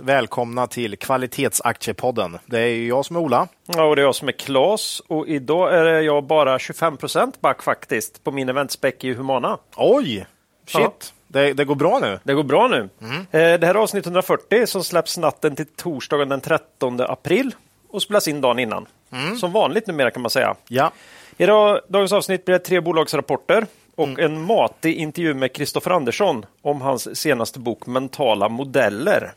välkomna 0.00 0.66
till 0.66 0.96
Kvalitetsaktiepodden. 0.98 2.38
Det 2.46 2.58
är 2.60 2.86
jag 2.88 3.04
som 3.04 3.16
är 3.16 3.20
Ola. 3.20 3.48
Ja, 3.66 3.84
och 3.84 3.96
det 3.96 4.02
är 4.02 4.06
jag 4.06 4.14
som 4.14 4.28
är 4.28 4.32
Klas 4.32 5.02
och 5.08 5.28
idag 5.28 5.74
är 5.74 5.84
jag 6.00 6.24
bara 6.24 6.58
25 6.58 6.96
procent 6.96 7.40
back 7.40 7.62
faktiskt 7.62 8.24
på 8.24 8.30
min 8.30 8.48
eventspec 8.48 8.94
i 9.00 9.14
Humana. 9.14 9.58
Oj! 9.76 10.26
Shit, 10.66 10.80
Ja. 10.80 10.92
det, 11.28 11.52
det 11.52 11.64
går 11.64 11.74
bra 11.74 11.98
nu. 11.98 12.18
Det 12.22 12.34
går 12.34 12.42
bra 12.42 12.68
nu. 12.68 12.88
Eh, 13.10 13.18
Det 13.30 13.66
här 13.66 13.74
är 13.74 13.74
avsnitt 13.74 14.06
140 14.06 14.66
som 14.66 14.84
släpps 14.84 15.18
natten 15.18 15.56
till 15.56 15.66
torsdagen 15.66 16.28
den 16.28 16.40
13 16.40 17.00
april 17.00 17.54
och 17.90 18.02
spelas 18.02 18.28
in 18.28 18.40
dagen 18.40 18.58
innan. 18.58 18.86
Som 19.40 19.52
vanligt 19.52 19.86
numera 19.86 20.10
kan 20.10 20.22
man 20.22 20.30
säga. 20.30 20.54
Ja, 20.68 20.90
Idag, 21.36 21.80
dagens 21.88 22.12
avsnitt 22.12 22.44
blir 22.44 22.52
det 22.52 22.58
tre 22.64 22.80
bolagsrapporter 22.80 23.66
och 23.94 24.18
en 24.18 24.42
matig 24.42 24.94
intervju 24.96 25.34
med 25.34 25.52
Kristoffer 25.52 25.90
Andersson 25.90 26.46
om 26.62 26.80
hans 26.80 27.16
senaste 27.20 27.58
bok 27.58 27.86
Mentala 27.86 28.48
modeller. 28.48 29.32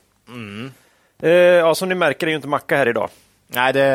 Eh, 1.21 1.29
ja, 1.31 1.75
som 1.75 1.89
ni 1.89 1.95
märker 1.95 2.27
är 2.27 2.29
ju 2.29 2.35
inte 2.35 2.47
Macka 2.47 2.77
här 2.77 2.87
idag. 2.87 3.09
nej, 3.47 3.73
det, 3.73 3.85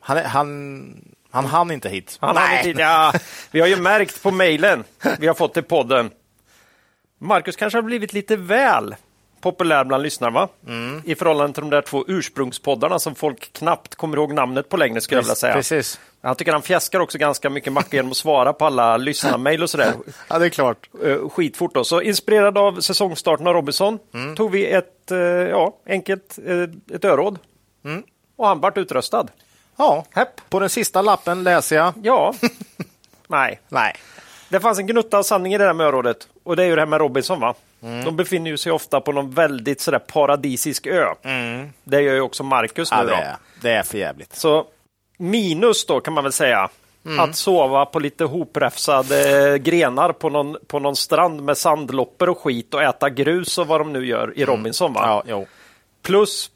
han, 0.00 0.18
han, 0.24 1.04
han 1.30 1.44
hann 1.44 1.70
inte 1.70 1.88
hit. 1.88 2.18
Han 2.20 2.36
hade 2.36 2.48
nej. 2.48 2.64
tid, 2.64 2.78
ja, 2.78 3.12
vi 3.50 3.60
har 3.60 3.66
ju 3.66 3.76
märkt 3.76 4.22
på 4.22 4.30
mejlen 4.30 4.84
vi 5.18 5.26
har 5.26 5.34
fått 5.34 5.54
till 5.54 5.62
podden. 5.62 6.10
Marcus 7.18 7.56
kanske 7.56 7.76
har 7.76 7.82
blivit 7.82 8.12
lite 8.12 8.36
väl 8.36 8.94
populär 9.40 9.84
bland 9.84 10.02
lyssnarna 10.02 10.40
va? 10.40 10.48
Mm. 10.66 11.02
I 11.04 11.14
förhållande 11.14 11.54
till 11.54 11.60
de 11.62 11.70
där 11.70 11.82
två 11.82 12.04
ursprungspoddarna 12.08 12.98
som 12.98 13.14
folk 13.14 13.52
knappt 13.52 13.94
kommer 13.94 14.16
ihåg 14.16 14.32
namnet 14.32 14.68
på 14.68 14.76
längre 14.76 15.00
skulle 15.00 15.18
jag 15.18 15.22
vilja 15.22 15.34
säga. 15.34 15.52
Precis. 15.54 16.00
Han 16.22 16.36
tycker 16.36 16.52
han 16.52 16.62
fjäskar 16.62 17.00
också 17.00 17.18
ganska 17.18 17.50
mycket 17.50 17.72
Macke 17.72 17.96
genom 17.96 18.10
att 18.10 18.16
svara 18.16 18.52
på 18.52 18.66
alla 18.66 18.96
lyssnarmail 18.96 19.62
och 19.62 19.70
sådär. 19.70 19.92
Ja, 20.28 20.38
det 20.38 20.44
är 20.46 20.50
klart. 20.50 20.88
Eh, 21.04 21.28
skitfort 21.28 21.74
då. 21.74 21.84
Så 21.84 22.00
inspirerad 22.02 22.58
av 22.58 22.80
säsongstarten 22.80 23.46
av 23.46 23.54
Robinson 23.54 23.98
Mm. 24.14 24.36
tog 24.36 24.50
vi 24.50 24.66
ett, 24.66 25.10
eh, 25.10 25.18
ja, 25.18 25.76
enkelt, 25.88 26.38
eh, 26.46 26.96
ett 26.96 27.04
öråd. 27.04 27.38
Mm. 27.84 28.02
Och 28.36 28.46
han 28.46 28.60
vart 28.60 28.78
utröstad. 28.78 29.26
Ja, 29.76 30.04
Hepp. 30.14 30.50
på 30.50 30.60
den 30.60 30.70
sista 30.70 31.02
lappen 31.02 31.42
läser 31.42 31.76
jag. 31.76 31.92
Ja. 32.02 32.34
Nej. 33.28 33.60
Nej. 33.68 33.94
Det 34.48 34.60
fanns 34.60 34.78
en 34.78 34.86
gnutta 34.86 35.18
av 35.18 35.22
sanning 35.22 35.54
i 35.54 35.58
det 35.58 35.64
där 35.64 35.72
med 35.74 35.86
örådet. 35.86 36.28
Och 36.44 36.56
det 36.56 36.62
är 36.62 36.66
ju 36.66 36.74
det 36.74 36.80
här 36.80 36.86
med 36.86 36.98
Robinson 37.00 37.40
va? 37.40 37.54
Mm. 37.82 38.04
De 38.04 38.16
befinner 38.16 38.56
sig 38.56 38.72
ofta 38.72 39.00
på 39.00 39.12
någon 39.12 39.30
väldigt 39.30 39.80
sådär 39.80 39.98
paradisisk 39.98 40.86
ö. 40.86 41.14
Det 41.84 42.00
gör 42.00 42.14
ju 42.14 42.20
också 42.20 42.42
Marcus 42.42 42.92
Mm. 42.92 43.08
Ja, 43.08 43.16
nu 43.16 43.22
det, 43.22 43.28
är, 43.28 43.36
det 43.62 43.70
är 43.70 43.82
för 43.82 43.98
jävligt. 43.98 44.36
Så 44.36 44.66
minus 45.18 45.86
då 45.86 46.00
kan 46.00 46.14
man 46.14 46.24
väl 46.24 46.32
säga. 46.32 46.68
Mm. 47.06 47.20
Att 47.20 47.36
sova 47.36 47.86
på 47.86 47.98
lite 47.98 48.24
hopräfsade 48.24 49.58
grenar 49.58 50.12
på 50.12 50.30
någon, 50.30 50.56
på 50.66 50.78
någon 50.78 50.96
strand 50.96 51.42
med 51.42 51.56
sandloppor 51.56 52.28
och 52.28 52.38
skit 52.38 52.74
och 52.74 52.82
äta 52.82 53.10
grus 53.10 53.58
och 53.58 53.66
vad 53.66 53.80
de 53.80 53.92
nu 53.92 54.06
gör 54.06 54.38
i 54.38 54.44
Robinson. 54.44 54.92
Va? 54.92 55.22
Mm. 55.26 55.38
Ja. 55.38 55.46
Plus 56.02 56.50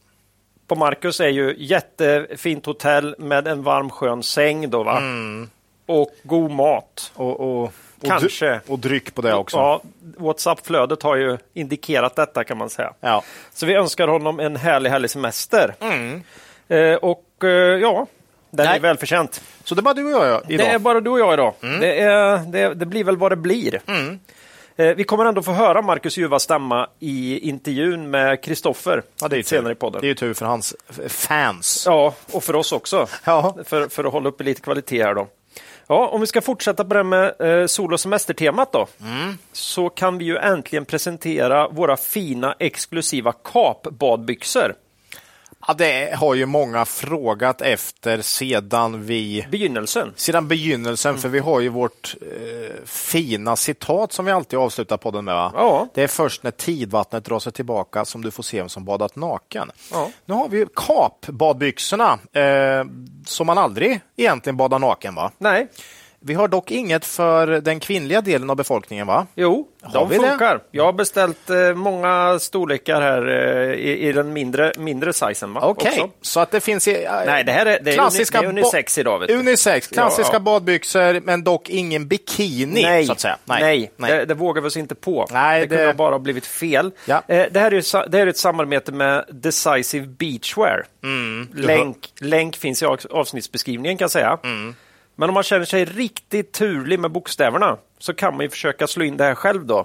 på 0.66 0.74
Marcus 0.74 1.20
är 1.20 1.28
ju 1.28 1.54
jättefint 1.58 2.66
hotell 2.66 3.14
med 3.18 3.48
en 3.48 3.62
varm 3.62 3.90
skön 3.90 4.22
säng 4.22 4.70
då 4.70 4.82
va? 4.82 4.98
Mm. 4.98 5.50
Och 5.86 6.10
god 6.22 6.50
mat. 6.50 7.12
Och, 7.14 7.40
och, 7.40 7.72
Kanske. 8.08 8.46
dry- 8.46 8.60
och 8.66 8.78
dryck 8.78 9.14
på 9.14 9.22
det 9.22 9.34
också. 9.34 9.56
Ja, 9.56 9.82
Whatsapp-flödet 10.16 11.02
har 11.02 11.16
ju 11.16 11.38
indikerat 11.54 12.16
detta 12.16 12.44
kan 12.44 12.58
man 12.58 12.70
säga. 12.70 12.92
Ja. 13.00 13.22
Så 13.54 13.66
vi 13.66 13.74
önskar 13.74 14.08
honom 14.08 14.40
en 14.40 14.56
härlig, 14.56 14.90
härlig 14.90 15.10
semester. 15.10 15.74
Mm. 15.80 16.22
Eh, 16.68 16.94
och 16.94 17.24
eh, 17.44 17.48
ja, 17.50 18.06
den 18.50 18.66
Nej. 18.66 18.76
är 18.76 18.80
välförtjänt. 18.80 19.42
Så 19.64 19.74
det 19.74 19.80
är 19.80 19.82
bara 19.82 19.94
du 19.94 20.14
och 20.14 20.26
jag 20.26 20.50
idag. 20.50 20.66
Det 20.66 20.72
är 20.72 20.78
bara 20.78 21.00
du 21.00 21.10
och 21.10 21.20
jag 21.20 21.34
idag. 21.34 21.54
Mm. 21.62 21.80
Det, 21.80 22.00
är, 22.00 22.38
det, 22.38 22.74
det 22.74 22.86
blir 22.86 23.04
väl 23.04 23.16
vad 23.16 23.32
det 23.32 23.36
blir. 23.36 23.80
Eh, 24.76 24.86
vi 24.96 25.04
kommer 25.04 25.24
ändå 25.24 25.42
få 25.42 25.52
höra 25.52 25.82
Marcus 25.82 26.16
Juvas 26.16 26.42
stämma 26.42 26.88
i 26.98 27.38
intervjun 27.48 28.10
med 28.10 28.42
Kristoffer 28.42 29.02
Ja, 29.20 29.42
senare 29.44 29.72
i 29.72 29.76
podden. 29.76 30.00
Det 30.00 30.06
är 30.06 30.08
ju 30.08 30.14
tur 30.14 30.34
för 30.34 30.46
hans 30.46 30.74
fans. 31.08 31.84
Ja, 31.86 32.14
och 32.32 32.44
för 32.44 32.56
oss 32.56 32.72
också. 32.72 33.06
Ja. 33.24 33.56
För, 33.64 33.88
för 33.88 34.04
att 34.04 34.12
hålla 34.12 34.28
uppe 34.28 34.44
lite 34.44 34.60
kvalitet 34.60 35.02
här 35.02 35.14
då. 35.14 35.28
Ja, 35.86 36.08
om 36.08 36.20
vi 36.20 36.26
ska 36.26 36.40
fortsätta 36.40 36.84
på 36.84 36.94
det 36.94 36.98
här 36.98 37.04
med 37.04 37.60
eh, 37.60 37.66
sol 37.66 37.92
och 37.92 38.00
semestertemat 38.00 38.72
då. 38.72 38.86
Mm. 39.00 39.38
Så 39.52 39.88
kan 39.88 40.18
vi 40.18 40.24
ju 40.24 40.36
äntligen 40.36 40.84
presentera 40.84 41.68
våra 41.68 41.96
fina 41.96 42.54
exklusiva 42.58 43.32
kapbadbyxor. 43.32 44.74
Ja, 45.68 45.74
det 45.74 46.14
har 46.16 46.34
ju 46.34 46.46
många 46.46 46.84
frågat 46.84 47.60
efter 47.60 48.20
sedan 48.22 49.02
vi 49.06 49.46
Begynnelsen. 49.50 50.12
sedan 50.16 50.48
begynnelsen, 50.48 51.18
för 51.18 51.28
vi 51.28 51.38
har 51.38 51.60
ju 51.60 51.68
vårt 51.68 52.14
eh, 52.22 52.76
fina 52.84 53.56
citat 53.56 54.12
som 54.12 54.24
vi 54.24 54.32
alltid 54.32 54.58
avslutar 54.58 54.96
podden 54.96 55.24
med. 55.24 55.34
Va? 55.34 55.52
Ja. 55.54 55.88
Det 55.94 56.02
är 56.02 56.08
först 56.08 56.42
när 56.42 56.50
tidvattnet 56.50 57.24
drar 57.24 57.38
sig 57.38 57.52
tillbaka 57.52 58.04
som 58.04 58.22
du 58.22 58.30
får 58.30 58.42
se 58.42 58.58
vem 58.58 58.68
som 58.68 58.84
badat 58.84 59.16
naken. 59.16 59.70
Ja. 59.92 60.10
Nu 60.24 60.34
har 60.34 60.48
vi 60.48 60.58
ju 60.58 60.66
kapbadbyxorna 60.76 62.18
eh, 62.32 62.84
som 63.26 63.46
man 63.46 63.58
aldrig 63.58 64.00
egentligen 64.16 64.56
badar 64.56 64.78
naken. 64.78 65.14
va? 65.14 65.30
Nej, 65.38 65.68
Vi 66.24 66.34
har 66.34 66.48
dock 66.48 66.70
inget 66.70 67.04
för 67.04 67.46
den 67.46 67.80
kvinnliga 67.80 68.20
delen 68.20 68.50
av 68.50 68.56
befolkningen. 68.56 69.06
va? 69.06 69.26
jo, 69.34 69.68
Har 69.82 69.92
de 69.92 70.08
vi 70.08 70.18
det? 70.18 70.28
funkar. 70.28 70.60
Jag 70.70 70.84
har 70.84 70.92
beställt 70.92 71.50
eh, 71.50 71.74
många 71.74 72.38
storlekar 72.38 73.00
här 73.00 73.28
eh, 73.28 73.72
i, 73.72 74.08
i 74.08 74.12
den 74.12 74.32
mindre, 74.32 74.72
mindre 74.78 75.12
sizen. 75.12 75.56
Okej, 75.56 75.90
också. 75.90 76.10
så 76.22 76.40
att 76.40 76.50
det 76.50 76.60
finns 76.60 76.88
i, 76.88 77.04
eh, 77.04 77.10
Nej, 77.26 77.44
det 77.44 77.52
här 77.52 77.66
är, 77.66 77.80
det 77.82 77.92
klassiska 77.92 78.38
är 78.38 78.44
unisex 78.46 78.98
idag. 78.98 79.30
Unisex, 79.30 79.86
klassiska 79.86 80.32
Ja, 80.32 80.36
ja. 80.36 80.40
badbyxor, 80.40 81.20
men 81.20 81.44
dock 81.44 81.68
ingen 81.70 82.08
bikini. 82.08 82.82
Nej, 82.82 83.06
så 83.06 83.12
att 83.12 83.20
säga. 83.20 83.36
nej, 83.44 83.90
Det, 83.96 84.24
det 84.24 84.34
vågar 84.34 84.62
vi 84.62 84.68
oss 84.68 84.76
inte 84.76 84.94
på. 84.94 85.26
Nej, 85.30 85.60
det 85.60 85.66
kunde 85.66 85.82
det- 85.82 85.88
ha 85.88 85.94
bara 85.94 86.14
ha 86.14 86.18
blivit 86.18 86.46
fel. 86.46 86.90
Ja. 87.06 87.22
Det, 87.26 87.34
här 87.60 87.74
är, 87.74 88.08
det 88.08 88.18
här 88.18 88.26
är 88.26 88.30
ett 88.30 88.36
samarbete 88.38 88.92
med 88.92 89.24
Decisive 89.28 90.06
Beachwear. 90.06 90.84
Mm, 91.02 91.48
länk, 91.54 91.96
länk 92.20 92.56
finns 92.56 92.82
i 92.82 92.86
av- 92.86 93.00
avsnittsbeskrivningen 93.10 93.98
kan 93.98 94.04
jag 94.04 94.10
säga. 94.10 94.38
Mm. 94.44 94.74
Men 95.14 95.28
om 95.28 95.34
man 95.34 95.42
känner 95.42 95.64
sig 95.64 95.84
riktigt 95.84 96.52
turlig 96.52 96.98
med 96.98 97.10
bokstäverna 97.10 97.76
så 97.98 98.14
kan 98.14 98.36
man 98.36 98.44
ju 98.44 98.50
försöka 98.50 98.86
slå 98.86 99.04
in 99.04 99.16
det 99.16 99.24
här 99.24 99.34
själv 99.34 99.66
då 99.66 99.84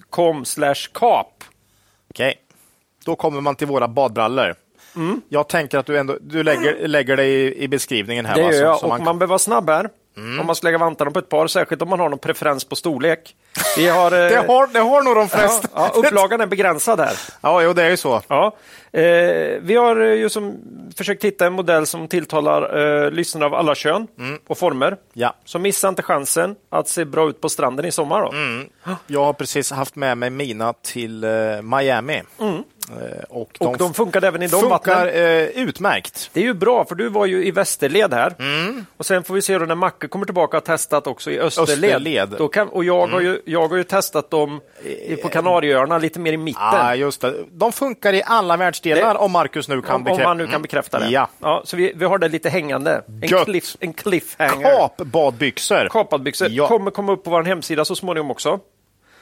.com 0.09 0.43
kap. 0.93 1.43
Okej. 2.09 2.35
Då 3.05 3.15
kommer 3.15 3.41
man 3.41 3.55
till 3.55 3.67
våra 3.67 3.87
badbrallor. 3.87 4.55
Jag 5.29 5.49
tänker 5.49 5.77
att 5.77 5.85
du 5.85 5.97
ändå 5.97 6.17
du 6.21 6.43
lägger, 6.43 6.87
lägger 6.87 7.17
det 7.17 7.25
i, 7.25 7.63
i 7.63 7.67
beskrivningen 7.67 8.25
här. 8.25 8.35
Det 8.35 8.43
va? 8.43 8.51
gör 8.53 8.63
jag 8.63 8.83
och 8.83 8.89
man- 8.89 9.03
man, 9.03 9.19
behöver 9.19 9.29
vara 9.29 9.39
snabb 9.39 9.69
här. 9.69 9.89
Om 10.39 10.45
man 10.45 10.55
ska 10.55 10.67
lägga 10.67 10.77
vantarna 10.77 11.11
på 11.11 11.19
ett 11.19 11.29
par, 11.29 11.47
särskilt 11.47 11.81
om 11.81 11.89
man 11.89 11.99
har 11.99 12.09
någon 12.09 12.19
preferens 12.19 12.65
på 12.65 12.75
storlek. 12.75 13.35
Vi 13.77 13.87
har, 13.87 14.11
eh, 14.11 14.17
det, 14.29 14.47
har, 14.47 14.67
det 14.67 14.79
har 14.79 15.03
nog 15.03 15.15
de 15.15 15.29
ja, 15.31 15.37
flesta. 15.37 15.67
ja, 15.75 15.91
upplagan 15.95 16.41
är 16.41 16.45
begränsad 16.45 16.99
här. 16.99 17.13
Ja, 17.41 17.61
jo, 17.61 17.73
det 17.73 17.83
är 17.83 17.89
ju 17.89 17.97
så. 17.97 18.21
Ja. 18.27 18.55
Eh, 18.91 19.01
vi 19.61 19.75
har 19.75 20.01
eh, 20.01 20.13
ju 20.13 20.29
som 20.29 20.57
försökt 20.97 21.23
hitta 21.23 21.45
en 21.45 21.53
modell 21.53 21.85
som 21.85 22.07
tilltalar 22.07 22.77
eh, 23.05 23.11
lyssnare 23.11 23.45
av 23.45 23.53
alla 23.53 23.75
kön 23.75 24.07
och 24.47 24.57
former. 24.57 24.97
Ja. 25.13 25.35
Så 25.45 25.59
missa 25.59 25.87
inte 25.87 26.01
chansen 26.01 26.55
att 26.69 26.87
se 26.87 27.05
bra 27.05 27.29
ut 27.29 27.41
på 27.41 27.49
stranden 27.49 27.85
i 27.85 27.91
sommar. 27.91 28.21
Då. 28.21 28.33
Jag 29.07 29.25
har 29.25 29.33
precis 29.33 29.71
haft 29.71 29.95
med 29.95 30.17
mig 30.17 30.29
mina 30.29 30.73
till 30.73 31.23
eh, 31.23 31.29
Miami. 31.61 32.23
Eh, 32.39 32.59
och 33.29 33.49
de, 33.59 33.67
Och 33.67 33.77
de 33.77 33.93
funkade 33.93 34.27
även 34.27 34.41
i 34.41 34.47
de 34.47 34.59
funkar 34.61 34.69
vattnen. 34.69 35.07
eh, 35.07 35.43
utmärkt. 35.63 36.29
Det 36.33 36.39
är 36.39 36.43
ju 36.43 36.53
bra, 36.53 36.85
för 36.85 36.95
du 36.95 37.09
var 37.09 37.25
ju 37.25 37.45
i 37.45 37.51
västerled 37.51 38.13
här. 38.13 38.33
Mm. 38.39 38.85
Och 38.97 39.05
sen 39.05 39.23
får 39.23 39.33
vi 39.33 39.41
se 39.41 39.57
då 39.57 39.65
när 39.65 39.75
Macke 39.75 40.07
kommer 40.07 40.25
tillbaka 40.25 40.57
och 40.57 40.63
testat 40.63 41.07
också 41.07 41.31
i 41.31 41.39
österled. 41.39 41.83
Österled. 41.95 42.29
Då 42.37 42.47
kan, 42.47 42.69
och 42.69 42.83
jag, 42.83 43.07
har 43.07 43.21
ju, 43.21 43.41
jag 43.45 43.67
har 43.67 43.77
ju 43.77 43.83
testat 43.83 44.29
dem 44.29 44.61
på 45.21 45.29
Kanarieöarna, 45.29 45.97
lite 45.97 46.19
mer 46.19 46.33
i 46.33 46.37
mitten. 46.37 46.61
Ja, 46.71 46.95
just 46.95 47.21
det. 47.21 47.33
De 47.51 47.71
funkar 47.71 48.13
i 48.13 48.23
alla 48.25 48.57
världsdelar 48.57 49.13
Det- 49.13 49.19
om 49.19 49.31
Marcus 49.31 49.67
nu 49.67 49.81
kan 49.81 49.95
om, 49.95 50.01
om 50.01 50.03
bekräfta. 50.03 50.23
man 50.29 50.37
nu 50.37 50.47
kan 50.47 50.61
bekräfta 50.61 50.99
det. 50.99 51.09
Ja. 51.41 51.61
så 51.65 51.77
vi, 51.77 51.93
vi 51.95 52.05
har 52.05 52.17
det 52.17 52.27
lite 52.27 52.49
hängande. 52.49 53.01
En, 53.21 53.27
Gött. 53.29 53.45
cliff, 53.45 53.75
en 53.79 53.93
cliffhanger. 53.93 54.77
Kapbadbyxor. 54.79 55.87
Kapad-byxor. 55.89 56.47
Ja. 56.51 56.67
Kommer 56.67 56.91
komma 56.91 57.11
upp 57.13 57.23
på 57.23 57.29
vår 57.29 57.43
hemsida 57.43 57.85
så 57.85 57.95
småningom 57.95 58.31
också. 58.31 58.59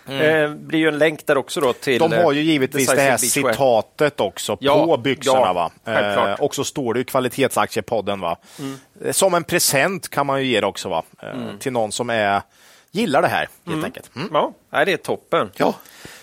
Eh, 0.08 0.50
blir 0.54 0.80
ju 0.80 0.88
en 0.88 0.98
länk 0.98 1.26
där 1.26 1.38
också 1.38 1.62
då 1.62 1.74
till... 1.74 2.02
Mm. 2.02 2.10
De 2.18 2.24
har 2.24 2.32
ju 2.32 2.40
eh, 2.40 2.46
givetvis 2.46 2.90
det 2.90 3.02
här 3.02 3.18
citatet 3.18 4.20
också 4.20 4.58
Ja, 4.60 4.86
på 4.86 4.98
byxorna. 4.98 5.40
ja, 5.40 5.72
va? 5.86 5.94
Eh, 6.32 6.34
och 6.34 6.56
så 6.56 6.64
står 6.64 6.94
det 6.94 7.00
i 7.00 7.04
kvalitetsaktiepodden. 7.04 8.20
Va? 8.20 8.38
Mm. 8.60 8.76
Eh, 9.06 9.12
Som 9.12 9.34
en 9.34 9.44
present 9.44 10.10
kan 10.10 10.26
man 10.26 10.42
ju 10.44 10.48
ge 10.48 10.60
det 10.62 10.68
också 10.68 10.90
va? 10.90 11.04
Eh, 11.22 11.30
till 11.60 11.72
någon 11.74 11.92
som 11.92 12.10
är 12.10 12.42
gillar 12.92 13.22
det 13.22 13.28
här 13.28 13.48
helt 13.68 13.86
enkelt. 13.86 14.12
Mm. 14.16 14.30
Ja, 14.34 14.86
det 14.86 14.94
är 14.94 14.98
toppen. 14.98 15.52
Ja. 15.58 15.74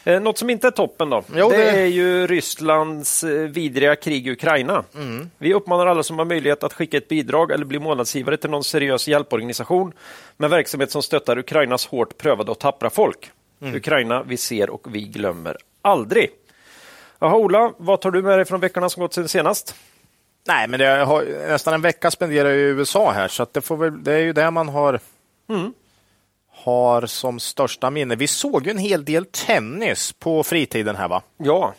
Eh, 0.04 0.20
Något 0.20 0.38
som 0.38 0.50
inte 0.50 0.66
är 0.66 0.70
toppen 0.70 1.10
då, 1.10 1.22
Jo, 1.36 1.50
det... 1.50 1.56
det- 1.56 1.70
är 1.70 1.86
ju 1.86 2.26
Rysslands 2.26 3.24
eh, 3.24 3.30
vidriga 3.30 3.96
krig 3.96 4.26
i 4.26 4.30
Ukraina. 4.30 4.84
Mm. 4.94 5.30
Vi 5.38 5.54
uppmanar 5.54 5.86
alla 5.86 6.02
som 6.02 6.18
har 6.18 6.24
möjlighet 6.24 6.62
att 6.64 6.72
skicka 6.72 6.96
ett 6.96 7.08
bidrag 7.08 7.50
eller 7.52 7.64
bli 7.64 7.78
månadsgivare 7.78 8.36
till 8.36 8.50
någon 8.50 8.64
seriös 8.64 9.08
hjälporganisation 9.08 9.92
med 10.36 10.50
verksamhet 10.50 10.90
som 10.90 11.02
stöttar 11.02 11.38
Ukrainas 11.38 11.86
hårt 11.86 12.18
prövade 12.18 12.50
och 12.50 12.58
tappra 12.58 12.90
folk. 12.90 13.30
Mm. 13.60 13.74
Ukraina 13.74 14.22
vi 14.22 14.36
ser 14.36 14.70
och 14.70 14.94
vi 14.94 15.00
glömmer 15.00 15.56
aldrig. 15.82 16.30
Jaha, 17.18 17.36
Ola, 17.36 17.72
vad 17.76 18.00
tar 18.00 18.10
du 18.10 18.22
med 18.22 18.38
dig 18.38 18.44
från 18.44 18.60
veckorna 18.60 18.88
som 18.88 19.00
gått 19.00 19.14
sen 19.14 19.28
senast? 19.28 19.74
Nej, 20.46 20.68
men 20.68 20.80
det 20.80 20.86
har, 20.86 21.48
nästan 21.48 21.74
en 21.74 21.82
vecka 21.82 22.10
spenderar 22.10 22.48
jag 22.48 22.58
i 22.58 22.60
USA 22.60 23.10
här, 23.10 23.28
så 23.28 23.42
att 23.42 23.54
det, 23.54 23.60
får 23.60 23.76
väl, 23.76 24.04
det 24.04 24.12
är 24.12 24.18
ju 24.18 24.32
det 24.32 24.50
man 24.50 24.68
har, 24.68 25.00
har 26.64 27.06
som 27.06 27.40
största 27.40 27.90
minne. 27.90 28.16
Vi 28.16 28.26
såg 28.26 28.66
ju 28.66 28.70
en 28.70 28.78
hel 28.78 29.04
del 29.04 29.24
tennis 29.24 30.12
på 30.12 30.42
fritiden 30.42 30.96
här, 30.96 31.08
va? 31.08 31.22
Ja, 31.36 31.74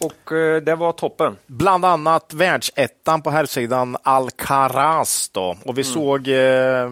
och 0.00 0.32
eh, 0.32 0.62
det 0.62 0.74
var 0.74 0.92
toppen. 0.92 1.36
Bland 1.46 1.84
annat 1.84 2.34
världsettan 2.34 3.22
på 3.22 3.30
herrsidan 3.30 3.96
Alcaraz. 4.02 5.28
Då. 5.28 5.56
Och 5.64 5.78
vi 5.78 5.84
såg 5.84 6.28
eh, 6.28 6.90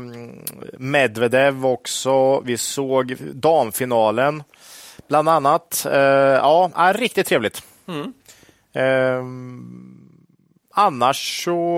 Medvedev 0.78 1.66
också. 1.66 2.40
Vi 2.40 2.56
såg 2.58 3.16
damfinalen. 3.34 4.42
Bland 5.08 5.28
annat. 5.28 5.86
Eh, 5.90 5.98
ja, 5.98 6.70
är 6.74 6.94
riktigt 6.94 7.26
trevligt. 7.26 7.62
Eh, 8.72 9.22
annars 10.74 11.44
så... 11.44 11.76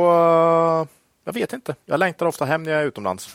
eh, 0.83 0.87
jag 1.25 1.33
vet 1.33 1.53
inte. 1.53 1.75
Jag 1.87 1.99
längtar 2.00 2.26
ofta 2.26 2.44
hem 2.44 2.62
när 2.62 2.73
jag 2.73 2.81
är 2.83 2.87
utomlands. 2.87 3.33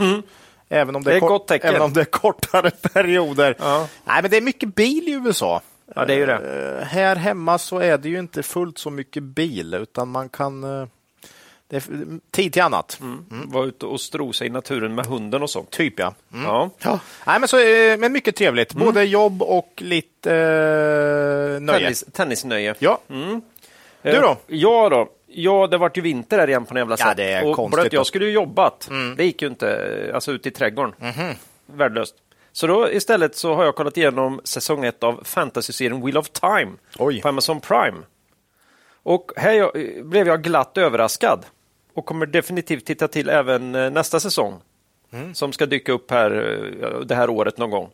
Även 0.70 0.96
om 0.96 1.04
det, 1.04 1.10
Det 1.12 1.16
är 1.16 1.20
kort-. 1.20 1.52
Även 1.52 1.82
om 1.82 1.94
det 1.94 2.02
är 2.02 2.06
kortare 2.06 2.72
perioder. 2.94 3.56
Ja. 3.60 3.88
Nej, 4.06 4.22
men 4.22 4.32
det 4.32 4.38
är 4.38 4.42
mycket 4.42 4.76
bil 4.76 5.04
i 5.08 5.12
USA. 5.12 5.62
Ja, 5.96 6.06
det 6.06 6.14
är 6.14 6.18
ju 6.18 6.26
det. 6.26 6.78
Eh, 6.80 6.86
Här 6.86 7.16
hemma 7.16 7.58
så 7.58 7.80
är 7.80 7.98
det 7.98 8.10
ju 8.10 8.20
inte 8.20 8.44
fullt 8.44 8.78
så 8.78 8.90
mycket 8.90 9.24
bil, 9.24 9.74
utan 9.74 10.08
man 10.10 10.30
kan... 10.30 10.64
eh, 10.64 10.88
Det 11.68 11.76
är 11.76 11.84
tid 12.32 12.54
till 12.54 12.62
annat. 12.62 13.00
Var 13.30 13.66
ute 13.66 13.86
och 13.86 14.02
strosa 14.02 14.46
i 14.46 14.50
naturen 14.50 14.96
med 14.96 15.06
hunden 15.06 15.44
och 15.44 15.50
så. 15.50 15.64
Typ 15.64 16.00
ja. 16.00 16.14
Mm. 16.34 16.46
Ja. 16.46 16.70
ja. 16.84 17.00
Nej, 17.28 17.40
men, 17.40 17.48
så, 17.48 17.60
eh, 17.60 17.98
men 17.98 18.12
mycket 18.12 18.36
trevligt. 18.36 18.74
Både 18.74 19.04
jobb 19.04 19.42
och 19.42 19.74
lite 19.86 20.32
eh, 20.36 21.62
nöje. 21.62 21.80
Tennis, 21.80 22.06
tennisnöje. 22.12 22.76
Ja. 22.80 23.00
Du 24.02 24.12
då? 24.22 24.38
Ja 24.48 24.90
då. 24.90 25.10
Ja, 25.28 25.68
det 25.68 25.78
vart 25.78 25.98
ju 25.98 26.02
vinter 26.02 26.40
här 26.40 26.48
igen 26.48 26.66
på 26.66 26.74
något 26.74 26.80
jävla 26.80 26.96
Ja, 27.00 27.06
sätt. 27.06 27.18
det 27.18 27.32
är 27.32 27.46
och 27.48 27.56
konstigt 27.56 27.82
blött, 27.82 27.92
då. 27.92 27.98
jag 27.98 28.06
skulle 28.08 28.26
ju 28.26 28.32
jobbat. 28.32 28.90
Det 29.18 29.26
gick 29.26 29.42
ju 29.42 29.48
inte, 29.48 30.12
alltså 30.14 30.32
ute 30.32 30.50
i 30.50 30.52
trädgården. 30.52 30.94
Värdelöst. 31.66 32.16
Så 32.56 32.68
då 32.68 32.92
istället 32.92 33.36
så 33.36 33.54
har 33.54 33.64
jag 33.66 33.76
kollat 33.76 33.98
igenom 33.98 34.42
säsong 34.44 34.86
ett 34.86 35.04
av 35.04 35.24
fantasy-serien 35.24 36.02
Wheel 36.06 36.18
of 36.18 36.30
Time 36.30 36.72
Oj. 37.00 37.22
på 37.22 37.28
Amazon 37.30 37.60
Prime. 37.62 37.98
Och 39.04 39.32
här 39.36 39.72
blev 40.04 40.28
jag 40.28 40.44
glatt 40.44 40.78
överraskad 40.78 41.46
och 41.94 42.06
kommer 42.06 42.26
definitivt 42.26 42.86
titta 42.86 43.08
till 43.08 43.30
även 43.30 43.76
eh, 43.76 43.90
nästa 43.92 44.20
säsong 44.20 44.60
som 45.34 45.52
ska 45.54 45.66
dyka 45.66 45.92
upp 45.92 46.12
här 46.12 46.32
eh, 46.84 47.00
det 47.00 47.16
här 47.16 47.30
året 47.30 47.58
någon 47.58 47.70
gång. 47.70 47.90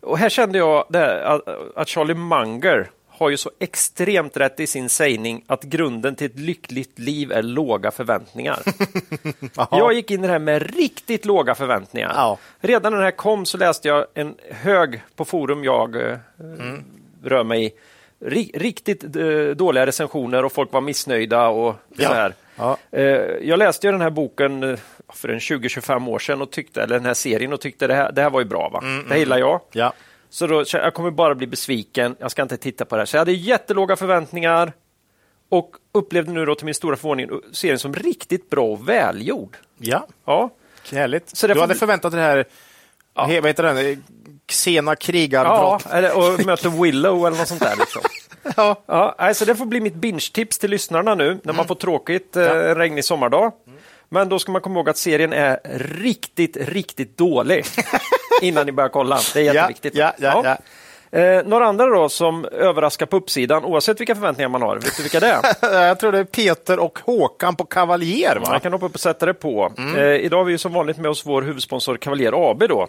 Och 0.00 0.18
här 0.18 0.28
kände 0.28 0.58
jag 0.58 0.84
här, 0.94 1.20
att- 1.20 1.76
att 1.76 1.88
Charlie 1.88 2.14
Munger 2.14 2.90
har 3.18 3.30
ju 3.30 3.36
så 3.36 3.50
extremt 3.58 4.36
rätt 4.36 4.60
i 4.60 4.66
sin 4.66 4.88
sägning 4.88 5.44
att 5.46 5.62
grunden 5.62 6.16
till 6.16 6.26
ett 6.26 6.38
lyckligt 6.38 6.98
liv 6.98 7.32
är 7.32 7.42
låga 7.42 7.90
förväntningar. 7.90 8.58
Jag 9.70 9.92
gick 9.92 10.10
in 10.10 10.24
i 10.24 10.26
det 10.26 10.32
här 10.32 10.38
med 10.38 10.74
riktigt 10.76 11.24
låga 11.24 11.54
förväntningar. 11.54 12.12
Ja. 12.14 12.38
Redan 12.60 12.92
när 12.92 12.98
det 12.98 13.04
här 13.04 13.10
kom 13.10 13.46
så 13.46 13.58
läste 13.58 13.88
jag 13.88 14.06
en 14.14 14.34
hög 14.50 15.02
på 15.16 15.24
forum 15.24 15.64
jag 15.64 15.96
eh, 15.96 16.16
rör 17.24 17.44
mig 17.44 17.64
i. 17.66 17.72
Ri- 18.20 18.50
riktigt 18.54 19.16
eh, 19.16 19.56
dåliga 19.56 19.86
recensioner 19.86 20.44
och 20.44 20.52
folk 20.52 20.72
var 20.72 20.80
missnöjda 20.80 21.48
och 21.48 21.74
Ja. 21.96 22.08
så 22.08 22.14
här. 22.14 22.34
Ja. 22.56 22.76
Eh, 22.90 23.02
jag 23.42 23.58
läste 23.58 23.86
ju 23.86 23.92
den 23.92 24.00
här 24.00 24.10
boken 24.10 24.78
för 25.12 25.28
en 25.28 25.38
20-25 25.38 26.08
år 26.08 26.18
sedan 26.18 26.42
och 26.42 26.50
tyckte, 26.50 26.82
eller 26.82 26.94
den 26.96 27.06
här 27.06 27.14
serien 27.14 27.52
och 27.52 27.60
tyckte 27.60 27.86
det 27.86 27.94
här, 27.94 28.12
det 28.12 28.22
här 28.22 28.30
var 28.30 28.40
ju 28.40 28.46
bra. 28.46 28.68
Va? 28.68 28.80
det 28.80 29.10
här 29.12 29.16
gillar 29.18 29.38
jag. 29.38 29.60
Ja. 29.72 29.92
Så 30.30 30.46
då, 30.46 30.64
jag 30.72 30.94
kommer 30.94 31.10
bara 31.10 31.34
bli 31.34 31.46
besviken, 31.46 32.16
jag 32.18 32.30
ska 32.30 32.42
inte 32.42 32.56
titta 32.56 32.84
på 32.84 32.96
det 32.96 33.00
här. 33.00 33.06
Så 33.06 33.16
jag 33.16 33.20
hade 33.20 33.32
jättelåga 33.32 33.96
förväntningar 33.96 34.72
och 35.48 35.70
upplevde 35.92 36.32
nu 36.32 36.44
då 36.46 36.54
till 36.54 36.64
min 36.64 36.74
stora 36.74 36.96
förvåning 36.96 37.30
serien 37.52 37.78
som 37.78 37.94
riktigt 37.94 38.50
bra 38.50 38.64
och 38.64 38.88
välgjord. 38.88 39.56
ja. 39.78 40.06
Ja, 40.24 40.50
Härligt. 40.92 41.36
Så 41.36 41.46
du 41.46 41.60
hade 41.60 41.74
förväntat 41.74 42.12
dig 42.12 42.20
det 42.20 42.26
här, 42.26 42.44
he- 43.14 43.40
vad 43.40 43.46
heter 43.46 43.62
den, 43.62 43.76
Eh, 43.78 43.98
Xena 44.46 44.90
ja 44.90 44.96
krigarbrott. 44.96 45.86
eller, 45.92 46.16
och 46.18 46.46
möter 46.46 46.82
Willow 46.82 47.26
eller 47.26 47.38
något 47.38 47.48
sånt 47.48 47.60
där. 47.60 47.76
Liksom. 47.78 48.02
Ja. 48.56 48.82
Ja, 48.86 49.14
alltså 49.18 49.44
det 49.44 49.54
får 49.56 49.66
bli 49.66 49.80
mitt 49.80 49.94
binge-tips 49.94 50.58
till 50.58 50.70
lyssnarna 50.70 51.14
nu 51.14 51.38
när 51.42 51.52
man 51.52 51.66
får 51.66 51.74
tråkigt 51.74 52.36
eh, 52.36 52.50
en 52.52 52.74
regnig 52.74 53.04
sommardag. 53.04 53.52
Men 54.08 54.28
då 54.28 54.38
ska 54.38 54.52
man 54.52 54.60
komma 54.60 54.76
ihåg 54.78 54.88
att 54.88 54.96
serien 54.96 55.32
är 55.32 55.60
riktigt, 56.00 56.56
riktigt 56.56 57.16
dålig 57.16 57.64
innan 58.42 58.66
ni 58.66 58.72
börjar 58.72 58.88
kolla. 58.88 59.18
Det 59.34 59.40
är 59.40 59.54
jätteviktigt. 59.54 59.94
Ja, 59.94 60.12
ja, 60.18 60.42
ja, 60.44 60.58
Eh, 61.10 61.46
några 61.46 61.66
andra 61.66 61.86
då 61.86 62.08
som 62.08 62.44
överraskar 62.44 63.06
på 63.06 63.16
uppsidan, 63.16 63.64
oavsett 63.64 64.00
vilka 64.00 64.14
förväntningar 64.14 64.48
man 64.48 64.62
har. 64.62 64.76
Vet 64.76 64.96
du 64.96 65.02
vilka 65.02 65.20
det 65.20 65.26
är? 65.26 65.42
Jag 65.88 66.00
tror 66.00 66.12
det 66.12 66.18
är 66.18 66.24
Peter 66.24 66.78
och 66.78 66.98
Håkan 67.04 67.56
på 67.56 67.64
Kavaljer. 67.64 68.36
Va? 68.36 68.50
Man 68.50 68.60
kan 68.60 68.72
hoppa 68.72 68.86
upp 68.86 68.94
och 68.94 69.00
sätta 69.00 69.26
det 69.26 69.34
på. 69.34 69.72
Eh, 69.96 70.02
idag 70.02 70.38
har 70.38 70.44
vi 70.44 70.52
ju 70.52 70.58
som 70.58 70.72
vanligt 70.72 70.98
med 70.98 71.10
oss 71.10 71.26
vår 71.26 71.42
huvudsponsor 71.42 71.96
Cavalier 71.96 72.50
AB. 72.50 72.68
Då. 72.68 72.86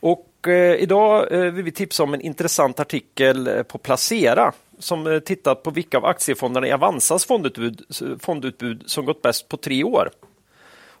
Och 0.00 0.48
eh, 0.48 0.74
idag 0.74 1.32
eh, 1.32 1.40
vill 1.40 1.64
vi 1.64 1.72
tipsa 1.72 2.02
om 2.02 2.14
en 2.14 2.20
intressant 2.20 2.80
artikel 2.80 3.46
eh, 3.46 3.62
på 3.62 3.78
Placera 3.78 4.52
som 4.78 5.06
eh, 5.06 5.18
tittat 5.18 5.62
på 5.62 5.70
vilka 5.70 5.96
av 5.96 6.04
aktiefonderna 6.04 6.66
i 6.66 6.72
Avanzas 6.72 7.24
fondutbud, 7.24 7.82
fondutbud 8.20 8.82
som 8.86 9.04
gått 9.04 9.22
bäst 9.22 9.48
på 9.48 9.56
tre 9.56 9.84
år. 9.84 10.10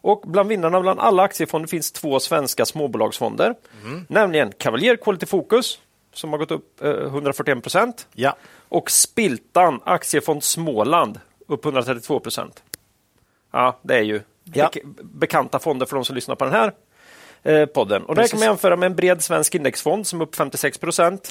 Och 0.06 0.20
bland 0.26 0.48
vinnarna 0.48 0.80
bland 0.80 1.00
alla 1.00 1.22
aktiefonder 1.22 1.68
finns 1.68 1.92
två 1.92 2.20
svenska 2.20 2.66
småbolagsfonder, 2.66 3.54
nämligen 4.08 4.52
Cavalier 4.58 4.96
Quality 4.96 5.26
Focus 5.26 5.78
som 6.12 6.30
har 6.32 6.38
gått 6.38 6.50
upp 6.50 6.82
eh, 6.82 6.90
141 6.90 7.62
procent 7.62 8.08
Ja. 8.12 8.36
och 8.68 8.90
Spiltan 8.90 9.80
Aktiefond 9.84 10.42
Småland 10.44 11.20
upp 11.46 11.64
132 11.64 12.20
procent. 12.20 12.62
Ja, 13.52 13.78
det 13.82 13.94
är 13.94 14.02
ju 14.02 14.20
Ja. 14.54 14.70
bek- 14.74 15.02
bekanta 15.02 15.58
fonder 15.58 15.86
för 15.86 15.96
de 15.96 16.04
som 16.04 16.14
lyssnar 16.14 16.34
på 16.34 16.44
den 16.44 16.54
här 16.54 16.72
eh, 17.42 17.66
podden. 17.66 18.02
Och 18.04 18.14
det 18.14 18.28
kan 18.30 18.38
man 18.38 18.48
jämföra 18.48 18.76
med 18.76 18.86
en 18.86 18.96
bred 18.96 19.22
svensk 19.22 19.54
indexfond 19.54 20.06
som 20.06 20.20
är 20.20 20.24
upp 20.24 20.34
56 20.36 20.78
procent. 20.78 21.30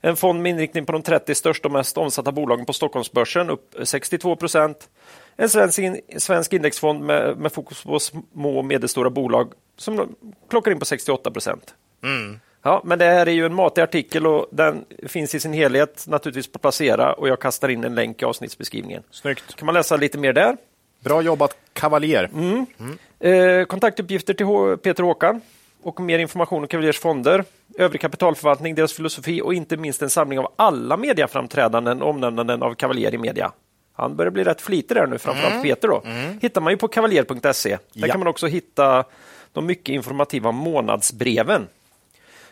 En 0.00 0.16
fond 0.16 0.42
med 0.42 0.50
inriktning 0.50 0.86
på 0.86 0.92
de 0.92 1.02
30 1.02 1.34
största 1.34 1.68
och 1.68 1.72
mest 1.72 1.98
omsatta 1.98 2.32
bolagen 2.32 2.66
på 2.66 2.72
Stockholmsbörsen 2.72 3.50
upp 3.50 3.74
62 3.84 4.36
procent. 4.36 4.88
En 5.36 5.48
svensk, 5.48 5.78
in, 5.78 6.00
svensk 6.18 6.52
indexfond 6.52 7.00
med, 7.04 7.36
med 7.36 7.52
fokus 7.52 7.82
på 7.82 7.98
små 8.00 8.58
och 8.58 8.64
medelstora 8.64 9.10
bolag 9.10 9.52
som 9.76 10.14
klockar 10.50 10.70
in 10.70 10.78
på 10.78 10.84
68 10.84 11.30
procent. 11.30 11.74
Ja, 12.62 12.82
men 12.84 12.98
det 12.98 13.04
här 13.04 13.26
är 13.26 13.30
ju 13.32 13.46
en 13.46 13.54
matig 13.54 13.82
artikel 13.82 14.26
och 14.26 14.46
den 14.50 14.84
finns 15.06 15.34
i 15.34 15.40
sin 15.40 15.52
helhet 15.52 16.04
naturligtvis 16.08 16.52
på 16.52 16.58
Placera 16.58 17.12
och 17.12 17.28
jag 17.28 17.40
kastar 17.40 17.68
in 17.68 17.84
en 17.84 17.94
länk 17.94 18.22
i 18.22 18.24
avsnittsbeskrivningen. 18.24 19.02
Snyggt. 19.10 19.56
Kan 19.56 19.66
man 19.66 19.74
läsa 19.74 19.96
lite 19.96 20.18
mer 20.18 20.32
där? 20.32 20.56
Bra 21.00 21.22
jobbat 21.22 21.56
Kavaljer. 21.72 22.30
Eh, 23.20 23.64
kontaktuppgifter 23.64 24.34
till 24.34 24.46
H- 24.46 24.76
Peter 24.76 25.02
Håkan 25.02 25.40
och 25.82 26.00
mer 26.00 26.18
information 26.18 26.62
om 26.62 26.68
Cavaliers 26.68 26.98
fonder, 26.98 27.44
övrig 27.78 28.00
kapitalförvaltning, 28.00 28.74
deras 28.74 28.92
filosofi 28.92 29.40
och 29.42 29.54
inte 29.54 29.76
minst 29.76 30.02
en 30.02 30.10
samling 30.10 30.38
av 30.38 30.52
alla 30.56 30.96
mediaframträdanden 30.96 32.02
och 32.02 32.10
omnämnanden 32.10 32.62
av 32.62 32.74
Cavalier 32.74 33.14
i 33.14 33.18
media. 33.18 33.52
Han 33.96 34.16
börjar 34.16 34.30
bli 34.30 34.44
rätt 34.44 34.60
flitig 34.60 34.96
där 34.96 35.06
nu, 35.06 35.18
framförallt 35.18 35.62
Peter. 35.62 35.88
Då. 35.88 36.02
hittar 36.42 36.60
man 36.60 36.72
ju 36.72 36.76
på 36.76 36.88
kavaljer.se. 36.88 37.70
Där 37.70 37.78
Ja. 37.92 38.06
kan 38.08 38.18
man 38.20 38.28
också 38.28 38.46
hitta 38.46 39.04
de 39.52 39.66
mycket 39.66 39.88
informativa 39.88 40.52
månadsbreven. 40.52 41.66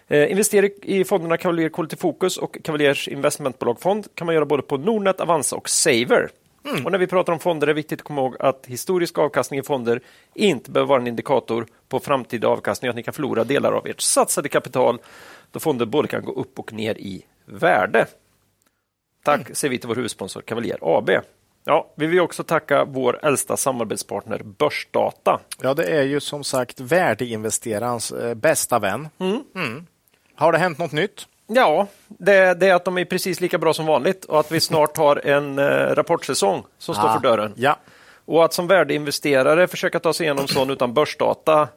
Eh, 0.09 0.31
investera 0.31 0.69
i 0.83 1.05
fonderna 1.05 1.37
Cavalier 1.37 1.69
Quality 1.69 1.97
Focus 1.97 2.37
och 2.37 2.57
Cavaliers 2.65 3.09
investmentbolagfond 3.09 4.07
kan 4.15 4.27
man 4.27 4.35
göra 4.35 4.45
både 4.47 4.63
på 4.63 4.77
Nordnet, 4.77 5.21
Avanza 5.21 5.57
och 5.57 5.69
Saver. 5.69 6.29
Och 6.85 6.93
när 6.93 6.99
vi 6.99 7.07
pratar 7.07 7.33
om 7.33 7.39
fonder 7.39 7.67
är 7.67 7.69
det 7.69 7.75
viktigt 7.75 8.01
att 8.01 8.05
komma 8.07 8.21
ihåg 8.23 8.37
att 8.41 8.67
historisk 8.67 9.19
avkastning 9.19 9.61
i 9.61 9.63
fonder 9.63 10.01
inte 10.35 10.71
behöver 10.71 10.89
vara 10.89 11.01
en 11.01 11.07
indikator 11.07 11.67
på 11.89 12.01
framtida 12.01 12.49
avkastning, 12.49 12.89
att 12.89 12.97
ni 12.97 13.03
kan 13.03 13.15
förlora 13.15 13.45
delar 13.45 13.73
av 13.73 13.87
ert 13.87 14.01
satsade 14.01 14.49
kapital 14.49 14.99
då 15.51 15.61
fonder 15.61 15.87
både 15.87 16.09
kan 16.09 16.25
gå 16.25 16.33
upp 16.33 16.59
och 16.59 16.73
ner 16.73 16.95
i 16.95 17.25
värde. 17.45 18.07
Tack 19.25 19.57
säger 19.57 19.71
vi 19.71 19.79
till 19.79 19.89
vår 19.89 19.95
huvudsponsor 19.95 20.41
Cavalier 20.41 20.79
AB. 20.83 21.11
Ja, 21.67 21.93
vi 21.97 22.07
vill 22.07 22.21
också 22.21 22.43
tacka 22.45 22.85
vår 22.85 23.19
äldsta 23.23 23.57
samarbetspartner 23.57 24.43
Börsdata. 24.45 25.41
Ja, 25.63 25.75
det 25.75 25.85
är 25.85 26.03
ju 26.03 26.21
som 26.21 26.45
sagt 26.45 26.81
värdeinvesterarens 26.81 28.13
eh, 28.13 28.35
bästa 28.35 28.79
vän. 28.79 29.09
Mm. 29.21 29.87
Har 30.35 30.53
det 30.53 30.59
hänt 30.59 30.79
något 30.79 30.93
nytt? 30.93 31.27
Ja, 31.47 31.87
det, 32.09 32.55
det 32.55 32.69
är 32.69 32.75
att 32.75 32.85
de 32.85 32.99
är 32.99 33.05
precis 33.05 33.41
lika 33.41 33.59
bra 33.59 33.75
som 33.75 33.87
vanligt 33.87 34.25
och 34.25 34.41
att 34.41 34.53
vi 34.53 34.61
snart 34.61 34.97
har 34.97 35.27
en 35.27 35.59
eh, 35.59 35.65
rapportsäsong 35.95 36.63
som 36.79 36.95
står 36.95 37.09
Ah, 37.09 37.13
för 37.13 37.21
dörren. 37.21 37.53
Ja. 37.57 37.77
Och 38.25 38.45
att 38.45 38.53
som 38.53 38.67
värdeinvesterare 38.67 39.67
försöka 39.67 40.01
ta 40.01 40.13
sig 40.13 40.25
igenom 40.25 40.49
sån 40.49 40.71
utan 40.71 40.95
börsdata, 40.95 41.69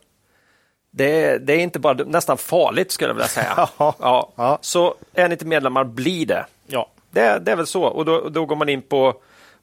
Det, 0.92 1.38
det 1.38 1.54
är 1.54 1.60
inte 1.60 1.80
bara 1.80 1.94
nästan 1.94 2.38
farligt 2.38 2.92
skulle 2.92 3.10
jag 3.10 3.16
vilja 3.16 3.28
säga. 3.28 3.70
Ja. 4.00 4.60
Så 4.62 4.96
är 5.14 5.28
ni 5.28 5.34
inte 5.34 5.46
medlemmar, 5.46 5.84
bli 5.84 6.26
det. 6.26 6.46
Ja. 6.68 6.90
Det, 7.12 7.40
det 7.40 7.52
är 7.52 7.56
väl 7.56 7.68
så. 7.68 7.84
Och 7.84 8.06
då, 8.06 8.30
då 8.30 8.46
går 8.46 8.56
man 8.56 8.70
in 8.70 8.82
på 8.82 9.14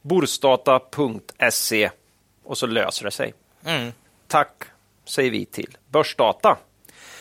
borsdata.se 0.05 1.91
och 2.45 2.59
så 2.59 2.67
löser 2.67 3.05
det 3.05 3.11
sig. 3.11 3.35
Tack 4.27 4.65
säger 5.05 5.31
vi 5.31 5.45
till 5.45 5.77
Börsdata. 5.89 6.57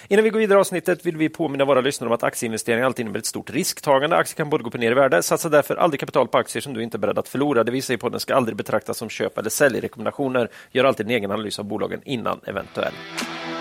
Innan 0.07 0.23
vi 0.23 0.29
går 0.29 0.39
vidare 0.39 0.57
i 0.57 0.59
avsnittet 0.59 1.05
vill 1.05 1.17
vi 1.17 1.29
påminna 1.29 1.65
våra 1.65 1.81
lyssnare 1.81 2.07
om 2.07 2.13
att 2.13 2.23
aktieinvesteringar 2.23 2.85
alltid 2.85 3.03
innebär 3.03 3.19
ett 3.19 3.25
stort 3.25 3.49
risktagande. 3.49 4.17
Aktier 4.17 4.35
kan 4.35 4.49
både 4.49 4.63
gå 4.63 4.67
upp 4.67 4.73
och 4.73 4.79
ner 4.79 4.91
i 4.91 4.93
värde. 4.93 5.23
Satsa 5.23 5.49
därför 5.49 5.75
aldrig 5.75 5.99
kapital 5.99 6.27
på 6.27 6.37
aktier 6.37 6.61
som 6.61 6.73
du 6.73 6.83
inte 6.83 6.97
är 6.97 6.99
beredd 6.99 7.19
att 7.19 7.27
förlora. 7.27 7.63
Det 7.63 7.71
vi 7.71 7.81
säger 7.81 7.97
på 7.97 8.09
den 8.09 8.19
ska 8.19 8.35
aldrig 8.35 8.57
betraktas 8.57 8.97
som 8.97 9.09
köp 9.09 9.37
eller 9.37 9.49
säljrekommendationer. 9.49 10.49
Gör 10.71 10.83
alltid 10.83 11.05
en 11.05 11.11
egen 11.11 11.31
analys 11.31 11.59
av 11.59 11.65
bolagen 11.65 12.01
innan 12.03 12.39
eventuell 12.45 12.93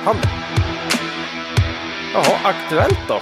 handel. 0.04 0.30
Jaha, 2.14 2.38
aktuellt 2.44 3.08
då? 3.08 3.20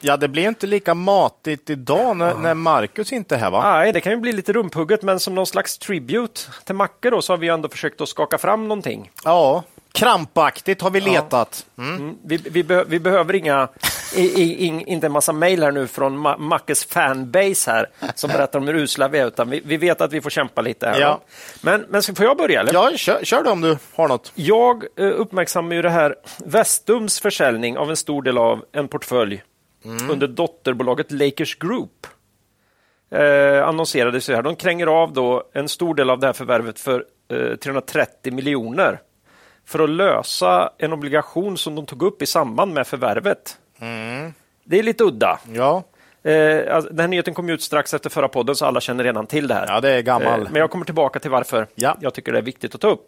Ja, 0.00 0.16
det 0.16 0.28
blir 0.28 0.48
inte 0.48 0.66
lika 0.66 0.94
matigt 0.94 1.70
idag 1.70 2.16
när, 2.16 2.34
när 2.34 2.54
Marcus 2.54 3.12
inte 3.12 3.34
är 3.34 3.38
här 3.38 3.50
va? 3.50 3.72
Nej, 3.72 3.92
det 3.92 4.00
kan 4.00 4.12
ju 4.12 4.18
bli 4.18 4.32
lite 4.32 4.52
rumphugget, 4.52 5.02
men 5.02 5.20
som 5.20 5.34
någon 5.34 5.46
slags 5.46 5.78
tribute 5.78 6.40
till 6.64 6.74
Macke 6.74 7.10
då, 7.10 7.22
så 7.22 7.32
har 7.32 7.38
vi 7.38 7.48
ändå 7.48 7.68
försökt 7.68 8.00
att 8.00 8.08
skaka 8.08 8.38
fram 8.38 8.68
någonting. 8.68 9.10
Ja, 9.24 9.62
krampaktigt 9.92 10.82
har 10.82 10.90
vi 10.90 11.00
letat. 11.00 11.66
Mm. 11.78 12.16
Vi, 12.24 12.36
vi, 12.36 12.62
behö- 12.62 12.84
vi 12.88 13.00
behöver 13.00 13.34
inga, 13.34 13.68
i, 14.16 14.42
i, 14.42 14.66
in, 14.66 14.80
inte 14.80 15.06
en 15.06 15.12
massa 15.12 15.32
mejl 15.32 15.62
här 15.62 15.72
nu 15.72 15.86
från 15.86 16.26
Ma- 16.26 16.38
Mackes 16.38 16.84
fanbase 16.84 17.70
här 17.70 17.86
som 18.14 18.30
berättar 18.30 18.58
om 18.58 18.66
hur 18.66 18.74
usla 18.74 19.08
vi 19.08 19.18
är, 19.18 19.26
utan 19.26 19.50
vi, 19.50 19.62
vi 19.64 19.76
vet 19.76 20.00
att 20.00 20.12
vi 20.12 20.20
får 20.20 20.30
kämpa 20.30 20.60
lite 20.60 20.86
här. 20.88 21.00
Ja. 21.00 21.20
Men, 21.62 21.86
men 21.88 22.02
får 22.02 22.24
jag 22.24 22.36
börja? 22.36 22.60
Eller? 22.60 22.72
Ja, 22.72 22.90
kör, 22.96 23.24
kör 23.24 23.42
då 23.42 23.50
om 23.50 23.60
du 23.60 23.78
har 23.94 24.08
något. 24.08 24.32
Jag 24.34 24.84
eh, 24.96 25.06
uppmärksammar 25.06 25.74
ju 25.76 25.82
det 25.82 25.90
här 25.90 26.14
Vestums 26.44 27.20
försäljning 27.20 27.78
av 27.78 27.90
en 27.90 27.96
stor 27.96 28.22
del 28.22 28.38
av 28.38 28.64
en 28.72 28.88
portfölj 28.88 29.42
under 30.10 30.26
dotterbolaget 30.28 31.12
Lakers 31.12 31.58
Group. 31.58 32.06
Eh, 33.10 33.68
annonserades 33.68 34.30
ju 34.30 34.34
här. 34.34 34.42
De 34.42 34.56
kränger 34.56 34.86
av 34.86 35.12
då 35.12 35.42
en 35.52 35.68
stor 35.68 35.94
del 35.94 36.10
av 36.10 36.18
det 36.18 36.26
här 36.26 36.32
förvärvet 36.32 36.80
för 36.80 37.04
eh, 37.32 37.56
330 37.56 38.32
miljoner 38.32 39.00
för 39.66 39.78
att 39.78 39.90
lösa 39.90 40.70
en 40.78 40.92
obligation 40.92 41.56
som 41.56 41.74
de 41.74 41.86
tog 41.86 42.02
upp 42.02 42.22
i 42.22 42.26
samband 42.26 42.74
med 42.74 42.86
förvärvet. 42.86 43.58
Det 44.64 44.78
är 44.78 44.82
lite 44.82 45.04
udda. 45.04 45.38
Ja, 45.52 45.82
Eh, 46.22 46.74
alltså, 46.76 46.90
den 46.90 46.98
här 47.00 47.08
nyheten 47.08 47.34
kom 47.34 47.48
ut 47.50 47.62
strax 47.62 47.94
efter 47.94 48.10
förra 48.10 48.28
podden 48.28 48.54
så 48.54 48.66
alla 48.66 48.80
känner 48.80 49.04
redan 49.04 49.26
till 49.26 49.48
det 49.48 49.54
här. 49.54 49.66
ja 49.68 49.80
det 49.80 49.90
är 49.90 50.02
gammal. 50.02 50.40
Eh, 50.40 50.46
Men 50.50 50.60
jag 50.60 50.70
kommer 50.70 50.84
tillbaka 50.84 51.18
till 51.18 51.30
varför 51.30 51.66
Ja. 51.74 51.96
jag 52.00 52.14
tycker 52.14 52.32
det 52.32 52.38
är 52.38 52.42
viktigt 52.42 52.74
att 52.74 52.80
ta 52.80 52.88
upp. 52.88 53.06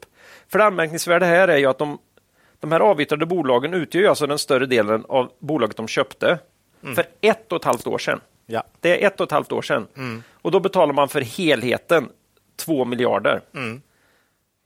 För 0.49 0.59
det 0.59 0.65
anmärkningsvärda 0.65 1.27
här 1.27 1.49
är 1.49 1.57
ju 1.57 1.67
att 1.67 1.79
de, 1.79 1.99
de 2.61 2.73
här 2.73 2.81
avyttrade 2.81 3.27
bolagen 3.27 3.75
utgör 3.75 4.09
alltså 4.09 4.27
den 4.27 4.39
större 4.39 4.67
delen 4.67 5.05
av 5.09 5.31
bolaget 5.39 5.77
de 5.77 5.89
köpte 5.89 6.39
för 6.95 7.05
ett 7.21 7.53
och 7.53 7.59
ett 7.59 7.65
halvt 7.65 7.87
år 7.87 7.99
sedan. 7.99 8.21
Ja. 8.47 8.63
Det 8.81 9.03
är 9.03 9.07
ett 9.07 9.21
och 9.21 9.27
ett 9.27 9.33
halvt 9.33 9.53
år 9.53 9.63
sedan. 9.63 9.87
Och 10.43 10.51
då 10.51 10.61
betalar 10.61 10.93
man 10.95 11.09
för 11.09 11.21
helheten 11.21 12.09
2 12.57 12.85
miljarder. 12.85 13.41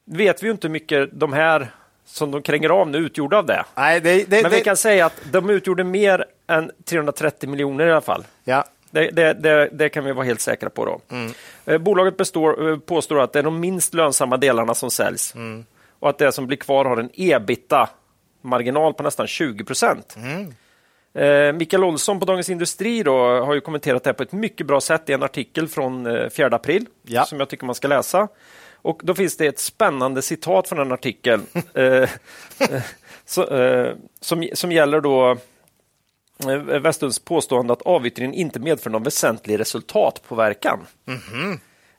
Vet 0.04 0.42
vi 0.42 0.46
ju 0.46 0.52
inte 0.52 0.66
hur 0.66 0.72
mycket 0.72 1.08
de 1.12 1.32
här 1.32 1.68
som 2.04 2.30
de 2.30 2.42
kränger 2.42 2.68
av 2.68 2.88
nu 2.88 2.98
utgjorde 2.98 3.38
av 3.38 3.46
det. 3.46 3.64
Nej, 3.74 4.00
det, 4.00 4.24
det, 4.24 4.42
Men 4.42 4.50
det, 4.50 4.56
vi 4.56 4.64
kan 4.64 4.76
säga 4.76 5.06
att 5.06 5.20
de 5.32 5.50
utgjorde 5.50 5.84
mer 5.84 6.24
än 6.46 6.70
330 6.84 7.48
miljoner 7.48 7.86
i 7.86 7.90
alla 7.90 8.00
fall. 8.00 8.24
ja. 8.44 8.64
Det, 8.90 9.10
det, 9.10 9.32
det, 9.32 9.68
det 9.72 9.88
kan 9.88 10.04
vi 10.04 10.12
vara 10.12 10.24
helt 10.24 10.40
säkra 10.40 10.70
på. 10.70 10.84
Då. 10.84 11.00
Eh, 11.72 11.78
Bolaget 11.78 12.16
består, 12.16 12.70
eh, 12.70 12.78
påstår 12.78 13.20
att 13.20 13.32
det 13.32 13.38
är 13.38 13.42
de 13.42 13.60
minst 13.60 13.94
lönsamma 13.94 14.36
delarna 14.36 14.74
som 14.74 14.90
säljs 14.90 15.34
och 15.98 16.08
att 16.10 16.18
det 16.18 16.32
som 16.32 16.46
blir 16.46 16.56
kvar 16.56 16.84
har 16.84 16.96
en 16.96 17.10
ebita-marginal 17.14 18.94
på 18.94 19.02
nästan 19.02 19.26
20 19.26 19.64
procent. 19.64 20.16
Eh, 21.16 21.52
Mikael 21.52 21.84
Olsson 21.84 22.20
på 22.20 22.26
Dagens 22.26 22.48
Industri 22.50 23.02
då, 23.02 23.16
har 23.40 23.54
ju 23.54 23.60
kommenterat 23.60 24.04
det 24.04 24.08
här 24.10 24.14
på 24.14 24.22
ett 24.22 24.32
mycket 24.32 24.66
bra 24.66 24.80
sätt 24.80 25.10
i 25.10 25.12
en 25.12 25.22
artikel 25.22 25.68
från 25.68 26.06
eh, 26.06 26.28
4 26.30 26.46
april 26.46 26.86
Ja. 27.02 27.24
som 27.24 27.38
jag 27.38 27.48
tycker 27.48 27.66
man 27.66 27.74
ska 27.74 27.88
läsa. 27.88 28.28
Och 28.82 29.00
Då 29.04 29.14
finns 29.14 29.36
det 29.36 29.46
ett 29.46 29.58
spännande 29.58 30.22
citat 30.22 30.68
från 30.68 30.78
den 30.78 30.92
artikeln 30.92 31.46
eh, 31.74 31.84
eh, 31.92 32.08
så, 33.24 33.56
eh, 33.56 33.94
som, 34.20 34.48
som 34.52 34.72
gäller 34.72 35.00
då 35.00 35.30
eh, 36.48 36.56
Vestlunds 36.58 37.18
påstående 37.18 37.72
att 37.72 37.82
avyttringen 37.82 38.34
inte 38.34 38.60
medför 38.60 38.90
någon 38.90 39.02
väsentlig 39.02 39.60
resultatpåverkan. 39.60 40.78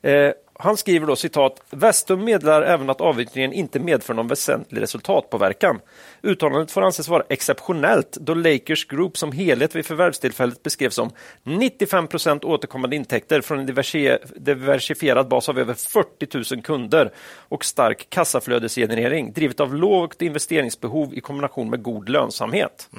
Eh, 0.01 0.31
han 0.59 0.77
skriver 0.77 1.07
då 1.07 1.15
citat 1.15 1.61
Vestum 1.69 2.23
meddelar 2.23 2.61
även 2.61 2.89
att 2.89 3.01
avyttringen 3.01 3.53
inte 3.53 3.79
medför 3.79 4.13
någon 4.13 4.27
väsentlig 4.27 4.81
resultatpåverkan. 4.81 5.79
Uttalandet 6.21 6.71
får 6.71 6.81
anses 6.81 7.07
vara 7.07 7.23
exceptionellt 7.29 8.11
då 8.11 8.33
Lakers 8.33 8.85
Group 8.85 9.17
som 9.17 9.31
helhet 9.31 9.75
vid 9.75 9.85
förvärvstillfället 9.85 10.63
beskrevs 10.63 10.95
som 10.95 11.11
95 11.43 12.07
procent 12.07 12.43
återkommande 12.43 12.95
intäkter 12.95 13.41
från 13.41 13.59
en 13.59 13.67
diversi- 13.67 14.17
diversifierad 14.35 15.27
bas 15.27 15.49
av 15.49 15.59
över 15.59 15.73
40 15.73 16.55
000 16.55 16.63
kunder 16.63 17.11
och 17.49 17.65
stark 17.65 18.09
kassaflödesgenerering 18.09 19.33
drivet 19.33 19.59
av 19.59 19.75
lågt 19.75 20.21
investeringsbehov 20.21 21.13
i 21.13 21.21
kombination 21.21 21.69
med 21.69 21.83
god 21.83 22.09
lönsamhet. 22.09 22.89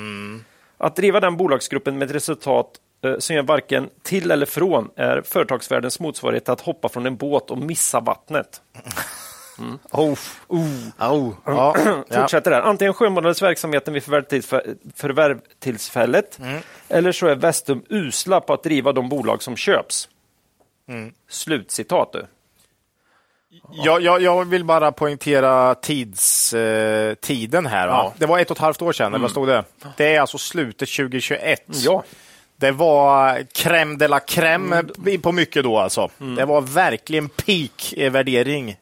Att 0.79 0.97
driva 0.97 1.21
den 1.21 1.37
bolagsgruppen 1.37 1.99
med 1.99 2.09
ett 2.09 2.15
resultat 2.15 2.81
som 3.19 3.37
gör 3.37 3.43
varken 3.43 3.91
till 4.03 4.31
eller 4.31 4.47
från 4.47 4.91
är 4.97 5.23
företagsvärldens 5.23 6.01
motsvarighet 6.01 6.49
att 6.49 6.61
hoppa 6.61 6.89
från 6.89 7.07
en 7.07 7.17
båt 7.17 7.51
och 7.51 7.59
missa 7.59 8.01
vattnet. 8.01 8.63
Oh. 9.91 10.19
Oh. 10.49 10.67
Ja. 10.99 11.77
ja. 12.09 12.21
Fortsätter 12.21 12.51
där. 12.51 12.61
Antingen 12.61 12.95
skönmålades 12.95 13.43
verksamheten 13.43 13.95
vid 13.95 14.03
förvärvstillfä- 14.03 14.77
förvärvstillfället 14.97 16.39
eller 16.89 17.13
så 17.13 17.27
är 17.27 17.35
Vestum 17.35 17.83
usla 17.89 18.41
på 18.41 18.53
att 18.53 18.63
driva 18.63 18.93
de 18.93 19.09
bolag 19.09 19.43
som 19.43 19.57
köps. 19.57 20.09
Slutcitat. 21.29 22.13
Du. 22.13 22.27
Jag, 23.85 24.03
jag, 24.03 24.23
jag 24.23 24.45
vill 24.45 24.65
bara 24.65 24.93
poängtera 24.93 25.75
tids, 25.75 26.55
eh, 26.55 27.15
tiden 27.15 27.67
här. 27.67 27.89
Ja. 27.89 28.13
Det 28.19 28.27
var 28.27 28.39
ett 28.39 28.51
och 28.51 28.57
ett 28.57 28.61
halvt 28.61 28.83
år 28.83 28.93
sedan, 28.93 29.07
eller 29.15 29.23
vad 29.23 29.31
stod 29.31 29.49
det? 29.49 29.65
Det 29.97 30.15
är 30.15 30.21
alltså 30.21 30.39
slutet 30.39 30.89
2021. 30.89 31.63
Ja. 31.69 32.05
Det 32.61 32.71
var 32.71 33.39
crème 33.53 33.97
de 33.99 34.09
la 34.09 34.19
crème 34.19 34.83
på 35.23 35.33
mycket 35.33 35.63
då 35.65 35.79
alltså. 35.79 36.11
Det 36.37 36.45
var 36.45 36.61
verkligen 36.61 37.29
peak-värdering 37.29 38.77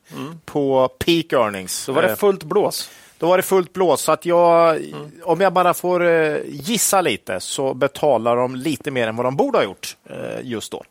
på 0.44 0.88
peak 0.88 1.32
earnings. 1.32 1.86
Då 1.86 1.92
var 1.92 2.02
Eh, 2.02 2.08
det 2.08 2.16
fullt 2.16 2.44
blås. 2.44 2.90
Då 3.18 3.26
var 3.26 3.36
det 3.36 3.42
fullt 3.42 3.72
blås. 3.72 4.00
Så 4.02 4.12
att 4.12 4.26
jag, 4.26 4.78
om 5.22 5.40
jag 5.40 5.52
bara 5.52 5.74
får 5.74 6.06
eh, 6.06 6.36
gissa 6.48 7.00
lite 7.00 7.40
så 7.40 7.74
betalar 7.74 8.36
de 8.36 8.56
lite 8.56 8.90
mer 8.90 9.08
än 9.08 9.16
vad 9.16 9.26
de 9.26 9.36
borde 9.36 9.58
ha 9.58 9.64
gjort 9.64 9.96
eh, 10.10 10.16
just 10.42 10.72
då. 10.72 10.82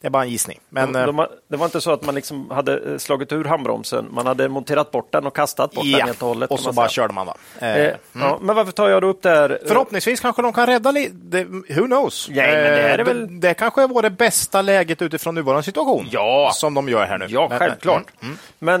Det 0.00 0.06
är 0.06 0.10
bara 0.10 0.22
en 0.24 0.30
gissning. 0.30 0.58
Men 0.68 0.92
De, 0.92 0.98
eh, 1.00 1.06
de, 1.06 1.26
det 1.48 1.56
var 1.56 1.64
inte 1.66 1.80
så 1.80 1.90
att 1.92 2.02
man 2.06 2.14
liksom 2.14 2.50
hade 2.50 2.92
eh, 2.92 2.98
slagit 2.98 3.32
ur 3.32 3.44
handbromsen. 3.44 4.08
Man 4.10 4.26
hade 4.26 4.48
monterat 4.48 4.90
bort 4.90 5.12
den 5.12 5.26
och 5.26 5.36
kastat 5.36 5.72
bort 5.72 5.84
den 5.84 5.90
ja, 5.92 6.04
helt 6.06 6.22
och 6.22 6.28
hållet. 6.28 6.50
och 6.50 6.60
så 6.60 6.72
bara 6.72 6.88
körde 6.88 7.14
man. 7.14 7.26
Va? 7.26 7.36
Eh, 7.58 7.76
Eh, 7.76 7.94
ja, 8.12 8.38
men 8.42 8.56
varför 8.56 8.72
tar 8.72 8.88
jag 8.88 9.02
då 9.02 9.08
upp 9.08 9.22
det 9.22 9.28
här? 9.30 9.50
eh, 9.50 9.68
Förhoppningsvis 9.68 10.20
kanske 10.20 10.42
de 10.42 10.52
kan 10.52 10.66
rädda 10.66 10.90
lite. 10.90 11.44
Who 11.44 11.86
knows? 11.86 12.28
Nej, 12.30 12.36
men 12.46 12.54
det 12.64 12.82
är 12.82 12.98
Eh, 12.98 13.04
väl- 13.04 13.40
det, 13.40 13.48
det 13.48 13.54
kanske 13.54 13.86
var 13.86 14.02
det 14.02 14.10
bästa 14.10 14.62
läget 14.62 15.02
utifrån 15.02 15.34
nuvarande 15.34 15.62
situation. 15.62 16.06
Ja. 16.10 16.50
Som 16.54 16.74
de 16.74 16.88
gör 16.88 17.06
här 17.06 17.18
nu. 17.18 17.26
Ja, 17.28 17.46
Men- 17.50 17.58
självklart. 17.58 18.04
Mm. 18.22 18.36
Men 18.58 18.80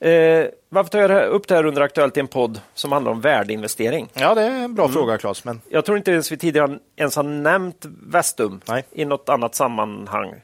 eh, 0.00 0.46
varför 0.68 0.90
tar 0.90 0.98
jag 0.98 1.10
det 1.10 1.26
upp 1.26 1.48
det 1.48 1.54
här 1.54 1.66
under 1.66 1.82
Aktuellt 1.82 2.16
i 2.16 2.20
en 2.20 2.26
podd 2.26 2.60
som 2.74 2.92
handlar 2.92 3.12
om 3.12 3.20
värdeinvestering? 3.20 4.08
Ja, 4.14 4.34
det 4.34 4.42
är 4.42 4.50
en 4.50 4.74
bra 4.74 4.84
Mm. 4.84 4.94
fråga, 4.94 5.18
Claes. 5.18 5.44
Men 5.44 5.60
Jag 5.68 5.84
tror 5.84 5.98
inte 5.98 6.10
ens 6.10 6.32
vi 6.32 6.36
tidigare 6.36 6.78
ens 6.96 7.16
har 7.16 7.22
nämnt 7.22 7.84
Vestum 8.06 8.60
Nej. 8.68 8.84
i 8.92 9.04
något 9.04 9.28
annat 9.28 9.54
sammanhang. 9.54 10.34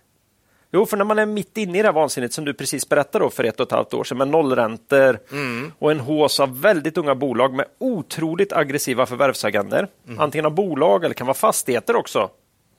Jo, 0.74 0.86
för 0.86 0.96
när 0.96 1.04
man 1.04 1.18
är 1.18 1.26
mitt 1.26 1.56
inne 1.56 1.78
i 1.78 1.82
det 1.82 1.88
här 1.88 1.92
vansinnet 1.92 2.32
som 2.32 2.44
du 2.44 2.54
precis 2.54 2.88
berättade 2.88 3.24
då 3.24 3.30
för 3.30 3.44
ett 3.44 3.60
och 3.60 3.66
ett 3.66 3.72
halvt 3.72 3.94
år 3.94 4.04
sedan 4.04 4.18
med 4.18 4.28
nollräntor 4.28 5.18
Mm. 5.32 5.72
och 5.78 5.90
en 5.90 6.00
hås 6.00 6.40
av 6.40 6.60
väldigt 6.60 6.98
unga 6.98 7.14
bolag 7.14 7.54
med 7.54 7.66
otroligt 7.78 8.52
aggressiva 8.52 9.06
förvärvsagender. 9.06 9.88
Mm. 10.06 10.20
Antingen 10.20 10.46
av 10.46 10.54
bolag 10.54 11.04
eller 11.04 11.14
kan 11.14 11.26
vara 11.26 11.34
fastigheter 11.34 11.96
också. 11.96 12.30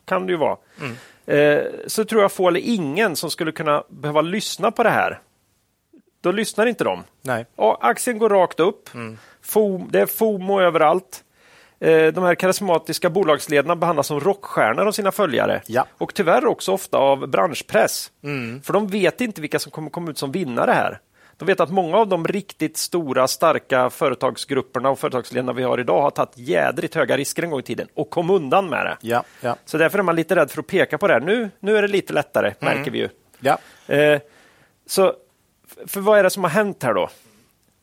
Kan 0.06 0.26
det 0.26 0.32
ju 0.32 0.38
vara. 0.38 0.58
Mm. 0.80 0.96
Eh, 1.26 1.66
så 1.88 2.06
tror 2.06 2.22
jag 2.22 2.32
få 2.32 2.48
eller 2.48 2.60
ingen 2.60 3.16
som 3.16 3.30
skulle 3.30 3.52
kunna 3.52 3.84
behöva 3.90 4.22
lyssna 4.22 4.72
på 4.72 4.84
det 4.84 4.90
här. 4.90 5.20
Då 6.22 6.32
lyssnar 6.32 6.66
inte 6.66 6.84
de. 6.84 7.04
nej. 7.22 7.46
Ja, 7.56 7.78
aktien 7.82 8.18
går 8.18 8.30
rakt 8.30 8.60
upp. 8.60 8.90
Fom, 9.42 9.88
det 9.92 10.00
är 10.00 10.06
FOMO 10.06 10.62
överallt. 10.62 11.24
Eh, 11.80 12.14
De 12.14 12.24
här 12.24 12.36
karismatiska 12.36 13.10
bolagsledarna 13.10 13.76
behandlas 13.76 14.08
som 14.08 14.20
rockstjärnor 14.20 14.88
av 14.88 14.92
sina 14.92 15.12
följare. 15.12 15.62
Ja. 15.68 15.86
Och 15.98 16.14
tyvärr 16.14 16.46
också 16.46 16.72
ofta 16.72 16.98
av 16.98 17.28
branschpress. 17.28 18.12
För 18.64 18.74
de 18.74 18.88
vet 18.88 19.22
inte 19.22 19.42
vilka 19.42 19.60
som 19.60 19.72
kommer 19.72 19.90
komma 19.90 20.12
ut 20.12 20.18
som 20.18 20.32
vinnare 20.32 20.72
här. 20.72 21.00
De 21.38 21.46
vet 21.46 21.60
att 21.60 21.72
många 21.72 21.98
av 21.98 22.08
de 22.08 22.28
riktigt 22.28 22.78
stora, 22.78 23.28
starka 23.28 23.90
företagsgrupperna 23.90 24.90
och 24.90 25.00
företagsledarna 25.00 25.54
vi 25.54 25.64
har 25.64 25.80
idag 25.80 26.02
har 26.02 26.10
tagit 26.12 26.38
jädrigt 26.38 26.96
höga 26.96 27.18
risker 27.18 27.44
en 27.44 27.50
gång 27.50 27.60
i 27.60 27.64
tiden 27.64 27.88
och 27.94 28.10
kom 28.10 28.30
undan 28.30 28.70
med 28.70 28.86
det. 28.86 28.98
Ja, 29.02 29.24
ja. 29.42 29.56
Så 29.66 29.78
därför 29.78 30.00
är 30.00 30.04
man 30.04 30.16
lite 30.16 30.36
rädd 30.36 30.52
för 30.52 30.60
att 30.60 30.68
peka 30.68 30.98
på 30.98 31.08
det 31.08 31.14
här. 31.14 31.20
Nu, 31.22 31.50
nu 31.60 31.78
är 31.78 31.82
det 31.82 31.88
lite 31.88 32.14
lättare, 32.14 32.54
märker 32.60 32.92
vi 32.92 32.98
ju. 32.98 33.10
ja. 33.40 33.58
Eh, 33.88 34.20
så, 34.88 35.14
för 35.88 36.00
vad 36.02 36.20
är 36.20 36.24
det 36.24 36.30
som 36.30 36.44
har 36.44 36.52
hänt 36.52 36.84
här 36.84 36.94
då? 36.94 37.10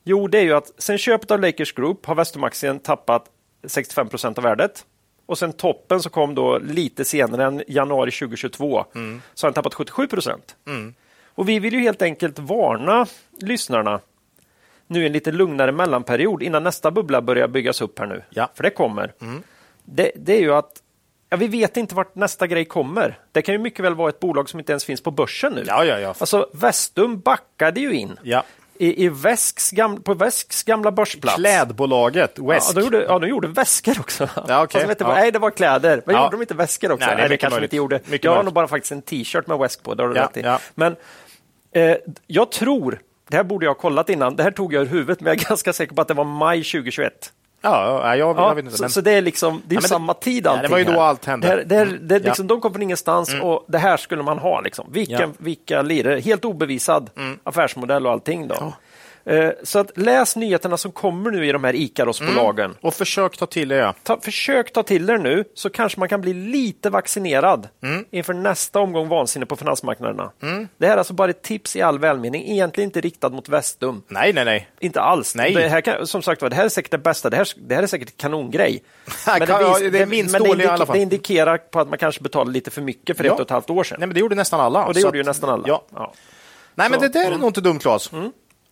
Jo, 0.03 0.27
det 0.27 0.37
är 0.37 0.43
ju 0.43 0.53
att 0.53 0.71
sen 0.77 0.97
köpet 0.97 1.31
av 1.31 1.39
Lakers 1.39 1.73
Group 1.73 2.05
har 2.05 2.15
Vestum-aktien 2.15 2.79
tappat 2.79 3.25
65 3.65 4.09
procent 4.09 4.37
av 4.37 4.43
värdet. 4.43 4.85
Och 5.25 5.37
sen 5.37 5.53
toppen 5.53 6.01
så 6.01 6.09
kom 6.09 6.35
då 6.35 6.57
lite 6.57 7.05
senare 7.05 7.45
än 7.45 7.63
januari 7.67 8.11
2022. 8.11 8.85
Mm. 8.95 9.21
Så 9.33 9.47
har 9.47 9.49
den 9.49 9.53
tappat 9.53 9.73
77 9.73 10.07
procent. 10.07 10.55
Och 11.35 11.49
vi 11.49 11.59
vill 11.59 11.73
ju 11.73 11.79
helt 11.79 12.01
enkelt 12.01 12.39
varna 12.39 13.05
lyssnarna 13.41 13.99
nu 14.87 15.05
en 15.05 15.11
lite 15.11 15.31
lugnare 15.31 15.71
mellanperiod 15.71 16.43
innan 16.43 16.63
nästa 16.63 16.91
bubbla 16.91 17.21
börjar 17.21 17.47
byggas 17.47 17.81
upp 17.81 17.99
här 17.99 18.05
nu. 18.05 18.23
Ja. 18.29 18.49
För 18.53 18.63
det 18.63 18.69
kommer. 18.69 19.13
Det, 19.83 20.11
det 20.15 20.33
är 20.37 20.41
ju 20.41 20.53
att 20.53 20.81
ja, 21.29 21.37
vi 21.37 21.47
vet 21.47 21.77
inte 21.77 21.95
vart 21.95 22.15
nästa 22.15 22.47
grej 22.47 22.65
kommer. 22.65 23.19
Det 23.31 23.41
kan 23.41 23.55
ju 23.55 23.59
mycket 23.59 23.85
väl 23.85 23.95
vara 23.95 24.09
ett 24.09 24.19
bolag 24.19 24.49
som 24.49 24.59
inte 24.59 24.71
ens 24.71 24.85
finns 24.85 25.03
på 25.03 25.11
börsen 25.11 25.53
nu. 25.53 25.63
Ja, 25.67 25.85
ja, 25.85 25.99
ja. 25.99 26.15
Alltså 26.19 26.49
Vestum 26.53 27.19
backade 27.19 27.79
ju 27.79 27.93
in 27.93 28.19
Ja. 28.23 28.43
I, 28.83 29.05
i 29.05 29.09
Väsks 29.09 29.71
gam, 29.71 30.03
på 30.03 30.13
Väsks 30.13 30.63
gamla 30.63 30.91
börsplats. 30.91 31.35
Klädbolaget 31.35 32.39
West. 32.39 32.67
Ja, 32.67 32.81
de 32.81 32.81
gjorde, 32.85 33.03
ja, 33.03 33.19
de 33.19 33.27
gjorde 33.29 33.47
väskor 33.47 33.99
också. 33.99 34.29
Ja, 34.47 34.67
de 34.71 34.81
inte, 34.81 34.95
Ja. 35.03 35.13
Nej, 35.13 35.31
det 35.31 35.39
var 35.39 35.51
kläder. 35.51 36.01
Men 36.05 36.15
gjorde 36.15 36.31
de 36.31 36.41
inte 36.41 36.53
väskor 36.53 36.91
också? 36.91 37.05
Nej, 37.05 37.15
det 37.15 37.21
Nej, 37.21 37.29
det 37.29 37.37
kanske 37.37 37.59
de 37.59 37.63
inte 37.63 37.75
gjorde. 37.75 37.99
Mycket 38.05 38.23
jag 38.25 38.35
har 38.35 38.43
nog 38.43 38.53
bara 38.53 38.67
faktiskt 38.67 38.91
en 38.91 39.01
t-shirt 39.01 39.47
med 39.47 39.57
Väsk 39.57 39.83
på. 39.83 39.93
Det 39.93 40.03
har 40.03 40.09
du 40.09 40.15
rätt 40.15 40.37
i. 40.37 40.41
ja. 40.41 40.59
Men 40.75 40.95
eh, 41.71 41.97
jag 42.27 42.51
tror, 42.51 42.99
det 43.29 43.37
här 43.37 43.43
borde 43.43 43.65
jag 43.65 43.69
ha 43.73 43.79
kollat 43.81 44.09
innan, 44.09 44.35
det 44.35 44.43
här 44.43 44.51
tog 44.51 44.73
jag 44.73 44.81
ur 44.83 44.87
huvudet, 44.87 45.21
men 45.21 45.27
jag 45.33 45.43
är 45.43 45.45
ganska 45.49 45.73
säker 45.73 45.95
på 45.95 46.01
att 46.01 46.07
det 46.07 46.13
var 46.13 46.23
maj 46.23 46.63
2021. 46.63 47.31
Ja, 47.65 48.01
ja, 48.03 48.15
jag, 48.15 48.37
Ja, 48.37 48.47
jag 48.47 48.55
vet 48.55 48.65
inte. 48.65 48.77
så, 48.77 48.83
men... 48.83 48.89
så 48.89 49.01
det 49.01 49.11
är 49.11 49.21
liksom, 49.21 49.61
det 49.67 49.73
är 49.73 49.77
Ja, 49.77 49.81
det- 49.81 49.87
samma 49.87 50.13
tid 50.13 50.45
Ja, 50.45 50.51
det 50.51 50.57
allting 50.57 50.71
var 50.71 50.77
ju 50.77 50.83
då 50.85 50.91
här. 50.91 50.99
allt 50.99 51.25
hände. 51.25 51.47
Det, 51.47 51.53
här, 51.53 51.63
det, 51.65 51.75
här, 51.75 51.85
Mm. 51.85 52.07
det, 52.07 52.19
liksom. 52.19 52.47
De 52.47 52.61
kom 52.61 52.73
från 52.73 52.81
ingenstans 52.81 53.35
och 53.41 53.65
det 53.67 53.77
här 53.77 53.97
skulle 53.97 54.23
man 54.23 54.39
ha. 54.39 54.61
Liksom. 54.61 54.87
Vilka, 54.91 55.13
Ja. 55.13 55.27
vilka 55.37 55.81
lirare, 55.81 56.19
helt 56.19 56.45
obevisad 56.45 57.09
Mm. 57.17 57.39
affärsmodell 57.43 58.05
och 58.05 58.11
allting. 58.11 58.47
Då. 58.47 58.73
Eh, 59.25 59.49
så 59.63 59.79
att 59.79 59.97
läs 59.97 60.35
nyheterna 60.35 60.77
som 60.77 60.91
kommer 60.91 61.31
nu 61.31 61.45
i 61.47 61.51
de 61.51 61.63
här 61.63 61.73
Ikaros-bolagen. 61.75 62.75
Och 62.81 62.93
försök 62.93 63.37
ta 63.37 63.45
till 63.45 63.71
er. 63.71 63.93
Ta, 64.03 64.19
försök 64.21 64.73
ta 64.73 64.83
till 64.83 65.09
er 65.09 65.17
nu 65.17 65.43
så 65.53 65.69
kanske 65.69 65.99
man 65.99 66.09
kan 66.09 66.21
bli 66.21 66.33
lite 66.33 66.89
vaccinerad 66.89 67.67
Mm. 67.83 68.05
inför 68.11 68.33
nästa 68.33 68.79
omgång 68.79 69.07
vansinne 69.07 69.45
på 69.45 69.55
finansmarknaderna. 69.55 70.31
Det 70.77 70.85
här 70.87 70.93
är 70.93 70.97
alltså 70.97 71.13
bara 71.13 71.29
ett 71.29 71.41
tips 71.41 71.75
i 71.75 71.81
all 71.81 71.99
välmening, 71.99 72.51
egentligen 72.51 72.87
inte 72.87 73.01
riktat 73.01 73.33
mot 73.33 73.49
Vestum. 73.49 74.01
Nej, 74.07 74.33
nej, 74.33 74.45
nej. 74.45 74.67
Inte 74.79 75.01
alls. 75.01 75.35
Nej. 75.35 75.53
Det 75.53 75.67
här 75.69 75.81
kan, 75.81 76.07
som 76.07 76.21
sagt 76.21 76.41
det 76.41 76.55
här 76.55 76.65
är 76.65 76.69
säkert 76.69 76.91
det 76.91 76.97
bästa. 76.97 77.29
Det 77.29 77.37
här, 77.37 77.47
det 77.67 77.75
här 77.75 77.83
är 77.83 77.87
säkert 77.87 78.07
en 78.09 78.13
kanongrej. 78.17 78.83
Ja, 79.27 79.33
kan- 79.45 79.61
ja, 79.61 79.79
det 79.91 79.99
är 79.99 80.05
minst 80.05 80.31
men 80.31 80.43
det, 80.43 80.49
dåliga 80.49 80.71
alla 80.71 80.85
fall. 80.85 80.95
det 80.95 81.01
indikerar 81.01 81.57
på 81.57 81.79
att 81.79 81.89
man 81.89 81.97
kanske 81.97 82.21
betalade 82.23 82.51
lite 82.51 82.71
för 82.71 82.81
mycket 82.81 83.17
för 83.17 83.23
Ja. 83.23 83.33
ett 83.33 83.39
och 83.39 83.45
ett 83.45 83.51
halvt 83.51 83.69
år 83.69 83.83
sedan. 83.83 83.97
Nej, 83.99 84.07
men 84.07 84.13
det 84.13 84.19
gjorde 84.19 84.35
nästan 84.35 84.59
alla. 84.59 84.85
och 84.85 84.93
det 84.93 84.99
Så 84.99 85.07
gjorde 85.07 85.17
ju 85.17 85.21
att- 85.21 85.27
nästan 85.27 85.49
alla. 85.49 85.63
Ja. 85.67 85.85
Ja. 85.95 86.13
Nej, 86.75 86.89
men 86.89 86.99
Så, 86.99 87.05
det 87.07 87.13
där 87.13 87.31
är 87.31 87.37
nog 87.37 87.49
inte 87.49 87.61
dumt, 87.61 87.79
Claes. 87.79 88.11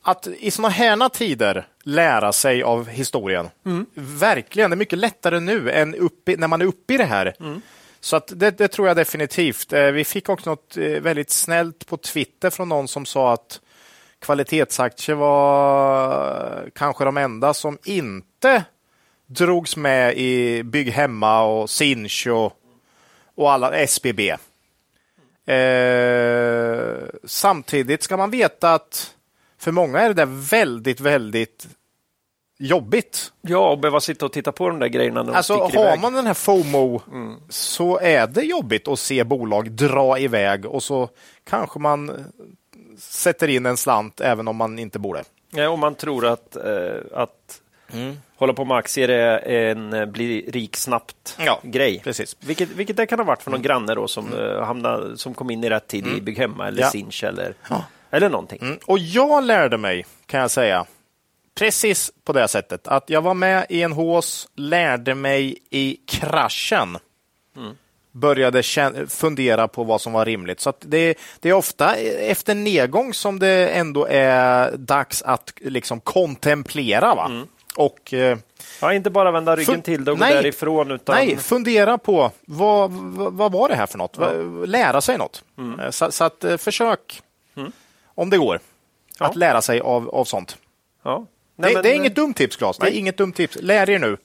Att 0.03 0.27
i 0.27 0.51
såna 0.51 0.69
här 0.69 1.09
tider 1.09 1.67
lära 1.83 2.31
sig 2.33 2.63
av 2.63 2.87
historien. 2.89 3.49
Verkligen, 3.93 4.69
det 4.69 4.73
är 4.73 4.77
mycket 4.77 4.99
lättare 4.99 5.39
nu 5.39 5.71
än 5.71 5.95
uppe, 5.95 6.35
när 6.37 6.47
man 6.47 6.61
är 6.61 6.65
uppe 6.65 6.93
i 6.93 6.97
det 6.97 7.03
här. 7.05 7.35
Så 7.99 8.15
att 8.15 8.31
det, 8.35 8.57
det 8.57 8.67
tror 8.67 8.87
jag 8.87 8.97
definitivt. 8.97 9.73
Eh, 9.73 9.85
Vi 9.85 10.03
fick 10.03 10.29
också 10.29 10.49
något 10.49 10.77
eh, 10.77 10.83
väldigt 10.83 11.29
snällt 11.31 11.87
på 11.87 11.97
Twitter 11.97 12.49
från 12.49 12.69
någon 12.69 12.87
som 12.87 13.05
sa 13.05 13.33
att 13.33 13.61
kvalitetsaktier 14.19 15.15
var 15.15 16.69
kanske 16.75 17.05
de 17.05 17.17
enda 17.17 17.53
som 17.53 17.77
inte 17.83 18.63
drogs 19.25 19.77
med 19.77 20.17
i 20.17 20.63
Bygg 20.63 20.89
Hemma 20.91 21.41
och 21.43 21.69
Sinch 21.69 22.27
och, 22.27 22.53
och 23.35 23.51
alla 23.51 23.71
SBB. 23.73 24.29
Eh, 25.45 27.05
samtidigt 27.23 28.03
ska 28.03 28.17
man 28.17 28.31
veta 28.31 28.73
att 28.73 29.13
för 29.61 29.71
många 29.71 29.99
är 29.99 30.07
det 30.07 30.13
där 30.13 30.49
väldigt, 30.49 30.99
väldigt 30.99 31.67
jobbigt. 32.59 33.31
ja, 33.41 33.69
och 33.71 33.79
behöva 33.79 33.99
sitta 33.99 34.25
och 34.25 34.31
titta 34.33 34.51
på 34.51 34.67
de 34.69 34.79
där 34.79 34.87
grejerna 34.87 35.23
när 35.23 35.31
de 35.31 35.37
Alltså 35.37 35.53
har 35.53 35.69
iväg. 35.69 35.99
man 35.99 36.13
den 36.13 36.27
här 36.27 36.33
FOMO 36.33 37.01
så 37.49 37.99
är 37.99 38.27
det 38.27 38.41
jobbigt 38.41 38.87
att 38.87 38.99
se 38.99 39.23
bolag 39.23 39.71
dra 39.71 40.19
iväg 40.19 40.65
och 40.65 40.83
så 40.83 41.09
kanske 41.43 41.79
man 41.79 42.25
sätter 42.97 43.47
in 43.47 43.65
en 43.65 43.77
slant 43.77 44.21
även 44.21 44.47
om 44.47 44.55
man 44.55 44.79
inte 44.79 44.99
borde. 44.99 45.23
Ja, 45.51 45.69
om 45.69 45.79
man 45.79 45.95
tror 45.95 46.25
att, 46.25 46.55
eh, 46.55 46.95
att 47.13 47.61
hålla 48.35 48.53
på 48.53 48.65
med 48.65 48.77
aktier 48.77 49.09
är 49.09 49.71
en 49.71 49.93
eh, 49.93 50.05
bli 50.05 50.49
rik 50.51 50.75
snabbt 50.77 51.37
Ja, 51.45 51.59
grej. 51.63 52.01
precis. 52.03 52.35
Vilket, 52.39 52.69
vilket 52.69 52.97
det 52.97 53.05
kan 53.05 53.19
ha 53.19 53.25
varit 53.25 53.43
för 53.43 53.51
någon 53.51 53.61
granne 53.61 53.95
då 53.95 54.07
som, 54.07 54.33
eh, 54.33 54.63
hamnade, 54.63 55.17
som 55.17 55.33
kom 55.33 55.49
in 55.49 55.63
i 55.63 55.69
rätt 55.69 55.87
tid 55.87 56.07
i 56.07 56.21
Bygg 56.21 56.37
Hemma 56.37 56.67
eller 56.67 56.81
Ja. 56.81 56.89
Sinch 56.89 57.23
eller, 57.23 57.53
eller 58.11 58.29
någonting. 58.29 58.59
Mm. 58.61 58.79
Och 58.85 58.99
jag 58.99 59.43
lärde 59.43 59.77
mig, 59.77 60.05
kan 60.25 60.39
jag 60.39 60.51
säga, 60.51 60.85
precis 61.55 62.11
på 62.23 62.33
det 62.33 62.47
sättet 62.47 62.87
att 62.87 63.09
jag 63.09 63.21
var 63.21 63.33
med 63.33 63.65
i 63.69 63.81
en 63.81 63.91
hås, 63.91 64.47
lärde 64.55 65.15
mig 65.15 65.57
i 65.69 65.97
kraschen. 66.07 66.97
Började 68.13 68.61
kän- 68.61 69.07
fundera 69.07 69.67
på 69.67 69.83
vad 69.83 70.01
som 70.01 70.13
var 70.13 70.25
rimligt. 70.25 70.59
Så 70.59 70.73
det, 70.79 71.17
det 71.39 71.49
är 71.49 71.53
ofta 71.53 71.95
efter 71.95 72.55
nedgång 72.55 73.13
som 73.13 73.39
det 73.39 73.67
ändå 73.69 74.05
är 74.09 74.71
dags 74.77 75.21
att 75.21 75.53
liksom 75.61 75.99
kontemplera. 75.99 77.15
Va? 77.15 77.31
Och 77.75 78.13
eh, 78.13 78.37
Ja, 78.81 78.93
inte 78.93 79.09
bara 79.09 79.31
vända 79.31 79.55
ryggen 79.55 79.81
till 79.81 80.09
och 80.09 80.19
Nej. 80.19 80.29
gå 80.29 80.35
därifrån. 80.35 80.91
Utan... 80.91 81.15
Nej, 81.15 81.37
fundera 81.37 81.97
på 81.97 82.31
vad, 82.45 82.91
vad, 82.91 83.33
vad 83.33 83.51
var 83.51 83.69
det 83.69 83.75
här 83.75 83.85
för 83.85 83.97
något? 83.97 84.17
Va- 84.17 84.31
Lära 84.65 85.01
sig 85.01 85.17
något. 85.17 85.43
Eh, 85.81 85.89
Så, 85.89 86.11
så 86.11 86.23
att 86.23 86.43
eh, 86.43 86.57
försök, 86.57 87.21
om 88.21 88.29
det 88.29 88.37
går, 88.37 88.59
Ja. 89.19 89.25
att 89.25 89.35
lära 89.35 89.61
sig 89.61 89.79
av, 89.79 90.09
av 90.09 90.25
sånt. 90.25 90.57
Ja. 91.03 91.25
Det, 91.55 91.61
Nej, 91.61 91.73
men- 91.73 91.83
det 91.83 91.89
är 91.91 91.95
inget 91.95 92.15
dumt 92.15 92.33
tips, 92.33 92.55
Claes. 92.55 92.77
Det 92.77 92.85
är 92.85 92.89
Nej. 92.89 92.99
inget 92.99 93.17
dumt 93.17 93.33
tips. 93.33 93.57
Lär 93.61 93.89
er 93.89 93.99
nu. 93.99 94.17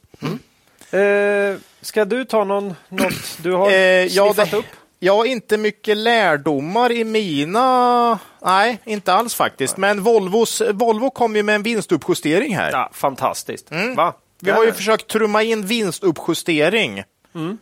Eh, 0.98 1.58
ska 1.80 2.04
du 2.04 2.24
ta 2.24 2.44
någon, 2.44 2.74
något 2.88 3.38
du 3.42 3.52
har 3.52 3.70
Eh, 3.70 3.76
ja, 4.04 4.24
sniffat 4.34 4.50
det, 4.50 4.56
upp? 4.56 4.64
ja, 4.98 5.26
inte 5.26 5.56
mycket 5.58 5.96
lärdomar 5.96 6.92
i 6.92 7.04
mina... 7.04 8.18
Nej, 8.44 8.78
inte 8.84 9.12
alls 9.12 9.34
faktiskt. 9.34 9.76
Men 9.76 10.02
Volvos, 10.02 10.62
Volvo 10.72 11.10
kom 11.10 11.36
ju 11.36 11.42
med 11.42 11.54
en 11.54 11.62
vinstuppjustering 11.62 12.56
här. 12.56 12.70
Ja, 12.72 12.90
fantastiskt. 12.92 13.70
Va? 13.70 13.76
Mm. 13.76 14.12
Vi 14.40 14.50
har 14.50 14.64
ju 14.64 14.72
försökt 14.72 15.06
trumma 15.08 15.42
in 15.42 15.66
vinstuppjustering. 15.66 17.02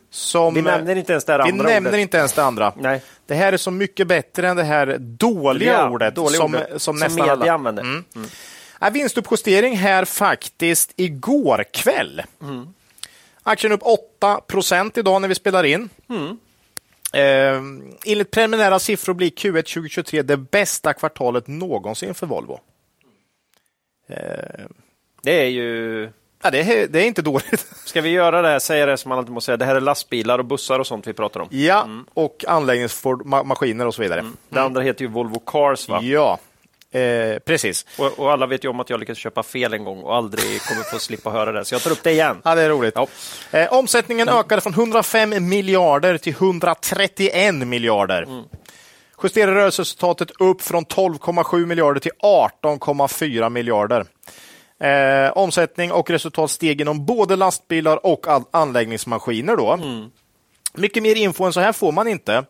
Som, 0.09 0.53
Vi 0.53 0.61
nämner 0.61 0.95
inte 0.95 1.11
ens 1.11 1.25
det 1.25 1.31
här 1.31 1.43
Vi 1.43 1.51
andra 1.51 1.67
nämner 1.69 1.89
ordet. 1.89 1.99
inte 2.01 2.17
ens 2.17 2.33
det 2.33 2.43
andra. 2.43 2.73
Nej. 2.77 3.01
Det 3.25 3.35
här 3.35 3.53
är 3.53 3.57
så 3.57 3.71
mycket 3.71 4.07
bättre 4.07 4.47
än 4.49 4.57
det 4.57 4.63
här 4.63 4.97
dåliga 4.99 5.73
Ja, 5.73 5.89
ordet 5.89 6.15
dåliga 6.15 6.37
som, 6.39 6.55
ordet, 6.55 6.69
som 6.69 6.79
som 6.79 6.95
nästan 6.97 7.29
alla. 7.29 7.53
använder. 7.53 7.83
Mm. 7.83 8.03
Ja, 8.81 8.89
vinstuppjustering 8.89 9.77
här 9.77 10.05
faktiskt 10.05 10.93
igår 10.95 11.63
kväll. 11.73 12.21
Aktien 13.43 13.73
upp 13.73 13.83
8 13.83 14.41
procent 14.47 14.97
idag 14.97 15.21
när 15.21 15.27
vi 15.27 15.35
spelar 15.35 15.63
in. 15.63 15.89
Eh, 17.13 17.61
enligt 18.05 18.31
preliminära 18.31 18.79
siffror 18.79 19.13
blir 19.13 19.29
Q1 19.29 19.61
2023 19.73 20.21
det 20.21 20.37
bästa 20.37 20.93
kvartalet 20.93 21.47
någonsin 21.47 22.13
för 22.13 22.27
Volvo. 22.27 22.59
Det 25.23 25.41
är 25.43 25.47
ju... 25.47 26.09
Ja, 26.45 26.51
det, 26.51 26.59
är, 26.59 26.87
det 26.87 26.99
är 26.99 27.05
inte 27.05 27.21
dåligt. 27.21 27.67
Ska 27.85 28.01
vi 28.01 28.09
göra 28.09 28.41
det 28.41 28.47
här, 28.47 28.59
säga 28.59 28.85
det 28.85 28.97
som 28.97 29.09
man 29.09 29.17
alltid 29.17 29.33
måste 29.33 29.45
säga, 29.45 29.57
det 29.57 29.65
här 29.65 29.75
är 29.75 29.81
lastbilar 29.81 30.39
och 30.39 30.45
bussar 30.45 30.79
och 30.79 30.87
sånt 30.87 31.07
vi 31.07 31.13
pratar 31.13 31.39
om. 31.39 31.47
Ja, 31.51 31.87
och 32.13 32.45
anläggningsmaskiner 32.47 33.87
och 33.87 33.95
så 33.95 34.01
vidare. 34.01 34.25
Det 34.49 34.61
andra 34.61 34.81
heter 34.81 35.01
ju 35.01 35.07
Volvo 35.07 35.39
Cars 35.39 35.89
va? 35.89 35.99
Ja, 36.01 36.39
eh, 36.91 37.39
precis. 37.39 37.85
Och, 37.97 38.19
och 38.19 38.31
alla 38.31 38.45
vet 38.45 38.63
ju 38.63 38.67
om 38.67 38.79
att 38.79 38.89
jag 38.89 38.99
lyckades 38.99 39.19
köpa 39.19 39.43
fel 39.43 39.73
en 39.73 39.83
gång 39.83 40.03
och 40.03 40.15
aldrig 40.15 40.61
kommer 40.61 40.83
få 40.83 40.99
slippa 40.99 41.29
höra 41.29 41.51
det. 41.51 41.65
Så 41.65 41.75
jag 41.75 41.81
tar 41.81 41.91
upp 41.91 42.03
det 42.03 42.11
igen. 42.11 42.41
Ja, 42.43 42.55
det 42.55 42.61
är 42.61 42.69
roligt. 42.69 42.93
Ja. 42.95 43.07
Eh, 43.51 43.73
omsättningen 43.73 44.29
ökade 44.29 44.61
från 44.61 44.73
105 44.73 45.49
miljarder 45.49 46.17
till 46.17 46.33
131 46.33 47.55
miljarder. 47.55 48.27
Justerade 49.23 49.55
rörelseresultatet 49.55 50.31
upp 50.39 50.61
från 50.61 50.85
12,7 50.85 51.65
miljarder 51.65 51.99
till 51.99 52.11
18,4 52.23 53.49
miljarder. 53.49 54.05
Eh, 54.79 55.31
omsättning 55.37 55.91
och 55.91 56.09
resultat 56.09 56.51
steg 56.51 56.81
inom 56.81 57.05
både 57.05 57.35
lastbilar 57.35 58.05
och 58.05 58.27
an- 58.27 58.45
anläggningsmaskiner. 58.51 59.55
Då. 59.55 59.79
Mycket 60.73 61.03
mer 61.03 61.15
info 61.15 61.43
än 61.43 61.53
så 61.53 61.59
här 61.59 61.71
får 61.73 61.91
man 61.91 62.07
inte. 62.07 62.43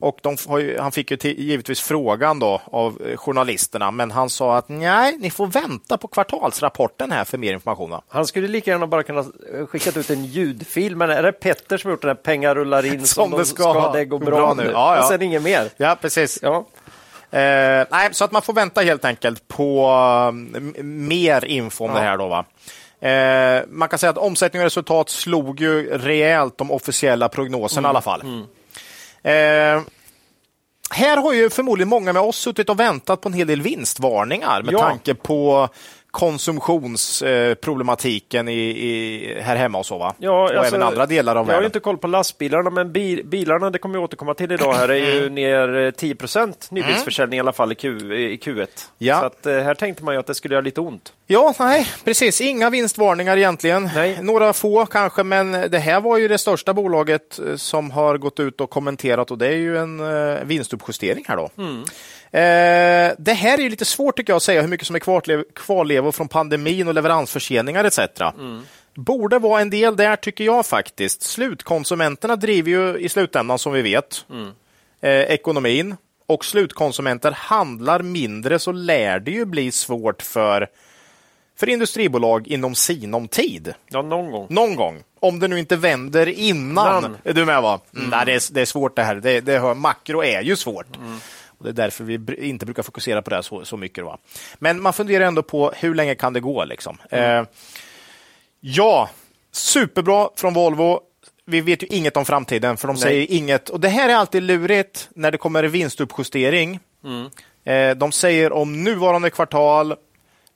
Och 0.00 0.20
ju, 0.60 0.78
han 0.78 0.92
fick 0.92 1.10
ju 1.10 1.16
till, 1.16 1.38
givetvis 1.40 1.80
frågan 1.80 2.38
då 2.38 2.60
av 2.64 3.02
eh, 3.06 3.16
journalisterna, 3.16 3.90
men 3.90 4.10
han 4.10 4.30
sa 4.30 4.56
att 4.56 4.68
nej, 4.68 5.16
ni 5.18 5.30
får 5.30 5.46
vänta 5.46 5.98
på 5.98 6.08
kvartalsrapporten 6.08 7.12
här 7.12 7.24
för 7.24 7.38
mer 7.38 7.52
information. 7.52 7.90
va?" 7.90 8.02
Han 8.08 8.26
skulle 8.26 8.48
lika 8.48 8.70
gärna 8.70 8.86
bara 8.86 9.02
kunna 9.02 9.24
skickat 9.68 9.96
ut 9.96 10.10
en 10.10 10.24
ljudfil, 10.24 10.96
men 10.96 11.10
är 11.10 11.22
det 11.22 11.32
Petter 11.32 11.78
som 11.78 11.90
gjort 11.90 12.00
den 12.02 12.08
här 12.08 12.14
pengar 12.14 12.54
rullar 12.54 12.86
in 12.86 13.06
som, 13.06 13.30
det 13.30 13.36
de 13.36 13.44
ska 13.44 13.72
ha. 13.72 13.92
Det 13.92 14.04
Går 14.04 14.18
bra, 14.18 14.36
bra 14.36 14.54
nu. 14.54 14.64
nu. 14.64 14.70
Ja, 14.70 14.96
ja. 14.96 15.02
Och 15.02 15.08
sen 15.08 15.22
inget 15.22 15.42
mer. 15.42 15.70
Ja, 15.76 15.96
precis. 16.00 16.38
Ja. 16.42 16.64
Eh, 17.30 17.86
nej, 17.90 18.08
så 18.12 18.24
att 18.24 18.32
man 18.32 18.42
får 18.42 18.52
vänta 18.52 18.80
helt 18.80 19.04
enkelt 19.04 19.48
på 19.48 19.88
m- 20.32 20.74
mer 21.08 21.44
info 21.44 21.84
om 21.84 21.94
det 21.94 22.00
här. 22.00 22.16
Då, 22.18 22.28
va? 22.28 22.44
Eh, 23.08 23.62
man 23.68 23.88
kan 23.88 23.98
säga 23.98 24.10
att 24.10 24.18
omsättning 24.18 24.62
och 24.62 24.64
resultat 24.64 25.08
slog 25.08 25.60
ju 25.60 25.98
rejält 25.98 26.58
de 26.58 26.70
officiella 26.70 27.28
prognoserna 27.28 27.88
i 27.88 27.90
alla 27.90 28.00
fall. 28.00 28.22
Eh, 29.22 29.80
här 30.90 31.16
har 31.16 31.32
ju 31.32 31.50
förmodligen 31.50 31.88
många 31.88 32.12
med 32.12 32.22
oss 32.22 32.36
suttit 32.36 32.68
och 32.68 32.80
väntat 32.80 33.20
på 33.20 33.28
en 33.28 33.32
hel 33.32 33.46
del 33.46 33.62
vinstvarningar 33.62 34.62
med 34.62 34.72
Ja. 34.74 34.78
tanke 34.78 35.14
på 35.14 35.68
konsumtionsproblematiken 36.10 38.48
i, 38.48 38.52
i, 38.52 39.34
här 39.40 39.56
hemma 39.56 39.78
och 39.78 39.86
så 39.86 39.98
va? 39.98 40.14
Ja, 40.18 40.30
och 40.30 40.42
alltså, 40.50 40.76
även 40.76 40.82
andra 40.82 41.06
delar 41.06 41.32
av 41.32 41.36
Jag 41.36 41.40
har 41.42 41.46
världen. 41.46 41.62
ju 41.62 41.66
inte 41.66 41.80
koll 41.80 41.98
på 41.98 42.06
lastbilarna, 42.06 42.70
men 42.70 42.92
bil, 42.92 43.22
bilarna, 43.24 43.70
det 43.70 43.78
kommer 43.78 43.98
vi 43.98 44.04
återkomma 44.04 44.34
till 44.34 44.52
idag, 44.52 44.74
här 44.74 44.88
är 44.88 45.14
ju 45.14 45.30
ner 45.30 45.76
eh, 45.76 45.90
10% 45.90 46.54
nybilsförsäljning 46.70 47.36
i 47.36 47.40
alla 47.40 47.52
fall 47.52 47.72
i, 47.72 47.74
Q, 47.74 47.88
i 48.16 48.36
Q1. 48.36 48.66
Ja. 48.98 49.20
Så 49.20 49.26
att, 49.26 49.46
eh, 49.46 49.52
här 49.54 49.74
tänkte 49.74 50.04
man 50.04 50.14
ju 50.14 50.20
att 50.20 50.26
det 50.26 50.34
skulle 50.34 50.54
göra 50.54 50.64
lite 50.64 50.80
ont. 50.80 51.12
Ja, 51.26 51.54
nej, 51.58 51.86
precis. 52.04 52.40
Inga 52.40 52.70
vinstvarningar 52.70 53.36
egentligen. 53.36 53.90
Nej. 53.94 54.18
Några 54.22 54.52
få 54.52 54.86
kanske, 54.86 55.22
men 55.22 55.52
det 55.52 55.78
här 55.78 56.00
var 56.00 56.18
ju 56.18 56.28
det 56.28 56.38
största 56.38 56.74
bolaget 56.74 57.38
eh, 57.38 57.56
som 57.56 57.90
har 57.90 58.18
gått 58.18 58.40
ut 58.40 58.60
och 58.60 58.70
kommenterat 58.70 59.30
och 59.30 59.38
det 59.38 59.46
är 59.46 59.56
ju 59.56 59.78
en 59.78 59.98
vinstuppjustering 60.48 61.24
här 61.28 61.36
då. 61.36 61.50
Eh, 62.32 63.14
det 63.18 63.32
här 63.32 63.58
är 63.58 63.62
ju 63.62 63.68
lite 63.70 63.84
svårt 63.84 64.16
tycker 64.16 64.32
jag 64.32 64.36
att 64.36 64.42
säga 64.42 64.60
hur 64.62 64.68
mycket 64.68 64.86
som 64.86 64.96
är 64.96 65.00
kvarlev- 65.00 65.44
kvarlevor 65.54 66.12
från 66.12 66.28
pandemin 66.28 66.88
och 66.88 66.94
leveransförseningar 66.94 67.84
etc. 67.84 67.98
Borde 68.94 69.38
vara 69.38 69.60
en 69.60 69.70
del 69.70 69.96
där 69.96 70.16
tycker 70.16 70.44
jag 70.44 70.66
faktiskt. 70.66 71.22
Slutkonsumenterna 71.22 72.36
driver 72.36 72.70
ju 72.70 72.98
i 72.98 73.08
slutändan 73.08 73.58
som 73.58 73.72
vi 73.72 73.82
vet 73.82 74.24
eh, 75.00 75.10
ekonomin 75.10 75.96
och 76.26 76.44
slutkonsumenter 76.44 77.32
handlar 77.32 78.02
mindre 78.02 78.58
så 78.58 78.72
lär 78.72 79.20
det 79.20 79.30
ju 79.30 79.44
bli 79.44 79.72
svårt 79.72 80.22
för 80.22 80.66
för 81.56 81.68
industribolag 81.68 82.48
inom 82.48 82.74
sinom 82.74 83.28
tid. 83.28 83.74
Ja, 83.88 84.02
någon 84.02 84.30
gång. 84.30 84.46
Någon 84.50 84.76
gång. 84.76 85.02
Om 85.20 85.40
det 85.40 85.48
nu 85.48 85.58
inte 85.58 85.76
vänder 85.76 86.28
innan. 86.28 86.98
Innan. 87.04 87.16
Är 87.24 87.32
du 87.32 87.44
med 87.44 87.62
va? 87.62 87.80
Mm. 87.96 88.10
Nej, 88.10 88.26
det, 88.26 88.32
är, 88.32 88.54
det 88.54 88.60
är 88.60 88.64
svårt 88.64 88.96
det 88.96 89.02
här. 89.02 89.14
Det, 89.14 89.40
det 89.40 89.74
makro 89.74 90.22
är 90.22 90.42
ju 90.42 90.56
svårt. 90.56 90.86
Och 91.58 91.64
det 91.64 91.70
är 91.70 91.74
därför 91.74 92.04
vi 92.04 92.34
inte 92.48 92.64
brukar 92.66 92.82
fokusera 92.82 93.22
på 93.22 93.30
det 93.30 93.42
så, 93.42 93.64
så 93.64 93.76
mycket. 93.76 94.04
Va? 94.04 94.18
Men 94.58 94.82
man 94.82 94.92
funderar 94.92 95.24
ändå 95.24 95.42
på 95.42 95.72
hur 95.76 95.94
länge 95.94 96.14
kan 96.14 96.32
det 96.32 96.40
gå? 96.40 96.64
Liksom? 96.64 96.98
Eh, 97.10 97.42
ja, 98.60 99.10
superbra 99.52 100.28
från 100.36 100.54
Volvo. 100.54 101.00
Vi 101.44 101.60
vet 101.60 101.82
ju 101.82 101.86
inget 101.86 102.16
om 102.16 102.24
framtiden, 102.24 102.76
för 102.76 102.88
de 102.88 102.94
Nej. 102.94 103.02
säger 103.02 103.26
inget. 103.30 103.68
Och 103.68 103.80
Det 103.80 103.88
här 103.88 104.08
är 104.08 104.14
alltid 104.14 104.42
lurigt 104.42 105.08
när 105.14 105.30
det 105.30 105.38
kommer 105.38 105.64
vinstuppjustering. 105.64 106.80
Eh, 107.64 107.96
de 107.96 108.12
säger 108.12 108.52
om 108.52 108.84
nuvarande 108.84 109.30
kvartal, 109.30 109.94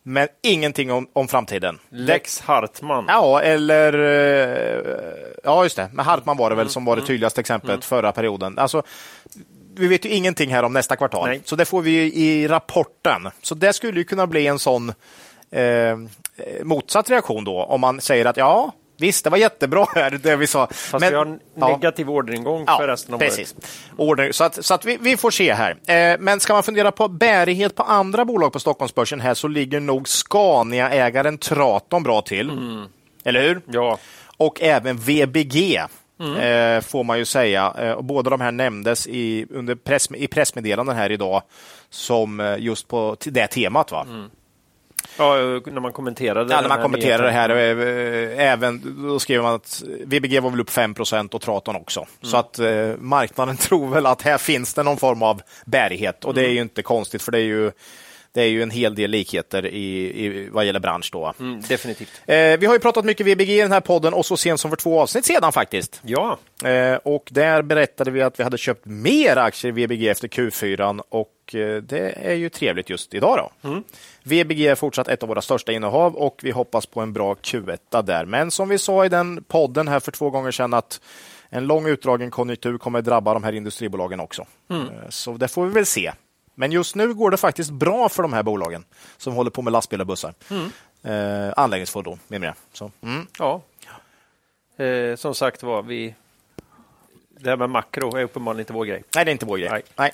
men 0.03 0.29
ingenting 0.43 0.93
om, 0.93 1.07
om 1.13 1.29
framtiden. 1.29 1.79
Lex 1.91 2.41
Hartman. 2.41 3.05
Ja, 3.09 3.41
eller... 3.43 3.93
eh, 3.99 5.33
Ja, 5.45 5.63
just 5.63 5.77
det. 5.77 5.91
Men 5.93 6.05
Hartman 6.05 6.37
var 6.37 6.51
det 6.51 6.57
väl 6.57 6.69
som 6.69 6.85
var 6.85 6.97
det 6.97 7.03
tydligaste 7.07 7.41
exemplet 7.41 7.85
förra 7.85 8.13
perioden. 8.13 8.59
Alltså, 8.59 8.83
vi 9.75 9.89
vet 9.89 10.05
ju 10.05 10.09
ingenting 10.09 10.51
här 10.51 10.63
om 10.63 10.73
nästa 10.73 10.97
kvartal, 10.97 11.29
Nej. 11.29 11.41
så 11.45 11.57
det 11.57 11.65
får 11.65 11.83
vi 11.83 11.91
ju 11.91 12.13
i 12.13 12.49
rapporten. 12.49 13.29
Så 13.43 13.55
det 13.55 13.73
skulle 13.73 13.99
ju 13.99 14.05
kunna 14.05 14.27
bli 14.27 14.47
en 14.47 14.59
sån 14.59 14.93
eh, 15.51 15.97
motsatt 16.63 17.11
reaktion 17.11 17.45
då, 17.45 17.63
om 17.63 17.81
man 17.81 18.01
säger 18.01 18.25
att 18.25 18.37
ja, 18.37 18.73
visst, 18.99 19.25
det 19.25 19.31
var 19.31 19.39
jättebra 19.39 19.87
här, 19.95 20.11
det 20.11 20.37
vi 20.37 20.47
sa. 20.47 20.69
Fast 20.71 21.05
vi 21.11 21.15
har 21.15 21.39
ja. 21.55 21.69
negativ 21.69 22.11
orderingång 22.11 22.67
för 22.67 22.89
resten 22.89 23.15
av 23.15 23.19
precis. 23.19 23.55
året. 23.55 23.71
Order, 23.97 24.33
så 24.33 24.45
att, 24.45 24.65
så 24.65 24.75
att 24.75 24.85
vi, 24.85 24.99
vi 25.01 25.17
får 25.17 25.31
se 25.31 25.55
här. 25.55 25.71
Eh, 25.87 26.19
men 26.21 26.41
ska 26.41 26.53
man 26.53 26.63
fundera 26.63 26.93
på 26.93 27.09
bärighet 27.09 27.75
på 27.75 27.83
andra 27.83 28.25
bolag 28.25 28.53
på 28.53 28.61
Stockholmsbörsen 28.61 29.21
här 29.21 29.35
så 29.35 29.49
ligger 29.49 29.81
nog 29.81 30.09
Scania-ägaren 30.09 31.39
Traton 31.39 32.03
bra 32.03 32.23
till. 32.23 32.51
Eller 33.25 33.43
hur? 33.43 33.61
Ja, 33.67 33.99
Och 34.37 34.63
även 34.63 34.97
VBG 34.97 35.81
eh, 36.23 36.81
får 36.81 37.05
man 37.05 37.19
ju 37.19 37.25
säga. 37.25 37.75
Eh, 37.79 37.93
och 37.93 38.05
båda 38.05 38.31
de 38.31 38.41
här 38.41 38.53
nämndes 38.53 39.07
i, 39.07 39.47
under 39.51 39.75
press, 39.75 40.09
i 40.15 40.27
pressmeddelanden 40.27 40.97
här 40.97 41.13
idag 41.13 41.43
som 41.91 42.41
eh, 42.41 42.57
just 42.59 42.89
på 42.89 43.17
det 43.21 43.47
temat. 43.47 43.93
Va? 43.93 44.07
ja, 45.19 45.35
när 45.67 45.81
man 45.81 45.93
kommenterade 45.93 46.55
Ja, 46.55 46.61
när 46.61 46.69
man 46.69 46.77
här 46.79 46.83
kommenterar 46.83 47.23
det 47.23 47.31
här, 47.31 47.51
eh, 47.51 48.53
även, 48.53 49.07
då 49.09 49.19
skriver 49.19 49.43
man 49.43 49.55
att 49.55 49.83
VBG 50.07 50.41
var 50.41 50.51
väl 50.51 50.61
upp 50.61 50.71
5% 50.71 51.35
och 51.35 51.41
Traton 51.41 51.77
också. 51.77 52.07
Så 52.23 52.37
att 52.37 52.59
eh, 52.59 52.91
marknaden 52.99 53.57
tror 53.61 53.89
väl 53.89 54.07
att 54.07 54.23
här 54.23 54.39
finns 54.39 54.75
det 54.75 54.83
någon 54.83 54.97
form 54.97 55.23
av 55.23 55.43
bärighet 55.65 56.25
och 56.25 56.35
det 56.35 56.45
är 56.45 56.51
ju 56.51 56.61
inte 56.61 56.83
konstigt 56.83 57.23
för 57.23 57.33
det 57.33 57.39
är 57.39 57.45
ju, 57.45 57.71
det 58.35 58.43
är 58.43 58.47
ju 58.49 58.63
en 58.63 58.71
hel 58.71 58.95
del 58.95 59.11
likheter 59.11 59.67
i, 59.67 60.25
i 60.27 60.49
vad 60.53 60.65
gäller 60.65 60.81
bransch. 60.81 61.09
Då. 61.13 61.33
Mm, 61.41 61.61
definitivt. 61.69 62.09
Eh, 62.27 62.37
vi 62.37 62.67
har 62.67 62.73
ju 62.75 62.79
pratat 62.81 63.05
mycket 63.05 63.27
VBG 63.27 63.59
i 63.59 63.63
den 63.63 63.73
här 63.73 63.81
podden 63.81 64.15
och 64.15 64.27
så 64.27 64.37
sent 64.37 64.61
som 64.61 64.71
för 64.71 64.77
två 64.77 65.01
avsnitt 65.01 65.25
sedan 65.25 65.53
faktiskt. 65.53 66.01
Ja, 66.05 66.39
Eh, 66.65 66.95
och 66.97 67.29
där 67.31 67.63
berättade 67.63 68.11
vi 68.11 68.23
att 68.23 68.39
vi 68.41 68.45
hade 68.45 68.59
köpt 68.59 68.87
mer 68.87 69.37
aktier 69.37 69.69
i 69.79 69.87
VBG 69.87 70.09
efter 70.09 70.29
Q4 70.29 71.01
och 71.09 71.55
eh, 71.55 71.83
det 71.83 72.13
är 72.17 72.35
ju 72.35 72.49
trevligt 72.49 72.91
just 72.91 73.15
idag. 73.15 73.51
Då. 73.63 73.83
VBG 74.23 74.67
är 74.67 74.75
fortsatt 74.75 75.09
ett 75.09 75.23
av 75.23 75.29
våra 75.29 75.43
största 75.43 75.73
innehav 75.73 76.17
och 76.17 76.41
vi 76.43 76.51
hoppas 76.51 76.87
på 76.87 77.01
en 77.01 77.13
bra 77.13 77.35
Q1 77.35 78.03
där. 78.03 78.25
Men 78.25 78.51
som 78.51 78.69
vi 78.69 78.79
sa 78.79 79.05
i 79.05 79.09
den 79.09 79.45
podden 79.45 79.89
här 79.89 80.01
för 80.01 80.13
två 80.13 80.31
gånger 80.31 80.51
sedan 80.51 80.75
att 80.75 81.01
en 81.51 81.67
lång 81.67 81.87
utdragen 81.87 82.31
konjunktur 82.31 82.79
kommer 82.79 83.03
drabba 83.03 83.35
de 83.35 83.45
här 83.45 83.53
industribolagen 83.53 84.21
också. 84.21 84.47
Eh, 84.71 84.77
Så 85.09 85.33
det 85.33 85.49
får 85.49 85.67
vi 85.67 85.73
väl 85.73 85.87
se. 85.87 86.13
Men 86.55 86.73
just 86.73 86.95
nu 86.95 87.15
går 87.15 87.31
det 87.31 87.37
faktiskt 87.37 87.71
bra 87.71 88.09
för 88.09 88.23
de 88.23 88.33
här 88.33 88.43
bolagen 88.43 88.85
som 89.17 89.35
håller 89.35 89.51
på 89.51 89.63
med 89.63 89.73
lastbilar 89.73 90.03
och 90.03 90.07
bussar. 90.07 90.35
Eh, 91.03 91.53
anläggningsfordon 91.57 92.19
med 92.29 92.41
mera. 92.41 92.55
Så, 92.73 92.91
mm. 93.01 93.27
ja. 93.39 93.63
Eh, 94.85 95.17
som 95.17 95.35
sagt 95.35 95.63
var, 95.63 95.83
vi... 95.83 96.15
Det 97.29 97.51
här 97.51 97.57
med 97.57 97.71
makro 97.71 98.17
är 98.17 98.23
uppenbarligen 98.23 98.61
inte 98.61 98.73
vår 98.73 98.85
grej. 98.85 99.05
Nej, 99.15 99.25
det 99.25 99.31
är 99.31 99.33
inte 99.33 99.47
vår 99.47 99.59
grej. 99.59 99.69
Nej. 99.71 99.83
Nej. 99.97 100.13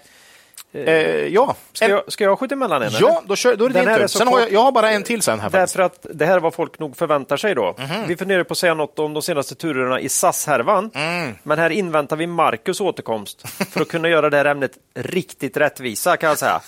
Eh, 0.73 0.85
ja, 1.27 1.57
Ska 1.73 1.85
En- 1.85 1.91
jag, 1.91 2.13
ska 2.13 2.25
jag 2.25 2.39
skjuta 2.39 2.55
emellan 2.55 2.83
en? 2.83 2.91
Ja, 3.01 3.23
då, 3.27 3.37
kör, 3.37 3.57
då 3.57 3.65
är 3.65 3.69
det 3.69 3.81
din 3.85 3.95
tur. 3.99 4.07
Sen 4.07 4.27
har 4.29 4.35
kort. 4.35 4.41
jag, 4.43 4.53
jag 4.53 4.61
har 4.61 4.73
bara 4.73 4.91
en 4.91 5.03
till 5.03 5.23
sen 5.23 5.41
här 5.41 5.51
faktiskt. 5.51 5.77
Därför 5.77 5.87
att 5.87 6.07
det 6.19 6.27
här 6.27 6.37
är 6.37 6.41
vad 6.41 6.55
folk 6.55 6.79
nog 6.79 6.97
förväntar 6.97 7.37
sig 7.37 7.55
då. 7.55 7.75
Mhm. 7.79 8.07
Vi 8.09 8.17
funderar 8.17 8.45
på 8.45 8.53
att 8.53 8.59
säga 8.59 8.75
något 8.75 8.99
om 8.99 9.15
de 9.15 9.23
senaste 9.23 9.55
turerna 9.55 10.01
i 10.01 10.09
SAS-härvan. 10.09 10.91
Mm. 10.95 11.35
Men 11.43 11.59
här 11.59 11.71
inväntar 11.71 12.17
vi 12.17 12.27
Marcus 12.27 12.81
återkomst 12.81 13.43
för 13.71 13.81
att 13.81 13.89
kunna 13.89 14.09
göra 14.09 14.31
det 14.31 14.37
här 14.37 14.45
ämnet 14.45 14.73
riktigt 14.95 15.57
rättvisa 15.57 16.17
kan 16.17 16.29
jag 16.29 16.39
säga. 16.39 16.61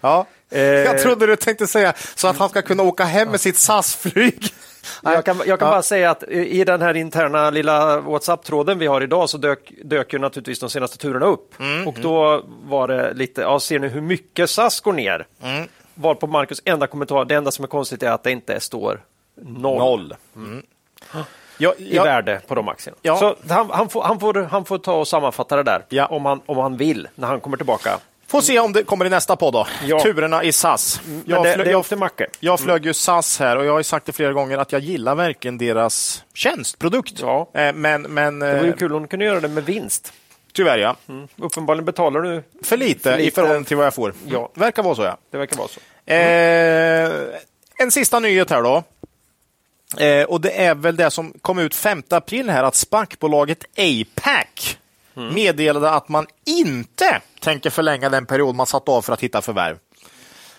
Ja. 0.00 0.26
Eh, 0.50 0.60
Jag 0.62 1.02
trodde 1.02 1.26
du 1.26 1.36
tänkte 1.36 1.66
säga 1.66 1.92
så 2.14 2.28
att 2.28 2.38
han 2.38 2.48
ska 2.48 2.62
kunna 2.62 2.82
åka 2.82 3.04
hem 3.04 3.28
med 3.28 3.40
sitt 3.40 3.56
SAS-flyg. 3.56 4.52
Jag 5.02 5.24
kan, 5.24 5.36
jag 5.46 5.58
kan 5.58 5.68
Ja. 5.68 5.74
bara 5.74 5.82
säga 5.82 6.10
att 6.10 6.22
i 6.28 6.64
den 6.64 6.82
här 6.82 6.94
interna 6.96 7.50
lilla 7.50 8.00
WhatsApp-tråden 8.00 8.78
vi 8.78 8.86
har 8.86 9.00
idag 9.00 9.30
så 9.30 9.38
dök, 9.38 9.72
dök 9.84 10.12
ju 10.12 10.18
naturligtvis 10.18 10.60
de 10.60 10.70
senaste 10.70 10.98
turerna 10.98 11.26
upp. 11.26 11.60
Mm, 11.60 11.88
Och 11.88 11.94
då 12.00 12.42
var 12.64 12.88
det 12.88 13.12
lite, 13.14 13.40
ja 13.40 13.60
ser 13.60 13.78
ni 13.78 13.88
hur 13.88 14.00
mycket 14.00 14.50
SAS 14.50 14.80
går 14.80 14.92
ner? 14.92 15.26
Mm. 15.42 15.68
Var 15.94 16.14
på 16.14 16.26
Marcus 16.26 16.62
enda 16.64 16.86
kommentar, 16.86 17.24
det 17.24 17.34
enda 17.34 17.50
som 17.50 17.62
är 17.64 17.68
konstigt 17.68 18.02
är 18.02 18.10
att 18.10 18.22
det 18.22 18.30
inte 18.30 18.60
står 18.60 19.00
noll, 19.42 19.78
Noll. 19.78 20.14
Mm. 20.36 20.62
Ja, 21.58 21.74
i 21.78 21.96
ja, 21.96 22.04
värde 22.04 22.40
på 22.46 22.54
de 22.54 22.68
aktierna. 22.68 22.96
Ja. 23.02 23.16
Så 23.16 23.36
han, 23.48 23.70
han, 23.70 23.88
får, 23.88 24.02
han, 24.02 24.20
får, 24.20 24.34
han 24.50 24.64
får 24.64 24.78
ta 24.78 24.92
och 24.94 25.08
sammanfatta 25.08 25.56
det 25.56 25.62
där 25.62 25.84
Ja. 25.88 26.06
om, 26.06 26.24
han, 26.24 26.40
om 26.46 26.56
han 26.58 26.76
vill 26.76 27.08
när 27.14 27.28
han 27.28 27.40
kommer 27.40 27.56
tillbaka. 27.56 27.98
Får 28.28 28.40
se 28.40 28.58
om 28.58 28.72
det 28.72 28.82
kommer 28.82 29.04
i 29.04 29.10
nästa 29.10 29.36
podd 29.36 29.52
då. 29.54 29.66
Ja. 29.86 30.00
Turerna 30.00 30.42
i 30.44 30.52
SAS. 30.52 31.00
Men 31.06 31.22
Jag, 31.26 31.44
det, 31.44 31.52
flög, 31.54 31.66
det 31.66 31.70
jag, 31.90 31.98
Macke. 31.98 32.26
jag 32.40 32.60
flög 32.60 32.86
ju 32.86 32.94
SAS 32.94 33.38
här 33.38 33.56
och 33.56 33.64
jag 33.66 33.72
har 33.72 33.82
sagt 33.82 34.06
det 34.06 34.12
flera 34.12 34.32
gånger 34.32 34.58
att 34.58 34.72
jag 34.72 34.80
gillar 34.82 35.14
verkligen 35.14 35.58
deras 35.58 36.24
tjänstprodukt. 36.34 37.20
Ja. 37.20 37.50
Eh, 37.54 37.72
Men, 37.72 38.02
men 38.02 38.38
Det 38.38 38.56
vore 38.58 38.68
eh, 38.68 38.74
kul 38.76 38.94
om 38.94 39.02
du 39.02 39.08
kunde 39.08 39.24
göra 39.24 39.40
det 39.40 39.48
med 39.48 39.64
vinst. 39.64 40.12
tyvärr 40.52 40.78
ja. 40.78 40.96
Uppenbarligen 41.36 41.84
betalar 41.84 42.20
du, 42.22 42.42
För 42.62 42.76
lite, 42.76 43.00
För 43.10 43.16
lite. 43.16 43.28
i 43.28 43.30
förhållande 43.30 43.68
till 43.68 43.76
vad 43.76 43.86
jag 43.86 43.94
får. 43.94 44.14
Ja. 44.26 44.50
Verkar 44.54 44.82
vara 44.82 44.94
så 44.94 45.02
ja. 45.02 45.16
det 45.30 45.38
verkar 45.38 45.56
vara 45.56 45.68
så. 45.68 45.80
Eh, 46.12 47.40
en 47.78 47.90
sista 47.90 48.20
nyhet 48.20 48.50
här 48.50 48.62
då. 48.62 48.82
Eh, 50.04 50.24
och 50.24 50.40
Det 50.40 50.64
är 50.64 50.74
väl 50.74 50.96
det 50.96 51.10
som 51.10 51.32
kom 51.42 51.58
ut 51.58 51.74
5 51.74 52.02
april 52.10 52.50
här 52.50 52.62
att 52.64 52.74
SPAC-bolaget 52.74 53.64
APAC 53.76 54.76
meddelade 55.16 55.90
att 55.90 56.08
man 56.08 56.26
inte 56.46 57.20
tänker 57.40 57.70
förlänga 57.70 58.08
den 58.08 58.26
period 58.26 58.54
man 58.54 58.66
satt 58.66 58.88
av 58.88 59.02
för 59.02 59.12
att 59.12 59.20
hitta 59.20 59.42
förvärv. 59.42 59.78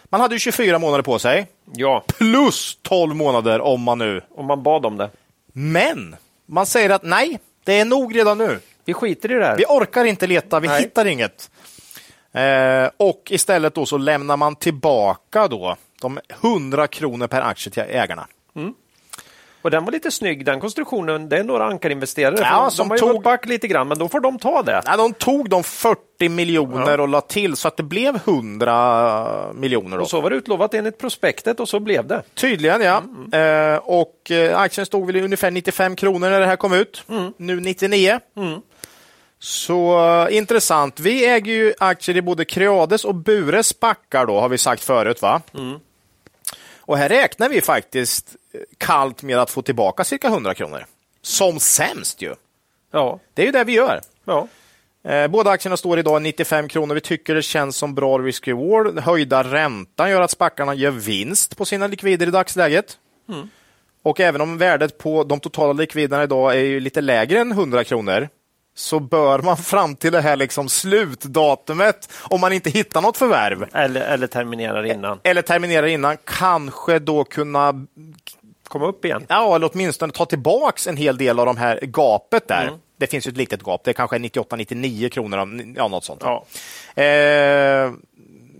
Man 0.09 0.21
hade 0.21 0.35
ju 0.35 0.39
24 0.39 0.79
månader 0.79 1.03
på 1.03 1.19
sig, 1.19 1.47
Ja, 1.73 2.03
plus 2.07 2.77
12 2.81 3.15
månader 3.15 3.61
om 3.61 3.81
man 3.81 3.97
nu. 3.97 4.21
om 4.35 4.45
man 4.45 4.63
bad 4.63 4.85
om 4.85 4.97
det. 4.97 5.09
Men 5.53 6.15
man 6.45 6.65
säger 6.65 6.89
att 6.89 7.03
nej, 7.03 7.39
det 7.63 7.79
är 7.79 7.85
nog 7.85 8.15
redan 8.15 8.37
nu. 8.37 8.59
Vi 8.85 8.93
skiter 8.93 9.31
i 9.31 9.33
det 9.35 9.45
här. 9.45 9.57
Vi 9.57 9.65
orkar 9.65 10.05
inte 10.05 10.27
leta, 10.27 10.59
vi 10.59 10.67
Nej. 10.67 10.81
hittar 10.81 11.05
inget. 11.05 11.51
Eh, 12.31 12.89
och 12.97 13.21
istället 13.29 13.75
då 13.75 13.85
så 13.85 13.97
lämnar 13.97 14.37
man 14.37 14.55
tillbaka 14.55 15.47
då 15.47 15.75
de 16.01 16.19
100 16.41 16.87
kronor 16.87 17.27
per 17.27 17.41
aktie 17.41 17.71
till 17.73 17.83
ägarna. 17.83 18.27
Och 19.67 19.71
den 19.71 19.85
var 19.85 19.91
lite 19.91 20.11
snygg, 20.11 20.45
den 20.45 20.59
konstruktionen. 20.59 21.29
Det 21.29 21.37
är 21.37 21.43
några 21.43 21.65
ankarinvesterare. 21.65 22.37
Ja, 22.41 22.69
som 22.69 22.87
de 22.87 22.91
har 22.91 22.97
tog- 22.97 23.11
gått 23.13 23.23
back 23.23 23.45
lite 23.45 23.67
grann, 23.67 23.87
men 23.87 23.97
då 23.97 24.09
får 24.09 24.19
de 24.19 24.39
ta 24.39 24.61
det. 24.63 24.81
Nej, 24.85 24.97
de 24.97 25.13
tog 25.13 25.49
de 25.49 25.63
40 25.63 26.29
miljoner 26.29 26.99
och 26.99 27.07
la 27.07 27.21
till 27.21 27.55
så 27.55 27.67
att 27.67 27.77
det 27.77 27.83
blev 27.83 28.15
100 28.15 29.53
miljoner. 29.53 29.97
Då. 29.97 30.03
Och 30.03 30.09
så 30.09 30.21
var 30.21 30.29
det 30.29 30.35
utlovat 30.35 30.73
enligt 30.73 30.97
prospektet 30.97 31.59
och 31.59 31.69
så 31.69 31.79
blev 31.79 32.07
det. 32.07 32.23
Tydligen, 32.33 32.81
ja. 32.81 32.97
Mm, 33.31 33.73
Eh, 33.73 33.77
och 33.77 34.31
eh, 34.31 34.59
aktien 34.59 34.85
stod 34.85 35.07
väl 35.07 35.15
i 35.15 35.21
ungefär 35.21 35.51
95 35.51 35.95
kronor 35.95 36.29
när 36.29 36.39
det 36.39 36.45
här 36.45 36.55
kom 36.55 36.73
ut. 36.73 37.03
Mm. 37.09 37.33
Nu 37.37 37.59
99. 37.59 38.19
Så 39.39 39.99
eh, 40.29 40.37
intressant. 40.37 40.99
Vi 40.99 41.25
äger 41.25 41.53
ju 41.53 41.73
aktier 41.79 42.17
i 42.17 42.21
både 42.21 42.45
Creades 42.45 43.05
och 43.05 43.15
Bures 43.15 43.79
backar 43.79 44.25
då, 44.25 44.39
har 44.39 44.49
vi 44.49 44.57
sagt 44.57 44.83
förut. 44.83 45.21
va? 45.21 45.41
Mm. 45.53 45.79
Och 46.79 46.97
här 46.97 47.09
räknar 47.09 47.49
vi 47.49 47.61
faktiskt 47.61 48.35
kallt 48.77 49.23
med 49.23 49.37
att 49.39 49.49
få 49.49 49.61
tillbaka 49.61 50.03
cirka 50.03 50.27
100 50.27 50.53
kronor. 50.53 50.85
Som 51.21 51.59
sämst 51.59 52.21
ju. 52.21 52.35
Ja. 52.91 53.19
Det 53.33 53.41
är 53.41 53.45
ju 53.45 53.51
det 53.51 53.63
vi 53.63 53.73
gör. 53.73 54.01
ja. 54.25 54.47
Eh, 55.03 55.27
Båda 55.27 55.51
aktierna 55.51 55.77
står 55.77 55.99
idag 55.99 56.21
95 56.21 56.67
kronor. 56.67 56.95
Vi 56.95 57.01
tycker 57.01 57.35
det 57.35 57.41
känns 57.41 57.77
som 57.77 57.95
bra 57.95 58.17
risk-reward. 58.17 58.99
Höjda 58.99 59.43
räntan 59.43 60.09
gör 60.09 60.21
att 60.21 60.31
spackarna 60.31 60.73
gör 60.73 60.91
vinst 60.91 61.57
på 61.57 61.65
sina 61.65 61.87
likvider 61.87 62.27
i 62.27 62.31
dagsläget. 62.31 62.97
Och 64.03 64.19
även 64.19 64.41
om 64.41 64.57
värdet 64.57 64.97
på 64.97 65.23
de 65.23 65.39
totala 65.39 65.73
likviderna 65.73 66.23
idag 66.23 66.55
är 66.55 66.59
ju 66.59 66.79
lite 66.79 67.01
lägre 67.01 67.39
än 67.39 67.51
100 67.51 67.83
kronor 67.83 68.29
så 68.75 68.99
bör 68.99 69.39
man 69.39 69.57
fram 69.73 69.95
till 69.95 70.11
det 70.11 70.21
här 70.21 70.35
liksom 70.35 70.69
slutdatumet, 70.69 72.13
om 72.21 72.41
man 72.41 72.53
inte 72.53 72.69
hittar 72.69 73.01
något 73.01 73.17
förvärv 73.17 73.65
Eller, 73.73 74.01
eller 74.01 74.27
terminerar 74.27 74.83
innan. 74.85 75.19
eller 75.23 75.41
terminerar 75.41 75.87
innan, 75.87 76.17
kanske 76.23 76.99
då 76.99 77.23
kunna 77.23 77.85
Komma 78.67 78.85
upp 78.85 79.05
igen. 79.05 79.25
Ja, 79.29 79.55
eller 79.55 79.69
åtminstone 79.73 80.13
ta 80.13 80.25
tillbaks 80.25 80.87
en 80.87 80.97
hel 80.97 81.17
del 81.17 81.39
av 81.39 81.45
de 81.45 81.57
här 81.57 81.79
gapet 81.81 82.47
där. 82.47 82.71
Det 82.97 83.07
finns 83.07 83.27
ju 83.27 83.29
ett 83.29 83.37
litet 83.37 83.61
gap, 83.63 83.83
det 83.83 83.91
är 83.91 83.93
kanske 83.93 84.17
98-99 84.17 85.09
kronor, 85.09 85.61
ja, 85.75 85.87
något 85.87 86.05
sånt. 86.05 86.21
Ja. 86.23 86.45
Eh, 87.03 87.91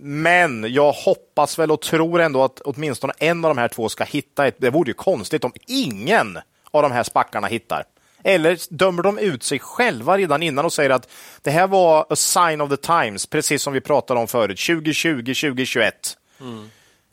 men 0.00 0.66
jag 0.68 0.92
hoppas 0.92 1.58
väl 1.58 1.70
och 1.70 1.80
tror 1.80 2.20
ändå 2.20 2.44
att 2.44 2.60
åtminstone 2.60 3.12
en 3.18 3.44
av 3.44 3.54
de 3.54 3.60
här 3.60 3.68
två 3.68 3.88
ska 3.88 4.04
hitta 4.04 4.46
ett. 4.46 4.54
Det 4.58 4.70
vore 4.70 4.90
ju 4.90 4.94
konstigt 4.94 5.44
om 5.44 5.52
ingen 5.66 6.38
av 6.70 6.82
de 6.82 6.92
här 6.92 7.02
spackarna 7.02 7.46
hittar. 7.46 7.84
Eller 8.24 8.58
dömer 8.74 9.02
de 9.02 9.18
ut 9.18 9.42
sig 9.42 9.58
själva 9.58 10.18
redan 10.18 10.42
innan 10.42 10.64
och 10.64 10.72
säger 10.72 10.90
att 10.90 11.08
det 11.42 11.50
här 11.50 11.66
var 11.66 12.06
a 12.10 12.16
sign 12.16 12.60
of 12.60 12.70
the 12.70 12.76
times, 12.76 13.26
precis 13.26 13.62
som 13.62 13.72
vi 13.72 13.80
pratade 13.80 14.20
om 14.20 14.28
förut, 14.28 14.60
2020, 14.66 15.18
2021. 15.18 16.16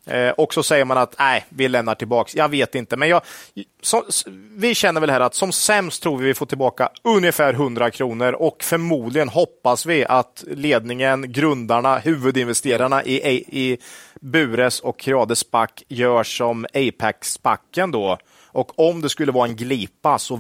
Eh, 0.06 0.30
och 0.30 0.54
så 0.54 0.64
säger 0.64 0.86
man 0.86 0.98
att 0.98 1.16
nej, 1.20 1.46
vi 1.50 1.68
lämnar 1.68 1.96
tillbaks. 1.96 2.36
Jag 2.36 2.50
vet 2.50 2.76
inte, 2.76 2.98
men 2.98 3.10
jag, 3.10 3.22
så, 3.82 4.04
vi 4.58 4.76
känner 4.76 5.02
väl 5.02 5.10
här 5.10 5.20
att 5.20 5.36
som 5.36 5.52
sämst 5.52 6.04
tror 6.04 6.18
vi 6.18 6.26
vi 6.26 6.34
får 6.34 6.46
tillbaka 6.46 6.90
ungefär 7.04 7.54
100 7.54 7.92
kronor 7.92 8.34
och 8.34 8.64
förmodligen 8.64 9.30
hoppas 9.30 9.86
vi 9.86 10.06
att 10.06 10.44
ledningen, 10.48 11.32
grundarna, 11.32 11.98
huvudinvesterarna 11.98 13.04
i, 13.04 13.30
i, 13.30 13.36
i 13.62 13.78
Bures 14.22 14.80
och 14.80 15.00
Creades 15.00 15.40
SPAC 15.40 15.70
gör 15.88 16.24
som 16.24 16.66
Apex-spacken 16.74 17.92
då. 17.92 18.18
Och 18.48 18.80
om 18.80 19.02
det 19.02 19.10
skulle 19.10 19.32
vara 19.32 19.48
en 19.48 19.56
glipa 19.56 20.20
så 20.20 20.40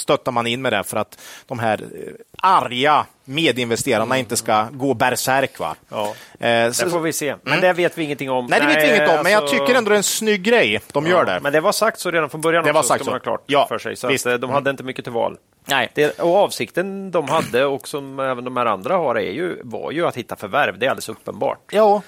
stöttar 0.00 0.32
man 0.32 0.46
in 0.46 0.62
med 0.62 0.72
det 0.72 0.84
för 0.84 0.96
att 0.96 1.18
de 1.46 1.58
här 1.58 1.80
eh, 1.82 2.12
arga 2.42 3.06
medinvesterarna 3.24 4.18
inte 4.18 4.36
ska 4.36 4.66
gå 4.72 4.94
bärsärk. 4.94 5.58
Va? 5.58 5.74
Ja. 5.88 6.14
Eh, 6.46 6.70
så- 6.72 6.84
Det 6.84 6.90
får 6.90 7.00
vi 7.00 7.12
se. 7.12 7.34
Men 7.42 7.60
det 7.60 7.72
vet 7.72 7.98
vi 7.98 8.04
ingenting 8.04 8.30
om. 8.30 8.46
Nej, 8.46 8.60
det 8.60 8.66
vet 8.66 8.76
vi 8.84 8.88
inget 8.96 9.08
om, 9.10 9.22
men 9.22 9.32
jag 9.32 9.42
alltså- 9.42 9.58
tycker 9.58 9.74
ändå 9.74 9.88
det 9.88 9.94
är 9.94 9.96
en 9.96 10.02
snygg 10.02 10.42
grej 10.42 10.80
de 10.92 11.06
gör 11.06 11.24
där. 11.24 11.40
Men 11.40 11.52
det 11.52 11.60
var 11.60 11.72
sagt 11.72 11.98
så 12.00 12.10
redan 12.10 12.30
från 12.30 12.40
början. 12.40 12.64
Det 12.64 12.72
var 12.72 12.80
också, 12.80 12.88
sagt 12.88 13.02
ska 13.04 13.10
man 13.10 13.20
så. 13.20 13.24
klart 13.24 13.42
Ja, 13.46 13.66
för 13.68 13.78
sig. 13.78 13.96
Så 13.96 14.08
visst. 14.08 14.26
att, 14.26 14.32
eh, 14.32 14.38
de 14.38 14.50
hade 14.50 14.70
inte 14.70 14.82
mycket 14.82 15.04
till 15.04 15.12
val. 15.12 15.36
Nej. 15.64 15.90
Det, 15.94 16.20
och 16.20 16.36
avsikten 16.36 17.10
de 17.10 17.28
hade 17.28 17.64
och 17.64 17.88
som 17.88 18.20
även 18.20 18.44
de 18.44 18.56
här 18.56 18.66
andra 18.66 18.96
har 18.96 19.14
är 19.14 19.32
ju, 19.32 19.60
var 19.64 19.90
ju 19.92 20.06
att 20.06 20.16
hitta 20.16 20.36
förvärv. 20.36 20.78
Det 20.78 20.86
är 20.86 20.90
alldeles 20.90 21.08
uppenbart. 21.08 21.58
Ja, 21.70 22.02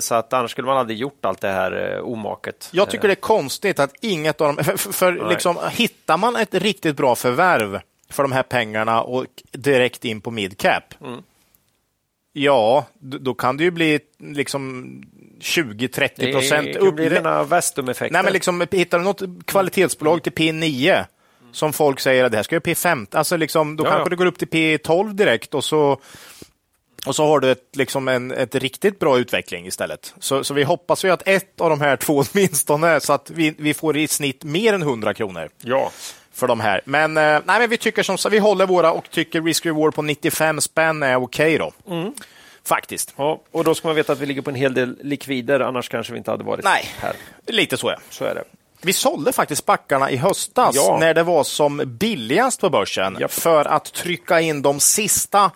Så 0.00 0.14
att 0.14 0.32
annars 0.32 0.50
skulle 0.50 0.66
man 0.66 0.76
aldrig 0.78 0.98
gjort 0.98 1.24
allt 1.24 1.40
det 1.40 1.48
här 1.48 1.94
eh, 1.96 2.00
omaket. 2.00 2.68
jag 2.72 2.90
tycker 2.90 3.08
det 3.08 3.14
är 3.14 3.20
konstigt 3.20 3.78
att 3.78 3.94
inget 4.00 4.40
av 4.40 4.54
dem... 4.56 4.64
För, 4.64 4.92
för, 4.92 5.28
liksom, 5.28 5.58
hittar 5.72 6.16
man 6.16 6.36
ett 6.36 6.54
riktigt 6.54 6.96
bra 6.96 7.14
förvärv 7.14 7.80
för 8.10 8.22
de 8.22 8.32
här 8.32 8.42
pengarna 8.42 9.02
och 9.02 9.26
direkt 9.52 10.04
in 10.04 10.20
på 10.20 10.30
midcap, 10.30 10.94
Mm. 11.00 11.22
ja, 12.32 12.86
då 13.00 13.34
kan 13.34 13.56
det 13.56 13.64
ju 13.64 13.70
bli 13.70 14.00
liksom 14.18 14.84
20-30 15.40 16.32
procent 16.32 16.66
Det 16.66 16.72
kan 16.72 16.94
bli 16.94 17.06
upp. 17.06 17.12
rena 17.12 17.44
Vestum-effekter. 17.44 18.12
Nej, 18.12 18.22
men 18.24 18.32
liksom, 18.32 18.66
hittar 18.70 18.98
du 18.98 19.04
något 19.04 19.22
kvalitetsbolag 19.46 20.22
till 20.22 20.32
P9 20.32 21.04
som 21.52 21.72
folk 21.72 22.00
säger 22.00 22.24
att 22.24 22.30
det 22.32 22.38
här 22.38 22.42
ska 22.42 22.54
ju 22.54 22.60
P15, 22.60 23.06
alltså 23.16 23.36
liksom, 23.36 23.76
då 23.76 23.84
Ja, 23.84 23.90
kanske 23.90 24.04
ja. 24.06 24.08
det 24.10 24.16
går 24.16 24.26
upp 24.26 24.38
till 24.38 24.48
P12 24.48 25.12
direkt 25.12 25.54
och 25.54 25.64
så 25.64 26.00
och 27.06 27.16
så 27.16 27.26
har 27.26 27.40
du 27.40 27.50
ett, 27.50 27.68
liksom 27.76 28.08
en 28.08 28.30
ett 28.32 28.54
riktigt 28.54 28.98
bra 28.98 29.18
utveckling 29.18 29.66
istället. 29.66 30.14
Så, 30.20 30.44
så 30.44 30.54
vi 30.54 30.62
hoppas 30.62 31.04
ju 31.04 31.10
att 31.10 31.28
ett 31.28 31.60
av 31.60 31.70
de 31.70 31.80
här 31.80 31.96
två 32.06 32.24
åtminstone, 32.32 33.00
så 33.00 33.12
att 33.12 33.30
vi, 33.30 33.54
vi 33.58 33.74
får 33.74 33.96
i 33.96 34.08
snitt 34.08 34.44
mer 34.44 34.72
än 34.74 34.82
100 34.82 35.14
kronor 35.14 35.48
Ja. 35.62 35.90
för 36.32 36.46
de 36.46 36.60
här. 36.60 36.80
Men, 36.84 37.16
eh, 37.16 37.22
nej, 37.22 37.60
men 37.60 37.70
vi 37.70 37.76
tycker 37.76 38.02
som 38.02 38.18
så, 38.18 38.28
vi 38.28 38.38
håller 38.38 38.66
våra 38.66 38.92
och 38.92 39.10
tycker 39.10 39.40
risk-reward 39.40 39.94
på 39.94 40.02
95 40.02 40.60
spänn 40.60 41.02
är 41.02 41.16
okej 41.16 41.58
då. 41.58 41.72
Mm. 41.90 42.12
Faktiskt. 42.66 43.14
ja. 43.16 43.40
Och 43.50 43.64
då 43.64 43.74
ska 43.74 43.88
man 43.88 43.96
veta 43.96 44.12
att 44.12 44.18
vi 44.18 44.26
ligger 44.26 44.42
på 44.42 44.50
en 44.50 44.56
hel 44.56 44.74
del 44.74 44.96
likvider, 45.02 45.60
annars 45.60 45.88
kanske 45.88 46.12
vi 46.12 46.18
inte 46.18 46.30
hade 46.30 46.44
varit 46.44 46.64
Nej. 46.64 46.84
här. 47.00 47.12
Lite 47.46 47.76
så 47.76 47.88
är 47.88 47.98
Så 48.10 48.24
är 48.24 48.34
det. 48.34 48.44
Vi 48.82 48.92
sålde 48.92 49.32
faktiskt 49.32 49.66
backarna 49.66 50.10
i 50.10 50.16
höstas 50.16 50.74
Ja. 50.76 50.96
när 51.00 51.14
det 51.14 51.22
var 51.22 51.44
som 51.44 51.82
billigast 51.86 52.60
på 52.60 52.70
börsen 52.70 53.16
Japp. 53.20 53.32
för 53.32 53.64
att 53.64 53.92
trycka 53.92 54.40
in 54.40 54.62
de 54.62 54.80
sista 54.80 55.50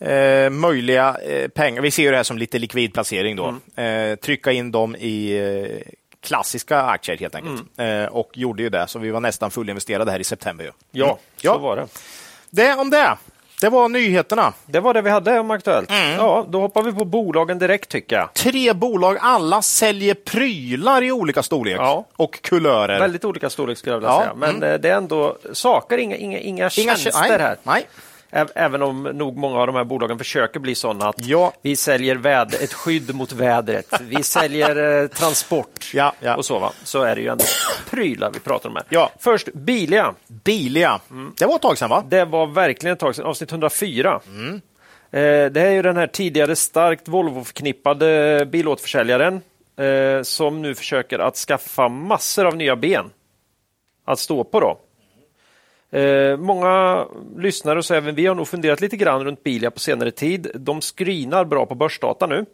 eh, 0.00 0.50
möjliga 0.50 1.16
eh, 1.26 1.48
pengar. 1.48 1.82
Vi 1.82 1.90
ser 1.90 2.02
ju 2.02 2.10
det 2.10 2.16
här 2.16 2.22
som 2.24 2.38
lite 2.38 2.58
likvidplacering 2.58 3.36
då. 3.36 3.54
Mm. 3.76 4.10
Eh, 4.10 4.16
trycka 4.16 4.52
in 4.52 4.70
dem 4.70 4.96
i 4.96 5.36
eh, 5.38 5.92
klassiska 6.22 6.82
aktier 6.82 7.16
helt 7.18 7.34
enkelt. 7.34 7.62
Mm. 7.76 8.02
Eh, 8.02 8.08
och 8.08 8.30
gjorde 8.34 8.62
ju 8.62 8.68
det, 8.68 8.86
så 8.86 8.98
vi 8.98 9.10
var 9.10 9.20
nästan 9.20 9.50
fullinvesterade 9.50 10.10
här 10.10 10.18
i 10.20 10.24
september. 10.24 10.64
Ju. 10.64 10.70
Ja, 10.90 11.04
Mm. 11.04 11.16
Ja. 11.40 11.52
så 11.52 11.58
var 11.58 11.76
det. 11.76 11.86
Det 12.50 12.74
om 12.74 12.90
det. 12.90 13.16
Det 13.60 13.68
var 13.68 13.88
nyheterna. 13.88 14.52
Det 14.66 14.80
var 14.80 14.94
det 14.94 15.02
vi 15.02 15.10
hade 15.10 15.38
om 15.38 15.50
Aktuellt. 15.50 15.90
Mm. 15.90 16.10
Ja, 16.10 16.46
då 16.48 16.60
hoppar 16.60 16.82
vi 16.82 16.92
på 16.92 17.04
bolagen 17.04 17.58
direkt 17.58 17.88
tycker 17.88 18.16
jag. 18.16 18.34
Tre 18.34 18.72
bolag, 18.72 19.16
alla 19.20 19.62
säljer 19.62 20.14
prylar 20.14 21.02
i 21.02 21.12
olika 21.12 21.42
storlek 21.42 21.76
Ja. 21.78 22.06
och 22.16 22.42
kulörer. 22.42 23.00
Väldigt 23.00 23.24
olika 23.24 23.50
storlek 23.50 23.78
skulle 23.78 23.94
jag 23.94 24.00
vilja 24.00 24.10
Ja, 24.10 24.20
säga. 24.20 24.34
Men 24.34 24.50
mm. 24.50 24.62
eh, 24.72 24.80
det 24.80 24.88
är 24.90 24.96
ändå 24.96 25.36
saker, 25.52 25.98
inga, 25.98 26.16
inga, 26.16 26.38
inga 26.38 26.70
Inga 26.76 26.96
tjänster 26.96 27.20
nej, 27.28 27.38
här. 27.38 27.56
Nej. 27.62 27.86
Även 28.54 28.82
om 28.82 29.02
nog 29.02 29.36
många 29.36 29.58
av 29.60 29.66
de 29.66 29.76
här 29.76 29.84
bolagen 29.84 30.18
försöker 30.18 30.60
bli 30.60 30.74
sådana 30.74 31.08
att 31.08 31.26
Ja. 31.26 31.52
vi 31.62 31.76
säljer 31.76 32.16
väd- 32.16 32.54
ett 32.60 32.72
skydd 32.72 33.14
mot 33.14 33.32
vädret. 33.32 33.86
Vi 34.00 34.22
säljer 34.22 35.02
eh, 35.02 35.08
transport 35.08 35.90
Ja, 35.94 36.12
ja. 36.20 36.36
och 36.36 36.44
så. 36.44 36.58
Va? 36.58 36.72
Så 36.84 37.02
är 37.02 37.14
det 37.16 37.20
ju 37.22 37.28
ändå 37.28 37.44
prylar 37.90 38.30
vi 38.30 38.40
pratar 38.40 38.68
om 38.68 38.76
här. 38.76 38.84
Ja. 38.88 39.10
Först 39.18 39.52
Bilia. 39.52 40.14
Bilia. 40.28 41.00
Det 41.38 41.46
var 41.46 41.54
ett 41.56 41.62
tag 41.62 41.78
sedan 41.78 41.90
va? 41.90 42.04
Det 42.08 42.24
var 42.24 42.46
verkligen 42.46 42.92
ett 42.92 43.00
tag 43.00 43.14
sedan, 43.14 43.26
avsnitt 43.26 43.50
104. 43.52 44.20
Mm. 44.26 44.54
Eh, 45.12 45.50
det 45.52 45.60
är 45.60 45.70
ju 45.70 45.82
den 45.82 45.96
här 45.96 46.06
tidigare 46.06 46.56
starkt 46.56 47.08
Volvo-förknippade 47.08 48.44
bilåterförsäljaren 48.46 49.40
eh, 49.76 50.22
som 50.22 50.62
nu 50.62 50.74
försöker 50.74 51.18
att 51.18 51.36
skaffa 51.36 51.88
massor 51.88 52.46
av 52.46 52.56
nya 52.56 52.76
ben 52.76 53.10
att 54.04 54.18
stå 54.18 54.44
på. 54.44 54.60
då. 54.60 54.78
Eh, 55.92 56.36
många 56.36 57.06
lyssnare 57.36 57.78
och 57.78 57.84
så 57.84 57.94
även 57.94 58.14
vi 58.14 58.26
har 58.26 58.34
nog 58.34 58.48
funderat 58.48 58.80
lite 58.80 58.96
grann 58.96 59.24
runt 59.24 59.42
Bilia 59.42 59.70
på 59.70 59.80
senare 59.80 60.10
tid. 60.10 60.50
De 60.54 60.80
screenar 60.80 61.44
bra 61.44 61.66
på 61.66 61.74
börsdata 61.74 62.26
nu. 62.26 62.46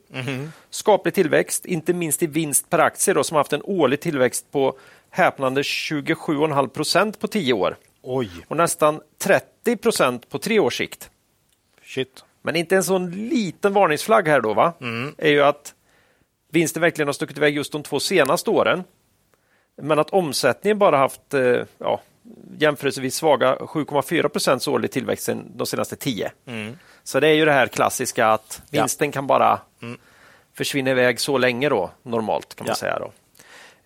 Skaplig 0.70 1.14
tillväxt, 1.14 1.66
inte 1.66 1.92
minst 1.92 2.22
i 2.22 2.27
vinst 2.27 2.70
per 2.70 2.79
aktie 2.79 3.14
då, 3.14 3.25
som 3.25 3.37
haft 3.37 3.53
en 3.53 3.62
årlig 3.64 4.01
tillväxt 4.01 4.53
på 4.53 4.79
häpnande 5.11 5.62
27,5 5.62 6.68
procent 6.68 7.20
på 7.20 7.29
tio 7.29 7.53
år 7.53 7.77
Oj. 8.03 8.31
och 8.49 8.57
nästan 8.57 9.01
30 9.18 9.77
procent 9.77 10.29
på 10.29 10.38
tre 10.38 10.59
års 10.59 10.79
sikt. 10.79 11.11
Shit. 11.83 12.25
Men 12.42 12.57
inte 12.57 12.77
en 12.77 12.85
sån 12.85 13.11
liten 13.11 13.72
varningsflagg 13.72 14.29
här 14.29 14.40
då, 14.40 14.55
va? 14.55 14.72
är 15.18 15.31
ju 15.31 15.42
att 15.42 15.75
vinsten 16.53 16.83
verkligen 16.83 17.09
har 17.09 17.12
stuckit 17.12 17.37
iväg 17.37 17.57
just 17.57 17.72
de 17.72 17.83
två 17.83 18.01
senaste 18.01 18.51
åren. 18.51 18.85
Men 19.83 19.99
att 19.99 20.11
omsättningen 20.11 20.79
bara 20.79 20.96
haft 20.96 21.35
eh, 21.35 21.62
ja, 21.79 22.01
jämförelsevis 22.59 23.15
svaga 23.17 23.57
7,4 23.57 24.29
procents 24.29 24.69
årlig 24.69 24.91
tillväxt 24.91 25.29
de 25.57 25.67
senaste 25.67 25.97
tio. 25.97 26.31
Så 27.05 27.21
det 27.21 27.29
är 27.29 27.33
ju 27.35 27.45
det 27.45 27.53
här 27.53 27.67
klassiska 27.67 28.27
att 28.29 28.62
Ja. 28.71 28.83
vinsten 28.83 29.12
kan 29.12 29.27
bara 29.27 29.61
försvinna 30.57 30.91
iväg 30.91 31.21
så 31.21 31.39
länge 31.39 31.69
då, 31.69 31.91
normalt 32.03 32.55
kan 32.55 32.65
man 32.65 32.71
Ja. 32.71 32.75
säga. 32.75 32.99
då. 32.99 33.12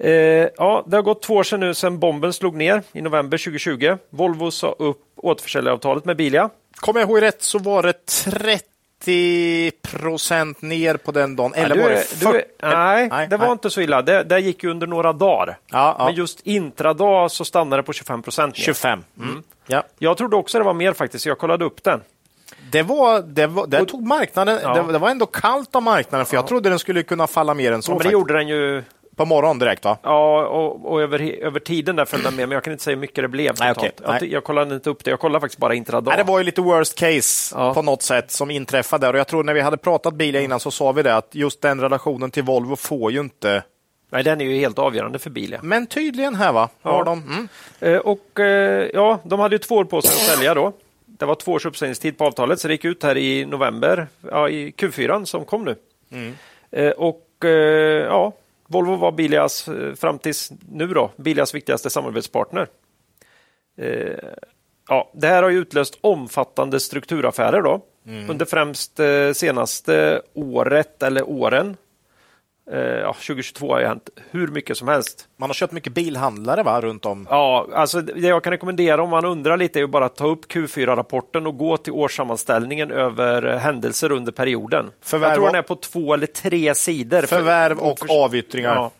Eh, 0.04 0.48
ja, 0.56 0.84
det 0.86 0.96
har 0.96 1.02
gått 1.02 1.22
två 1.22 1.34
år 1.34 1.42
sedan 1.42 1.60
nu 1.60 1.74
sedan 1.74 1.98
bomben 1.98 2.32
slog 2.32 2.56
ner 2.56 2.82
i 2.92 3.00
november 3.02 3.38
2020. 3.38 3.96
Volvo 4.10 4.50
sa 4.50 4.68
upp 4.78 5.02
återförsäljaravtalet 5.16 6.04
med 6.04 6.16
Bilia. 6.16 6.50
Kommer 6.76 7.00
jag 7.00 7.08
ihåg 7.10 7.22
rätt 7.22 7.42
så 7.42 7.58
var 7.58 7.82
det 7.82 8.06
30 8.06 8.64
procent 9.82 10.62
ner 10.62 10.96
på 10.96 11.12
den 11.12 11.36
dagen. 11.36 11.54
Eller 11.54 11.76
Ja, 11.76 11.82
var 11.82 11.90
det 11.90 11.96
är- 11.96 12.02
40? 12.02 12.32
du 12.32 12.38
är- 12.68 13.08
nej, 13.08 13.26
det 13.28 13.36
var 13.36 13.46
nej. 13.46 13.52
inte 13.52 13.70
så 13.70 13.80
illa. 13.80 14.02
Det, 14.02 14.22
det 14.22 14.40
gick 14.40 14.64
ju 14.64 14.70
under 14.70 14.86
några 14.86 15.12
dagar. 15.12 15.58
Ja, 15.70 15.96
ja. 15.98 16.04
Men 16.04 16.14
just 16.14 16.40
intradag 16.40 17.30
så 17.30 17.44
stannade 17.44 17.82
det 17.82 17.86
på 17.86 17.92
25 17.92 18.22
procent. 18.22 18.56
25. 18.56 19.04
Mm. 19.18 19.42
Ja. 19.66 19.82
Jag 19.98 20.16
trodde 20.16 20.36
också 20.36 20.58
det 20.58 20.64
var 20.64 20.74
mer 20.74 20.92
faktiskt, 20.92 21.22
så 21.22 21.28
jag 21.28 21.38
kollade 21.38 21.64
upp 21.64 21.82
den. 21.84 22.00
Det 22.72 22.82
var, 22.82 23.20
det 23.22 23.46
var, 23.46 23.66
där 23.66 23.84
tog 23.84 24.06
marknaden, 24.06 24.74
det, 24.86 24.92
det 24.92 24.98
var 24.98 25.10
ändå 25.10 25.26
kallt 25.26 25.76
av 25.76 25.82
marknaden 25.82 26.26
för 26.26 26.36
jag 26.36 26.46
trodde 26.46 26.68
den 26.68 26.78
skulle 26.78 27.02
kunna 27.02 27.26
falla 27.26 27.54
mer 27.54 27.72
än 27.72 27.82
så. 27.82 27.90
Men 27.90 27.98
det 27.98 28.02
faktiskt. 28.04 28.12
gjorde 28.12 28.34
den 28.34 28.48
ju. 28.48 28.82
På 29.20 29.26
morgonen 29.26 29.58
direkt 29.58 29.84
va? 29.84 29.98
Ja, 30.02 30.46
och, 30.46 30.92
och 30.92 31.02
över, 31.02 31.20
över 31.42 31.60
tiden 31.60 31.96
där 31.96 32.04
följde 32.04 32.28
den 32.28 32.36
med, 32.36 32.48
men 32.48 32.54
jag 32.56 32.64
kan 32.64 32.72
inte 32.72 32.84
säga 32.84 32.94
hur 32.94 33.00
mycket 33.00 33.24
det 33.24 33.28
blev. 33.28 33.54
Nej, 33.60 33.70
okej. 33.76 33.90
Jag, 34.04 34.22
jag 34.22 34.44
kollade 34.44 34.74
inte 34.74 34.90
upp 34.90 35.04
det, 35.04 35.10
jag 35.10 35.20
kollade 35.20 35.40
faktiskt 35.40 35.58
bara 35.60 35.74
intradag. 35.74 36.10
Nej, 36.10 36.16
det 36.16 36.22
var 36.32 36.38
ju 36.38 36.44
lite 36.44 36.60
worst 36.60 36.98
case 36.98 37.54
Ja. 37.58 37.74
på 37.74 37.82
något 37.82 38.02
sätt 38.02 38.30
som 38.30 38.50
inträffade. 38.50 39.08
Och 39.08 39.18
jag 39.18 39.26
tror 39.26 39.44
när 39.44 39.54
vi 39.54 39.60
hade 39.60 39.76
pratat 39.76 40.14
bilar 40.14 40.40
innan 40.40 40.60
så 40.60 40.70
sa 40.70 40.92
vi 40.92 41.02
det 41.02 41.14
att 41.16 41.28
just 41.34 41.60
den 41.62 41.80
relationen 41.80 42.30
till 42.30 42.42
Volvo 42.42 42.76
får 42.76 43.12
ju 43.12 43.20
inte 43.20 43.62
Nej, 44.10 44.24
den 44.24 44.40
är 44.40 44.44
ju 44.44 44.58
helt 44.58 44.78
avgörande 44.78 45.18
för 45.18 45.30
Bilia. 45.30 45.60
Men 45.62 45.86
tydligen 45.86 46.34
här 46.34 46.52
va? 46.52 46.68
Har 46.82 46.92
Ja. 46.98 47.04
de, 47.04 47.22
mm. 47.22 47.48
Eh, 47.80 47.98
och 48.00 48.40
eh, 48.40 48.88
ja, 48.94 49.18
de 49.24 49.40
hade 49.40 49.54
ju 49.54 49.58
två 49.58 49.74
år 49.74 49.84
på 49.84 50.02
sig 50.02 50.10
att 50.12 50.36
sälja 50.36 50.54
då. 50.54 50.72
Det 51.06 51.24
var 51.26 51.34
två 51.34 51.52
års 51.52 51.66
uppsägningstid 51.66 52.18
på 52.18 52.24
avtalet, 52.24 52.60
så 52.60 52.68
det 52.68 52.74
gick 52.74 52.84
ut 52.84 53.02
här 53.02 53.16
i 53.16 53.44
november, 53.46 54.06
ja, 54.30 54.48
i 54.48 54.70
Q4 54.70 55.24
som 55.24 55.44
kom 55.44 55.64
nu. 55.64 55.76
Eh, 56.72 56.90
och 56.90 57.26
ja, 58.04 58.32
Volvo 58.72 58.96
var 58.96 59.12
Bilias, 59.12 59.68
eh, 59.68 59.94
fram 59.94 60.18
tills 60.18 60.52
nu 60.68 60.86
då, 60.86 61.10
Bilias 61.16 61.54
viktigaste 61.54 61.90
samarbetspartner. 61.90 62.68
Eh, 63.78 64.14
ja, 64.88 65.10
det 65.14 65.26
här 65.26 65.42
har 65.42 65.50
utlöst 65.50 65.98
omfattande 66.00 66.80
strukturaffärer 66.80 67.62
då, 67.62 67.80
under 68.30 68.46
främst 68.46 69.00
eh, 69.00 69.32
senaste 69.32 70.22
året 70.34 71.02
eller 71.02 71.28
åren. 71.30 71.76
Eh, 72.72 72.78
ja, 72.80 73.12
2022 73.12 73.72
har 73.72 73.80
ju 73.80 73.86
hänt 73.86 74.08
hur 74.30 74.48
mycket 74.48 74.76
som 74.76 74.88
helst. 74.88 75.28
Man 75.36 75.48
har 75.48 75.54
köpt 75.54 75.72
mycket 75.72 75.92
bilhandlare 75.92 76.62
va, 76.62 76.80
runt 76.80 77.06
om. 77.06 77.26
Ja, 77.30 77.68
alltså 77.74 78.00
det 78.00 78.28
jag 78.28 78.44
kan 78.44 78.50
rekommendera 78.50 79.02
om 79.02 79.10
man 79.10 79.24
undrar 79.24 79.56
lite 79.56 79.78
är 79.78 79.80
ju 79.80 79.86
bara 79.86 80.04
att 80.04 80.16
ta 80.16 80.26
upp 80.26 80.52
Q4-rapporten 80.52 81.46
och 81.46 81.58
gå 81.58 81.76
till 81.76 81.92
årssammanställningen 81.92 82.90
över 82.90 83.46
eh, 83.46 83.58
händelser 83.58 84.12
under 84.12 84.32
perioden. 84.32 84.90
Förvärv 85.02 85.28
jag 85.30 85.34
tror 85.36 85.46
den 85.46 85.54
är 85.54 85.62
på 85.62 85.74
två 85.76 86.14
eller 86.14 86.26
tre 86.26 86.74
sidor. 86.74 87.20
För- 87.20 87.26
Förvärv 87.26 87.78
och 87.78 87.98
för- 87.98 88.24
avyttringar. 88.24 88.74
Ja, 88.74 88.90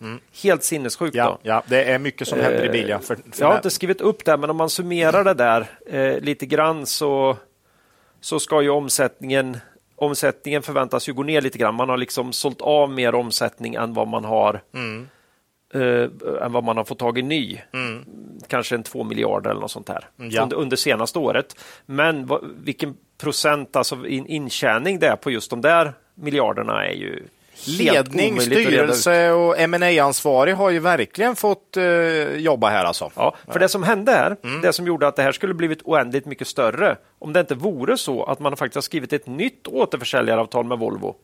Helt 0.42 0.62
sinnessjukt. 0.64 1.14
Ja, 1.16 1.38
ja, 1.42 1.62
det 1.66 1.85
är 1.85 1.99
mycket 1.99 2.29
som 2.29 2.40
händer 2.40 2.64
i 2.64 2.68
Bilia. 2.68 2.99
För, 2.99 3.14
för 3.14 3.23
Jag 3.42 3.49
har 3.49 3.57
inte 3.57 3.70
skrivit 3.70 4.01
upp 4.01 4.25
det, 4.25 4.37
men 4.37 4.51
om 4.51 4.57
man 4.57 4.70
summerar 4.70 5.25
det 5.25 5.35
där 5.35 5.66
eh, 5.90 6.20
lite 6.20 6.46
grann 6.46 6.87
så, 6.87 7.37
så 8.20 8.38
ska 8.40 8.62
ju 8.62 8.70
omsättningen 8.70 9.57
Omsättningen 10.00 10.62
förväntas 10.62 11.08
ju 11.08 11.12
gå 11.12 11.22
ner 11.22 11.40
lite 11.40 11.58
grann. 11.58 11.74
Man 11.74 11.88
har 11.88 11.96
liksom 11.96 12.32
sålt 12.32 12.60
av 12.60 12.90
mer 12.90 13.14
omsättning 13.14 13.74
än 13.74 13.94
vad 13.94 14.08
man 14.08 14.24
har 14.24 14.60
eh, 15.74 16.42
än 16.44 16.52
vad 16.52 16.64
man 16.64 16.76
har 16.76 16.84
fått 16.84 16.98
tag 16.98 17.18
i 17.18 17.22
ny. 17.22 17.60
Kanske 18.48 18.74
en 18.74 18.82
två 18.82 19.04
miljarder 19.04 19.50
eller 19.50 19.60
något 19.60 19.70
sånt 19.70 19.88
här 19.88 20.04
Ja. 20.16 20.42
under, 20.42 20.56
under 20.56 20.76
senaste 20.76 21.18
året. 21.18 21.56
Men 21.86 22.26
vad, 22.26 22.44
vilken 22.64 22.96
procent 23.20 23.76
alltså 23.76 24.06
in, 24.06 24.26
intjäning 24.26 24.98
det 24.98 25.06
är 25.06 25.16
på 25.16 25.30
just 25.30 25.50
de 25.50 25.60
där 25.60 25.92
miljarderna 26.14 26.86
är 26.86 26.92
ju 26.94 27.22
Ledning, 27.78 28.40
styrelse 28.40 29.30
och 29.32 29.70
ma 29.70 30.00
ansvarig 30.02 30.54
har 30.54 30.70
ju 30.70 30.78
verkligen 30.78 31.36
fått 31.36 31.76
eh, 31.76 31.84
jobba 32.36 32.68
här 32.68 32.84
alltså. 32.84 33.10
Ja, 33.16 33.36
för 33.52 33.58
det 33.60 33.68
som 33.68 33.82
hände 33.82 34.12
här, 34.12 34.36
Mm. 34.44 34.60
det 34.60 34.72
som 34.72 34.86
gjorde 34.86 35.06
att 35.08 35.16
det 35.16 35.22
här 35.22 35.32
skulle 35.32 35.54
blivit 35.54 35.82
oändligt 35.84 36.26
mycket 36.26 36.46
större, 36.48 36.96
om 37.18 37.32
det 37.32 37.40
inte 37.40 37.54
vore 37.54 37.96
så 37.96 38.24
att 38.24 38.38
man 38.38 38.56
faktiskt 38.56 38.74
har 38.74 38.82
skrivit 38.82 39.12
ett 39.12 39.26
nytt 39.26 39.66
återförsäljaravtal 39.66 40.64
med 40.64 40.78
Volvo 40.78 41.14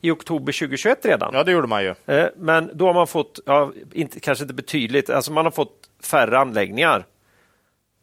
i 0.00 0.10
oktober 0.10 0.52
2021 0.52 0.98
redan. 1.04 1.28
Mm. 1.28 1.38
Ja, 1.38 1.44
det 1.44 1.52
gjorde 1.52 1.66
man 1.68 1.82
ju. 1.84 1.94
Eh, 2.06 2.26
Men 2.36 2.70
då 2.74 2.86
har 2.86 2.94
man 2.94 3.06
fått, 3.06 3.40
ja, 3.46 3.72
inte, 3.92 4.20
kanske 4.20 4.44
inte 4.44 4.54
betydligt, 4.54 5.10
alltså 5.10 5.32
man 5.32 5.44
har 5.46 5.52
fått 5.52 5.74
färre 6.02 6.38
anläggningar. 6.38 7.04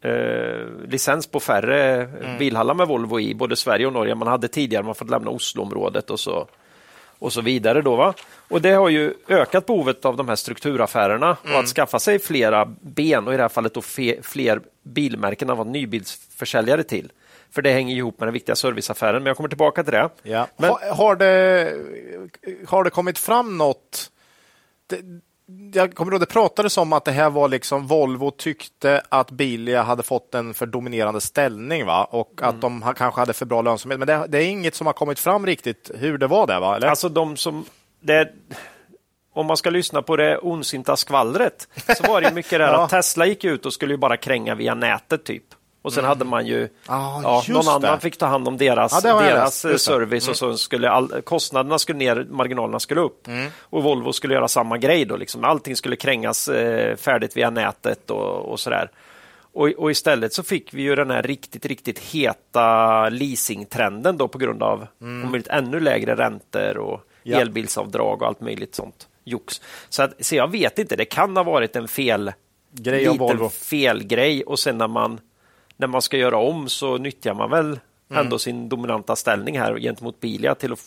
Eh, 0.03 0.65
licens 0.87 1.27
på 1.27 1.39
färre 1.39 2.01
Mm. 2.01 2.37
bilhallar 2.37 2.73
med 2.73 2.87
Volvo 2.87 3.19
i 3.19 3.35
både 3.35 3.55
Sverige 3.55 3.85
och 3.87 3.93
Norge. 3.93 4.15
Man 4.15 4.27
hade 4.27 4.47
tidigare 4.47 4.83
man 4.83 4.95
fått 4.95 5.09
lämna 5.09 5.29
Osloområdet 5.31 6.09
och 6.09 6.19
så, 6.19 6.47
och 7.19 7.33
så 7.33 7.41
vidare. 7.41 7.81
Då, 7.81 7.95
va? 7.95 8.13
Och 8.47 8.61
det 8.61 8.71
har 8.71 8.89
ju 8.89 9.13
ökat 9.27 9.65
behovet 9.65 10.05
av 10.05 10.17
de 10.17 10.29
här 10.29 10.35
strukturaffärerna 10.35 11.37
och 11.43 11.59
att 11.59 11.67
skaffa 11.67 11.99
sig 11.99 12.19
flera 12.19 12.65
ben 12.81 13.27
och 13.27 13.33
i 13.33 13.37
det 13.37 13.43
här 13.43 13.49
fallet 13.49 13.73
då 13.73 13.81
fler 14.21 14.61
bilmärken 14.83 15.49
att 15.49 15.57
vara 15.57 15.67
nybilsförsäljare 15.69 16.83
till. 16.83 17.11
För 17.51 17.61
det 17.61 17.71
hänger 17.71 17.95
ihop 17.95 18.19
med 18.19 18.27
den 18.27 18.33
viktiga 18.33 18.55
serviceaffären, 18.55 19.23
men 19.23 19.27
jag 19.27 19.37
kommer 19.37 19.49
tillbaka 19.49 19.83
till 19.83 19.93
det. 19.93 20.09
Ja. 20.23 20.47
Men- 20.57 20.69
har, 20.69 20.95
har, 20.95 21.15
det, 21.15 21.73
har 22.67 22.83
det 22.83 22.89
kommit 22.89 23.17
fram 23.17 23.57
något? 23.57 24.11
Det, 24.87 24.99
jag 25.73 25.95
kommer 25.95 26.11
ihåg 26.11 26.21
det 26.21 26.25
pratades 26.25 26.77
om 26.77 26.93
att 26.93 27.05
det 27.05 27.11
här 27.11 27.29
var 27.29 27.47
liksom 27.47 27.87
Volvo 27.87 28.31
tyckte 28.31 29.01
att 29.09 29.31
Bilia 29.31 29.83
hade 29.83 30.03
fått 30.03 30.35
en 30.35 30.53
för 30.53 30.65
dominerande 30.65 31.21
ställning 31.21 31.85
va? 31.85 32.03
och 32.03 32.31
Mm. 32.41 32.49
att 32.49 32.61
de 32.61 32.93
kanske 32.97 33.21
hade 33.21 33.33
för 33.33 33.45
bra 33.45 33.61
lönsamhet. 33.61 33.99
Men 33.99 34.07
det, 34.07 34.25
det 34.27 34.37
är 34.37 34.47
inget 34.47 34.75
som 34.75 34.87
har 34.87 34.93
kommit 34.93 35.19
fram 35.19 35.45
riktigt 35.45 35.91
hur 35.95 36.17
det 36.17 36.27
var 36.27 36.47
där 36.47 36.59
va? 36.59 36.75
Eller? 36.75 36.87
Alltså 36.87 37.09
de 37.09 37.37
som... 37.37 37.65
Det, 38.01 38.29
om 39.33 39.45
man 39.45 39.57
ska 39.57 39.69
lyssna 39.69 40.01
på 40.01 40.15
det 40.15 40.37
ondsinta 40.37 40.95
skvallret 40.97 41.67
så 41.97 42.03
var 42.07 42.21
det 42.21 42.33
mycket 42.33 42.51
det 42.51 42.57
Ja. 42.65 42.83
att 42.83 42.89
Tesla 42.89 43.25
gick 43.25 43.43
ut 43.43 43.65
och 43.65 43.73
skulle 43.73 43.93
ju 43.93 43.97
bara 43.97 44.17
kränga 44.17 44.55
via 44.55 44.73
nätet 44.75 45.23
typ. 45.25 45.43
Och 45.85 45.93
sen 45.93 46.05
hade 46.05 46.25
man 46.25 46.45
ju 46.45 46.69
Ah, 46.85 47.21
ja, 47.23 47.43
någon 47.49 47.65
det. 47.65 47.71
annan 47.71 47.99
fick 47.99 48.17
ta 48.17 48.25
hand 48.25 48.47
om 48.47 48.57
deras, 48.57 49.03
Ja, 49.03 49.19
deras 49.21 49.65
Just 49.65 49.87
det. 49.87 49.93
Mm. 49.93 50.07
service 50.07 50.27
och 50.27 50.35
så 50.37 50.57
skulle 50.57 50.89
all, 50.89 51.21
kostnaderna 51.21 51.79
skulle 51.79 51.97
ner, 51.99 52.27
marginalerna 52.29 52.79
skulle 52.79 53.01
upp. 53.01 53.27
Och 53.59 53.83
Volvo 53.83 54.13
skulle 54.13 54.33
göra 54.33 54.47
samma 54.47 54.77
grej 54.77 55.05
då. 55.05 55.15
Liksom. 55.17 55.43
Allting 55.43 55.75
skulle 55.75 55.95
krängas 55.95 56.47
eh, 56.47 56.95
färdigt 56.95 57.37
via 57.37 57.49
nätet 57.49 58.11
och, 58.11 58.51
och 58.51 58.59
sådär. 58.59 58.89
Och, 59.53 59.67
och 59.67 59.91
istället 59.91 60.33
så 60.33 60.43
fick 60.43 60.73
vi 60.73 60.81
ju 60.81 60.95
den 60.95 61.11
här 61.11 61.21
riktigt, 61.23 61.65
riktigt 61.65 61.99
heta 61.99 63.09
leasingtrenden 63.09 64.17
då 64.17 64.27
på 64.27 64.37
grund 64.37 64.63
av 64.63 64.87
om 65.01 65.31
möjligt 65.31 65.47
ännu 65.47 65.79
lägre 65.79 66.15
räntor 66.15 66.77
och 66.77 67.01
Ja. 67.27 67.39
elbilsavdrag 67.39 68.21
och 68.21 68.27
allt 68.27 68.41
möjligt 68.41 68.75
sånt 68.75 69.07
jox. 69.23 69.61
Så, 69.89 70.03
att, 70.03 70.25
så 70.25 70.35
jag 70.35 70.51
vet 70.51 70.79
inte, 70.79 70.95
det 70.95 71.05
kan 71.05 71.37
ha 71.37 71.43
varit 71.43 71.75
en 71.75 71.87
fel 71.87 72.33
Grej 72.71 73.07
av 73.07 73.13
liten 73.13 73.27
Volvo. 73.27 73.49
felgrej 73.49 74.43
och 74.43 74.59
sen 74.59 74.77
när 74.77 74.87
man, 74.87 75.19
när 75.77 75.87
man 75.87 76.01
ska 76.01 76.17
göra 76.17 76.37
om 76.37 76.69
så 76.69 76.97
nyttjar 76.97 77.33
man 77.33 77.49
väl 77.49 77.79
Mm. 78.09 78.23
ändå 78.25 78.39
sin 78.39 78.69
dominanta 78.69 79.15
ställning 79.15 79.59
här 79.59 79.79
gentemot 79.79 80.19
Bilia 80.19 80.55
till 80.55 80.73
att 80.73 80.79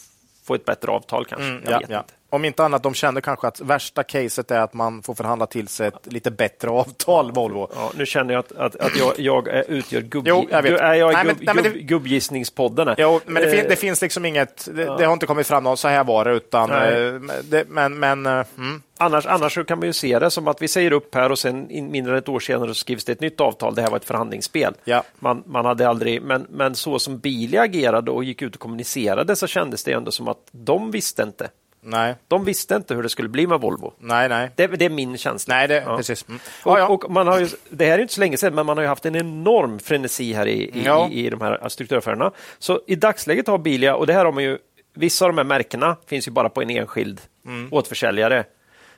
få 0.45 0.55
ett 0.55 0.65
bättre 0.65 0.91
avtal 0.93 1.25
kanske. 1.25 1.47
jag 1.47 1.57
Mm, 1.57 1.73
Ja, 1.73 1.79
vet 1.79 1.91
ja. 1.91 1.99
inte. 1.99 2.13
Om 2.31 2.45
inte 2.45 2.65
annat, 2.65 2.83
de 2.83 2.95
kände 2.95 3.21
kanske 3.21 3.47
att 3.47 3.61
värsta 3.61 4.03
caset 4.03 4.51
är 4.51 4.61
att 4.61 4.75
man 4.75 5.03
får 5.03 5.15
förhandla 5.15 5.47
till 5.47 5.69
sig 5.69 5.89
ett 5.89 6.13
lite 6.13 6.31
bättre 6.31 6.71
avtal, 6.71 7.33
Volvo. 7.33 7.69
Ja, 7.75 7.91
nu 7.97 8.07
känner 8.07 8.35
jag 8.35 8.41
att, 8.41 8.53
att, 8.53 8.77
att 8.77 8.97
jag, 8.97 9.13
jag 9.19 9.49
är- 9.49 9.65
utgör 9.71 10.01
gubb, 10.01 10.25
Jo, 10.29 10.47
jag 10.51 10.63
vet. 10.63 10.81
är 10.81 10.95
jag 10.95 11.13
Nej, 11.13 11.25
men- 11.25 11.35
gubb, 11.35 11.45
nej, 11.47 11.55
men 11.55 11.65
det- 11.65 11.71
gubb, 11.71 11.87
gubbgissningspodden. 11.89 12.89
här. 12.89 12.95
Jo, 12.99 13.21
men 13.27 13.43
det, 13.43 13.51
fin- 13.51 13.61
Eh, 13.61 13.69
det 13.69 13.77
finns 13.77 14.03
liksom 14.03 14.25
inget, 14.25 14.69
det, 14.75 14.85
det 14.85 15.05
har 15.05 15.13
inte 15.13 15.27
kommit 15.27 15.47
fram 15.47 15.65
något 15.65 15.79
så 15.79 15.89
här 15.89 16.05
var 16.05 16.25
det, 16.25 16.33
utan 16.33 16.71
eh, 16.71 17.21
det, 17.45 17.65
men, 17.69 17.99
men 17.99 18.27
eh, 18.27 18.45
mm. 18.59 18.83
Annars, 19.01 19.27
annars 19.27 19.59
kan 19.67 19.79
man 19.79 19.87
ju 19.87 19.93
se 19.93 20.19
det 20.19 20.31
som 20.31 20.49
att 20.49 20.63
vi 20.63 20.69
säger 20.69 20.93
upp 20.93 21.15
här 21.15 21.31
och 21.33 21.39
sen 21.39 21.71
in, 21.71 21.91
mindre 21.91 22.13
än 22.13 22.19
ett 22.19 22.29
år 22.29 22.41
senare 22.41 22.69
så 22.69 22.75
skrivs 22.75 23.05
det 23.05 23.13
ett 23.13 23.21
nytt 23.21 23.41
avtal. 23.41 23.75
Det 23.75 23.83
här 23.83 23.91
var 23.91 23.97
ett 23.97 24.05
förhandlingsspel. 24.05 24.75
Ja. 24.85 25.03
Man, 25.19 25.43
man 25.47 25.65
hade 25.65 25.89
aldrig, 25.89 26.23
men, 26.23 26.47
men 26.51 26.75
så 26.75 26.99
som 26.99 27.19
Bilia 27.19 27.63
agerade 27.63 28.11
och 28.11 28.25
gick 28.25 28.43
ut 28.43 28.55
och 28.55 28.61
kommunicerade 28.61 29.37
så 29.37 29.47
kändes 29.47 29.85
det 29.85 29.93
ändå 29.93 30.11
som 30.11 30.29
att 30.29 30.49
de 30.51 30.91
visste 30.91 31.23
inte. 31.23 31.49
Nej, 31.91 32.15
De 32.29 32.45
visste 32.45 32.75
inte 32.75 32.95
hur 32.95 33.03
det 33.03 33.09
skulle 33.09 33.29
bli 33.29 33.47
med 33.47 33.61
Volvo. 33.61 33.93
nej, 33.99 34.29
nej. 34.29 34.51
Det, 34.55 34.67
det 34.67 34.85
är 34.85 34.91
min 34.91 35.17
känsla. 35.19 35.55
Nej, 35.55 35.69
det, 35.69 35.83
Ja. 35.87 35.97
precis. 35.97 36.29
Mm. 36.29 36.41
Och, 36.65 36.79
Ja, 36.79 36.89
och 36.89 37.11
man 37.11 37.27
har 37.27 37.39
ju, 37.39 37.49
det 37.71 37.87
här 37.87 37.99
är 37.99 38.03
inte 38.03 38.15
så 38.15 38.21
länge 38.21 38.37
sedan, 38.37 38.55
men 38.55 38.67
man 38.67 38.77
har 38.77 38.83
ju 38.85 38.89
haft 38.89 39.07
en 39.07 39.17
enorm 39.17 39.79
frenesi 39.79 40.33
här 40.33 40.47
i, 40.47 40.63
i, 40.63 40.83
Ja. 40.85 41.09
i, 41.13 41.27
i 41.27 41.31
de 41.31 41.41
här 41.41 41.69
strukturaffärerna. 41.69 42.31
Så 42.59 42.81
i 42.87 42.95
dagsläget 42.95 43.47
har 43.47 43.59
Bilia, 43.59 43.95
och 43.97 44.07
det 44.07 44.13
här 44.13 44.25
har 44.25 44.33
man 44.33 44.43
ju, 44.45 44.59
vissa 44.95 45.25
av 45.25 45.29
de 45.31 45.39
här 45.39 45.45
märkena 45.45 45.97
finns 46.07 46.29
ju 46.29 46.33
bara 46.33 46.49
på 46.49 46.63
en 46.63 46.71
enskild 46.71 47.21
Mm. 47.47 47.69
återförsäljare. 47.73 48.45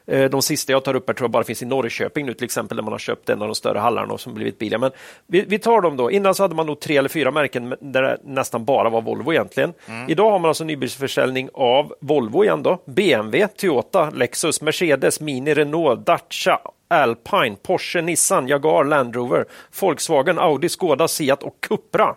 Eh, 0.06 0.30
De 0.30 0.42
sista 0.42 0.72
jag 0.72 0.84
tar 0.84 0.96
upp 0.96 1.08
här 1.08 1.14
tror 1.14 1.24
jag 1.24 1.30
bara 1.30 1.44
finns 1.44 1.62
i 1.62 1.66
Norrköping 1.66 2.26
nu 2.26 2.34
till 2.34 2.44
exempel, 2.44 2.76
där 2.76 2.82
man 2.84 2.92
har 2.92 2.98
köpt 2.98 3.28
en 3.28 3.42
av 3.42 3.48
de 3.48 3.54
större 3.54 3.78
hallarna 3.78 4.12
och 4.12 4.20
som 4.20 4.34
blivit 4.34 4.58
Bilia. 4.58 4.78
Men 4.78 4.90
vi, 5.26 5.44
vi 5.48 5.58
tar 5.58 5.80
dem 5.80 5.96
då. 5.96 6.10
Innan 6.10 6.34
så 6.34 6.42
hade 6.42 6.54
man 6.54 6.66
nog 6.66 6.80
tre 6.80 6.96
eller 6.96 7.08
fyra 7.08 7.30
märken 7.30 7.74
där 7.80 8.02
det 8.02 8.18
nästan 8.24 8.64
bara 8.64 8.90
var 8.90 9.00
Volvo 9.02 9.32
egentligen. 9.32 9.72
Mm. 9.86 10.10
Idag 10.10 10.30
har 10.30 10.38
man 10.38 10.48
alltså 10.48 10.64
nybilsförsäljning 10.64 11.48
av 11.54 11.94
Volvo 12.00 12.44
igen 12.44 12.62
då, 12.62 12.82
BMW, 12.84 13.48
Toyota, 13.56 14.10
Lexus, 14.10 14.60
Mercedes, 14.60 15.20
Mini, 15.20 15.54
Renault, 15.54 16.06
Dacia, 16.06 16.58
Alpine, 16.88 17.56
Porsche, 17.62 18.00
Nissan, 18.02 18.48
Jaguar, 18.48 18.84
Land 18.84 19.14
Rover, 19.14 19.44
Volkswagen, 19.80 20.38
Audi, 20.38 20.68
Skoda, 20.68 21.08
Seat 21.08 21.42
och 21.42 21.56
Cupra. 21.60 22.14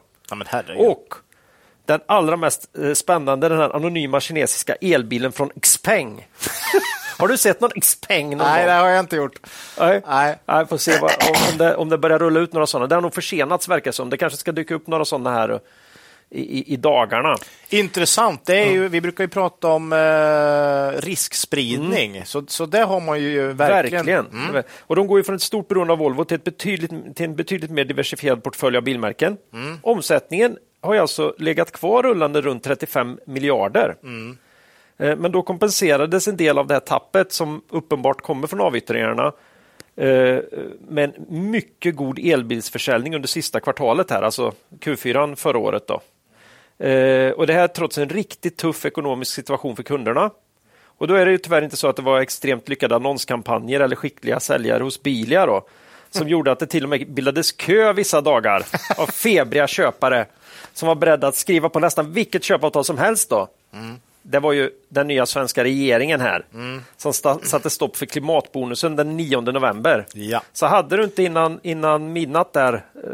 ja. 0.77 0.87
Och 0.89 1.13
den 1.85 1.99
allra 2.05 2.37
mest 2.37 2.77
eh, 2.83 2.93
spännande, 2.93 3.49
den 3.49 3.57
här 3.57 3.75
anonyma 3.75 4.19
kinesiska 4.19 4.75
elbilen 4.75 5.31
från 5.31 5.49
Xpeng. 5.61 6.27
har 7.17 7.27
du 7.27 7.37
sett 7.37 7.61
någon 7.61 7.71
Xpeng 7.81 8.29
någon 8.29 8.37
nej, 8.37 8.61
gång? 8.61 8.67
det 8.67 8.73
har 8.73 8.89
jag 8.89 8.99
inte 8.99 9.15
gjort. 9.15 9.39
Nej. 9.79 10.01
Nej. 10.07 10.35
Nej, 10.45 10.65
får 10.65 10.77
se 10.77 10.99
vad, 11.01 11.11
om, 11.51 11.57
det, 11.57 11.75
om 11.75 11.89
det 11.89 11.97
börjar 11.97 12.19
rulla 12.19 12.39
ut 12.39 12.53
några 12.53 12.67
sådana. 12.67 12.87
Det 12.87 12.95
har 12.95 13.01
nog 13.01 13.13
försenats 13.13 13.67
verkar 13.67 13.91
det 13.91 13.95
som. 13.95 14.09
Det 14.09 14.17
kanske 14.17 14.37
ska 14.37 14.51
dyka 14.51 14.75
upp 14.75 14.87
några 14.87 15.05
sådana 15.05 15.31
här 15.31 15.59
i, 16.29 16.59
i, 16.59 16.73
i 16.73 16.77
dagarna. 16.77 17.37
Intressant. 17.69 18.45
Det 18.45 18.55
är 18.55 18.71
ju, 18.71 18.87
Vi 18.87 19.01
brukar 19.01 19.23
ju 19.23 19.27
prata 19.27 19.67
om 19.67 19.93
eh, 19.93 21.01
riskspridning, 21.01 22.25
så, 22.25 22.43
så 22.47 22.65
det 22.65 22.81
har 22.81 22.99
man 22.99 23.19
ju 23.21 23.53
verkligen. 23.53 24.05
Verkligen. 24.05 24.49
Mm. 24.49 24.63
Och 24.79 24.95
de 24.95 25.07
går 25.07 25.19
ju 25.19 25.23
från 25.23 25.35
ett 25.35 25.41
stort 25.41 25.67
beroende 25.67 25.93
av 25.93 25.99
Volvo 25.99 26.25
till, 26.25 26.35
ett 26.35 26.43
betydligt, 26.43 27.15
till 27.15 27.25
en 27.25 27.35
betydligt 27.35 27.71
mer 27.71 27.85
diversifierad 27.85 28.43
portfölj 28.43 28.77
av 28.77 28.83
bilmärken. 28.83 29.37
Mm. 29.53 29.79
Omsättningen 29.83 30.57
har 30.81 30.93
ju 30.93 30.99
alltså 30.99 31.35
legat 31.37 31.71
kvar 31.71 32.03
rullande 32.03 32.41
runt 32.41 32.63
35 32.63 33.19
miljarder. 33.25 33.95
Eh, 34.97 35.15
men 35.15 35.31
då 35.31 35.41
kompenserades 35.41 36.27
en 36.27 36.37
del 36.37 36.57
av 36.57 36.67
det 36.67 36.73
här 36.73 36.81
tappet 36.81 37.31
som 37.31 37.61
uppenbart 37.69 38.21
kommer 38.21 38.47
från 38.47 38.61
avyttringarna 38.61 39.31
eh, 39.95 40.39
med 40.87 41.03
en 41.03 41.13
mycket 41.51 41.95
god 41.95 42.19
elbilsförsäljning 42.19 43.15
under 43.15 43.27
sista 43.27 43.59
kvartalet 43.59 44.11
här, 44.11 44.21
alltså 44.21 44.53
Q4 44.79 45.35
förra 45.35 45.57
året. 45.57 45.87
Då. 45.87 46.01
Eh, 46.85 47.31
och 47.31 47.47
det 47.47 47.53
här 47.53 47.67
trots 47.67 47.97
en 47.97 48.09
riktigt 48.09 48.57
tuff 48.57 48.85
ekonomisk 48.85 49.33
situation 49.33 49.75
för 49.75 49.83
kunderna. 49.83 50.31
Och 50.97 51.07
då 51.07 51.15
är 51.15 51.25
det 51.25 51.31
ju 51.31 51.37
tyvärr 51.37 51.61
inte 51.61 51.77
så 51.77 51.87
att 51.87 51.95
det 51.95 52.01
var 52.01 52.19
extremt 52.19 52.69
lyckade 52.69 52.95
annonskampanjer 52.95 53.79
eller 53.79 53.95
skickliga 53.95 54.39
säljare 54.39 54.83
hos 54.83 55.03
Bilia 55.03 55.45
då, 55.45 55.67
som 56.09 56.29
gjorde 56.29 56.51
att 56.51 56.59
det 56.59 56.67
till 56.67 56.83
och 56.83 56.89
med 56.89 57.11
bildades 57.13 57.51
kö 57.51 57.93
vissa 57.93 58.21
dagar 58.21 58.65
av 58.97 59.07
febriga 59.07 59.67
köpare 59.67 60.25
som 60.73 60.87
var 60.87 60.95
beredda 60.95 61.27
att 61.27 61.35
skriva 61.35 61.69
på 61.69 61.79
nästan 61.79 62.11
vilket 62.11 62.43
köpavtal 62.43 62.85
som 62.85 62.97
helst. 62.97 63.29
då. 63.29 63.47
Mm. 63.73 63.99
Det 64.25 64.39
var 64.39 64.51
ju 64.53 64.69
den 64.89 65.07
nya 65.07 65.25
svenska 65.25 65.63
regeringen 65.63 66.21
här 66.21 66.45
som 66.97 67.11
sta- 67.11 67.43
satte 67.43 67.69
stopp 67.69 67.95
för 67.97 68.05
klimatbonusen 68.05 68.95
den 68.95 69.17
9 69.17 69.41
november. 69.41 70.05
Ja. 70.13 70.41
Så 70.53 70.65
hade 70.65 70.97
du 70.97 71.03
inte 71.03 71.23
innan, 71.23 71.59
innan 71.63 72.13
midnatt 72.13 72.53
där 72.53 72.73
eh, 72.73 73.09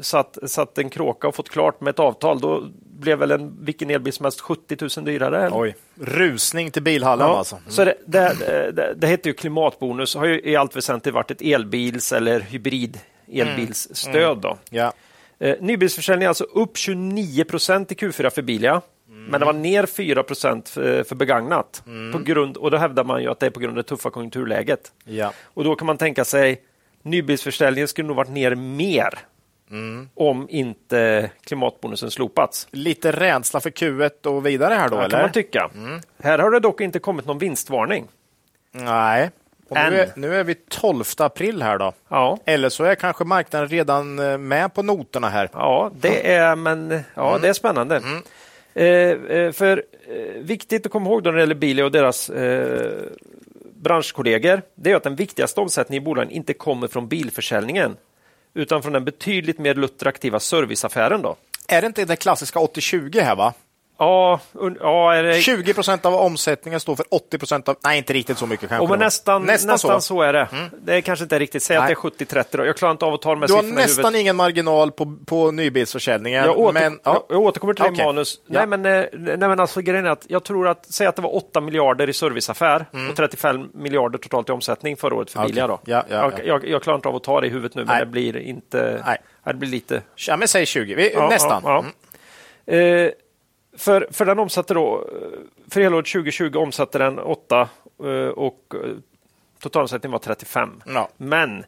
satt, 0.00 0.38
satt 0.46 0.78
en 0.78 0.90
kråka 0.90 1.28
och 1.28 1.34
fått 1.34 1.48
klart 1.48 1.80
med 1.80 1.90
ett 1.90 1.98
avtal, 1.98 2.40
då 2.40 2.64
blev 3.00 3.18
väl 3.18 3.30
en 3.30 3.64
vilken 3.64 3.90
elbil 3.90 4.12
som 4.12 4.24
helst 4.24 4.40
70 4.40 4.76
000 4.96 5.04
dyrare. 5.04 5.46
eller? 5.46 5.60
Oj, 5.60 5.74
rusning 6.00 6.70
till 6.70 6.82
bilhallen 6.82 7.26
Ja, 7.26 7.38
alltså. 7.38 7.56
Mm. 7.56 7.70
så 7.70 7.84
det, 7.84 7.94
det, 8.06 8.36
det, 8.72 8.94
det 8.96 9.06
heter 9.06 9.30
ju 9.30 9.34
klimatbonus 9.34 10.14
har 10.14 10.26
ju 10.26 10.40
i 10.44 10.56
allt 10.56 10.76
väsentligt 10.76 11.14
varit 11.14 11.30
ett 11.30 11.42
elbils 11.42 12.12
eller 12.12 12.40
hybrid 12.40 12.98
elbilsstöd. 13.32 14.38
Då. 14.38 14.58
Ja. 14.70 14.92
Eh, 15.38 15.56
nybilsförsäljning 15.60 16.24
är 16.24 16.28
alltså 16.28 16.44
upp 16.44 16.76
29 16.76 17.44
procent 17.44 17.92
i 17.92 17.94
Q4 17.94 18.30
för 18.30 18.42
Bilia. 18.42 18.80
Men 19.30 19.40
det 19.40 19.46
var 19.46 19.52
ner 19.52 19.86
4 19.86 20.22
procent 20.22 20.68
för, 20.68 21.02
för 21.02 21.14
begagnat. 21.16 21.82
På 22.12 22.18
grund, 22.18 22.56
och 22.56 22.70
då 22.70 22.76
hävdar 22.76 23.04
man 23.04 23.22
ju 23.22 23.30
att 23.30 23.40
det 23.40 23.46
är 23.46 23.50
på 23.50 23.60
grund 23.60 23.78
av 23.78 23.84
det 23.84 23.88
tuffa 23.88 24.10
konjunkturläget. 24.10 24.92
Ja. 25.04 25.32
Och 25.44 25.64
då 25.64 25.74
kan 25.74 25.86
man 25.86 25.96
tänka 25.98 26.24
sig 26.24 26.62
nybilsförsäljningen 27.02 27.88
skulle 27.88 28.08
nog 28.08 28.16
varit 28.16 28.30
ner 28.30 28.54
mer 28.54 29.18
om 30.14 30.46
inte 30.50 31.30
klimatbonusen 31.44 32.10
slopats. 32.10 32.68
Lite 32.70 33.12
rädsla 33.12 33.60
för 33.60 33.70
Q1 33.70 34.26
och 34.26 34.46
vidare 34.46 34.74
här 34.74 34.88
då, 34.88 35.00
Det 35.00 35.10
kan 35.10 35.20
man 35.20 35.32
tycka. 35.32 35.70
Här 36.22 36.38
har 36.38 36.50
det 36.50 36.60
dock 36.60 36.80
inte 36.80 36.98
kommit 36.98 37.26
någon 37.26 37.38
vinstvarning. 37.38 38.06
Nej. 38.72 39.30
Nu, 39.70 39.78
är, 39.78 40.10
nu 40.16 40.34
är 40.36 40.44
vi 40.44 40.54
12 40.54 41.04
april 41.18 41.62
här 41.62 41.78
då. 41.78 41.92
Ja, 42.08 42.38
Eller 42.44 42.68
så 42.68 42.84
är 42.84 42.94
kanske 42.94 43.24
marknaden 43.24 43.68
redan 43.68 44.18
eh, 44.18 44.38
med 44.38 44.74
på 44.74 44.82
noterna 44.82 45.28
här. 45.28 45.48
ja 45.52 45.90
det 46.00 46.32
är, 46.34 46.56
men, 46.56 47.00
ja, 47.14 47.38
det 47.42 47.48
är 47.48 47.52
spännande. 47.52 48.02
Eh, 48.78 48.86
eh, 48.86 49.52
för 49.52 49.82
eh, 50.08 50.40
Viktigt 50.40 50.86
att 50.86 50.92
komma 50.92 51.10
ihåg 51.10 51.22
då 51.22 51.30
när 51.30 51.36
det 51.36 51.42
gäller 51.42 51.54
Bilia 51.54 51.84
och 51.84 51.92
deras 51.92 52.30
eh, 52.30 53.02
branschkollegor, 53.74 54.62
det 54.74 54.90
är 54.90 54.96
att 54.96 55.02
den 55.02 55.16
viktigaste 55.16 55.60
omsättningen 55.60 56.02
i 56.02 56.04
bolagen 56.04 56.30
inte 56.30 56.54
kommer 56.54 56.88
från 56.88 57.08
bilförsäljningen, 57.08 57.96
utan 58.54 58.82
från 58.82 58.92
den 58.92 59.04
betydligt 59.04 59.58
mer 59.58 59.74
luttraktiva 59.74 60.40
serviceaffären. 60.40 61.22
Då. 61.22 61.36
Är 61.68 61.80
det 61.80 61.86
inte 61.86 62.04
det 62.04 62.16
klassiska 62.16 62.58
80-20 62.58 63.20
här 63.20 63.36
va? 63.36 63.54
Ja, 63.98 64.40
ja 64.80 65.14
är 65.14 65.22
det, 65.22 65.40
20 65.40 65.74
procent 65.74 66.06
av 66.06 66.14
omsättningen 66.14 66.80
står 66.80 66.96
för 66.96 67.06
80 67.10 67.38
procent 67.38 67.68
av... 67.68 67.76
Nej, 67.84 67.98
inte 67.98 68.12
riktigt 68.12 68.38
så 68.38 68.46
mycket 68.46 68.68
kanske. 68.68 68.84
oh, 68.84 68.90
men 68.90 68.98
då. 68.98 69.04
nästan, 69.04 69.42
nästan, 69.42 69.78
så. 69.78 70.00
så. 70.00 70.22
är 70.22 70.32
det. 70.32 70.48
Det 70.82 70.94
är 70.94 71.00
kanske 71.00 71.22
inte 71.22 71.38
riktigt. 71.38 71.62
Säg 71.62 71.76
att 71.76 71.84
Nej. 71.84 71.94
det 72.02 72.24
är 72.24 72.42
70-30. 72.42 72.56
då. 72.56 72.66
Jag 72.66 72.76
klarar 72.76 72.92
inte 72.92 73.04
av 73.04 73.14
att 73.14 73.22
ta 73.22 73.30
de 73.30 73.40
här 73.40 73.48
Du 73.48 73.54
har 73.54 73.62
nästan 73.62 74.14
ingen 74.14 74.36
marginal 74.36 74.92
på, 74.92 75.16
på 75.26 75.50
nybilsförsäljningen. 75.50 76.44
Jag, 76.44 76.58
åter, 76.58 76.72
men, 76.72 77.00
ja. 77.04 77.26
jag, 77.28 77.40
återkommer 77.40 77.74
till 77.74 77.84
det 77.84 77.90
Okej. 77.90 78.04
manus. 78.04 78.40
Ja. 78.46 78.66
Nej, 78.66 78.78
men, 78.78 78.86
eh, 78.86 79.04
nej, 79.12 79.38
men 79.38 79.60
alltså, 79.60 79.80
grejen 79.80 80.06
är 80.06 80.10
att 80.10 80.24
jag 80.28 80.44
tror 80.44 80.68
att, 80.68 80.86
säg 80.92 81.06
att 81.06 81.16
det 81.16 81.22
var 81.22 81.36
8 81.36 81.60
miljarder 81.60 82.08
i 82.08 82.12
serviceaffär 82.12 82.86
och 83.10 83.16
35 83.16 83.68
miljarder 83.74 84.18
totalt 84.18 84.48
i 84.48 84.52
omsättning 84.52 84.96
förra 84.96 85.14
året 85.14 85.30
för 85.30 85.38
Mm. 85.38 85.44
Okej. 85.46 85.52
Bilia. 85.52 85.66
Då. 85.66 85.80
Ja, 85.84 86.04
ja, 86.08 86.16
jag, 86.16 86.32
ja. 86.32 86.42
Jag, 86.44 86.68
jag 86.68 86.82
klarar 86.82 86.96
inte 86.96 87.08
av 87.08 87.16
att 87.16 87.24
ta 87.24 87.40
det 87.40 87.46
i 87.46 87.50
huvudet 87.50 87.74
nu, 87.74 87.84
men 87.84 87.94
Nej. 87.94 88.00
det 88.00 88.06
blir 88.06 88.36
inte... 88.36 89.02
Nej. 89.06 89.18
Det 89.44 89.54
blir 89.54 89.68
lite... 89.68 90.02
Ja, 90.28 90.36
men 90.36 90.48
säg 90.48 90.66
20. 90.66 90.94
Vi, 90.94 91.16
nästan. 91.30 91.62
ja. 91.64 91.84
Eh, 92.74 93.10
för, 93.78 94.08
för 94.10 94.24
den 94.24 94.38
omsatte 94.38 94.74
då, 94.74 95.08
för 95.70 95.80
helåret 95.80 96.06
2020 96.06 96.56
omsatte 96.56 96.98
den 96.98 97.18
8 97.18 97.68
eh, 98.04 98.08
och 98.28 98.74
eh, 98.74 98.96
totalomsättningen 99.60 100.12
var 100.12 100.18
35. 100.18 100.82
Ja. 100.86 101.08
Men 101.16 101.64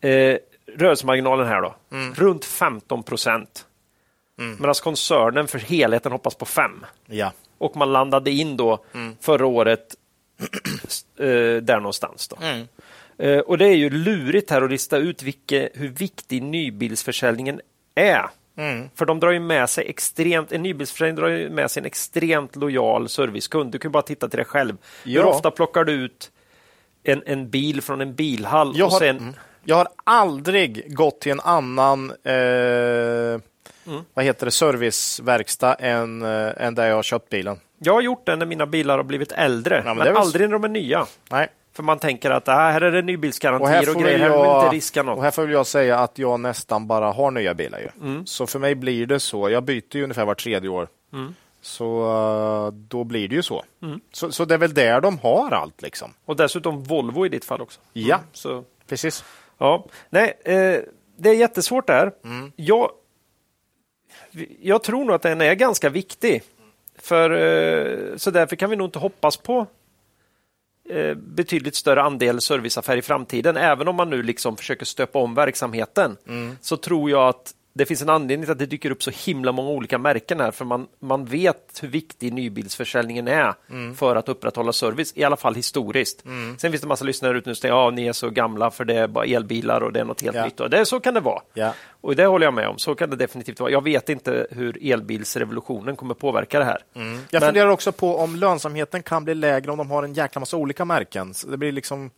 eh, 0.00 0.36
rörelsemarginalen 0.76 1.46
här 1.48 1.62
då, 1.62 1.74
Mm. 1.92 2.14
runt 2.14 2.44
15 2.44 3.02
procent. 3.02 3.66
Medan 4.58 4.74
koncernen 4.74 5.46
för 5.48 5.58
helheten 5.58 6.12
hoppas 6.12 6.34
på 6.34 6.44
5. 6.44 6.84
Ja. 7.06 7.32
Och 7.58 7.76
man 7.76 7.92
landade 7.92 8.30
in 8.30 8.56
då 8.56 8.84
Mm. 8.94 9.16
förra 9.20 9.46
året 9.46 9.94
eh, 11.18 11.26
där 11.62 11.76
någonstans. 11.76 12.28
Då. 12.28 12.36
Mm. 12.42 12.66
Eh, 13.18 13.38
och 13.38 13.58
det 13.58 13.66
är 13.66 13.74
ju 13.76 13.90
lurigt 13.90 14.50
här 14.50 14.62
att 14.62 14.70
lista 14.70 14.96
ut 14.96 15.22
vilke, 15.22 15.68
hur 15.74 15.88
viktig 15.88 16.42
nybilsförsäljningen 16.42 17.60
är. 17.94 18.30
Mm. 18.56 18.88
För 18.94 19.06
de 19.06 19.20
drar 19.20 19.30
ju 19.30 19.40
med 19.40 19.70
sig 19.70 19.84
extremt, 19.88 20.52
en 20.52 20.62
nybilsförsäljning 20.62 21.16
drar 21.16 21.28
ju 21.28 21.50
med 21.50 21.70
sig 21.70 21.80
en 21.80 21.86
extremt 21.86 22.56
lojal 22.56 23.08
servicekund. 23.08 23.72
Du 23.72 23.78
kan 23.78 23.88
ju 23.88 23.92
bara 23.92 24.02
titta 24.02 24.28
till 24.28 24.36
dig 24.36 24.46
själv. 24.46 24.76
Hur 25.04 25.12
Ja. 25.12 25.24
ofta 25.24 25.50
plockar 25.50 25.84
du 25.84 25.92
ut 25.92 26.30
en, 27.02 27.22
en 27.26 27.50
bil 27.50 27.82
från 27.82 28.00
en 28.00 28.14
bilhall 28.14 28.72
Jag 28.76 28.86
och 28.86 28.92
har, 28.92 28.98
sen... 28.98 29.18
mm. 29.18 29.34
jag 29.64 29.76
har 29.76 29.88
aldrig 30.04 30.96
gått 30.96 31.20
till 31.20 31.32
en 31.32 31.40
annan 31.40 32.10
eh, 32.24 33.40
Mm. 33.86 34.04
vad 34.14 34.24
heter 34.24 34.46
det, 34.46 34.52
serviceverkstad 34.52 35.74
än, 35.74 36.22
eh, 36.22 36.52
än 36.66 36.74
där 36.74 36.88
jag 36.88 36.96
har 36.96 37.02
köpt 37.02 37.28
bilen. 37.28 37.56
Jag 37.78 37.92
har 37.92 38.00
gjort 38.00 38.26
det 38.26 38.36
när 38.36 38.46
mina 38.46 38.66
bilar 38.66 38.96
har 38.96 39.04
blivit 39.04 39.32
äldre, 39.32 39.82
men 39.84 39.96
men, 39.96 40.06
är 40.06 40.12
väl 40.12 40.20
aldrig 40.22 40.48
när 40.48 40.52
de 40.52 40.64
är 40.64 40.68
nya. 40.68 41.06
Nej. 41.30 41.48
För 41.72 41.82
man 41.82 41.98
tänker 41.98 42.30
att 42.30 42.48
ah, 42.48 42.52
här 42.70 42.80
är 42.80 42.90
det 42.90 42.98
Och 43.60 43.68
här, 43.68 43.88
och, 43.96 44.02
grejer, 44.02 44.18
väl 44.18 44.20
här 44.20 44.28
vill 44.30 44.46
jag, 44.46 44.64
inte 44.64 44.76
riska 44.76 45.02
något. 45.02 45.16
och 45.16 45.22
här 45.24 45.30
får 45.30 45.50
jag 45.50 45.66
säga 45.66 45.98
att 45.98 46.18
jag 46.18 46.40
nästan 46.40 46.86
bara 46.86 47.12
har 47.12 47.30
nya 47.30 47.54
bilar. 47.54 47.78
Ju. 47.78 48.06
Mm. 48.08 48.26
Så 48.26 48.46
för 48.46 48.58
mig 48.58 48.74
blir 48.74 49.06
det 49.06 49.20
så. 49.20 49.50
Jag 49.50 49.62
byter 49.62 49.96
ju 49.96 50.02
ungefär 50.02 50.24
var 50.24 50.34
tredje 50.34 50.68
år. 50.68 50.88
Mm. 51.12 51.34
Så 51.60 52.02
eh, 52.66 52.72
då 52.72 53.04
blir 53.04 53.28
det 53.28 53.34
ju 53.34 53.42
så. 53.42 53.64
så. 54.12 54.32
Så 54.32 54.44
det 54.44 54.54
är 54.54 54.58
väl 54.58 54.74
där 54.74 55.00
de 55.00 55.18
har 55.18 55.50
allt 55.50 55.82
liksom. 55.82 56.14
Och 56.24 56.36
dessutom 56.36 56.82
Volvo 56.82 57.26
i 57.26 57.28
ditt 57.28 57.44
fall 57.44 57.60
också. 57.60 57.80
Ja, 57.92 58.20
Så, 58.32 58.64
precis. 58.88 59.24
ja. 59.58 59.84
Nej, 60.10 60.34
eh, 60.44 60.80
det 61.16 61.30
är 61.30 61.34
jättesvårt 61.34 61.86
där. 61.86 62.12
Mm. 62.24 62.52
Jag, 62.56 62.90
jag 64.60 64.82
tror 64.82 65.04
nog 65.04 65.14
att 65.14 65.22
den 65.22 65.40
är 65.40 65.54
ganska 65.54 65.88
viktig. 65.88 66.42
För, 66.98 67.30
eh, 67.30 68.16
så 68.16 68.30
därför 68.30 68.56
kan 68.56 68.70
vi 68.70 68.76
nog 68.76 68.86
inte 68.86 68.98
hoppas 68.98 69.36
på 69.36 69.66
betydligt 71.16 71.74
större 71.74 72.02
andel 72.02 72.40
serviceaffär 72.40 72.96
i 72.96 73.02
framtiden. 73.02 73.56
Även 73.56 73.88
om 73.88 73.96
man 73.96 74.10
nu 74.10 74.22
liksom 74.22 74.56
försöker 74.56 74.86
stöpa 74.86 75.18
om 75.18 75.34
verksamheten 75.34 76.16
Mm. 76.28 76.56
så 76.60 76.76
tror 76.76 77.10
jag 77.10 77.28
att 77.28 77.54
det 77.74 77.86
finns 77.86 78.02
en 78.02 78.08
anledning 78.08 78.44
till 78.46 78.52
att 78.52 78.58
det 78.58 78.66
dyker 78.66 78.90
upp 78.90 79.02
så 79.02 79.10
himla 79.10 79.52
många 79.52 79.70
olika 79.70 79.98
märken 79.98 80.40
här. 80.40 80.50
För 80.50 80.64
man, 80.64 80.86
man 81.00 81.24
vet 81.24 81.78
hur 81.82 81.88
viktig 81.88 82.32
nybilsförsäljningen 82.32 83.28
är 83.28 83.54
Mm. 83.70 83.94
för 83.94 84.16
att 84.16 84.28
upprätthålla 84.28 84.72
service, 84.72 85.12
i 85.16 85.24
alla 85.24 85.36
fall 85.36 85.54
historiskt. 85.54 86.22
Sen 86.58 86.70
finns 86.72 86.80
det 86.80 86.86
massa 86.88 87.04
lyssnare 87.04 87.38
ute 87.38 87.48
nu 87.50 87.54
som 87.54 87.60
säger 87.60 87.74
ja, 87.74 87.90
ni 87.90 88.06
är 88.06 88.12
så 88.12 88.30
gamla 88.30 88.70
för 88.70 88.84
det 88.84 88.94
är 88.94 89.06
bara 89.08 89.24
elbilar 89.24 89.80
och 89.80 89.92
det 89.92 90.00
är 90.00 90.04
något 90.04 90.22
helt 90.22 90.36
Ja. 90.36 90.44
nytt. 90.44 90.60
Och 90.60 90.70
det, 90.70 90.86
så 90.86 91.00
kan 91.00 91.14
det 91.14 91.20
vara. 91.20 91.42
Ja. 91.54 91.74
Och 92.00 92.16
det 92.16 92.26
håller 92.26 92.46
jag 92.46 92.54
med 92.54 92.68
om. 92.68 92.78
Så 92.78 92.94
kan 92.94 93.10
det 93.10 93.16
definitivt 93.16 93.60
vara. 93.60 93.70
Jag 93.70 93.84
vet 93.84 94.08
inte 94.08 94.46
hur 94.50 94.92
elbilsrevolutionen 94.92 95.96
kommer 95.96 96.14
påverka 96.14 96.58
det 96.58 96.64
här. 96.64 96.78
Jag 96.92 97.02
Men- 97.32 97.40
funderar 97.40 97.68
också 97.68 97.92
på 97.92 98.16
om 98.18 98.36
lönsamheten 98.36 99.02
kan 99.02 99.24
bli 99.24 99.34
lägre 99.34 99.70
om 99.70 99.78
de 99.78 99.90
har 99.90 100.02
en 100.02 100.14
jäkla 100.14 100.40
massa 100.40 100.56
olika 100.56 100.84
märken. 100.84 101.34
Så 101.34 101.48
det 101.48 101.56
blir 101.56 101.72
liksom, 101.72 102.10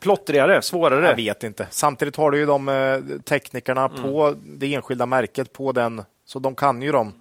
Plottrigare, 0.00 0.62
svårare. 0.62 1.06
jag 1.06 1.16
vet 1.16 1.44
inte. 1.44 1.66
Samtidigt 1.70 2.16
har 2.16 2.30
du 2.30 2.38
ju 2.38 2.46
de 2.46 2.68
eh, 2.68 2.98
teknikerna 3.24 3.84
Mm. 3.86 4.02
på 4.02 4.34
det 4.44 4.74
enskilda 4.74 5.06
märket 5.06 5.52
på 5.52 5.72
den, 5.72 6.02
så 6.26 6.38
de 6.38 6.54
kan 6.54 6.82
ju 6.82 6.92
dem. 6.92 7.12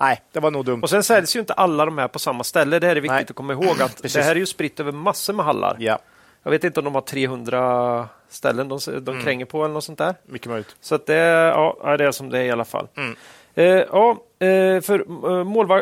Nej, 0.00 0.22
det 0.32 0.40
var 0.40 0.50
nog 0.50 0.64
dumt. 0.64 0.82
Och 0.82 0.90
sen 0.90 1.02
säljs 1.02 1.36
ju 1.36 1.40
inte 1.40 1.52
alla 1.52 1.84
de 1.84 1.98
här 1.98 2.08
på 2.08 2.18
samma 2.18 2.44
ställe. 2.44 2.78
Det 2.78 2.86
här 2.86 2.96
är 2.96 3.00
viktigt 3.00 3.10
Nej. 3.14 3.26
att 3.28 3.34
komma 3.36 3.52
ihåg. 3.52 3.82
att. 3.82 4.02
Det 4.14 4.22
här 4.22 4.30
är 4.30 4.36
ju 4.36 4.46
spritt 4.46 4.80
över 4.80 4.92
massor 4.92 5.32
med 5.32 5.44
hallar. 5.46 5.76
Ja, 5.78 5.98
Jag 6.42 6.50
vet 6.50 6.64
inte 6.64 6.80
om 6.80 6.84
de 6.84 6.94
har 6.94 7.02
300 7.02 8.08
ställen 8.28 8.68
de, 8.68 8.78
de 8.86 9.10
Mm. 9.12 9.24
kränger 9.24 9.44
på 9.44 9.64
eller 9.64 9.74
något 9.74 9.84
sånt 9.84 9.98
där. 9.98 10.14
mycket 10.26 10.48
möjligt. 10.48 10.76
Så 10.80 10.96
det, 11.06 11.14
ja, 11.14 11.96
det 11.98 12.04
är 12.04 12.12
som 12.12 12.30
det 12.30 12.38
är 12.38 12.42
i 12.42 12.50
alla 12.50 12.64
fall. 12.64 12.88
Mm. 12.96 13.16
Eh, 13.54 13.64
ja, 13.66 14.10
eh, 14.46 14.80
för 14.80 15.04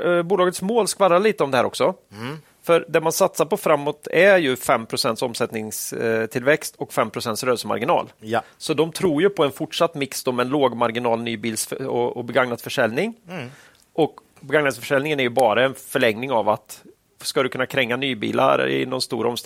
eh, 0.08 0.16
eh, 0.16 0.22
bolagets 0.22 0.62
mål 0.62 0.88
skvallrar 0.88 1.20
lite 1.20 1.44
om 1.44 1.50
det 1.50 1.56
här 1.56 1.64
också. 1.64 1.94
Mm. 2.12 2.38
För 2.62 2.84
det 2.88 3.00
man 3.00 3.12
satsar 3.12 3.44
på 3.44 3.56
framåt 3.56 4.08
är 4.10 4.38
ju 4.38 4.54
5% 4.54 5.24
omsättningstillväxt 5.24 6.74
och 6.76 6.92
5 6.92 7.10
rörelsemarginal. 7.14 8.12
Ja. 8.20 8.42
Så 8.58 8.74
de 8.74 8.92
tror 8.92 9.22
ju 9.22 9.28
på 9.28 9.44
en 9.44 9.52
fortsatt 9.52 9.94
mix 9.94 10.26
med 10.26 10.40
en 10.40 10.48
lågmarginal 10.48 11.22
nybils 11.22 11.72
och, 11.72 12.16
och 12.16 12.24
begagnat 12.24 12.62
försäljning. 12.62 13.14
Mm. 13.28 13.50
Och 13.92 14.20
begagnatförsäljningen 14.40 15.20
är 15.20 15.24
ju 15.24 15.30
bara 15.30 15.64
en 15.64 15.74
förlängning 15.74 16.32
av 16.32 16.48
att 16.48 16.82
ska 17.22 17.42
du 17.42 17.48
kunna 17.48 17.66
kränga 17.66 17.96
nybilar 17.96 18.68
i 18.68 18.86
någon 18.86 19.02
stor 19.02 19.36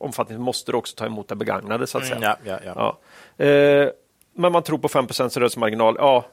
omfattning 0.00 0.40
måste 0.40 0.72
du 0.72 0.78
också 0.78 0.96
ta 0.96 1.06
emot 1.06 1.28
det 1.28 1.36
begagnade 1.36 1.86
så 1.86 1.98
att 1.98 2.06
säga. 2.06 2.16
Mm, 2.16 2.38
ja, 2.44 2.58
ja, 2.64 2.98
ja. 3.38 3.44
Eh, 3.44 3.88
men 4.34 4.52
man 4.52 4.62
tror 4.62 4.78
på 4.78 4.88
5 4.88 5.06
rörelsemarginal, 5.06 5.96
ja, 5.98 6.24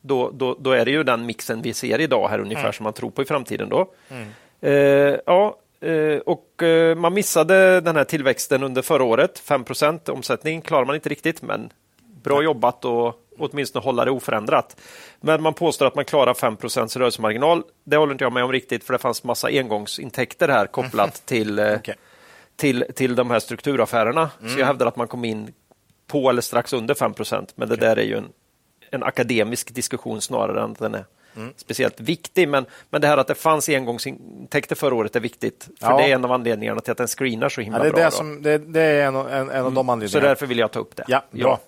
då, 0.00 0.30
då, 0.30 0.56
då 0.60 0.70
är 0.70 0.84
det 0.84 0.90
ju 0.90 1.02
den 1.02 1.26
mixen 1.26 1.62
vi 1.62 1.74
ser 1.74 2.00
idag 2.00 2.28
här 2.28 2.38
ungefär 2.38 2.72
som 2.72 2.84
man 2.84 2.92
tror 2.92 3.10
på 3.10 3.22
i 3.22 3.24
framtiden. 3.24 3.68
Då. 3.68 3.80
Eh, 4.08 4.26
ja, 5.26 5.56
eh, 5.80 6.18
och 6.18 6.62
eh, 6.62 6.96
man 6.96 7.14
missade 7.14 7.80
den 7.80 7.96
här 7.96 8.04
tillväxten 8.04 8.62
under 8.62 8.82
förra 8.82 9.04
året, 9.04 9.42
5% 9.46 10.10
omsättning 10.10 10.60
klarar 10.60 10.84
man 10.84 10.94
inte 10.94 11.08
riktigt, 11.08 11.42
men 11.42 11.72
bra 12.22 12.42
jobbat 12.42 12.84
och 12.84 13.14
åtminstone 13.38 13.84
hålla 13.84 14.04
det 14.04 14.10
oförändrat. 14.10 14.76
Men 15.20 15.42
man 15.42 15.54
påstår 15.54 15.86
att 15.86 15.94
man 15.94 16.04
klarar 16.04 16.34
5% 16.34 16.98
rörelsemarginal. 16.98 17.62
Det 17.84 17.96
håller 17.96 18.12
inte 18.12 18.24
jag 18.24 18.32
med 18.32 18.44
om 18.44 18.52
riktigt, 18.52 18.84
för 18.84 18.92
det 18.92 18.98
fanns 18.98 19.24
massa 19.24 19.48
engångsintäkter 19.48 20.48
här 20.48 20.66
kopplat 20.66 21.22
till, 21.26 21.58
eh, 21.58 21.74
Okej. 21.74 21.94
till, 22.56 22.84
till 22.94 23.14
de 23.14 23.30
här 23.30 23.38
strukturaffärerna. 23.38 24.30
Så 24.40 24.58
jag 24.58 24.66
hävdar 24.66 24.86
att 24.86 24.96
man 24.96 25.08
kom 25.08 25.24
in 25.24 25.52
på 26.06 26.30
eller 26.30 26.42
strax 26.42 26.72
under 26.72 26.94
5% 26.94 27.48
men 27.54 27.68
det 27.68 27.76
där 27.76 27.96
är 27.96 28.04
ju 28.04 28.16
en, 28.16 28.28
en 28.90 29.02
akademisk 29.02 29.74
diskussion 29.74 30.20
snarare 30.20 30.62
än 30.62 30.72
att 30.72 30.78
den 30.78 30.94
är 30.94 31.04
speciellt 31.56 32.00
viktig. 32.00 32.48
Men, 32.48 32.66
men 32.90 33.00
det 33.00 33.06
här 33.06 33.16
att 33.18 33.26
det 33.26 33.34
fanns 33.34 33.68
engångsintäkter 33.68 34.76
förra 34.76 34.94
året 34.94 35.16
är 35.16 35.20
viktigt, 35.20 35.68
för 35.80 35.90
Ja. 35.90 35.96
det 35.96 36.04
är 36.04 36.14
en 36.14 36.24
av 36.24 36.32
anledningarna 36.32 36.80
till 36.80 36.92
att 36.92 36.98
den 36.98 37.06
screenar 37.08 37.48
så 37.48 37.60
himla 37.60 37.78
Ja, 37.78 37.82
det, 37.82 37.88
är 37.88 37.92
bra. 37.92 38.04
det, 38.04 38.10
som, 38.10 38.42
det, 38.42 38.58
det 38.58 38.80
är 38.82 39.06
en, 39.06 39.16
en, 39.16 39.50
en 39.50 39.64
av 39.64 39.72
de 39.72 39.86
Så 39.86 39.92
anledningarna. 39.92 40.28
därför 40.28 40.46
vill 40.46 40.58
jag 40.58 40.70
ta 40.72 40.78
upp 40.80 40.96
det. 40.96 41.04
Ja, 41.08 41.24
bra. 41.30 41.60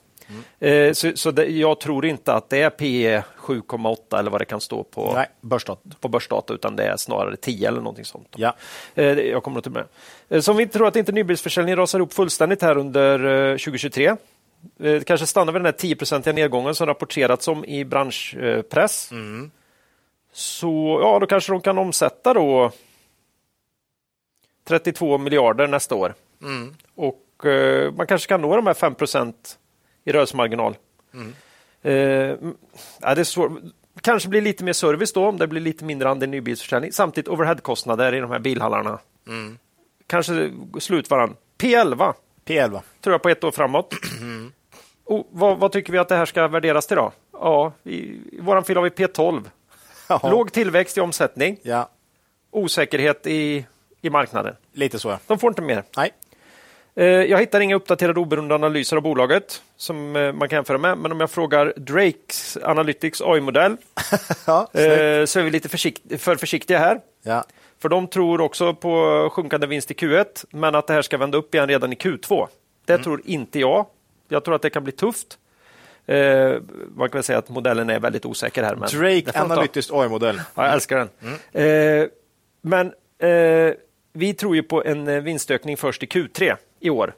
Eh, 0.58 0.92
Så, 0.92 1.12
så 1.14 1.30
det, 1.30 1.44
jag 1.46 1.80
tror 1.80 2.06
inte 2.06 2.32
att 2.34 2.50
det 2.50 2.62
är 2.62 2.70
P 2.70 3.20
7,8 3.38 4.18
eller 4.18 4.30
vad 4.30 4.40
det 4.40 4.44
kan 4.44 4.60
stå 4.60 4.84
på, 4.84 5.12
Nej, 5.14 5.26
börsdata. 5.40 5.80
på 6.00 6.08
börsdata, 6.08 6.54
utan 6.54 6.76
det 6.76 6.84
är 6.84 6.96
snarare 6.96 7.36
10 7.36 7.68
eller 7.68 7.78
någonting 7.78 8.04
sånt. 8.04 8.28
Ja. 8.36 8.54
Eh, 8.94 9.04
Jag 9.04 9.42
kommer 9.42 9.58
att 9.58 9.64
ta 9.64 9.70
med. 9.70 9.84
Eh, 10.28 10.40
Så 10.40 10.50
om 10.50 10.56
vi 10.56 10.66
tror 10.66 10.86
att 10.88 10.96
inte 10.96 11.12
nybilsförsäljningen 11.12 11.76
rasar 11.78 12.00
upp 12.00 12.12
fullständigt 12.14 12.62
här 12.62 12.78
under 12.78 13.24
eh, 13.50 13.56
2023. 13.56 14.16
Eh, 14.80 15.02
kanske 15.02 15.26
stannar 15.26 15.52
vid 15.52 15.62
den 15.62 15.66
här 15.66 15.72
10-procentiga 15.72 16.34
nedgången 16.34 16.74
som 16.74 16.86
rapporterats 16.86 17.48
om 17.48 17.64
i 17.64 17.84
branschpress. 17.84 19.10
Mm. 19.12 19.50
Så 20.32 20.98
ja, 21.02 21.18
då 21.18 21.26
kanske 21.26 21.52
de 21.52 21.60
kan 21.60 21.78
omsätta 21.78 22.34
då 22.34 22.72
32 24.68 25.18
miljarder 25.18 25.66
nästa 25.66 25.94
år. 25.94 26.14
Mm. 26.42 26.74
Och 26.94 27.46
eh, 27.46 27.92
man 27.92 28.06
kanske 28.06 28.28
kan 28.28 28.40
nå 28.40 28.56
de 28.56 28.66
här 28.66 28.74
5% 28.74 29.34
i 30.04 30.12
rörelsemarginal. 30.12 30.76
Mm. 31.14 31.34
Eh, 31.82 32.52
ja, 33.00 33.14
det 33.14 33.20
är 33.20 33.24
svårt. 33.24 33.52
Kanske 34.00 34.28
blir 34.28 34.40
lite 34.40 34.64
mer 34.64 34.72
service 34.72 35.12
då, 35.12 35.26
om 35.26 35.38
det 35.38 35.46
blir 35.46 35.60
lite 35.60 35.84
mindre 35.84 36.08
andel 36.08 36.28
nybilsförsäljning. 36.28 36.92
Samtidigt 36.92 37.28
overheadkostnader 37.28 38.14
i 38.14 38.20
de 38.20 38.30
här 38.30 38.38
bilhallarna. 38.38 38.98
Mm. 39.26 39.58
Kanske 40.06 40.50
slut 40.78 41.10
varann. 41.10 41.36
P11 41.58 42.14
P11. 42.48 42.80
tror 43.00 43.14
jag 43.14 43.22
på 43.22 43.28
ett 43.28 43.44
år 43.44 43.50
framåt. 43.50 43.94
Och 45.04 45.28
vad, 45.30 45.58
vad 45.58 45.72
tycker 45.72 45.92
vi 45.92 45.98
att 45.98 46.08
det 46.08 46.16
här 46.16 46.26
ska 46.26 46.48
värderas 46.48 46.86
till 46.86 46.96
då? 46.96 47.12
Ja, 47.32 47.72
i, 47.84 47.90
i 47.92 48.40
våran 48.40 48.64
fil 48.64 48.76
har 48.76 48.82
vi 48.84 48.88
P12. 48.90 49.44
Jaha. 50.08 50.30
Låg 50.30 50.52
tillväxt 50.52 50.98
i 50.98 51.00
omsättning, 51.00 51.58
Ja, 51.62 51.88
osäkerhet 52.50 53.26
i, 53.26 53.66
i 54.00 54.10
marknaden. 54.10 54.54
lite 54.72 54.98
så. 54.98 55.08
ja. 55.08 55.18
De 55.26 55.38
får 55.38 55.50
inte 55.50 55.62
mer. 55.62 55.82
Nej. 55.96 56.10
Eh, 56.96 57.04
Jag 57.06 57.38
hittar 57.38 57.60
inga 57.60 57.74
uppdaterade 57.76 58.20
oberoende 58.20 58.54
analyser 58.54 58.96
av 58.96 59.02
bolaget 59.02 59.62
som 59.76 60.16
eh, 60.16 60.32
man 60.32 60.48
kan 60.48 60.56
jämföra 60.56 60.78
med. 60.78 60.98
Men 60.98 61.12
om 61.12 61.20
jag 61.20 61.30
frågar 61.30 61.72
Drakes 61.76 62.58
Analytics 62.62 63.20
AI-modell 63.22 63.76
Ja, 64.46 64.60
eh, 64.72 65.24
så 65.24 65.38
är 65.40 65.42
vi 65.42 65.50
lite 65.50 65.68
försikt 65.68 66.02
för 66.22 66.36
försiktiga 66.36 66.78
här. 66.78 67.00
ja. 67.22 67.44
För 67.78 67.88
de 67.88 68.06
tror 68.06 68.40
också 68.40 68.74
på 68.74 69.28
sjunkande 69.32 69.66
vinst 69.66 69.90
i 69.90 69.94
Q1, 69.94 70.44
men 70.50 70.74
att 70.74 70.86
det 70.86 70.92
här 70.92 71.02
ska 71.02 71.18
vända 71.18 71.38
upp 71.38 71.54
igen 71.54 71.68
redan 71.68 71.92
i 71.92 71.96
Q2. 71.96 72.48
Det 72.84 72.98
tror 72.98 73.22
inte 73.24 73.58
jag. 73.60 73.86
Jag 74.28 74.44
tror 74.44 74.54
att 74.54 74.62
det 74.62 74.70
kan 74.70 74.84
bli 74.84 74.92
tufft. 74.92 75.38
Eh, 76.06 76.56
man 76.94 77.08
kan 77.08 77.18
väl 77.18 77.22
säga 77.22 77.38
att 77.38 77.48
modellen 77.48 77.90
är 77.90 78.00
väldigt 78.00 78.26
osäker 78.26 78.62
här. 78.62 78.76
Men 78.76 78.88
Drake. 78.88 79.40
Analytics 79.40 79.90
AI-modell. 79.90 80.40
Ja, 80.54 80.64
jag 80.64 80.72
älskar 80.74 80.96
den. 80.96 81.08
Eh, 81.52 82.08
men 82.62 82.86
eh, 83.18 83.74
vi 84.12 84.34
tror 84.34 84.56
ju 84.56 84.62
på 84.62 84.84
en 84.84 85.08
eh, 85.08 85.20
vinstökning 85.20 85.76
först 85.76 86.02
i 86.02 86.06
Q3 86.06 86.56
i 86.80 86.90
år. 86.90 87.14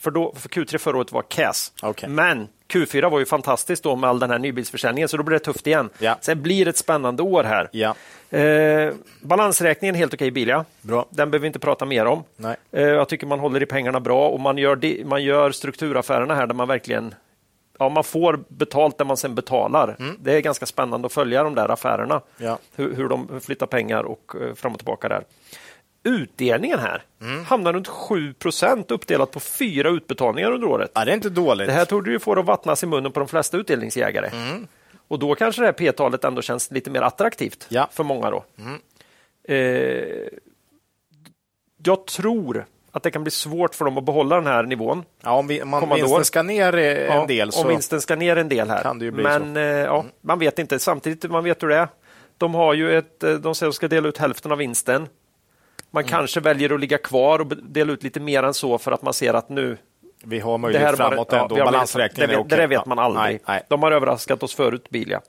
För, 0.00 0.10
då, 0.10 0.34
för 0.36 0.48
Q3 0.48 0.78
förra 0.78 0.96
året 0.96 1.12
var 1.12 1.22
CAS. 1.22 1.72
Okej. 1.82 2.08
Men 2.08 2.48
Q4 2.68 3.10
var 3.10 3.18
ju 3.18 3.26
fantastiskt 3.26 3.82
då 3.82 3.96
med 3.96 4.10
all 4.10 4.18
den 4.18 4.30
här 4.30 4.38
nybilsförsäljningen, 4.38 5.08
så 5.08 5.16
då 5.16 5.22
blir 5.22 5.38
det 5.38 5.44
tufft 5.44 5.66
igen. 5.66 5.90
Ja. 5.98 6.16
Sen 6.20 6.42
blir 6.42 6.64
det 6.64 6.68
ett 6.68 6.76
spännande 6.76 7.22
år 7.22 7.44
här. 7.44 7.68
Ja. 7.72 7.94
Eh, 8.38 8.92
balansräkningen 9.20 9.94
helt 9.94 10.14
okej 10.14 10.30
Bilia. 10.30 10.64
Bra. 10.82 11.06
Den 11.10 11.30
behöver 11.30 11.42
vi 11.42 11.46
inte 11.46 11.58
prata 11.58 11.84
mer 11.84 12.06
om. 12.06 12.24
Nej. 12.36 12.56
Eh, 12.72 12.82
jag 12.82 13.08
tycker 13.08 13.26
man 13.26 13.38
håller 13.38 13.62
i 13.62 13.66
pengarna 13.66 14.00
bra 14.00 14.28
och 14.28 14.40
man 14.40 14.58
gör, 14.58 14.76
de, 14.76 15.04
man 15.04 15.24
gör 15.24 15.50
strukturaffärerna 15.50 16.34
här 16.34 16.46
där 16.46 16.54
man 16.54 16.68
verkligen 16.68 17.14
Ja, 17.78 17.88
man 17.88 18.04
får 18.04 18.44
betalt 18.48 18.98
där 18.98 19.04
man 19.04 19.16
sen 19.16 19.34
betalar. 19.34 19.96
Det 20.18 20.36
är 20.36 20.40
ganska 20.40 20.66
spännande 20.66 21.06
att 21.06 21.12
följa 21.12 21.42
de 21.42 21.54
där 21.54 21.68
affärerna. 21.68 22.20
Ja. 22.36 22.58
Hur, 22.76 22.94
hur 22.94 23.08
de 23.08 23.40
flyttar 23.40 23.66
pengar 23.66 24.02
och 24.02 24.34
eh, 24.40 24.54
fram 24.54 24.72
och 24.72 24.78
tillbaka 24.78 25.08
där. 25.08 25.24
Utdelningen 26.04 26.78
här 26.78 27.02
hamnar 27.46 27.72
runt 27.72 27.88
7% 27.88 28.84
uppdelat 28.92 29.30
på 29.30 29.40
fyra 29.40 29.88
utbetalningar 29.90 30.52
under 30.52 30.68
året. 30.68 30.90
ja, 30.94 31.04
det 31.04 31.10
är 31.10 31.14
inte 31.14 31.30
dåligt. 31.30 31.66
Det 31.66 31.72
här 31.72 31.84
torde 31.84 32.10
ju 32.10 32.18
få 32.18 32.34
det 32.34 32.40
att 32.40 32.46
vattnas 32.46 32.82
i 32.82 32.86
munnen 32.86 33.12
på 33.12 33.20
de 33.20 33.28
flesta 33.28 33.56
utdelningsjägare. 33.56 34.30
Och 35.08 35.18
då 35.18 35.34
kanske 35.34 35.62
det 35.62 35.66
här 35.66 35.72
P-talet 35.72 36.24
ändå 36.24 36.42
känns 36.42 36.70
lite 36.70 36.90
mer 36.90 37.02
attraktivt 37.02 37.66
Ja. 37.68 37.88
för 37.92 38.04
många. 38.04 38.30
då. 38.30 38.44
Eh, 39.48 40.28
jag 41.84 42.06
tror 42.06 42.66
att 42.92 43.02
det 43.02 43.10
kan 43.10 43.22
bli 43.24 43.30
svårt 43.30 43.74
för 43.74 43.84
dem 43.84 43.98
att 43.98 44.04
behålla 44.04 44.36
den 44.36 44.46
här 44.46 44.62
nivån. 44.62 45.04
ja, 45.22 45.32
om 45.32 45.46
vi, 45.46 45.64
man 45.64 45.80
kommande 45.80 46.02
vinsten 46.02 46.20
år. 46.20 46.22
ska 46.24 46.42
ner 46.42 46.72
en 46.76 47.16
Ja, 47.18 47.26
del 47.26 47.52
så... 47.52 47.62
Om 47.62 47.68
vinsten 47.68 48.00
ska 48.00 48.16
ner 48.16 48.36
en 48.36 48.48
del 48.48 48.70
här. 48.70 48.82
kan 48.82 48.98
det 48.98 49.04
ju 49.04 49.10
bli 49.10 49.22
Men 49.22 49.56
eh, 49.56 49.62
ja, 49.62 50.04
man 50.20 50.38
vet 50.38 50.58
inte. 50.58 50.78
Samtidigt, 50.78 51.30
man 51.30 51.44
vet 51.44 51.62
hur 51.62 51.68
det 51.68 51.76
är. 51.76 51.88
De 52.38 52.54
har 52.54 52.74
ju 52.74 52.98
ett, 52.98 53.22
eh, 53.22 53.32
de 53.34 53.54
säger 53.54 53.68
att 53.68 53.72
de 53.72 53.76
ska 53.76 53.88
dela 53.88 54.08
ut 54.08 54.18
hälften 54.18 54.52
av 54.52 54.58
vinsten. 54.58 55.08
Man 55.90 56.02
Mm. 56.02 56.10
kanske 56.10 56.40
väljer 56.40 56.74
att 56.74 56.80
ligga 56.80 56.98
kvar 56.98 57.38
och 57.38 57.46
dela 57.46 57.92
ut 57.92 58.02
lite 58.02 58.20
mer 58.20 58.42
än 58.42 58.54
så 58.54 58.78
för 58.78 58.92
att 58.92 59.02
man 59.02 59.14
ser 59.14 59.34
att 59.34 59.48
nu 59.48 59.76
Vi 60.24 60.38
har 60.40 60.58
möjlighet 60.58 60.96
framåt 60.96 61.28
ja, 61.30 61.36
ändå. 61.42 61.48
möjlighet- 61.54 61.72
Balansräkningen 61.72 62.28
det, 62.28 62.34
är 62.34 62.38
okej. 62.40 62.58
Det 62.58 62.66
vet 62.66 62.76
Ja. 62.76 62.82
man 62.86 62.98
aldrig. 62.98 63.24
Nej, 63.24 63.40
nej. 63.48 63.62
De 63.68 63.82
har 63.82 63.92
överraskat 63.92 64.42
oss 64.42 64.54
förut, 64.54 64.90
Bilia. 64.90 65.20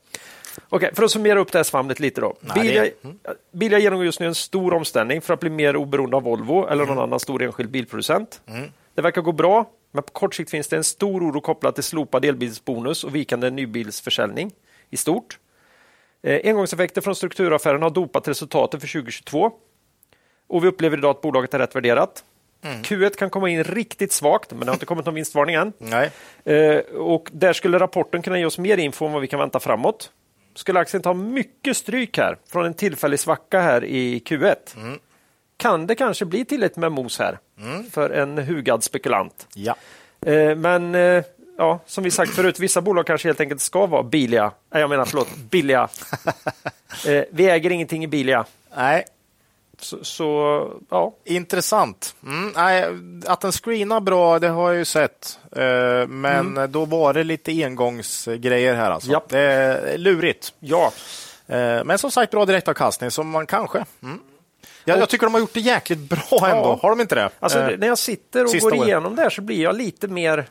Okej, 0.69 0.91
för 0.95 1.03
att 1.03 1.11
summera 1.11 1.39
upp 1.39 1.51
det 1.51 1.59
här 1.59 1.63
svamlet 1.63 1.99
lite 1.99 2.21
då. 2.21 2.35
Nej, 2.41 2.61
Bilia, 2.61 2.81
det- 2.81 3.03
mm. 3.03 3.17
Bilia 3.53 3.79
genomgår 3.79 4.05
just 4.05 4.19
nu 4.19 4.25
en 4.25 4.35
stor 4.35 4.73
omställning 4.73 5.21
för 5.21 5.33
att 5.33 5.39
bli 5.39 5.49
mer 5.49 5.75
oberoende 5.75 6.15
av 6.17 6.23
Volvo 6.23 6.65
eller 6.67 6.83
Mm. 6.83 6.95
någon 6.95 7.03
annan 7.03 7.19
stor 7.19 7.43
enskild 7.43 7.69
bilproducent. 7.71 8.41
Det 8.95 9.01
verkar 9.01 9.21
gå 9.21 9.31
bra, 9.31 9.65
men 9.91 10.03
på 10.03 10.11
kort 10.11 10.35
sikt 10.35 10.49
finns 10.51 10.67
det 10.67 10.77
en 10.77 10.83
stor 10.83 11.21
oro 11.31 11.41
kopplat 11.41 11.75
till 11.75 11.83
slopad 11.83 12.25
elbilsbonus 12.25 13.03
och 13.03 13.15
vikande 13.15 13.49
nybilsförsäljning 13.49 14.51
i 14.89 14.97
stort. 14.97 15.39
Eh, 16.23 16.39
engångseffekter 16.43 17.01
från 17.01 17.15
strukturaffären 17.15 17.81
har 17.81 17.89
dopat 17.89 18.27
resultatet 18.27 18.81
för 18.81 18.87
2022. 18.87 19.51
Och 20.51 20.63
vi 20.63 20.67
upplever 20.67 20.97
idag 20.97 21.11
att 21.11 21.21
bolaget 21.21 21.53
är 21.53 21.59
rätt 21.59 21.75
värderat. 21.75 22.23
Mm. 22.63 22.81
Q1 22.81 23.15
kan 23.17 23.29
komma 23.29 23.49
in 23.49 23.63
riktigt 23.63 24.11
svagt, 24.11 24.51
men 24.51 24.59
det 24.59 24.65
har 24.65 24.73
inte 24.73 24.85
kommit 24.85 25.05
någon 25.05 25.15
vinstvarning 25.15 25.55
än. 25.55 25.73
Nej. 25.77 26.11
Eh, 26.45 26.77
och 26.95 27.29
där 27.31 27.53
skulle 27.53 27.79
rapporten 27.79 28.21
kunna 28.21 28.39
ge 28.39 28.45
oss 28.45 28.57
mer 28.57 28.77
info 28.77 29.05
om 29.05 29.11
vad 29.11 29.21
vi 29.21 29.27
kan 29.27 29.39
vänta 29.39 29.59
framåt. 29.59 30.11
Skulle 30.55 30.79
aktien 30.79 31.03
ta 31.03 31.13
mycket 31.13 31.77
stryk 31.77 32.17
här 32.17 32.37
från 32.51 32.65
en 32.65 32.73
tillfällig 32.73 33.19
svacka 33.19 33.61
här 33.61 33.83
i 33.83 34.19
Q1 34.25 34.55
kan 35.61 35.87
det 35.87 35.95
kanske 35.95 36.25
bli 36.25 36.45
tillräckligt 36.45 36.77
med 36.77 36.91
mos 36.91 37.19
här 37.19 37.39
för 37.91 38.09
en 38.09 38.37
hugad 38.37 38.83
spekulant. 38.83 39.47
Ja. 39.53 39.75
Eh, 40.25 40.55
men 40.55 40.95
eh, 40.95 41.23
ja, 41.57 41.79
som 41.85 42.03
vi 42.03 42.11
sagt 42.11 42.31
förut, 42.31 42.59
vissa 42.59 42.81
bolag 42.81 43.05
kanske 43.05 43.27
helt 43.27 43.39
enkelt 43.39 43.61
ska 43.61 43.85
vara 43.85 44.03
billiga. 44.03 44.51
Nej, 44.71 44.81
jag 44.81 44.89
menar 44.89 45.05
förlåt, 45.05 45.35
billiga. 45.35 45.89
Eh, 47.07 47.23
vi 47.31 47.49
äger 47.49 47.69
ingenting 47.69 48.03
i 48.03 48.07
Bilia. 48.07 48.45
Nej. 48.75 49.05
Så, 49.83 50.03
så 50.03 50.67
ja, 50.89 51.13
Intressant. 51.25 52.15
Mm, 52.25 52.51
nej, 52.55 52.85
att 53.27 53.41
den 53.41 53.51
screenar 53.51 53.99
bra, 53.99 54.39
det 54.39 54.47
har 54.47 54.69
jag 54.69 54.77
ju 54.77 54.85
sett. 54.85 55.39
Eh, 55.55 56.07
men 56.07 56.71
då 56.71 56.85
var 56.85 57.13
det 57.13 57.23
lite 57.23 57.63
engångsgrejer 57.63 58.75
här. 58.75 58.91
Alltså. 58.91 59.11
Japp. 59.11 59.29
Det 59.29 59.39
är 59.39 59.97
lurigt. 59.97 60.53
ja. 60.59 60.91
Eh, 61.47 61.83
men 61.83 61.97
som 61.97 62.11
sagt, 62.11 62.31
bra 62.31 62.45
direktavkastning, 62.45 63.11
som 63.11 63.29
man 63.29 63.47
kanske... 63.47 63.85
Mm. 64.03 64.19
Jag, 64.85 64.99
jag 64.99 65.09
tycker 65.09 65.25
de 65.25 65.33
har 65.33 65.41
gjort 65.41 65.53
det 65.53 65.59
jäkligt 65.59 65.99
bra 65.99 66.47
ändå. 66.49 66.79
Har 66.81 66.89
de 66.89 67.01
inte 67.01 67.15
det? 67.15 67.29
Alltså, 67.39 67.59
Eh, 67.59 67.77
när 67.77 67.87
jag 67.87 67.97
sitter 67.97 68.43
och 68.43 68.49
sista 68.49 68.69
går 68.69 68.87
igenom 68.87 69.15
det 69.15 69.21
här 69.21 69.29
så 69.29 69.41
blir 69.41 69.61
jag 69.63 69.75
lite 69.75 70.07
mer... 70.07 70.45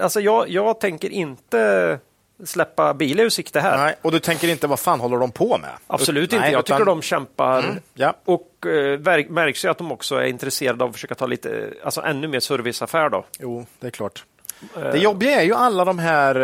Alltså 0.00 0.20
jag, 0.20 0.48
jag 0.48 0.80
tänker 0.80 1.10
inte 1.10 1.98
släppa 2.44 2.94
bilen 2.94 3.24
ur 3.26 3.30
sikte 3.30 3.60
här. 3.60 3.76
nej, 3.78 3.94
och 4.02 4.12
du 4.12 4.18
tänker 4.20 4.48
inte, 4.48 4.66
vad 4.66 4.78
fan 4.80 5.00
håller 5.00 5.18
de 5.18 5.30
på 5.30 5.58
med? 5.58 5.70
Absolut 5.86 6.30
Nej, 6.30 6.38
inte. 6.38 6.50
Jag 6.50 6.60
utan- 6.60 6.78
tycker 6.78 6.86
de 6.90 7.02
kämpar. 7.02 7.58
Mm, 7.58 7.76
ja. 7.94 8.14
Och 8.24 8.66
eh, 8.66 9.28
märks 9.28 9.64
ju 9.64 9.68
att 9.68 9.78
de 9.78 9.92
också 9.92 10.16
är 10.16 10.24
intresserade 10.24 10.84
av 10.84 10.90
att 10.90 10.94
försöka 10.96 11.14
ta 11.14 11.26
lite, 11.26 11.70
alltså 11.84 12.00
ännu 12.02 12.28
mer 12.28 12.40
serviceaffär 12.40 13.08
då. 13.10 13.24
Jo, 13.38 13.66
det 13.80 13.86
är 13.86 13.90
klart. 13.90 14.24
Det 14.74 14.98
jobbiga 14.98 15.40
är 15.40 15.44
ju 15.44 15.54
alla 15.54 15.84
de 15.84 15.98
här, 15.98 16.34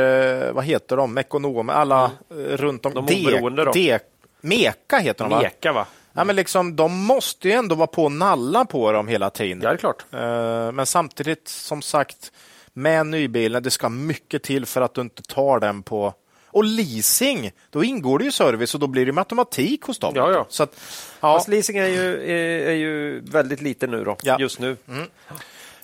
eh, 0.46 0.52
vad 0.52 0.64
heter 0.64 0.96
de, 0.96 1.18
ekonomer, 1.18 1.72
alla 1.72 2.04
eh, 2.30 2.34
runt 2.36 2.86
om. 2.86 2.94
De 2.94 3.04
oberoende 3.04 3.64
då. 3.64 3.72
D- 3.72 3.98
Meka 4.40 4.98
heter 4.98 5.24
de 5.24 5.30
va? 5.30 5.40
Meka 5.42 5.72
va? 5.72 5.86
Ja, 6.12 6.24
men 6.24 6.36
liksom, 6.36 6.76
de 6.76 7.04
måste 7.04 7.48
ju 7.48 7.54
ändå 7.54 7.74
vara 7.74 7.86
på 7.86 8.04
och 8.04 8.12
nalla 8.12 8.64
på 8.64 8.92
dem 8.92 9.08
hela 9.08 9.30
tiden. 9.30 9.60
Ja, 9.62 9.68
det 9.68 9.74
är 9.74 9.78
klart. 9.78 10.04
Eh, 10.12 10.72
Men 10.72 10.86
samtidigt, 10.86 11.48
som 11.48 11.82
sagt, 11.82 12.32
med 12.72 13.06
nybilen, 13.06 13.62
det 13.62 13.70
ska 13.70 13.88
mycket 13.88 14.42
till 14.42 14.66
för 14.66 14.80
att 14.80 14.94
du 14.94 15.00
inte 15.00 15.22
tar 15.22 15.60
den 15.60 15.82
på... 15.82 16.14
Och 16.52 16.64
leasing, 16.64 17.50
då 17.70 17.84
ingår 17.84 18.18
det 18.18 18.24
ju 18.24 18.30
service 18.32 18.74
och 18.74 18.80
då 18.80 18.86
blir 18.86 19.06
det 19.06 19.12
med 19.12 19.22
automatik 19.22 19.82
hos 19.82 19.98
dem. 19.98 20.12
Ja, 20.16 20.32
ja. 20.32 20.46
Så 20.48 20.62
att, 20.62 20.80
ja. 21.20 21.34
Fast 21.36 21.48
leasing 21.48 21.76
är 21.76 21.86
ju, 21.86 22.14
är, 22.30 22.68
är 22.68 22.74
ju 22.74 23.20
väldigt 23.20 23.62
lite 23.62 23.86
nu 23.86 24.04
då, 24.04 24.16
Ja. 24.22 24.36
just 24.40 24.58
nu. 24.58 24.76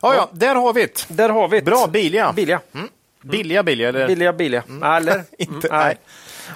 ja, 0.00 0.14
ja, 0.14 0.28
där 0.32 0.54
har 0.54 0.72
vi 0.72 0.80
det. 0.82 1.06
Där 1.08 1.28
har 1.28 1.48
vi 1.48 1.58
det. 1.60 1.64
Bra, 1.64 1.86
Bilia. 1.86 2.32
Bilia. 2.32 2.60
Billiga, 3.22 3.62
billiga? 3.62 3.88
Eller? 3.88 4.06
Billiga, 4.06 4.32
billiga. 4.32 4.62
Eller? 4.84 5.22
Inte, 5.38 5.68
Mm, 5.68 5.80
nej. 5.80 5.96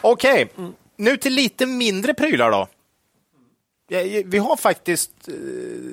Okej, 0.01 0.49
nu 0.97 1.17
till 1.17 1.33
lite 1.35 1.67
mindre 1.67 2.15
prylar 2.15 2.51
då. 2.51 2.69
Ja, 3.93 4.23
Vi 4.25 4.39
har 4.39 4.57
faktiskt 4.57 5.11
eh, 5.29 5.35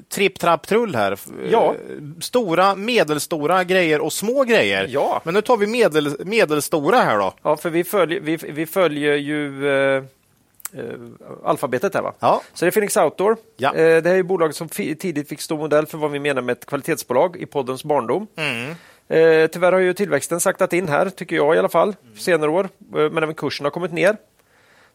tripp, 0.10 0.40
trapp, 0.40 0.68
trull 0.68 0.96
här. 0.96 1.20
Ja. 1.52 1.74
Eh, 1.74 2.04
Stora, 2.22 2.76
medelstora 2.76 3.64
grejer 3.64 4.02
och 4.02 4.14
små 4.14 4.44
grejer. 4.44 4.88
Ja. 4.90 5.22
Men 5.24 5.34
nu 5.34 5.42
tar 5.42 5.58
vi 5.58 5.68
medel, 5.68 6.16
medelstora 6.26 6.98
här 6.98 7.18
då. 7.18 7.34
Ja, 7.44 7.58
för 7.58 7.70
vi 7.70 7.84
följer, 7.84 8.20
vi, 8.20 8.36
vi 8.36 8.66
följer 8.66 9.16
ju 9.16 9.70
eh, 9.70 10.04
eh, 10.74 10.84
alfabetet 11.44 11.94
här 11.94 12.02
va? 12.02 12.14
Ja. 12.20 12.42
Så 12.54 12.66
det 12.66 12.70
är 12.70 12.72
Phoenix 12.72 12.98
Outdoor. 12.98 13.38
Ja. 13.58 13.70
Eh, 13.76 14.04
det 14.04 14.10
här 14.10 14.18
är 14.18 14.24
bolaget 14.24 14.56
som 14.56 14.70
tidigt 14.70 15.30
fick 15.30 15.42
stå 15.42 15.58
modell 15.58 15.86
för 15.86 15.98
vad 15.98 16.12
vi 16.12 16.20
menar 16.20 16.42
med 16.42 16.54
ett 16.54 16.66
kvalitetsbolag 16.66 17.38
i 17.38 17.46
poddens 17.46 17.84
barndom. 17.84 18.28
Mm. 18.36 18.70
Eh, 19.10 19.48
tyvärr 19.48 19.72
har 19.72 19.80
ju 19.80 19.94
tillväxten 19.94 20.40
saktat 20.40 20.74
in 20.74 20.88
här, 20.88 21.10
tycker 21.10 21.36
jag 21.36 21.56
i 21.56 21.60
alla 21.60 21.70
fall, 21.70 21.96
senare 22.18 22.50
år. 22.52 22.64
Eh, 22.64 23.12
men 23.12 23.24
även 23.24 23.36
kursen 23.36 23.66
har 23.66 23.72
kommit 23.72 23.94
ner. 23.94 24.18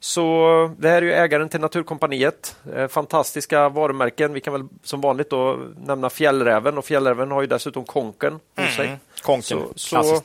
Så 0.05 0.75
det 0.79 0.89
här 0.89 0.97
är 0.97 1.03
ju 1.03 1.13
ägaren 1.13 1.49
till 1.49 1.61
Naturkompaniet. 1.61 2.57
Eh, 2.77 2.89
fantastiska 2.89 3.69
varumärken. 3.69 4.33
Vi 4.33 4.41
kan 4.41 4.53
väl 4.53 4.69
som 4.83 5.01
vanligt 5.01 5.31
då 5.31 5.59
nämna 5.87 6.11
Fjällräven 6.11 6.79
och 6.79 6.85
Fjällräven 6.85 7.31
har 7.31 7.41
ju 7.41 7.47
dessutom 7.47 7.85
Konken 7.85 8.41
hos 8.57 8.77
sig. 8.77 8.97
Konken, 9.23 9.59
Så, 9.77 10.03
så 10.03 10.23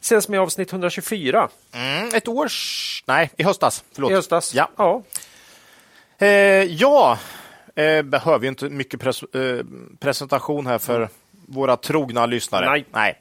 ses 0.00 0.28
med 0.28 0.40
avsnitt 0.40 0.72
124 0.72 1.48
Mm, 1.72 2.14
ett 2.14 2.28
års... 2.28 3.04
Nej, 3.06 3.30
i 3.36 3.42
höstas. 3.42 3.84
Förlåt. 3.92 4.10
i 4.10 4.14
höstas. 4.14 4.54
Ja. 4.54 4.70
ja. 4.76 5.02
Eh, 6.18 6.28
ja, 6.64 7.18
eh, 7.74 8.02
behöver 8.02 8.44
ju 8.44 8.48
inte 8.48 8.68
mycket 8.68 9.00
pres 9.00 9.22
eh, 9.22 9.64
presentation 10.00 10.66
här 10.66 10.78
för 10.78 11.08
våra 11.50 11.76
trogna 11.76 12.26
lyssnare. 12.26 12.84
Nej. 12.92 13.18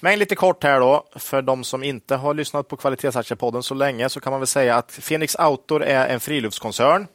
Men 0.00 0.18
lite 0.18 0.34
kort 0.34 0.64
här 0.64 0.80
då, 0.80 1.04
för 1.16 1.42
de 1.42 1.64
som 1.64 1.82
inte 1.84 2.16
har 2.16 2.34
lyssnat 2.34 2.68
på 2.68 2.76
Kvalitetsaktiepodden 2.76 3.62
så 3.62 3.74
länge 3.74 4.08
så 4.08 4.20
kan 4.20 4.30
man 4.30 4.40
väl 4.40 4.46
säga 4.46 4.76
att 4.76 5.00
Phoenix 5.08 5.36
Outdoor 5.38 5.82
är 5.82 6.08
en 6.08 6.20
friluftskoncern 6.20 7.06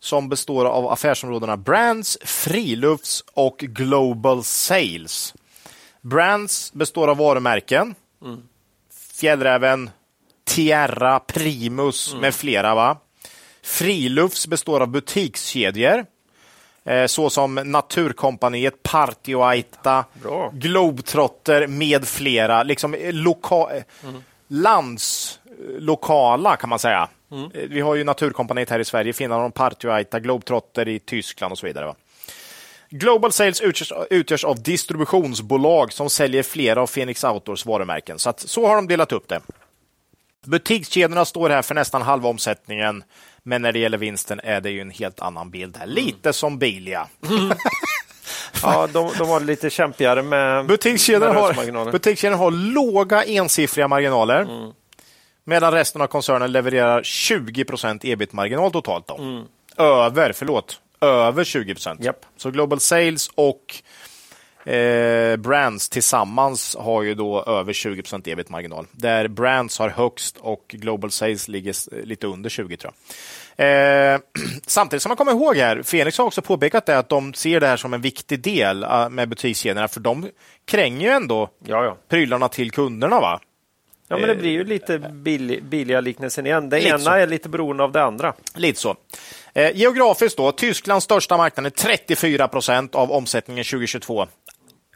som 0.00 0.28
består 0.28 0.64
av 0.64 0.92
affärsområdena 0.92 1.56
Brands, 1.56 2.18
Frilufts 2.24 3.24
och 3.34 3.58
Global 3.58 4.44
Sales. 4.44 5.34
Brands 6.00 6.72
består 6.72 7.08
av 7.08 7.16
varumärken. 7.16 7.94
Fjällräven, 9.20 9.90
Tierra, 10.44 11.20
Primus 11.20 12.14
med 12.14 12.34
flera. 12.34 12.74
Va? 12.74 12.96
Frilufts 13.62 14.46
består 14.46 14.80
av 14.80 14.88
butikskedjor 14.88 16.06
eh, 16.84 17.06
såsom 17.06 17.54
Naturkompaniet, 17.54 18.82
Partioaita. 18.82 20.04
Globetrotter 20.52 21.66
med 21.66 22.08
flera. 22.08 22.62
Liksom 22.62 22.94
eh, 22.94 23.12
loka 23.12 23.76
eh, 23.76 23.82
landslokala 24.48 26.56
kan 26.56 26.70
man 26.70 26.78
säga. 26.78 27.08
Eh, 27.32 27.38
Vi 27.68 27.80
har 27.80 27.94
ju 27.94 28.04
Naturkompaniet 28.04 28.70
här 28.70 28.78
i 28.78 28.84
Sverige, 28.84 29.12
Finland 29.12 29.42
har 29.42 29.50
Partioaita, 29.50 30.20
Globetrotter 30.20 30.88
i 30.88 30.98
Tyskland 30.98 31.52
och 31.52 31.58
så 31.58 31.66
vidare. 31.66 31.86
Va? 31.86 31.94
Global 32.90 33.32
Sales 33.32 33.60
utgörs, 33.60 33.92
utgörs 34.10 34.44
av 34.44 34.62
distributionsbolag 34.62 35.92
som 35.92 36.10
säljer 36.10 36.42
flera 36.42 36.82
av 36.82 36.86
Phoenix 36.86 37.24
Outdoors 37.24 37.66
varumärken. 37.66 38.18
Så, 38.18 38.30
att, 38.30 38.40
så 38.40 38.66
har 38.66 38.76
de 38.76 38.88
delat 38.88 39.12
upp 39.12 39.28
det. 39.28 39.40
Butikskedjorna 40.46 41.24
står 41.24 41.50
här 41.50 41.62
för 41.62 41.74
nästan 41.74 42.02
halva 42.02 42.28
omsättningen, 42.28 43.02
men 43.42 43.62
när 43.62 43.72
det 43.72 43.78
gäller 43.78 43.98
vinsten 43.98 44.40
är 44.44 44.60
det 44.60 44.70
ju 44.70 44.80
en 44.80 44.90
helt 44.90 45.20
annan 45.20 45.50
bild 45.50 45.76
här. 45.76 45.86
Lite 45.86 46.32
som 46.32 46.58
Bilia. 46.58 47.08
Ja, 48.62 48.86
de, 48.92 49.10
de 49.18 49.28
var 49.28 49.40
lite 49.40 49.70
kämpigare 49.70 50.22
med, 50.22 50.66
Butikskedjorna 50.66 51.32
med 51.32 51.42
har, 51.42 51.92
butikskedjorna 51.92 52.36
har 52.36 52.50
låga 52.50 53.24
ensiffriga 53.24 53.88
marginaler, 53.88 54.42
Mm. 54.42 54.72
medan 55.44 55.72
resten 55.72 56.02
av 56.02 56.06
koncernen 56.06 56.52
levererar 56.52 57.02
20 57.02 57.64
procent 57.64 58.04
ebit-marginal 58.04 58.72
totalt. 58.72 59.06
Då. 59.08 59.16
Mm. 59.18 59.44
Över, 59.76 60.32
förlåt, 60.32 60.80
över 61.00 61.44
20 61.44 61.74
procent. 61.74 62.04
Japp. 62.04 62.26
Så 62.36 62.50
Global 62.50 62.80
Sales 62.80 63.30
och 63.34 63.74
eh, 64.64 65.36
Brands 65.36 65.88
tillsammans 65.88 66.76
har 66.80 67.02
ju 67.02 67.14
då 67.14 67.44
över 67.44 67.72
20 67.72 68.02
procent 68.02 68.26
ebit-marginal. 68.28 68.86
Där 68.92 69.28
Brands 69.28 69.78
har 69.78 69.88
högst 69.88 70.36
och 70.36 70.64
Global 70.68 71.10
Sales 71.10 71.48
ligger 71.48 72.04
lite 72.04 72.26
under 72.26 72.50
20 72.50 72.76
tror 72.76 72.92
jag. 72.92 73.00
Eh, 74.14 74.20
samtidigt 74.66 75.02
som 75.02 75.10
man 75.10 75.16
kommer 75.16 75.32
ihåg 75.32 75.56
här, 75.56 75.82
Fenix 75.82 76.18
har 76.18 76.24
också 76.24 76.42
påpekat 76.42 76.86
det 76.86 76.98
att 76.98 77.08
de 77.08 77.34
ser 77.34 77.60
det 77.60 77.66
här 77.66 77.76
som 77.76 77.94
en 77.94 78.00
viktig 78.00 78.40
del 78.40 78.82
eh, 78.82 79.08
med 79.08 79.28
butikskedjorna, 79.28 79.88
för 79.88 80.00
de 80.00 80.28
kränger 80.66 81.06
ju 81.08 81.12
ändå 81.12 81.50
Ja, 81.64 81.84
ja. 81.84 81.96
prylarna 82.08 82.48
till 82.48 82.70
kunderna. 82.70 83.20
va? 83.20 83.40
ja, 84.08 84.16
men 84.18 84.28
det 84.28 84.34
blir 84.34 84.50
ju 84.50 84.64
lite 84.64 84.98
billig, 84.98 85.64
billiga 85.64 86.00
liknelsen 86.00 86.46
igen. 86.46 86.68
Det 86.70 86.76
Lite 86.76 86.88
ena 86.88 86.98
så. 86.98 87.10
är 87.10 87.26
lite 87.26 87.48
beroende 87.48 87.84
av 87.84 87.92
det 87.92 88.02
andra. 88.02 88.34
Lite 88.54 88.80
så. 88.80 88.96
Eh, 89.54 89.76
geografiskt 89.76 90.36
då, 90.36 90.52
Tysklands 90.52 91.04
största 91.04 91.36
marknad 91.36 91.66
är 91.66 91.70
34 91.70 92.48
procent 92.48 92.94
av 92.94 93.12
omsättningen 93.12 93.64
2022. 93.64 94.26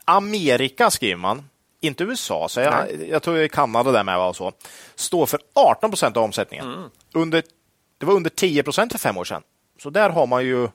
Amerika 0.04 0.90
skriver 0.90 1.16
man, 1.16 1.48
inte 1.80 2.04
USA, 2.04 2.48
så 2.48 2.60
jag, 2.60 2.86
jag 3.08 3.22
tror 3.22 3.48
Kanada 3.48 3.92
där 3.92 4.04
med. 4.04 4.18
va, 4.18 4.28
Och 4.28 4.36
så. 4.36 4.52
Står 4.94 5.26
för 5.26 5.40
18 5.54 5.90
procent 5.90 6.16
av 6.16 6.22
omsättningen. 6.22 6.90
Under, 7.14 7.42
det 7.98 8.06
var 8.06 8.14
under 8.14 8.30
10 8.30 8.62
procent 8.62 8.92
för 8.92 8.98
fem 8.98 9.16
år 9.18 9.24
sedan. 9.24 9.42
Så 9.82 9.90
där 9.90 10.10
har 10.10 10.26
man 10.26 10.44
ju 10.44 10.68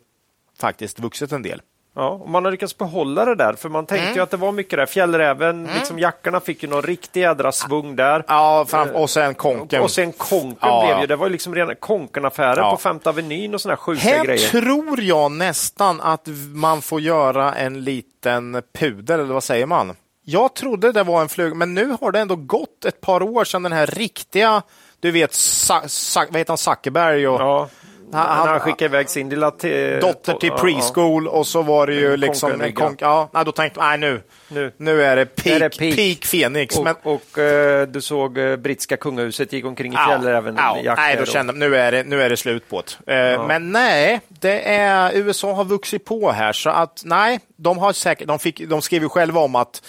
faktiskt 0.60 1.00
vuxit 1.00 1.32
en 1.32 1.42
del. 1.42 1.62
Ja, 2.00 2.10
och 2.10 2.30
man 2.30 2.46
har 2.46 2.52
lyckats 2.52 2.78
behålla 2.78 3.26
det 3.26 3.36
där, 3.36 3.54
för 3.54 3.70
man 3.70 3.86
tänkte 3.86 4.04
Mm. 4.06 4.16
ju 4.16 4.22
att 4.24 4.32
det 4.32 4.38
var 4.38 4.52
mycket 4.52 4.80
där. 4.80 4.86
Fjällräven, 4.86 5.70
liksom 5.76 6.00
jackorna 6.00 6.40
fick 6.40 6.64
ju 6.64 6.70
någon 6.70 6.82
riktig 6.82 7.22
jädra 7.22 7.52
svung 7.52 7.96
där. 7.96 8.24
Ja, 8.28 8.66
fram, 8.68 8.90
och 8.90 9.10
sen 9.10 9.34
Konken. 9.36 9.82
Och 9.82 9.92
sen 9.92 10.12
Konken 10.12 10.58
Ja. 10.62 10.86
blev 10.86 11.00
ju, 11.02 11.08
det 11.08 11.16
var 11.16 11.26
ju 11.28 11.32
liksom 11.32 11.56
rena 11.56 11.76
Konken-affärer 11.76 12.58
Ja. 12.58 12.72
på 12.72 12.78
Femte 12.78 13.10
Avenyn 13.10 13.56
och 13.56 13.62
här 13.66 13.76
sjuka 13.76 14.02
Här 14.02 14.26
grejer. 14.26 14.50
tror 14.50 15.02
jag 15.02 15.32
nästan 15.32 16.02
att 16.02 16.28
man 16.54 16.82
får 16.82 17.02
göra 17.02 17.54
en 17.54 17.84
liten 17.84 18.62
pudel, 18.80 19.20
eller 19.20 19.34
vad 19.34 19.44
säger 19.44 19.66
man? 19.66 19.96
Jag 20.26 20.54
trodde 20.54 20.92
det 20.92 21.04
var 21.04 21.22
en 21.22 21.30
fluga, 21.30 21.56
men 21.56 21.74
nu 21.74 21.98
har 22.02 22.12
det 22.12 22.20
ändå 22.20 22.36
gått 22.36 22.86
ett 22.86 23.02
par 23.02 23.24
år 23.24 23.44
sedan 23.44 23.64
den 23.64 23.72
här 23.72 23.88
riktiga, 23.88 24.62
du 25.00 25.12
vet, 25.12 25.34
Sa 25.34 25.82
Sa 25.88 26.26
vad 26.30 26.38
heter 26.38 26.52
han, 26.52 26.58
Zuckerberg 26.58 27.28
och 27.28 27.42
Ja, 27.42 27.70
Han- 28.14 28.38
han, 28.38 28.48
han- 28.48 28.60
skickade 28.60 28.86
iväg 28.86 29.10
sin 29.10 29.30
lilla 29.30 29.52
till, 29.52 30.00
dotter 30.02 30.34
till 30.34 30.50
ja, 30.50 30.56
ja. 30.58 30.62
preschool 30.64 31.28
och 31.28 31.48
så 31.48 31.62
var 31.62 31.88
det 31.88 31.94
ju 31.94 32.18
liksom 32.18 32.52
en 32.52 32.58
konkenrygga. 32.58 32.86
konk... 32.86 33.02
Ja, 33.02 33.44
då 33.46 33.52
tänkte 33.52 33.80
jag, 33.80 33.88
nej 33.88 33.98
nu, 33.98 34.22
Nu. 34.48 34.72
nu 34.78 35.04
är 35.04 35.16
det 35.16 35.26
peak, 35.26 35.56
är 35.56 35.60
det 35.60 35.78
peak. 35.78 35.96
peak 35.96 36.32
Phoenix. 36.32 36.78
Och, 36.78 36.84
men, 36.84 36.96
och 37.04 37.38
eh, 37.38 37.88
du 37.88 38.02
såg 38.02 38.38
eh, 38.38 38.56
brittiska 38.56 38.98
kungahuset 38.98 39.54
gick 39.54 39.66
omkring 39.66 39.92
i 39.94 39.96
Ja, 39.96 40.06
fjällräven 40.08 40.56
ja, 40.58 40.78
jackor 40.84 41.02
nej, 41.02 41.16
då 41.20 41.26
kände 41.26 41.54
nu 41.54 41.76
är 41.76 41.92
det, 41.92 42.04
nu 42.04 42.22
är 42.24 42.30
det 42.30 42.38
slut 42.38 42.70
på 42.70 42.84
det. 43.06 43.14
Eh, 43.34 43.48
Men 43.48 43.72
nej, 43.72 44.22
det 44.28 44.62
är, 44.76 45.12
USA 45.16 45.54
har 45.54 45.66
vuxit 45.66 46.06
på 46.06 46.32
här, 46.32 46.54
så 46.54 46.70
att 46.70 47.02
nej, 47.06 47.40
de 47.58 47.78
har 47.78 47.94
säkert, 47.94 48.28
de, 48.28 48.40
fick, 48.40 48.70
de 48.70 48.82
skrev 48.82 49.02
ju 49.04 49.10
själva 49.10 49.40
om 49.40 49.56
att 49.56 49.82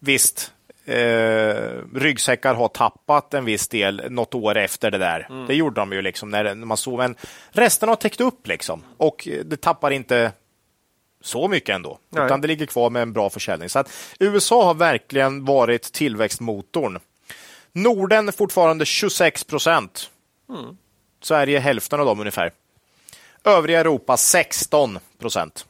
visst, 0.00 0.52
eh, 0.86 1.82
ryggsäckar 1.94 2.54
har 2.54 2.68
tappat 2.68 3.34
en 3.34 3.44
viss 3.44 3.68
del 3.68 4.02
något 4.10 4.34
år 4.34 4.56
efter 4.56 4.90
det 4.90 4.98
där. 4.98 5.26
Mm. 5.30 5.46
Det 5.46 5.54
gjorde 5.54 5.80
de 5.80 5.92
ju 5.92 6.02
liksom 6.02 6.30
när, 6.30 6.44
när 6.44 6.66
man 6.66 6.76
såg, 6.76 6.98
men 6.98 7.16
resten 7.50 7.88
har 7.88 7.96
täckt 7.96 8.20
upp 8.20 8.46
liksom 8.46 8.82
och 8.96 9.28
det 9.44 9.60
tappar 9.60 9.90
inte 9.90 10.32
så 11.20 11.48
mycket 11.48 11.74
ändå, 11.74 11.98
Nej. 12.10 12.26
utan 12.26 12.40
det 12.40 12.48
ligger 12.48 12.66
kvar 12.66 12.90
med 12.90 13.02
en 13.02 13.12
bra 13.12 13.30
försäljning. 13.30 13.68
Så 13.68 13.78
att 13.78 13.92
USA 14.18 14.64
har 14.64 14.74
verkligen 14.74 15.44
varit 15.44 15.92
tillväxtmotorn. 15.92 16.98
Norden 17.72 18.32
fortfarande 18.32 18.84
26 18.84 19.44
procent. 19.44 20.10
Sverige 21.22 21.58
hälften 21.58 22.00
av 22.00 22.06
dem 22.06 22.20
ungefär. 22.20 22.52
Övriga 23.44 23.80
Europa 23.80 24.16
16 24.16 24.98
procent. 25.18 25.66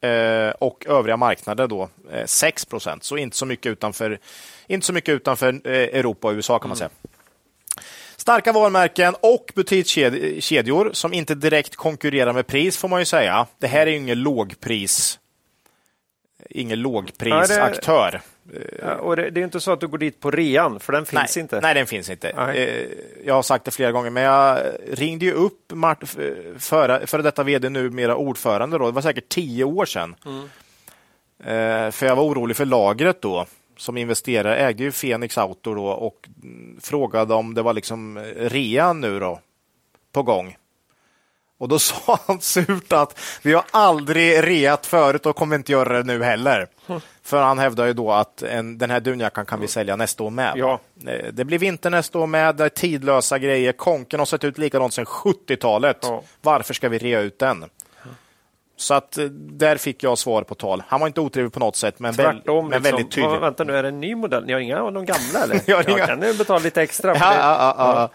Eh, 0.00 0.50
och 0.50 0.86
övriga 0.86 1.16
marknader 1.16 1.66
då 1.66 1.88
eh, 2.12 2.26
6 2.26 2.64
procent. 2.64 3.04
Så 3.04 3.16
inte 3.16 3.36
så 3.36 3.46
mycket 3.46 3.70
utanför, 3.70 4.18
inte 4.66 4.86
så 4.86 4.92
mycket 4.92 5.12
utanför 5.12 5.60
eh, 5.64 5.72
Europa 5.72 6.28
och 6.28 6.34
USA 6.34 6.58
kan 6.58 6.68
man 6.68 6.76
säga. 6.76 6.90
Starka 8.16 8.52
varumärken 8.52 9.14
och 9.20 9.52
butikskedjor 9.54 10.90
som 10.92 11.12
inte 11.12 11.34
direkt 11.34 11.76
konkurrerar 11.76 12.32
med 12.32 12.46
pris 12.46 12.76
får 12.76 12.88
man 12.88 13.00
ju 13.00 13.04
säga. 13.04 13.46
Det 13.58 13.66
här 13.66 13.86
är 13.86 13.90
ju 13.90 13.96
ingen 13.96 14.22
lågpris 14.22 15.18
ingen 16.50 16.80
lågprisaktör. 16.80 18.20
Ja, 18.82 18.94
och 18.94 19.16
det, 19.16 19.30
det 19.30 19.40
är 19.40 19.44
inte 19.44 19.60
så 19.60 19.72
att 19.72 19.80
du 19.80 19.88
går 19.88 19.98
dit 19.98 20.20
på 20.20 20.30
rean, 20.30 20.80
för 20.80 20.92
den 20.92 21.06
finns 21.06 21.36
nej, 21.36 21.42
inte. 21.42 21.60
Nej, 21.60 21.74
den 21.74 21.86
finns 21.86 22.10
inte. 22.10 22.32
Nej. 22.36 22.58
Eh, 22.64 22.86
Jag 23.26 23.34
har 23.34 23.42
sagt 23.42 23.64
det 23.64 23.70
flera 23.70 23.92
gånger, 23.92 24.10
men 24.10 24.22
jag 24.22 24.58
ringde 24.92 25.24
ju 25.24 25.32
upp 25.32 25.72
Mart, 25.72 26.04
före, 26.58 27.06
före 27.06 27.22
detta 27.22 27.42
vd, 27.42 27.68
numera 27.68 28.16
ordförande. 28.16 28.78
Då. 28.78 28.86
Det 28.86 28.92
var 28.92 29.02
säkert 29.02 29.28
tio 29.28 29.64
år 29.64 29.84
sedan. 29.84 30.16
Mm. 30.26 30.42
Eh, 31.44 31.90
För 31.90 32.06
jag 32.06 32.16
var 32.16 32.24
orolig 32.24 32.56
för 32.56 32.64
lagret 32.64 33.22
då. 33.22 33.46
Som 33.76 33.96
investerare 33.96 34.56
ägde 34.56 34.82
ju 34.82 34.92
Phoenix 34.92 35.38
Auto 35.38 35.74
då 35.74 35.86
och 35.86 36.28
frågade 36.80 37.34
om 37.34 37.54
det 37.54 37.62
var 37.62 37.74
liksom 37.74 38.18
rea 38.36 38.92
nu 38.92 39.20
då 39.20 39.40
på 40.12 40.22
gång. 40.22 40.56
Och 41.60 41.68
då 41.68 41.78
sa 41.78 42.18
han 42.26 42.40
surt 42.40 42.92
att 42.92 43.18
vi 43.42 43.52
har 43.52 43.64
aldrig 43.70 44.46
reat 44.46 44.86
förut 44.86 45.26
och 45.26 45.36
kommer 45.36 45.56
inte 45.56 45.72
göra 45.72 45.96
det 45.96 46.02
nu 46.02 46.22
heller. 46.24 46.66
För 47.22 47.42
han 47.42 47.58
hävdar 47.58 47.86
ju 47.86 47.92
då 47.92 48.12
att 48.12 48.42
en, 48.42 48.78
den 48.78 48.90
här 48.90 49.00
dunjackan 49.00 49.46
kan 49.46 49.60
vi 49.60 49.68
sälja 49.68 49.96
nästa 49.96 50.22
år 50.22 50.30
med. 50.30 50.52
Ja. 50.56 50.80
Eh, 51.06 51.26
Det 51.32 51.44
blir 51.44 51.58
vinter 51.58 51.90
nästa 51.90 52.18
år 52.18 52.26
med, 52.26 52.56
det 52.56 52.64
är 52.64 52.68
tidlösa 52.68 53.38
grejer. 53.38 53.72
Konken 53.72 54.18
har 54.20 54.26
sett 54.26 54.44
ut 54.44 54.58
likadant 54.58 54.94
sedan 54.94 55.04
70-talet. 55.04 55.98
Ja. 56.02 56.22
Varför 56.40 56.74
ska 56.74 56.88
vi 56.88 56.98
rea 56.98 57.20
ut 57.20 57.38
den? 57.38 57.64
Så 58.80 58.94
att 58.94 59.18
eh, 59.18 59.24
där 59.34 59.76
fick 59.76 60.02
jag 60.02 60.18
svar 60.18 60.42
på 60.42 60.54
tal. 60.54 60.82
Han 60.88 61.00
var 61.00 61.06
inte 61.06 61.20
otrevlig 61.20 61.52
på 61.52 61.60
något 61.60 61.76
sätt, 61.76 61.94
men, 61.98 62.12
väl, 62.12 62.26
men 62.26 62.36
liksom. 62.36 62.70
väldigt 62.70 63.10
tydlig. 63.10 63.28
"Vad, 63.30 63.40
vänta 63.40 63.64
nu, 63.64 63.76
är 63.76 63.82
det 63.82 63.88
en 63.88 64.00
ny 64.00 64.14
modell? 64.14 64.46
Ni 64.46 64.52
har 64.52 64.60
inga 64.60 64.80
av 64.82 64.92
de 64.92 65.04
gamla 65.04 65.42
eller? 65.44 65.60
Jag 65.66 65.76
har 65.76 65.84
ja, 65.88 65.90
inga- 65.96 66.06
kan 66.06 66.20
du 66.20 66.34
betala 66.34 66.58
lite 66.60 66.82
extra? 66.82 67.14
Ja, 67.16 67.34
ja, 67.34 67.74
ja, 67.78 68.10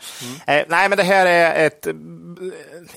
ja. 0.47 0.53
Eh, 0.53 0.66
nej, 0.70 0.89
men 0.89 0.97
det 0.97 1.03
här 1.03 1.26
är 1.26 1.66
ett... 1.66 1.88
eh, 1.88 1.93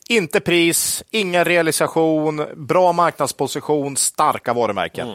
Inte 0.08 0.40
pris, 0.40 1.04
ingen 1.10 1.44
realisation, 1.44 2.46
bra 2.56 2.92
marknadsposition, 2.92 3.96
starka 3.96 4.52
varumärken. 4.52 5.08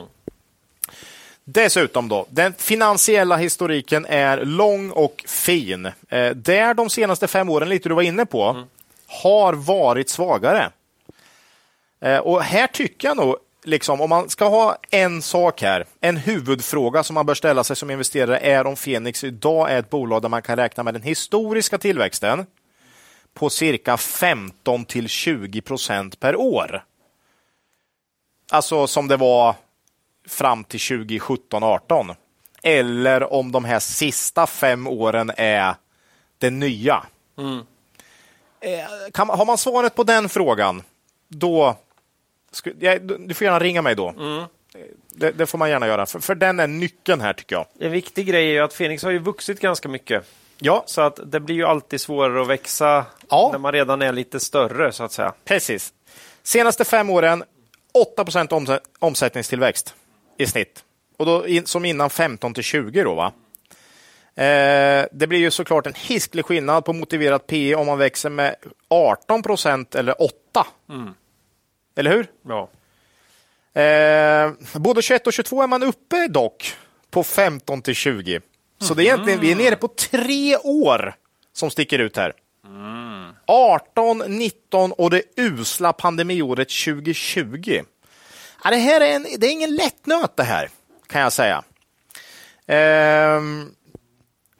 Dessutom 1.45 2.07
då, 2.09 2.25
den 2.29 2.53
finansiella 2.53 3.37
historiken 3.37 4.05
är 4.09 4.37
lång 4.45 4.89
och 4.91 5.23
fin. 5.27 5.85
Eh, 5.85 6.29
där 6.29 6.73
de 6.73 6.89
senaste 6.89 7.27
fem 7.27 7.49
åren, 7.49 7.69
lite 7.69 7.89
du 7.89 7.95
var 7.95 8.01
inne 8.01 8.25
på, 8.25 8.63
har 9.23 9.53
varit 9.53 10.09
svagare. 10.09 10.69
Eh, 12.03 12.17
och 12.17 12.43
här 12.43 12.67
tycker 12.67 13.07
jag 13.07 13.17
nog, 13.17 13.37
liksom, 13.63 14.01
om 14.01 14.09
man 14.09 14.29
ska 14.29 14.49
ha 14.49 14.77
en 14.89 15.21
sak 15.21 15.61
här, 15.61 15.85
en 16.01 16.17
huvudfråga 16.17 17.03
som 17.03 17.13
man 17.13 17.25
bör 17.25 17.33
ställa 17.33 17.63
sig 17.63 17.75
som 17.75 17.89
investerare 17.89 18.37
är 18.37 18.67
om 18.67 18.75
Fenix 18.75 19.23
idag 19.23 19.71
är 19.71 19.79
ett 19.79 19.89
bolag 19.89 20.21
där 20.21 20.29
man 20.29 20.41
kan 20.41 20.55
räkna 20.55 20.83
med 20.83 20.93
den 20.93 21.01
historiska 21.01 21.77
tillväxten 21.77 22.45
på 23.33 23.49
cirka 23.49 23.97
15 23.97 24.85
till 24.85 25.09
20 25.09 25.61
procent 25.61 26.19
per 26.19 26.35
år. 26.35 26.83
Alltså 28.51 28.87
som 28.87 29.07
det 29.07 29.17
var 29.17 29.55
fram 30.27 30.63
till 30.63 30.79
2017-18. 30.79 32.15
Eller 32.63 33.33
om 33.33 33.51
de 33.51 33.65
här 33.65 33.79
sista 33.79 34.47
fem 34.47 34.87
åren 34.87 35.31
är 35.37 35.75
det 36.37 36.49
nya. 36.49 37.03
Eh, 38.59 39.11
Kan, 39.13 39.29
har 39.29 39.45
man 39.45 39.57
svaret 39.57 39.95
på 39.95 40.03
den 40.03 40.29
frågan, 40.29 40.83
då... 41.27 41.75
Du 43.19 43.33
får 43.33 43.45
gärna 43.45 43.59
ringa 43.59 43.81
mig 43.81 43.95
då. 43.95 44.07
Eh, 44.09 44.45
Det, 45.15 45.31
det 45.31 45.45
får 45.45 45.57
man 45.57 45.69
gärna 45.69 45.87
göra, 45.87 46.05
för, 46.05 46.19
för 46.19 46.35
den 46.35 46.59
är 46.59 46.67
nyckeln 46.67 47.21
här 47.21 47.33
tycker 47.33 47.55
jag. 47.55 47.65
En 47.79 47.91
viktig 47.91 48.27
grej 48.27 48.45
är 48.47 48.51
ju 48.51 48.59
att 48.59 48.77
Phoenix 48.77 49.03
har 49.03 49.11
ju 49.11 49.19
vuxit 49.19 49.59
ganska 49.59 49.89
mycket. 49.89 50.23
Ja, 50.59 50.83
Så 50.87 51.01
att 51.01 51.19
det 51.31 51.39
blir 51.39 51.55
ju 51.55 51.65
alltid 51.65 52.01
svårare 52.01 52.41
att 52.41 52.47
växa 52.47 53.05
Ja. 53.29 53.49
när 53.51 53.59
man 53.59 53.71
redan 53.71 54.01
är 54.01 54.11
lite 54.11 54.39
större 54.39 54.91
så 54.91 55.03
att 55.03 55.11
säga. 55.11 55.33
precis. 55.45 55.93
Senaste 56.43 56.85
fem 56.85 57.09
åren, 57.09 57.43
8 57.93 58.23
procent 58.25 58.51
omsä- 58.51 58.79
omsättningstillväxt 58.99 59.95
i 60.37 60.45
snitt. 60.47 60.83
Och 61.17 61.25
då, 61.25 61.47
in, 61.47 61.65
som 61.65 61.85
innan 61.85 62.09
15 62.09 62.53
till 62.53 62.63
20 62.63 63.03
då 63.03 63.13
va? 63.15 63.31
Eh, 64.35 65.05
det 65.11 65.27
blir 65.27 65.39
ju 65.39 65.51
såklart 65.51 65.87
en 65.87 65.93
hisklig 65.93 66.45
skillnad 66.45 66.85
på 66.85 66.93
motiverat 66.93 67.47
PE 67.47 67.75
om 67.75 67.85
man 67.85 67.97
växer 67.97 68.29
med 68.29 68.55
18 68.87 69.43
procent 69.43 69.95
eller 69.95 70.21
8. 70.21 70.65
Eller 71.95 72.11
hur? 72.11 72.27
Ja. 72.47 72.69
Eh, 73.81 74.79
både 74.79 75.01
21 75.01 75.27
och 75.27 75.33
22 75.33 75.61
är 75.61 75.67
man 75.67 75.83
uppe 75.83 76.27
dock 76.27 76.75
på 77.11 77.23
15 77.23 77.81
till 77.81 77.95
20. 77.95 78.41
Så 78.79 78.93
det 78.93 79.01
är 79.03 79.05
egentligen, 79.05 79.39
vi 79.39 79.51
är 79.51 79.55
nere 79.55 79.75
på 79.75 79.87
tre 79.87 80.57
år 80.57 81.15
som 81.53 81.71
sticker 81.71 81.99
ut 81.99 82.17
här. 82.17 82.33
18, 83.47 84.23
19 84.27 84.91
och 84.91 85.09
det 85.09 85.21
usla 85.37 85.93
pandemiåret 85.93 86.69
2020. 86.85 87.81
Ja, 88.63 88.69
det 88.69 88.77
här 88.77 89.01
är, 89.01 89.15
en, 89.15 89.27
det 89.37 89.47
är 89.47 89.51
ingen 89.51 89.75
lätt 89.75 90.05
nöt 90.05 90.37
det 90.37 90.43
här, 90.43 90.69
kan 91.07 91.21
jag 91.21 91.33
säga. 91.33 91.63
Ehm, 92.67 93.71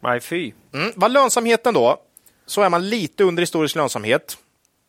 Nej, 0.02 0.20
fy. 0.20 0.52
Mm. 0.74 0.92
Vad 0.96 1.10
lönsamheten 1.10 1.74
då, 1.74 1.96
så 2.46 2.62
är 2.62 2.68
man 2.68 2.88
lite 2.88 3.24
under 3.24 3.42
historisk 3.42 3.76
lönsamhet. 3.76 4.38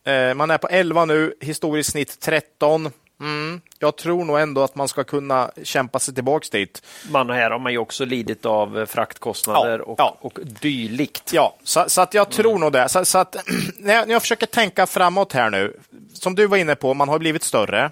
Eh, 0.06 0.34
man 0.34 0.52
är 0.52 0.58
på 0.58 0.68
11 0.68 1.06
nu, 1.06 1.34
historiskt 1.40 1.92
snitt 1.92 2.20
13. 2.20 2.92
Mm. 3.20 3.62
Jag 3.80 3.96
tror 3.96 4.26
nog 4.26 4.40
ändå 4.40 4.62
att 4.64 4.76
man 4.76 4.88
ska 4.88 5.04
kunna 5.04 5.52
kämpa 5.64 6.00
sig 6.00 6.14
tillbaks 6.14 6.50
dit. 6.50 6.82
Man 7.10 7.30
här 7.30 7.52
har 7.52 7.60
man 7.60 7.72
ju 7.72 7.78
också 7.78 8.06
lidit 8.06 8.46
av 8.46 8.80
eh, 8.80 8.86
fraktkostnader 8.86 9.80
Ja, 9.80 9.86
och, 9.86 10.00
ja. 10.00 10.18
och 10.22 10.40
dylikt. 10.62 11.34
Ja, 11.34 11.56
så, 11.64 11.86
så 11.88 12.02
att 12.02 12.14
jag 12.14 12.30
tror 12.30 12.60
nog 12.60 12.72
det. 12.72 12.90
Så, 12.90 13.06
så 13.06 13.18
att, 13.18 13.36
när, 13.80 13.94
jag, 13.94 14.08
när 14.08 14.14
jag 14.14 14.22
försöker 14.22 14.46
tänka 14.46 14.86
framåt 14.88 15.34
här 15.34 15.50
nu, 15.50 15.80
som 16.14 16.36
du 16.36 16.48
var 16.48 16.58
inne 16.58 16.76
på, 16.76 16.94
man 16.94 17.10
har 17.10 17.20
blivit 17.20 17.44
större, 17.44 17.92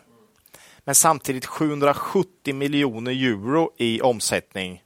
men 0.83 0.95
samtidigt 0.95 1.45
770 1.45 2.55
miljoner 2.55 3.11
euro 3.11 3.71
i 3.77 4.01
omsättning. 4.01 4.81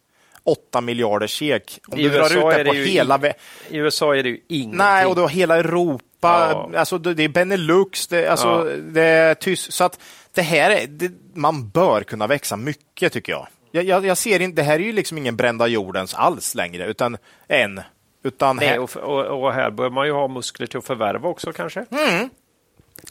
8 0.48 0.82
miljarder 0.82 1.28
SEK. 1.28 1.80
Om 1.88 2.00
I 2.00 2.04
du 2.04 2.10
drar 2.10 2.20
USA 2.20 2.52
ut 2.52 2.58
är 2.60 2.64
det 2.64 2.70
på 2.70 2.76
hela... 2.76 3.20
i- 3.28 3.34
I 3.70 3.78
USA 3.78 4.16
är 4.16 4.24
det 4.24 4.30
ju 4.30 4.40
ingenting. 4.48 4.78
Nej, 4.78 5.06
och 5.06 5.16
har 5.16 5.28
hela 5.30 5.58
Europa, 5.58 6.00
Ja. 6.22 6.70
alltså 6.80 6.98
det 6.98 7.24
är 7.24 7.30
Benelux, 7.30 8.08
det, 8.08 8.28
alltså, 8.28 8.48
Ja. 8.48 8.64
det 8.78 9.02
är 9.04 9.34
tyst. 9.36 9.74
Så 9.74 9.84
att 9.84 10.00
det 10.34 10.42
här 10.42 10.72
är, 10.72 10.88
det, 10.88 11.12
man 11.34 11.70
bör 11.70 12.02
kunna 12.04 12.28
växa 12.28 12.58
mycket 12.58 13.14
tycker 13.14 13.32
jag. 13.34 13.48
Jag, 13.72 13.84
jag, 13.84 14.06
jag 14.06 14.18
ser 14.18 14.42
inte, 14.42 14.62
det 14.62 14.66
här 14.66 14.76
är 14.76 14.84
ju 14.84 14.92
liksom 14.92 15.18
ingen 15.18 15.36
brända 15.36 15.68
jordens 15.68 16.14
alls 16.14 16.56
längre, 16.56 16.86
utan 16.86 17.18
än. 17.48 17.82
Utan 18.24 18.56
Nej, 18.56 18.68
här, 18.68 18.80
och, 18.80 18.96
och, 18.98 19.44
och 19.44 19.54
här 19.54 19.70
bör 19.72 19.90
man 19.90 20.06
ju 20.06 20.12
ha 20.14 20.28
muskler 20.28 20.68
till 20.68 20.78
att 20.78 20.86
förvärva 20.86 21.30
också 21.30 21.54
kanske. 21.54 21.86
Mm. 21.92 22.30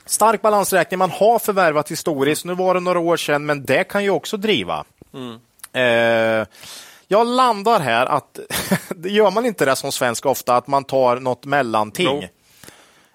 stark 0.07 0.43
balansräkning, 0.43 0.99
man 0.99 1.11
har 1.11 1.39
förvärvat 1.39 1.91
historiskt. 1.91 2.45
Nu 2.45 2.55
var 2.55 2.75
det 2.75 2.81
några 2.81 2.99
år 2.99 3.17
sedan, 3.17 3.47
men 3.47 3.65
det 3.65 3.85
kan 3.85 4.05
ju 4.05 4.11
också 4.11 4.37
driva. 4.37 4.85
Eh, 5.73 6.47
jag 7.09 7.27
landar 7.27 7.81
här 7.81 8.07
att, 8.07 8.39
det 8.97 9.11
gör 9.11 9.31
man 9.31 9.47
inte 9.47 9.65
det 9.65 9.77
som 9.77 9.93
svensk 9.93 10.27
ofta, 10.27 10.57
att 10.57 10.67
man 10.67 10.85
tar 10.85 11.17
något 11.17 11.45
mellanting. 11.45 12.19
Jo. 12.23 12.29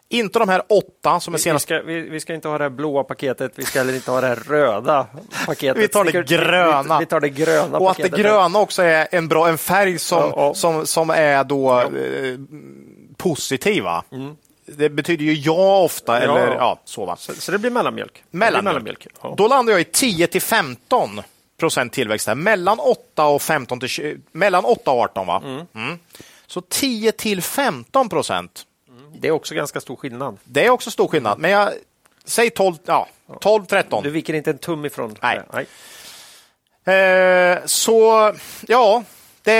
Inte 0.09 0.39
de 0.39 0.49
här 0.49 0.61
åtta 0.69 1.19
som 1.19 1.33
är 1.33 1.37
Vi 1.37 1.43
senast 1.43 1.65
ska, 1.65 1.81
vi, 1.81 2.01
vi 2.01 2.19
ska 2.19 2.33
inte 2.33 2.47
ha 2.47 2.57
det 2.57 2.63
här 2.63 2.69
blåa 2.69 3.03
paketet, 3.03 3.51
vi 3.55 3.63
ska 3.65 3.79
heller 3.79 3.93
inte 3.95 4.11
ha 4.11 4.21
det 4.21 4.27
här 4.27 4.35
röda 4.35 5.07
paketet. 5.45 5.83
Vi 5.83 5.87
tar 5.87 6.03
det 6.03 6.11
gröna. 6.27 6.97
Vi, 6.99 7.03
vi 7.03 7.05
tar 7.05 7.19
det 7.19 7.29
gröna 7.29 7.77
Och 7.77 7.91
att 7.91 7.97
det 7.97 8.09
gröna 8.09 8.59
också 8.59 8.81
är 8.83 9.07
en 9.11 9.27
bra 9.27 9.49
en 9.49 9.57
färg 9.57 9.99
som, 9.99 10.19
Ja, 10.19 10.33
ja. 10.35 10.53
som, 10.53 10.85
som 10.87 11.09
är 11.09 11.43
då 11.43 11.79
eh, 11.81 11.87
positiva. 13.17 14.03
Det 14.65 14.89
betyder 14.89 15.25
ju 15.25 15.33
ja 15.33 15.79
ofta, 15.81 16.17
Mm. 16.23 16.29
Ja. 16.35 16.37
eller 16.43 16.55
ja, 16.55 16.79
så 16.85 17.05
va. 17.05 17.15
Så, 17.15 17.33
så 17.33 17.51
det 17.51 17.57
blir 17.57 17.71
mellanmjölk? 17.71 18.13
Det 18.13 18.21
blir 18.31 18.39
Mellanmjölk. 18.39 18.73
mellanmjölk. 18.73 19.07
Ja. 19.21 19.33
Då 19.37 19.47
landar 19.47 19.73
jag 19.73 19.81
i 19.81 19.85
10 19.85 20.27
till 20.27 20.41
15 20.41 21.21
procent 21.61 21.93
tillväxt 21.93 22.27
här. 22.27 22.35
Mellan 22.35 22.79
8 22.79 23.25
och 23.25 23.41
15 23.41 23.79
till 23.79 23.89
20, 23.89 24.21
mellan 24.31 24.65
8 24.65 24.91
och 24.91 24.99
18 24.99 25.27
va? 25.27 25.41
Mm. 25.75 25.99
Så 26.47 26.61
10 26.61 27.11
till 27.11 27.41
15 27.41 28.09
procent. 28.09 28.65
Det 29.19 29.27
är 29.27 29.31
också 29.31 29.55
ganska 29.55 29.81
stor 29.81 29.95
skillnad. 29.95 30.37
Det 30.43 30.65
är 30.65 30.69
också 30.69 30.91
stor 30.91 31.07
skillnad. 31.07 31.39
Men 31.39 31.51
jag 31.51 31.73
säg 32.25 32.49
12, 32.49 32.75
ja, 32.85 33.07
12 33.41 33.65
13. 33.65 34.03
Du 34.03 34.09
viker 34.09 34.33
inte 34.33 34.49
en 34.49 34.57
tum 34.57 34.85
ifrån. 34.85 35.15
Nej. 35.21 35.41
Nej. 35.53 35.67
Eh, 36.95 37.59
så 37.65 38.33
ja, 38.67 39.03
det, 39.43 39.51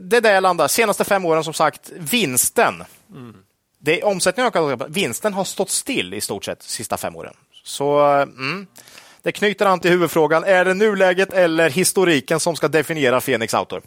det 0.00 0.16
är 0.16 0.20
där 0.20 0.34
jag 0.34 0.42
landar. 0.42 0.68
Senaste 0.68 1.04
fem 1.04 1.24
åren 1.24 1.44
som 1.44 1.54
sagt, 1.54 1.90
vinsten. 1.96 2.84
Det, 3.78 4.02
omsättningen 4.02 4.52
har 4.54 4.72
ökat, 4.72 4.88
vinsten 4.90 5.34
har 5.34 5.44
stått 5.44 5.70
still 5.70 6.14
i 6.14 6.20
stort 6.20 6.44
sett 6.44 6.60
de 6.60 6.66
sista 6.66 6.96
fem 6.96 7.16
åren. 7.16 7.34
Så 7.64 7.98
mm, 8.00 8.66
det 9.24 9.32
knyter 9.32 9.66
an 9.66 9.80
till 9.80 9.90
huvudfrågan. 9.90 10.44
Är 10.44 10.64
det 10.64 10.74
nuläget 10.74 11.32
eller 11.32 11.70
historiken 11.70 12.40
som 12.40 12.56
ska 12.56 12.68
definiera 12.68 13.20
Fenix 13.20 13.54
Autor? 13.54 13.82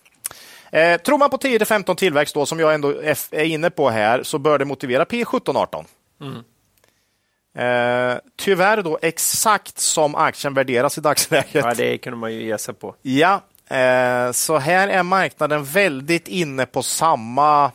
Eh, 0.72 1.02
tror 1.02 1.18
man 1.18 1.30
på 1.30 1.38
10-15 1.38 1.96
tillväxt 1.96 2.34
då, 2.34 2.46
som 2.46 2.60
jag 2.60 2.74
ändå 2.74 2.90
är 3.32 3.44
inne 3.44 3.70
på 3.70 3.90
här, 3.90 4.24
så 4.24 4.40
bör 4.40 4.60
det 4.60 4.66
motivera 4.66 5.06
P 5.06 5.24
17-18. 5.24 5.86
Eh, 7.58 8.18
tyvärr 8.36 8.82
då 8.82 9.00
exakt 9.02 9.80
som 9.80 10.16
aktien 10.16 10.54
värderas 10.54 10.98
i 10.98 11.02
dagsläget. 11.02 11.54
Ja, 11.54 11.74
det 11.74 11.98
kunde 11.98 12.18
man 12.18 12.34
ju 12.34 12.44
ge 12.44 12.58
sig 12.58 12.74
på. 12.74 12.96
Ja, 13.02 13.42
eh, 13.70 14.32
så 14.32 14.58
här 14.58 14.88
är 14.88 15.04
marknaden 15.04 15.64
väldigt 15.64 16.28
inne 16.28 16.66
på 16.66 16.84
samma, 16.84 17.72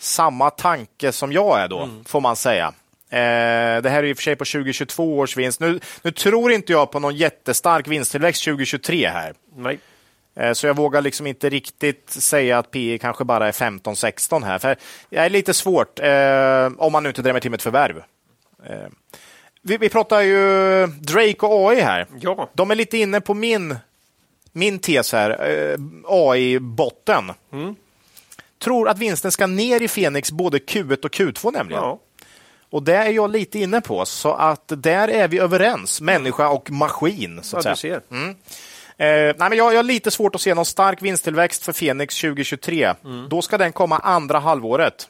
samma 0.00 0.50
tanke 0.50 1.12
som 1.12 1.32
jag 1.32 1.60
är 1.60 1.68
då, 1.68 1.88
får 2.06 2.20
man 2.20 2.36
säga. 2.36 2.72
Eh, 3.10 3.82
det 3.82 3.90
här 3.90 4.02
är 4.02 4.04
i 4.04 4.12
och 4.12 4.16
för 4.16 4.22
sig 4.22 4.36
på 4.36 4.44
2022 4.44 5.18
års 5.18 5.36
vinst. 5.36 5.60
Nu, 5.60 5.80
nu 6.02 6.10
tror 6.10 6.52
inte 6.52 6.72
jag 6.72 6.90
på 6.90 7.00
någon 7.00 7.16
jättestark 7.16 7.88
vinsttillväxt 7.88 8.44
2023 8.44 9.08
här. 9.08 9.34
Nej. 9.56 9.78
Eh, 10.36 10.52
Så 10.52 10.66
jag 10.66 10.76
vågar 10.76 11.02
liksom 11.02 11.26
inte 11.26 11.48
riktigt 11.48 12.10
säga 12.10 12.58
att 12.58 12.70
PE 12.70 12.98
kanske 12.98 13.24
bara 13.24 13.48
är 13.48 13.52
15-16 13.52 14.44
här. 14.44 14.58
För 14.58 14.76
det 15.10 15.16
är 15.16 15.30
lite 15.30 15.54
svårt 15.54 15.98
eh, 16.00 16.70
om 16.84 16.92
man 16.92 17.02
nu 17.02 17.08
inte 17.08 17.22
drämmer 17.22 17.40
till 17.40 17.50
med 17.50 17.58
ett 17.58 17.62
förvärv. 17.62 18.02
Eh, 18.66 18.76
vi, 19.62 19.76
vi 19.76 19.88
pratar 19.88 20.20
ju 20.20 20.86
Drake 20.86 21.36
och 21.46 21.70
AI 21.70 21.80
här. 21.80 22.06
Ja. 22.20 22.50
De 22.54 22.70
är 22.70 22.74
lite 22.74 22.98
inne 22.98 23.20
på 23.20 23.34
min, 23.34 23.76
min 24.52 24.78
tes 24.78 25.12
här, 25.12 25.30
eh, 25.50 25.76
AI-botten. 26.06 27.32
Tror 28.64 28.88
att 28.88 28.98
vinsten 28.98 29.32
ska 29.32 29.46
ner 29.46 29.82
i 29.82 29.88
Fenix 29.88 30.30
både 30.32 30.58
Q1 30.58 31.04
och 31.04 31.10
Q2 31.14 31.52
nämligen. 31.52 31.82
Ja. 31.82 31.98
Och 32.70 32.82
det 32.82 32.94
är 32.94 33.10
jag 33.10 33.30
lite 33.30 33.58
inne 33.58 33.80
på, 33.80 34.04
så 34.04 34.34
att 34.34 34.62
där 34.66 35.08
är 35.08 35.28
vi 35.28 35.38
överens, 35.38 36.00
människa 36.00 36.48
och 36.48 36.70
maskin. 36.70 37.40
Så 37.42 37.56
att 37.56 37.64
Ja, 37.64 37.76
säga. 37.76 38.00
Mm. 38.10 38.28
Eh, 38.30 38.36
nej, 38.98 39.34
men 39.38 39.52
jag, 39.52 39.72
jag 39.72 39.78
har 39.78 39.82
lite 39.82 40.10
svårt 40.10 40.34
att 40.34 40.40
se 40.40 40.54
någon 40.54 40.64
stark 40.64 41.02
vinsttillväxt 41.02 41.64
för 41.64 41.72
Fenix 41.72 42.20
2023. 42.20 42.94
Mm. 43.04 43.28
Då 43.28 43.42
ska 43.42 43.58
den 43.58 43.72
komma 43.72 43.98
andra 43.98 44.38
halvåret 44.38 45.08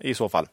i 0.00 0.14
så 0.14 0.28
fall. 0.28 0.46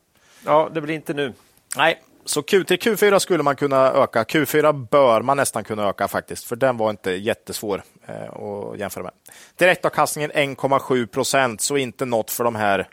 Ja, 0.45 0.69
det 0.73 0.81
blir 0.81 0.95
inte 0.95 1.13
nu. 1.13 1.33
Nej, 1.77 2.01
så 2.25 2.41
Q3, 2.41 2.77
Q4 2.77 3.19
skulle 3.19 3.43
man 3.43 3.55
kunna 3.55 3.91
öka. 3.91 4.23
Q4 4.23 4.87
bör 4.91 5.21
man 5.21 5.37
nästan 5.37 5.63
kunna 5.63 5.89
öka 5.89 6.07
faktiskt, 6.07 6.45
för 6.45 6.55
den 6.55 6.77
var 6.77 6.89
inte 6.89 7.11
jättesvår 7.11 7.83
eh, 8.07 8.43
att 8.43 8.79
jämföra 8.79 9.03
med. 9.03 9.13
Direktavkastningen 9.55 10.31
1,7 10.31 11.05
procent, 11.07 11.61
så 11.61 11.77
inte 11.77 12.05
något 12.05 12.31
för 12.31 12.43
de 12.43 12.55
här 12.55 12.87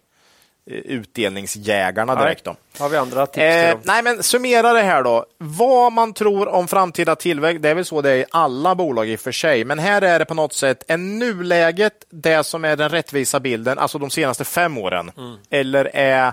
utdelningsjägarna 0.68 2.14
direkt. 2.14 2.44
Då. 2.44 2.56
Har 2.78 2.88
vi 2.88 2.96
andra 2.96 3.26
tips 3.26 3.38
Eh, 3.38 3.78
nej, 3.82 4.02
men 4.02 4.22
summera 4.22 4.72
det 4.72 4.82
här 4.82 5.02
då. 5.02 5.26
Vad 5.38 5.92
man 5.92 6.12
tror 6.14 6.48
om 6.48 6.68
framtida 6.68 7.16
tillväxt, 7.16 7.62
det 7.62 7.68
är 7.68 7.74
väl 7.74 7.84
så 7.84 8.02
det 8.02 8.10
är 8.10 8.16
i 8.16 8.24
alla 8.30 8.74
bolag 8.74 9.08
i 9.08 9.16
och 9.16 9.20
för 9.20 9.32
sig, 9.32 9.64
men 9.64 9.78
här 9.78 10.02
är 10.02 10.18
det 10.18 10.24
på 10.24 10.34
något 10.34 10.52
sätt 10.52 10.84
en 10.88 11.18
nuläget 11.18 12.04
det 12.10 12.44
som 12.44 12.64
är 12.64 12.76
den 12.76 12.88
rättvisa 12.88 13.40
bilden, 13.40 13.78
alltså 13.78 13.98
de 13.98 14.10
senaste 14.10 14.44
fem 14.44 14.78
åren, 14.78 15.10
eller 15.50 15.90
är 15.94 16.32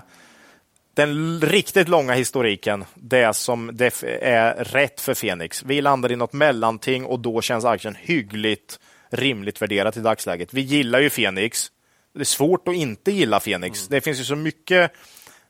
den 0.94 1.40
riktigt 1.40 1.88
långa 1.88 2.14
historiken 2.14 2.84
det 2.94 3.36
som 3.36 3.70
det 3.72 4.02
är 4.22 4.54
rätt 4.54 5.00
för 5.00 5.14
Fenix. 5.14 5.62
Vi 5.62 5.80
landar 5.80 6.12
i 6.12 6.16
något 6.16 6.32
mellanting 6.32 7.04
och 7.04 7.20
då 7.20 7.40
känns 7.40 7.64
aktien 7.64 7.96
hyggligt 8.00 8.78
rimligt 9.10 9.62
värderat 9.62 9.96
i 9.96 10.00
dagsläget. 10.00 10.54
Vi 10.54 10.60
gillar 10.60 11.00
ju 11.00 11.10
Fenix. 11.10 11.70
Det 12.16 12.22
är 12.22 12.24
svårt 12.24 12.68
att 12.68 12.74
inte 12.74 13.12
gilla 13.12 13.40
Fenix. 13.40 13.88
Det 13.88 14.00
finns 14.00 14.20
ju 14.20 14.24
så 14.24 14.36
mycket 14.36 14.92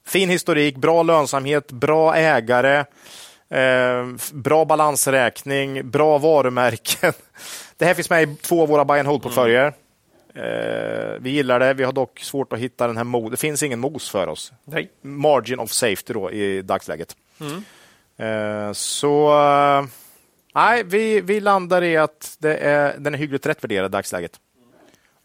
fin 0.07 0.31
historik, 0.31 0.77
bra 0.77 1.03
lönsamhet, 1.03 1.73
bra 1.73 2.17
ägare, 2.17 2.85
eh, 3.49 4.07
bra 4.33 4.65
balansräkning, 4.65 5.91
bra 5.91 6.19
varumärken. 6.19 7.13
Det 7.77 7.85
här 7.85 7.95
finns 7.95 8.11
med 8.11 8.23
i 8.23 8.37
två 8.37 8.63
av 8.63 8.69
våra 8.69 8.85
buy 8.85 8.99
and 8.99 9.09
hold-portföljer. 9.09 9.73
Eh, 10.35 11.21
vi 11.21 11.31
gillar 11.31 11.61
det. 11.61 11.75
Vi 11.75 11.85
har 11.85 11.93
dock 11.93 12.21
svårt 12.21 12.53
att 12.53 12.59
hitta 12.59 12.87
den 12.87 12.97
här 12.97 13.05
mos. 13.05 13.31
Det 13.31 13.37
finns 13.37 13.63
ingen 13.63 13.81
mos 13.81 14.11
för 14.11 14.27
oss. 14.27 14.53
Nej. 14.65 14.91
Margin 15.03 15.59
of 15.59 15.71
safety 15.71 16.13
då 16.13 16.31
i 16.31 16.63
dagsläget. 16.63 17.17
Eh, 18.17 18.73
så 18.73 19.29
eh, 19.29 19.85
nej, 20.55 20.85
vi, 20.85 21.21
vi 21.21 21.41
landar 21.41 21.83
i 21.83 21.97
att 21.97 22.37
det 22.39 22.57
är, 22.57 22.99
den 22.99 23.15
är 23.15 23.19
hyggligt 23.19 23.47
rätt 23.47 23.65
värderad 23.65 23.87
i 23.87 23.93
dagsläget. 23.93 24.33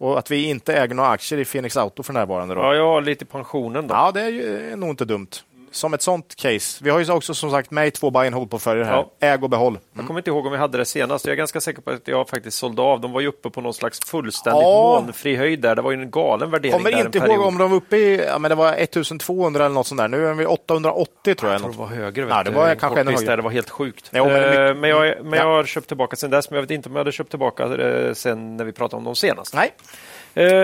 Och 0.02 0.20
att 0.20 0.32
vi 0.32 0.50
inte 0.50 0.74
äger 0.74 0.96
några 0.96 1.10
aktier 1.10 1.40
i 1.40 1.46
Phoenix 1.46 1.78
Auto 1.78 2.04
för 2.04 2.14
närvarande. 2.14 2.56
Då. 2.56 2.62
Ja, 2.62 2.76
jag 2.76 2.88
har 2.88 3.02
lite 3.02 3.26
pensionen 3.26 3.88
då. 3.88 3.94
Ja, 3.96 4.12
det 4.12 4.22
är 4.22 4.30
ju 4.30 4.76
nog 4.76 4.90
inte 4.90 5.06
dumt. 5.06 5.28
Som 5.72 5.94
ett 5.94 6.02
sånt 6.02 6.36
case. 6.36 6.84
Vi 6.84 6.90
har 6.90 7.00
ju 7.00 7.12
också 7.12 7.34
som 7.34 7.52
sagt 7.52 7.72
med 7.72 7.88
i 7.88 7.92
två 7.92 8.12
buy 8.12 8.26
and 8.28 8.36
hold-portföljer 8.36 8.84
här. 8.86 8.94
Ja. 8.94 9.12
Äg 9.20 9.44
och 9.44 9.50
behåll. 9.50 9.80
Jag 9.94 10.08
kommer 10.08 10.20
inte 10.20 10.30
ihåg 10.30 10.46
om 10.46 10.52
vi 10.52 10.58
hade 10.58 10.78
det 10.78 10.86
senast. 10.86 11.26
Jag 11.26 11.32
är 11.34 11.38
ganska 11.38 11.62
säker 11.62 11.82
på 11.82 11.92
att 11.92 12.08
jag 12.08 12.30
faktiskt 12.30 12.58
sålde 12.58 12.82
av. 12.82 13.02
De 13.02 13.12
var 13.12 13.22
ju 13.22 13.28
uppe 13.28 13.50
på 13.50 13.62
någon 13.62 13.74
slags 13.74 14.00
fullständigt 14.06 14.62
Ja. 14.64 15.00
molnfri 15.02 15.36
höjd 15.36 15.60
där. 15.62 15.76
Det 15.76 15.82
var 15.82 15.92
ju 15.92 16.02
en 16.02 16.12
galen 16.12 16.52
värdering 16.52 16.72
Kommer 16.78 16.92
där 16.92 17.06
inte 17.06 17.18
ihåg 17.18 17.40
om 17.42 17.58
de 17.58 17.70
var 17.70 17.78
uppe 17.78 17.98
i, 17.98 18.26
ja, 18.26 18.40
men 18.40 18.50
det 18.50 18.56
var 18.56 18.74
1200 18.74 19.66
eller 19.66 19.74
något 19.76 19.88
sånt 19.88 19.98
där. 20.02 20.08
Nu 20.08 20.28
är 20.28 20.34
vi 20.34 20.46
880 20.46 21.36
tror 21.36 21.52
jag. 21.52 21.54
Jag 21.56 21.62
tror 21.62 21.72
det 21.72 21.78
var 21.78 21.88
högre. 21.88 22.26
Vet 22.26 22.46
det 22.46 22.52
var 22.52 22.68
En 22.70 22.78
kanske 22.78 23.00
ännu 23.02 23.12
högre. 23.12 23.36
Det 23.36 23.42
var 23.42 23.52
helt 23.52 23.70
sjukt. 23.70 24.10
Jo, 24.14 24.26
men 24.26 24.36
Eh, 24.36 24.50
mycket- 24.50 24.78
men 24.78 24.90
jag, 24.90 25.00
men 25.24 25.34
jag 25.40 25.48
Ja. 25.48 25.56
har 25.56 25.64
köpt 25.64 25.88
tillbaka 25.88 26.16
sen 26.16 26.30
dess. 26.30 26.50
Men 26.50 26.56
jag 26.56 26.62
vet 26.62 26.72
inte 26.72 26.90
om 26.90 26.96
jag 26.96 27.00
hade 27.00 27.12
köpt 27.12 27.30
tillbaka 27.30 27.64
eh, 27.64 28.14
sen 28.14 28.58
när 28.58 28.66
vi 28.66 28.72
pratade 28.72 28.98
om 28.98 29.04
dem 29.04 29.16
senast. 29.16 29.54
Nej, 29.54 29.74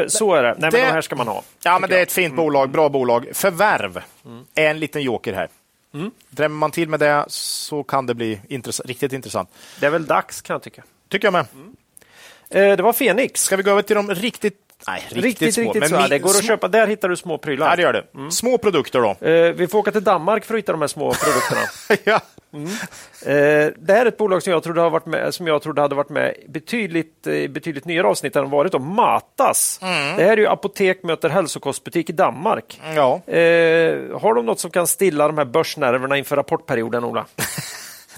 Så 0.08 0.34
är 0.34 0.44
det. 0.44 0.50
Nej, 0.50 0.58
men 0.60 0.72
Det- 0.72 0.78
de 0.78 0.84
här 0.86 1.02
ska 1.02 1.16
man 1.16 1.28
ha. 1.28 1.44
Ja, 1.64 1.80
men 1.80 1.90
det 1.90 2.00
är 2.00 2.04
ett 2.04 2.18
Mm. 2.18 2.30
fint 2.30 2.36
bolag, 2.36 2.70
bra 2.70 2.90
bolag. 2.90 3.28
Förvärv 3.34 4.02
är 4.56 4.70
en 4.70 4.80
liten 4.80 5.02
joker 5.04 5.34
här. 5.34 5.50
Mm. 5.94 6.12
Drämmer 6.30 6.56
man 6.58 6.72
till 6.72 6.90
med 6.90 7.00
det 7.00 7.26
så 7.28 7.84
kan 7.84 8.06
det 8.06 8.14
bli 8.14 8.40
intress- 8.50 8.82
riktigt 8.86 9.14
intressant. 9.14 9.50
Det 9.80 9.86
är 9.86 9.90
väl 9.90 10.06
dags 10.06 10.42
kan 10.42 10.54
jag 10.54 10.62
tycka. 10.64 10.84
Tycker 11.10 11.28
jag 11.28 11.34
med. 11.34 11.46
Eh, 12.50 12.78
Det 12.78 12.84
var 12.84 12.94
Fenix. 12.94 13.42
Ska 13.42 13.56
vi 13.56 13.64
gå 13.64 13.72
över 13.72 13.82
till 13.82 13.96
de 13.96 14.10
riktigt, 14.16 14.58
nej, 14.88 15.02
riktigt, 15.10 15.24
Riktigt, 15.24 15.54
små. 15.54 15.64
riktigt 15.64 15.80
men 15.80 15.90
så. 16.04 16.08
Det 16.08 16.20
går 16.20 16.30
att 16.30 16.36
små- 16.36 16.48
köpa. 16.48 16.68
Där 16.68 16.88
hittar 16.88 17.10
du 17.10 17.16
små 17.16 17.38
prylar. 17.38 17.70
Ja, 17.70 17.76
det 17.76 17.82
gör 17.82 17.94
det. 17.94 18.32
Små 18.32 18.58
produkter 18.58 19.00
då. 19.02 19.28
Eh, 19.28 19.52
Vi 19.54 19.68
får 19.68 19.80
åka 19.80 19.92
till 19.92 20.04
Danmark 20.04 20.46
för 20.46 20.54
att 20.54 20.58
hitta 20.58 20.72
de 20.72 20.82
här 20.82 20.88
små 20.88 21.14
produkterna. 21.14 21.62
ja. 22.04 22.20
Eh, 22.66 23.74
Det 23.78 23.94
här 23.94 24.02
är 24.02 24.06
ett 24.06 24.18
bolag 24.18 24.44
som 24.44 24.54
jag 24.54 24.64
trodde, 24.64 24.82
har 24.82 24.90
varit 24.90 25.06
med, 25.06 25.34
som 25.34 25.48
jag 25.48 25.62
trodde 25.62 25.82
hade 25.82 25.96
varit 25.96 26.10
med 26.10 26.34
betydligt, 26.50 27.28
eh, 27.28 27.48
betydligt 27.50 27.86
nyare 27.86 28.08
avsnitt 28.08 28.36
än 28.36 28.50
varit. 28.50 28.74
Om 28.74 28.96
Matas. 28.96 29.78
Det 30.18 30.24
här 30.24 30.32
är 30.32 30.38
ju 30.38 30.48
apotek 30.48 31.04
möter 31.04 31.30
hälsokostbutik 31.30 32.10
i 32.10 32.14
Danmark. 32.14 32.82
ja. 32.96 33.22
Eh, 33.34 34.20
har 34.22 34.34
de 34.34 34.46
något 34.46 34.60
som 34.60 34.72
kan 34.72 34.88
stilla 34.88 35.28
de 35.28 35.38
här 35.38 35.46
börsnerverna 35.46 36.18
inför 36.18 36.36
rapportperioden, 36.36 37.04
Ola? 37.04 37.26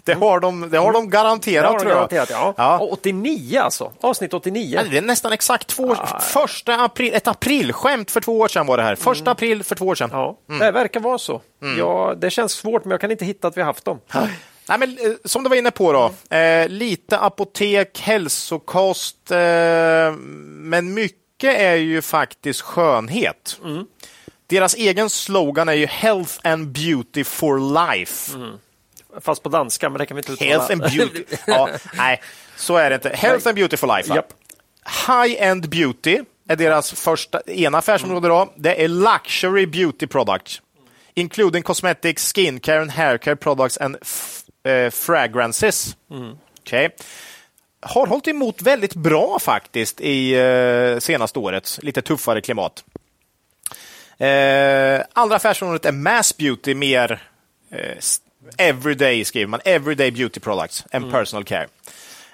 Det 0.04 0.14
har 0.14 0.40
de, 0.40 0.70
det 0.70 0.78
har 0.78 0.94
de 0.94 1.10
garanterat, 1.10 1.66
har 1.66 1.74
de 1.74 1.80
tror 1.80 1.92
jag. 1.92 1.98
garanterat, 1.98 2.30
ja. 2.30 2.54
Ja. 2.58 2.80
Och 2.80 2.94
89 2.94 3.60
alltså. 3.60 3.92
Avsnitt 4.02 4.34
89. 4.34 4.76
Ja, 4.76 4.90
det 4.92 4.98
är 4.98 5.02
nästan 5.02 5.32
exakt 5.32 5.68
två 5.68 5.84
år 5.84 6.20
Första 6.22 6.76
april, 6.84 7.14
ett 7.14 7.28
aprilskämt 7.28 8.12
för 8.12 8.22
två 8.22 8.40
år 8.40 8.48
sedan 8.48 8.66
var 8.66 8.78
det 8.78 8.84
här. 8.84 8.96
Första 8.96 9.32
april 9.32 9.64
för 9.64 9.76
två 9.76 9.86
år 9.88 9.96
sedan. 9.96 10.10
Ja, 10.14 10.38
det 10.60 10.72
verkar 10.72 11.00
vara 11.00 11.18
så. 11.18 11.42
Ja, 11.78 12.14
det 12.18 12.30
känns 12.30 12.52
svårt, 12.52 12.86
men 12.86 12.92
jag 12.92 13.02
kan 13.02 13.12
inte 13.12 13.26
hitta 13.26 13.48
att 13.48 13.58
vi 13.58 13.62
har 13.62 13.66
haft 13.66 13.86
dem. 13.86 14.00
Nej, 14.70 14.80
men, 14.80 14.90
eh, 14.98 15.12
som 15.26 15.44
du 15.44 15.50
var 15.50 15.56
inne 15.58 15.72
på, 15.72 15.94
då, 15.94 16.36
eh, 16.38 16.68
lite 16.68 17.18
apotek, 17.20 18.00
hälsokost, 18.00 19.32
eh, 19.32 19.38
men 20.46 20.94
mycket 20.94 21.58
är 21.60 21.76
ju 21.76 22.02
faktiskt 22.02 22.62
skönhet. 22.62 23.60
Deras 24.48 24.76
egen 24.76 25.10
slogan 25.10 25.70
är 25.70 25.74
ju 25.74 25.86
Health 25.86 26.34
and 26.44 26.68
Beauty 26.68 27.24
for 27.24 27.88
Life. 27.90 28.32
Fast 29.22 29.44
på 29.44 29.50
danska, 29.50 29.90
men 29.90 30.00
det 30.00 30.06
kan 30.06 30.16
vi 30.16 30.20
inte 30.20 30.32
uttala. 30.32 30.52
Health 30.52 30.72
and 30.72 30.82
Beauty. 30.82 31.24
ja, 31.48 31.70
nej, 31.94 32.22
så 32.56 32.78
är 32.78 32.90
det 32.90 32.96
inte. 32.96 33.10
Health 33.10 33.48
and 33.48 33.56
Beauty 33.56 33.78
for 33.78 33.98
Life. 33.98 34.10
va? 34.10 34.16
Japp. 34.16 34.34
High-end 35.08 35.70
beauty 35.70 36.20
är 36.50 36.56
deras 36.56 36.92
första, 36.92 37.42
ena 37.42 37.78
affärsområde. 37.78 38.28
Då. 38.28 38.54
Det 38.56 38.84
är 38.84 38.88
luxury 38.88 39.66
beauty 39.66 40.08
products, 40.08 40.62
including 41.14 41.64
cosmetics, 41.64 42.34
skincare 42.34 42.82
and 42.82 42.92
haircare 42.92 43.36
products 43.36 43.78
and 43.78 43.98
eh, 44.64 44.90
fragrances. 44.90 45.96
Okej. 46.60 46.96
Har 47.82 48.08
hållit 48.08 48.28
emot 48.28 48.62
väldigt 48.62 48.96
bra 48.96 49.40
faktiskt 49.40 50.02
i 50.02 50.32
eh, 50.34 51.00
senaste 51.00 51.40
årets 51.40 51.80
lite 51.84 52.02
tuffare 52.02 52.42
klimat. 52.42 52.84
Eh, 54.18 55.02
andra 55.14 55.36
affärsområdet 55.36 55.86
är 55.86 55.92
mass 55.92 56.38
beauty, 56.38 56.76
mer 56.76 57.22
eh, 57.72 57.98
everyday 58.58 59.26
skriver 59.26 59.48
man, 59.48 59.60
everyday 59.66 60.12
beauty 60.12 60.40
products 60.40 60.86
and 60.92 61.12
personal 61.12 61.44
care. 61.44 61.68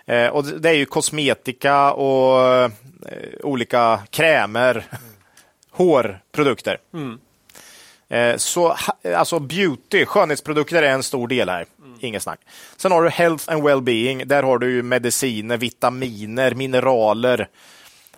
Eh, 0.06 0.28
och 0.28 0.46
det 0.46 0.70
är 0.70 0.74
ju 0.74 0.86
kosmetika 0.86 1.94
och 1.94 2.48
eh, 2.48 2.72
olika 3.44 4.00
krämer, 4.10 4.86
hårprodukter. 5.72 6.78
Eh, 8.10 8.38
så 8.38 8.76
alltså 9.16 9.40
beauty, 9.40 10.06
skönhetsprodukter 10.06 10.84
är 10.84 10.90
en 10.92 11.04
stor 11.04 11.28
del 11.28 11.50
här. 11.50 11.66
Inget 12.00 12.24
snack. 12.24 12.40
Sen 12.78 12.92
har 12.92 13.04
du 13.04 13.10
health 13.10 13.52
and 13.52 13.64
well-being. 13.64 14.26
Där 14.26 14.44
har 14.44 14.58
du 14.58 14.72
ju 14.72 14.84
mediciner, 14.84 15.58
vitaminer, 15.58 16.54
mineraler, 16.54 17.48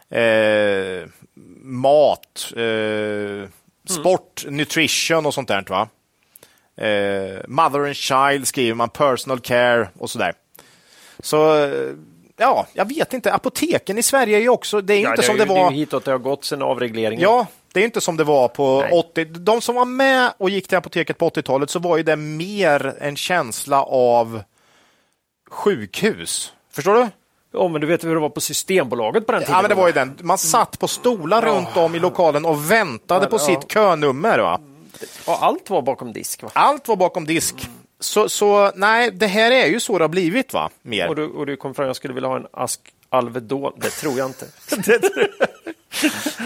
eh, 0.10 1.10
mat, 1.62 2.54
eh, 2.56 3.50
sport, 3.90 4.46
nutrition 4.48 5.26
och 5.26 5.34
sånt 5.34 5.48
där. 5.48 5.66
Va? 5.70 5.90
Eh, 6.78 7.42
mother 7.48 7.80
and 7.80 7.96
child 7.96 8.48
skriver 8.48 8.76
man, 8.76 8.90
personal 8.90 9.40
care 9.40 9.90
och 10.00 10.10
sådär. 10.10 10.34
Så 11.20 11.64
eh, 11.66 11.72
ja, 12.38 12.68
jag 12.74 12.86
vet 12.90 13.14
inte. 13.14 13.34
Apoteken 13.34 13.98
i 13.98 14.04
Sverige 14.04 14.38
är 14.38 14.42
ju 14.42 14.50
också, 14.50 14.82
det 14.82 14.94
är 14.94 15.02
Ja, 15.02 15.10
inte 15.10 15.22
det 15.22 15.26
som 15.26 15.36
är 15.36 15.40
det 15.40 15.44
ju- 15.46 15.54
Det 15.54 15.60
är 15.60 15.64
var. 15.64 15.72
ju 15.72 15.78
hitåt 15.78 16.06
det 16.06 16.12
har 16.12 16.18
gått 16.18 16.46
sen 16.46 16.62
avregleringen. 16.62 17.22
Ja, 17.22 17.48
det 17.74 17.80
är 17.80 17.84
inte 17.86 18.02
som 18.02 18.18
det 18.18 18.24
var 18.24 18.48
på 18.48 18.82
Nej. 18.82 18.92
80. 19.00 19.26
De 19.26 19.62
som 19.62 19.76
var 19.76 19.86
med 19.86 20.34
och 20.38 20.50
gick 20.50 20.68
till 20.68 20.78
apoteket 20.78 21.18
på 21.18 21.26
80-talet 21.30 21.70
så 21.70 21.80
var 21.80 21.98
ju 21.98 22.04
det 22.04 22.16
mer 22.16 22.96
en 23.00 23.16
känsla 23.16 23.84
av 23.84 24.42
sjukhus. 25.50 26.54
Förstår 26.72 26.94
du? 26.96 27.08
Ja, 27.54 27.68
men 27.68 27.82
du 27.82 27.88
vet 27.88 28.04
hur 28.04 28.14
det 28.14 28.20
var 28.22 28.30
på 28.30 28.42
Systembolaget 28.42 29.26
på 29.26 29.32
den 29.32 29.42
tiden? 29.42 29.56
Ja, 29.56 29.62
men 29.62 29.70
det 29.70 29.76
var 29.76 29.88
ju 29.88 29.94
den. 29.94 30.18
Man 30.22 30.38
satt 30.38 30.80
på 30.80 30.88
stolar 30.88 31.42
runt 31.42 31.78
om 31.78 31.96
i 31.96 32.00
lokalen 32.00 32.46
och 32.46 32.72
väntade 32.72 33.28
på 33.28 33.40
sitt 33.40 33.72
könummer. 33.74 34.40
Va? 34.40 34.60
Ja, 35.26 35.38
allt 35.42 35.70
var 35.70 35.82
bakom 35.82 36.14
disk. 36.14 36.44
Va? 36.44 36.50
Allt 36.54 36.88
var 36.88 36.96
bakom 36.96 37.26
disk. 37.26 37.56
Så, 38.00 38.30
så 38.30 38.72
nej, 38.76 39.12
det 39.12 39.28
här 39.28 39.52
är 39.52 39.66
ju 39.66 39.80
så 39.80 39.98
det 39.98 40.04
har 40.04 40.10
blivit. 40.10 40.54
va? 40.54 40.70
Mer. 40.82 41.10
Och, 41.10 41.16
du, 41.16 41.26
och 41.28 41.46
du 41.46 41.56
kom 41.56 41.76
fram 41.76 41.88
jag 41.88 41.96
skulle 41.96 42.14
vilja 42.14 42.30
ha 42.30 42.36
en 42.36 42.48
ask 42.52 42.80
Alvedon. 43.10 43.74
Det 43.78 43.90
tror 43.90 44.18
jag 44.18 44.30
inte. 44.30 44.46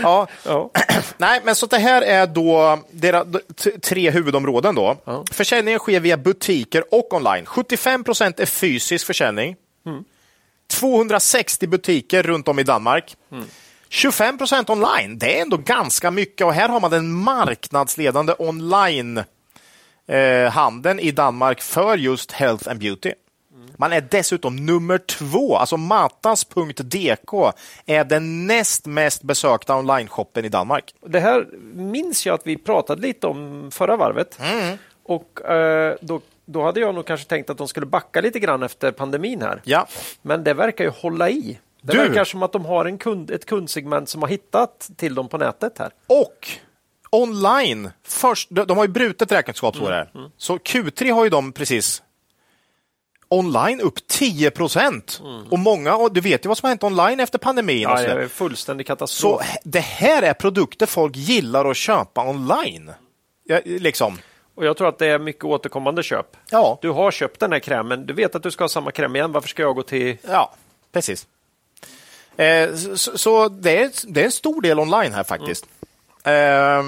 Ja. 0.04 0.28
Ja. 0.46 0.72
Nej, 1.18 1.42
men 1.44 1.56
så 1.56 1.66
det 1.66 1.78
här 1.78 2.02
är 2.02 2.28
då 2.28 2.80
deras 2.92 3.28
tre 3.82 4.12
huvudområden. 4.12 4.76
Då. 4.76 4.98
Ja. 5.06 5.24
Försäljningen 5.32 5.80
sker 5.80 6.00
via 6.00 6.18
butiker 6.18 6.84
och 6.92 7.14
online. 7.14 7.46
75 7.46 8.04
procent 8.04 8.40
är 8.40 8.46
fysisk 8.46 9.08
försäljning. 9.08 9.56
260 10.72 11.68
butiker 11.68 12.24
runt 12.24 12.48
om 12.48 12.60
i 12.60 12.64
Danmark. 12.64 13.18
25 13.94 14.38
procent 14.38 14.70
online. 14.70 15.18
Det 15.18 15.38
är 15.38 15.42
ändå 15.42 15.58
ganska 15.58 16.12
mycket 16.12 16.48
och 16.48 16.54
här 16.54 16.70
har 16.70 16.80
man 16.80 16.92
den 16.92 17.12
marknadsledande 17.14 18.34
online 18.40 19.24
eh, 20.08 20.52
handeln 20.52 21.00
i 21.00 21.12
Danmark 21.12 21.62
för 21.62 21.98
just 21.98 22.32
health 22.32 22.70
and 22.70 22.80
beauty. 22.80 23.14
Man 23.78 23.94
är 23.94 24.02
dessutom 24.02 24.56
nummer 24.56 24.98
två, 24.98 25.58
alltså 25.58 25.78
matas.dk 25.78 27.34
är 27.86 28.04
den 28.04 28.48
näst 28.48 28.86
mest 28.86 29.24
besökta 29.24 29.76
online-shoppen 29.76 30.46
i 30.46 30.50
Danmark. 30.50 30.94
Det 31.06 31.20
här 31.20 31.48
minns 31.74 32.26
jag 32.26 32.34
att 32.34 32.48
vi 32.48 32.58
pratade 32.58 33.02
lite 33.02 33.28
om 33.28 33.70
förra 33.72 33.98
varvet. 33.98 34.40
Mm. 34.40 34.78
Och 35.04 35.42
eh, 35.42 35.96
då, 36.02 36.22
då 36.46 36.64
hade 36.64 36.80
jag 36.80 36.96
nog 36.96 37.06
kanske 37.06 37.28
tänkt 37.28 37.50
att 37.50 37.58
de 37.58 37.68
skulle 37.68 37.86
backa 37.86 38.22
lite 38.22 38.40
grann 38.40 38.64
efter 38.64 38.92
pandemin 38.92 39.42
här. 39.42 39.62
Ja, 39.64 39.88
Men 40.22 40.44
det 40.44 40.54
verkar 40.54 40.84
ju 40.84 40.90
hålla 40.90 41.30
i. 41.30 41.60
Det 41.82 41.94
Du! 41.94 41.98
verkar 42.00 42.24
som 42.24 42.44
att 42.44 42.52
de 42.52 42.66
har 42.66 42.86
en 42.86 42.98
kund, 42.98 43.32
ett 43.32 43.46
kundsegment 43.46 44.10
som 44.10 44.22
har 44.22 44.30
hittat 44.30 44.90
till 44.98 45.16
dem 45.16 45.30
på 45.30 45.38
nätet 45.38 45.78
här. 45.78 45.92
och 46.08 46.48
online, 47.14 47.90
först, 48.04 48.48
de, 48.52 48.78
har 48.78 48.84
ju 48.86 48.92
brutit 48.92 49.32
räkenskapsår 49.32 49.92
här. 49.92 50.12
Mm, 50.16 50.30
Så 50.38 50.58
Q3 50.58 51.12
har 51.14 51.24
ju 51.24 51.30
de 51.30 51.52
precis 51.52 52.04
online 53.30 53.80
upp 53.82 54.08
10 54.08 54.52
procent. 54.52 55.22
Och 55.52 55.60
många, 55.60 55.96
och 55.96 56.14
du 56.14 56.22
vet 56.22 56.46
ju 56.46 56.48
vad 56.48 56.58
som 56.58 56.68
har 56.68 56.70
hänt 56.70 56.84
online 56.84 57.20
efter 57.20 57.38
pandemin. 57.40 57.86
och 57.86 57.92
Mm. 57.92 58.04
Ja, 58.04 58.10
så 58.10 58.14
det 58.16 58.20
där. 58.20 58.26
är 58.26 58.28
fullständig 58.30 58.86
Så 58.86 58.88
katastrof. 58.88 59.42
h- 59.42 59.58
det 59.64 59.80
här 59.80 60.22
är 60.24 60.34
produkter 60.34 60.86
folk 60.86 61.16
gillar 61.16 61.66
att 61.72 61.78
köpa 61.78 62.30
online. 62.30 62.92
Ja, 63.44 63.60
liksom. 63.66 64.18
Och 64.56 64.66
jag 64.66 64.78
tror 64.78 64.88
att 64.88 65.00
det 65.00 65.08
är 65.08 65.20
mycket 65.20 65.44
återkommande 65.46 66.04
köp. 66.04 66.38
Ja. 66.50 66.80
Du 66.82 66.90
har 66.90 67.12
köpt 67.12 67.40
den 67.40 67.52
här 67.52 67.60
krämen, 67.60 68.06
du 68.06 68.14
vet 68.14 68.36
att 68.36 68.44
du 68.44 68.52
ska 68.52 68.64
ha 68.64 68.70
samma 68.70 68.92
kräm 68.92 69.16
igen. 69.16 69.32
Varför 69.32 69.50
ska 69.50 69.62
jag 69.62 69.76
gå 69.76 69.84
till... 69.84 70.18
Ja, 70.28 70.54
precis. 70.92 71.28
Eh, 72.38 72.76
så 72.76 73.18
så 73.18 73.50
det, 73.50 73.78
är, 73.78 73.92
det 74.14 74.22
är 74.22 74.26
en 74.26 74.32
stor 74.32 74.62
del 74.62 74.80
online 74.80 75.14
här 75.14 75.24
faktiskt. 75.24 75.66
Eh, 76.24 76.84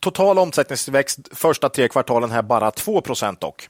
total 0.00 0.38
omsättningstillväxt 0.38 1.18
första 1.32 1.68
tre 1.68 1.88
kvartalen 1.88 2.30
här 2.30 2.42
bara 2.42 2.70
2 2.70 3.02
dock. 3.40 3.68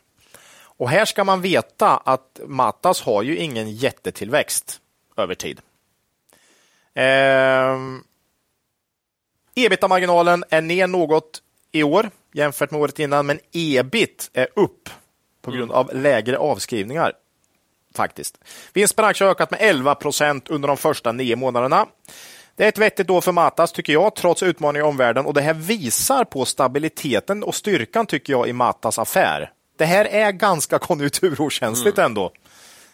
Och 0.78 0.90
här 0.90 1.04
ska 1.04 1.24
man 1.24 1.40
veta 1.40 1.96
att 1.96 2.40
Matas 2.46 3.02
har 3.02 3.22
ju 3.22 3.36
ingen 3.36 3.70
jättetillväxt 3.70 4.80
över 5.16 5.34
tid. 5.34 5.60
Eh, 6.94 7.76
Ebitda-marginalen 9.54 10.44
är 10.50 10.60
ner 10.60 10.86
något 10.86 11.42
i 11.72 11.82
år 11.82 12.10
jämfört 12.32 12.70
med 12.70 12.80
året 12.80 12.98
innan, 12.98 13.26
men 13.26 13.38
ebit 13.52 14.30
är 14.32 14.48
upp 14.54 14.90
på 15.42 15.50
grund 15.50 15.72
av 15.72 15.94
lägre 15.94 16.38
avskrivningar 16.38 17.12
faktiskt. 17.96 18.38
Vinst 18.72 18.96
per 18.96 19.02
aktie 19.02 19.26
har 19.26 19.30
ökat 19.30 19.50
med 19.50 19.60
11 19.62 19.94
procent 19.94 20.48
under 20.48 20.68
de 20.68 20.76
första 20.76 21.12
nio 21.12 21.36
månaderna. 21.36 21.86
Det 22.56 22.64
är 22.64 22.68
ett 22.68 22.78
vettigt 22.78 23.10
år 23.10 23.20
för 23.20 23.32
Matas, 23.32 23.72
tycker 23.72 23.92
jag, 23.92 24.14
trots 24.14 24.42
utmaningar 24.42 24.86
i 24.86 24.88
omvärlden. 24.88 25.26
Och 25.26 25.34
Det 25.34 25.40
här 25.40 25.54
visar 25.54 26.24
på 26.24 26.44
stabiliteten 26.44 27.42
och 27.42 27.54
styrkan, 27.54 28.06
tycker 28.06 28.32
jag, 28.32 28.48
i 28.48 28.52
Matas 28.52 28.98
affär. 28.98 29.50
Det 29.78 29.84
här 29.84 30.04
är 30.04 30.32
ganska 30.32 30.78
konjunkturokänsligt 30.88 31.98
ändå. 31.98 32.32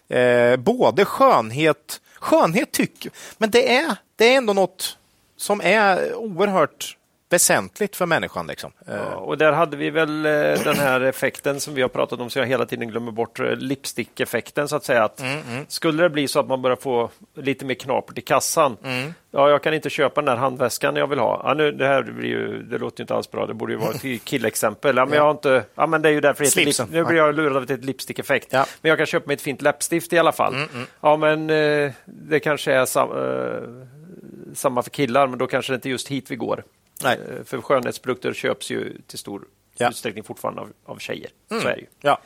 Eh, 0.08 0.56
både 0.56 1.04
skönhet, 1.04 2.00
skönhet 2.18 2.72
tycker 2.72 3.10
men 3.38 3.50
det 3.50 3.76
är, 3.76 3.96
det 4.16 4.32
är 4.32 4.36
ändå 4.36 4.52
något 4.52 4.98
som 5.36 5.60
är 5.60 6.14
oerhört 6.14 6.96
väsentligt 7.32 7.96
för 7.96 8.06
människan. 8.06 8.46
Liksom. 8.46 8.72
Eh, 8.88 8.94
Ja, 8.94 9.16
och 9.16 9.38
där 9.38 9.52
hade 9.52 9.76
vi 9.76 9.90
väl 9.90 10.26
eh, 10.26 10.32
den 10.64 10.76
här 10.76 11.00
effekten 11.00 11.60
som 11.60 11.74
vi 11.74 11.82
har 11.82 11.88
pratat 11.88 12.20
om, 12.20 12.30
så 12.30 12.38
jag 12.38 12.46
hela 12.46 12.66
tiden 12.66 12.88
glömmer 12.88 13.12
bort, 13.12 13.40
eh, 13.40 13.56
lipstick-effekten 13.56 14.68
så 14.68 14.76
att 14.76 14.84
säga. 14.84 15.04
Att 15.04 15.22
Skulle 15.68 16.02
det 16.02 16.10
bli 16.10 16.28
så 16.28 16.40
att 16.40 16.48
man 16.48 16.62
börjar 16.62 16.76
få 16.76 17.10
lite 17.36 17.64
mer 17.64 17.74
knapert 17.74 18.18
i 18.18 18.20
kassan, 18.20 18.76
ja, 19.30 19.50
jag 19.50 19.62
kan 19.62 19.74
inte 19.74 19.90
köpa 19.90 20.20
den 20.20 20.26
där 20.34 20.36
handväskan 20.36 20.96
jag 20.96 21.06
vill 21.06 21.18
ha. 21.18 21.42
Ja, 21.44 21.54
nu, 21.54 21.72
det 21.72 21.86
här 21.86 22.02
blir 22.02 22.28
ju, 22.28 22.62
det 22.62 22.78
låter 22.78 23.00
ju 23.00 23.02
inte 23.02 23.14
alls 23.14 23.30
bra, 23.30 23.46
det 23.46 23.54
borde 23.54 23.72
ju 23.72 23.78
vara 23.78 23.90
ett 23.90 24.24
killexempel. 24.24 24.96
Ja, 24.96 25.04
men 25.06 25.16
jag 25.16 25.24
har 25.24 25.30
inte, 25.30 25.64
ja, 25.74 25.86
men 25.86 26.02
det 26.02 26.08
är 26.08 26.12
ju 26.12 26.20
därför 26.20 26.44
det 26.44 26.64
lip, 26.64 26.90
nu 26.90 27.04
blir 27.04 27.16
jag 27.16 27.34
lurad 27.34 27.56
av 27.56 27.62
ett 27.70 27.84
lipstick-effekt. 27.84 28.48
Ja. 28.50 28.66
Men 28.80 28.88
jag 28.88 28.98
kan 28.98 29.06
köpa 29.06 29.26
mig 29.26 29.34
ett 29.34 29.42
fint 29.42 29.62
läppstift 29.62 30.12
i 30.12 30.18
alla 30.18 30.32
fall. 30.32 30.54
Ja, 31.00 31.16
men 31.16 31.50
eh, 31.50 31.92
det 32.04 32.40
kanske 32.40 32.72
är 32.72 32.84
sam, 32.84 33.08
eh, 33.10 34.54
samma 34.54 34.82
för 34.82 34.90
killar, 34.90 35.26
men 35.26 35.38
då 35.38 35.46
kanske 35.46 35.72
det 35.72 35.74
inte 35.74 35.88
är 35.88 35.90
just 35.90 36.08
hit 36.08 36.30
vi 36.30 36.36
går. 36.36 36.64
Nej. 37.02 37.18
Eh, 37.38 37.44
För 37.44 37.60
skönhetsprodukter 37.60 38.32
köps 38.32 38.70
ju 38.70 38.98
till 39.06 39.18
stor 39.18 39.44
Ja. 39.76 39.88
utsträckning 39.90 40.24
fortfarande 40.24 40.60
av, 40.60 40.68
av 40.86 40.96
tjejer. 40.98 41.30
Så 41.48 41.68
är 41.68 41.74
det 41.74 41.80
ju. 41.80 41.86
ja. 42.00 42.20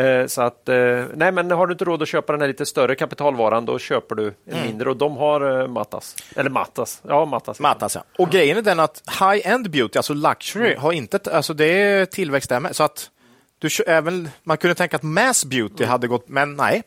Eh, 0.00 0.26
Så 0.26 0.42
att, 0.42 0.68
eh, 0.68 1.04
nej, 1.14 1.32
men 1.32 1.50
har 1.50 1.66
du 1.66 1.72
inte 1.72 1.84
råd 1.84 2.02
att 2.02 2.08
köpa 2.08 2.32
den 2.32 2.40
här 2.40 2.48
lite 2.48 2.66
större 2.66 2.94
kapitalvaran, 2.94 3.64
då 3.66 3.78
köper 3.78 4.14
du 4.14 4.34
en 4.46 4.66
mindre 4.66 4.90
och 4.90 4.96
de 4.96 5.16
har 5.16 5.66
Matas. 5.66 6.16
Eller 6.36 6.50
Matas. 6.50 7.02
Ja, 7.08 7.24
Matas. 7.24 7.60
Matas, 7.60 7.94
ja. 7.94 8.04
Och 8.18 8.30
grejen 8.30 8.56
är 8.58 8.62
den 8.62 8.80
att 8.80 9.02
high-end 9.20 9.70
beauty, 9.70 9.98
alltså 9.98 10.14
luxury, 10.14 10.74
har 10.74 10.92
inte, 10.92 11.20
alltså 11.32 11.54
det 11.54 11.64
är 11.82 12.04
tillväxt 12.06 12.48
där 12.48 12.60
med. 12.60 12.76
Så 12.76 12.82
att 12.82 13.10
du, 13.58 13.68
även, 13.86 14.28
man 14.42 14.56
kunde 14.56 14.74
tänka 14.74 14.96
att 14.96 15.02
mass 15.02 15.44
beauty 15.44 15.84
hade 15.84 16.08
gått, 16.08 16.28
men 16.28 16.54
nej. 16.56 16.82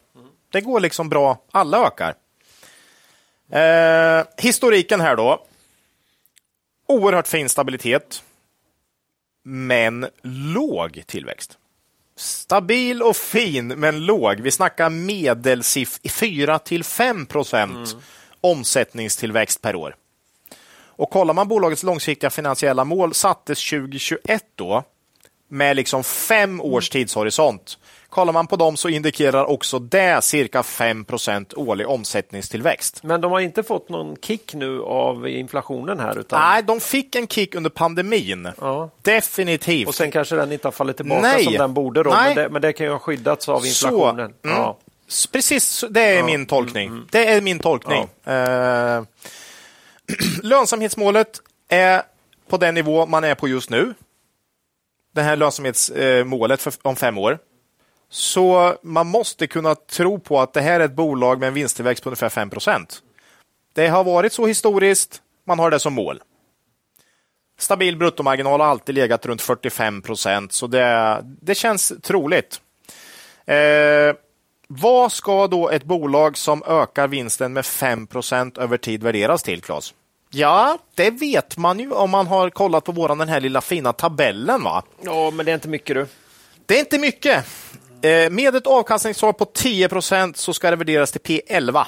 Det 0.52 0.62
går 0.62 0.80
liksom 0.80 1.10
bra, 1.10 1.38
alla 1.52 1.88
ökar. 1.88 2.14
Eh, 3.52 4.26
historiken 4.38 5.02
här 5.02 5.16
då. 5.16 5.46
Oerhört 6.92 7.28
fin 7.28 7.50
stabilitet, 7.50 8.24
men 9.44 10.08
låg 10.54 11.04
tillväxt. 11.08 11.58
Stabil 12.16 13.02
och 13.02 13.16
fin, 13.16 13.68
men 13.68 14.06
låg. 14.06 14.40
Vi 14.40 14.52
snackar 14.52 14.90
medelsiff 14.90 16.00
4 16.10 16.60
till 16.60 16.84
5 16.84 17.26
procent 17.26 17.98
omsättningstillväxt 18.42 19.62
per 19.62 19.76
år. 19.76 19.96
Och 20.74 21.10
kollar 21.10 21.34
man 21.34 21.48
bolagets 21.48 21.84
långsiktiga 21.84 22.30
finansiella 22.30 22.84
mål 22.84 23.14
sattes 23.14 23.70
2021 23.70 24.44
då 24.56 24.84
med 25.48 25.76
liksom 25.76 26.04
fem 26.04 26.62
års 26.62 26.90
tidshorisont. 26.90 27.78
Kollar 28.12 28.34
man 28.34 28.48
på 28.48 28.56
dem 28.56 28.78
så 28.78 28.90
indikerar 28.90 29.46
också 29.46 29.80
det 29.80 30.24
cirka 30.24 30.64
5 30.64 31.06
procent 31.06 31.54
årlig 31.54 31.88
omsättningstillväxt. 31.88 33.04
Men 33.04 33.22
de 33.22 33.32
har 33.32 33.40
inte 33.40 33.64
fått 33.64 33.90
någon 33.90 34.16
kick 34.16 34.54
nu 34.54 34.82
av 34.82 35.28
inflationen 35.28 36.00
här. 36.00 36.20
Utan, 36.20 36.40
Nej, 36.40 36.64
de 36.64 36.80
fick 36.80 37.16
en 37.16 37.28
kick 37.28 37.56
under 37.56 37.70
pandemin. 37.70 38.50
Ja. 38.62 38.90
Definitivt. 39.02 39.88
Och 39.88 39.96
sen 39.96 40.12
kanske 40.12 40.36
den 40.36 40.52
inte 40.52 40.68
har 40.68 40.72
fallit 40.72 40.98
tillbaka 40.98 41.22
Nej. 41.22 41.44
som 41.44 41.54
den 41.54 41.74
borde. 41.74 42.04
Då, 42.04 42.10
men, 42.10 42.36
det, 42.36 42.50
men 42.50 42.62
det 42.62 42.74
kan 42.74 42.86
ju 42.86 42.92
ha 42.92 43.00
skyddats 43.00 43.50
av 43.50 43.66
inflationen. 43.66 44.34
Så, 44.42 44.48
mm. 44.48 44.58
Ja. 44.58 44.78
Precis, 45.32 45.86
det 45.90 46.02
är 46.02 46.24
min 46.24 46.46
tolkning. 46.46 47.08
Det 47.12 47.28
är 47.28 47.42
min 47.42 47.60
tolkning. 47.60 48.08
Eh, 48.26 49.04
lönsamhetsmålet 50.42 51.42
är 51.70 52.02
på 52.50 52.58
den 52.58 52.76
nivå 52.76 53.06
man 53.06 53.24
är 53.24 53.36
på 53.36 53.48
just 53.48 53.70
nu. 53.70 53.94
Det 55.16 55.22
här 55.22 55.36
lönsamhetsmålet 55.36 56.62
för, 56.62 56.74
om 56.82 56.96
fem 56.96 57.18
år. 57.18 57.40
Så 58.14 58.76
man 58.82 59.08
måste 59.08 59.48
kunna 59.48 59.76
tro 59.76 60.20
på 60.20 60.42
att 60.42 60.54
det 60.54 60.62
här 60.62 60.80
är 60.80 60.86
ett 60.86 60.96
bolag 60.96 61.40
med 61.40 61.48
en 61.48 61.54
vinsttillväxt 61.54 62.04
på 62.04 62.10
ungefär 62.10 62.30
5% 62.30 63.02
Det 63.74 63.88
har 63.88 64.04
varit 64.04 64.34
så 64.34 64.48
historiskt. 64.48 65.22
Man 65.46 65.60
har 65.60 65.72
det 65.72 65.80
som 65.80 65.94
mål. 65.94 66.22
Stabil 67.60 67.98
bruttomarginal 67.98 68.60
har 68.60 68.68
alltid 68.68 68.96
legat 68.96 69.26
runt 69.26 69.42
45 69.42 70.02
procent, 70.02 70.54
så 70.54 70.68
det, 70.68 71.20
det 71.42 71.56
känns 71.56 71.94
troligt. 72.02 72.62
Eh, 73.46 74.16
vad 74.68 75.12
ska 75.12 75.48
då 75.48 75.70
ett 75.70 75.84
bolag 75.84 76.38
som 76.38 76.64
ökar 76.64 77.08
vinsten 77.08 77.54
med 77.54 77.64
5% 77.64 78.60
över 78.60 78.78
tid 78.78 79.04
värderas 79.04 79.44
till, 79.44 79.62
Claes? 79.62 79.94
Ja, 80.30 80.78
det 80.96 81.12
vet 81.12 81.58
man 81.58 81.80
ju 81.80 81.92
om 81.92 82.10
man 82.10 82.28
har 82.28 82.50
kollat 82.50 82.84
på 82.84 82.92
våran, 82.92 83.18
den 83.18 83.30
här 83.30 83.40
lilla 83.40 83.62
fina 83.62 83.94
tabellen. 83.94 84.64
va? 84.64 84.84
ja, 85.02 85.32
men 85.32 85.46
det 85.46 85.52
är 85.52 85.54
inte 85.54 85.70
mycket 85.70 85.96
du. 85.96 86.08
Det 86.66 86.76
är 86.76 86.80
inte 86.80 87.00
mycket. 87.00 87.46
Eh, 88.04 88.30
med 88.30 88.56
ett 88.56 88.68
avkastningstal 88.68 89.34
på 89.34 89.46
10% 89.46 90.34
så 90.38 90.54
ska 90.54 90.70
det 90.70 90.76
värderas 90.76 91.12
till 91.12 91.22
P11. 91.22 91.86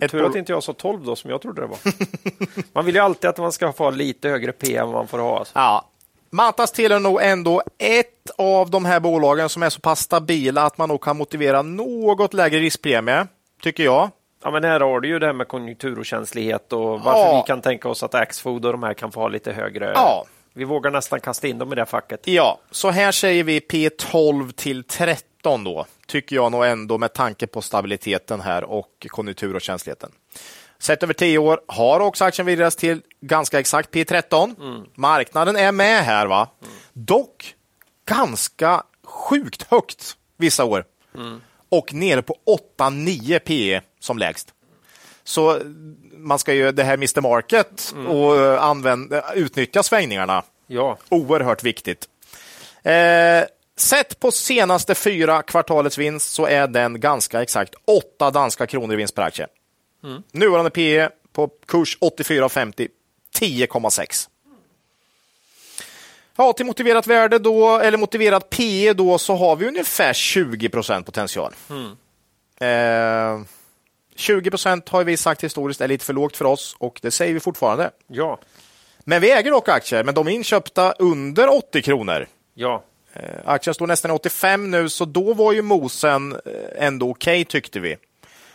Ett 0.00 0.10
Tur 0.10 0.24
att 0.26 0.34
inte 0.34 0.52
jag 0.52 0.62
sa 0.62 0.72
12 0.72 1.04
då, 1.04 1.16
som 1.16 1.30
jag 1.30 1.42
trodde 1.42 1.60
det 1.60 1.66
var. 1.66 1.78
man 2.72 2.84
vill 2.84 2.94
ju 2.94 3.00
alltid 3.00 3.30
att 3.30 3.38
man 3.38 3.52
ska 3.52 3.72
få 3.72 3.90
lite 3.90 4.28
högre 4.28 4.52
P 4.52 4.76
än 4.76 4.86
vad 4.86 4.94
man 4.94 5.08
får 5.08 5.18
ha. 5.18 5.38
Alltså. 5.38 5.52
Ja. 5.58 5.86
Matas 6.30 6.72
tillhör 6.72 7.00
nog 7.00 7.22
ändå 7.22 7.62
ett 7.78 8.30
av 8.38 8.70
de 8.70 8.84
här 8.84 9.00
bolagen 9.00 9.48
som 9.48 9.62
är 9.62 9.70
så 9.70 9.80
pass 9.80 10.00
stabila 10.00 10.62
att 10.62 10.78
man 10.78 10.88
nog 10.88 11.00
kan 11.02 11.16
motivera 11.16 11.62
något 11.62 12.34
lägre 12.34 12.60
riskpremie, 12.60 13.26
tycker 13.62 13.84
jag. 13.84 14.10
Ja, 14.44 14.50
men 14.50 14.64
här 14.64 14.80
har 14.80 15.00
du 15.00 15.08
ju 15.08 15.18
det 15.18 15.26
här 15.26 15.32
med 15.32 15.48
konjunkturokänslighet 15.48 16.72
och 16.72 17.00
varför 17.00 17.20
Ja. 17.20 17.42
vi 17.44 17.46
kan 17.46 17.62
tänka 17.62 17.88
oss 17.88 18.02
att 18.02 18.14
Axfood 18.14 18.64
och 18.66 18.72
de 18.72 18.82
här 18.82 18.94
kan 18.94 19.12
få 19.12 19.20
ha 19.20 19.28
lite 19.28 19.52
högre. 19.52 19.92
Ja. 19.94 20.24
Vi 20.52 20.64
vågar 20.64 20.90
nästan 20.90 21.20
kasta 21.20 21.46
in 21.48 21.58
dem 21.58 21.72
i 21.72 21.76
det 21.76 21.86
facket. 21.86 22.20
Ja, 22.24 22.58
så 22.70 22.90
här 22.90 23.12
säger 23.12 23.44
vi 23.44 23.60
P12 23.60 24.52
till 24.52 24.84
13 24.84 25.29
då, 25.42 25.86
tycker 26.06 26.36
jag 26.36 26.52
nog 26.52 26.64
ändå 26.66 26.98
med 26.98 27.12
tanke 27.12 27.46
på 27.46 27.62
stabiliteten 27.62 28.40
här 28.40 28.64
och 28.64 29.06
konjunkturokänsligheten. 29.08 30.12
Sett 30.78 31.02
över 31.02 31.14
10 31.14 31.38
år 31.38 31.60
har 31.66 32.00
också 32.00 32.24
aktien 32.24 32.46
värderats 32.46 32.76
till 32.76 33.02
ganska 33.20 33.60
exakt 33.60 33.94
P13. 33.94 34.84
Marknaden 34.94 35.56
är 35.56 35.72
med 35.72 36.04
här, 36.04 36.26
va? 36.26 36.48
Dock 36.92 37.54
ganska 38.08 38.82
sjukt 39.04 39.62
högt 39.62 40.16
vissa 40.36 40.64
år. 40.64 40.84
Och 41.68 41.94
nere 41.94 42.22
på 42.22 42.36
8-9 42.78 43.38
PE 43.38 43.80
som 44.00 44.18
lägst. 44.18 44.54
Så 45.24 45.60
man 46.12 46.38
ska 46.38 46.54
ju 46.54 46.72
det 46.72 46.84
här 46.84 46.94
Mr 46.94 47.20
Market 47.20 47.94
och 48.08 48.64
använda, 48.64 49.34
utnyttja 49.34 49.82
svängningarna. 49.82 50.42
Ja, 50.66 50.98
Oerhört 51.08 51.62
viktigt. 51.64 52.08
Eh, 52.82 53.42
sett 53.80 54.20
på 54.20 54.30
senaste 54.30 54.94
fyra 54.94 55.42
kvartalets 55.42 55.98
vinst 55.98 56.30
så 56.30 56.46
är 56.46 56.66
den 56.66 57.00
ganska 57.00 57.42
exakt 57.42 57.74
8 57.84 58.30
danska 58.30 58.66
kronor 58.66 58.92
i 58.92 58.96
vinst 58.96 59.14
per 59.14 59.22
aktie. 59.22 59.46
Mm. 60.04 60.22
Nuvarande 60.32 60.70
PE 60.70 61.08
på 61.32 61.50
kurs 61.66 61.98
84,50 62.00 62.88
10,6. 63.38 64.28
Ja, 66.36 66.52
till 66.52 66.66
motiverat 66.66 67.06
värde 67.06 67.38
då, 67.38 67.78
eller 67.78 67.98
motiverat 67.98 68.50
PE 68.50 68.92
då, 68.92 69.18
så 69.18 69.36
har 69.36 69.56
vi 69.56 69.68
ungefär 69.68 70.12
20 70.12 70.68
procent 70.68 71.06
potential. 71.06 71.54
Mm. 71.70 71.96
Eh, 72.60 73.46
20 74.14 74.50
procent 74.50 74.88
har 74.88 75.04
vi 75.04 75.16
sagt 75.16 75.44
historiskt 75.44 75.80
är 75.80 75.88
lite 75.88 76.04
för 76.04 76.12
lågt 76.12 76.36
för 76.36 76.44
oss 76.44 76.76
och 76.78 76.98
det 77.02 77.10
säger 77.10 77.34
vi 77.34 77.40
fortfarande. 77.40 77.90
Ja. 78.06 78.38
Men 79.00 79.20
vi 79.20 79.30
äger 79.30 79.50
dock 79.50 79.68
aktier, 79.68 80.04
men 80.04 80.14
de 80.14 80.28
är 80.28 80.30
inköpta 80.30 80.92
under 80.92 81.48
80 81.48 81.82
kronor. 81.82 82.26
Ja. 82.54 82.84
Eh, 83.12 83.22
aktien 83.44 83.74
står 83.74 83.86
nästan 83.86 84.10
85 84.10 84.70
nu, 84.70 84.88
så 84.88 85.04
då 85.04 85.34
var 85.34 85.52
ju 85.52 85.62
mosen 85.62 86.32
eh, 86.32 86.86
ändå 86.86 87.10
okej 87.10 87.40
okay, 87.40 87.44
tyckte 87.44 87.80
vi. 87.80 87.96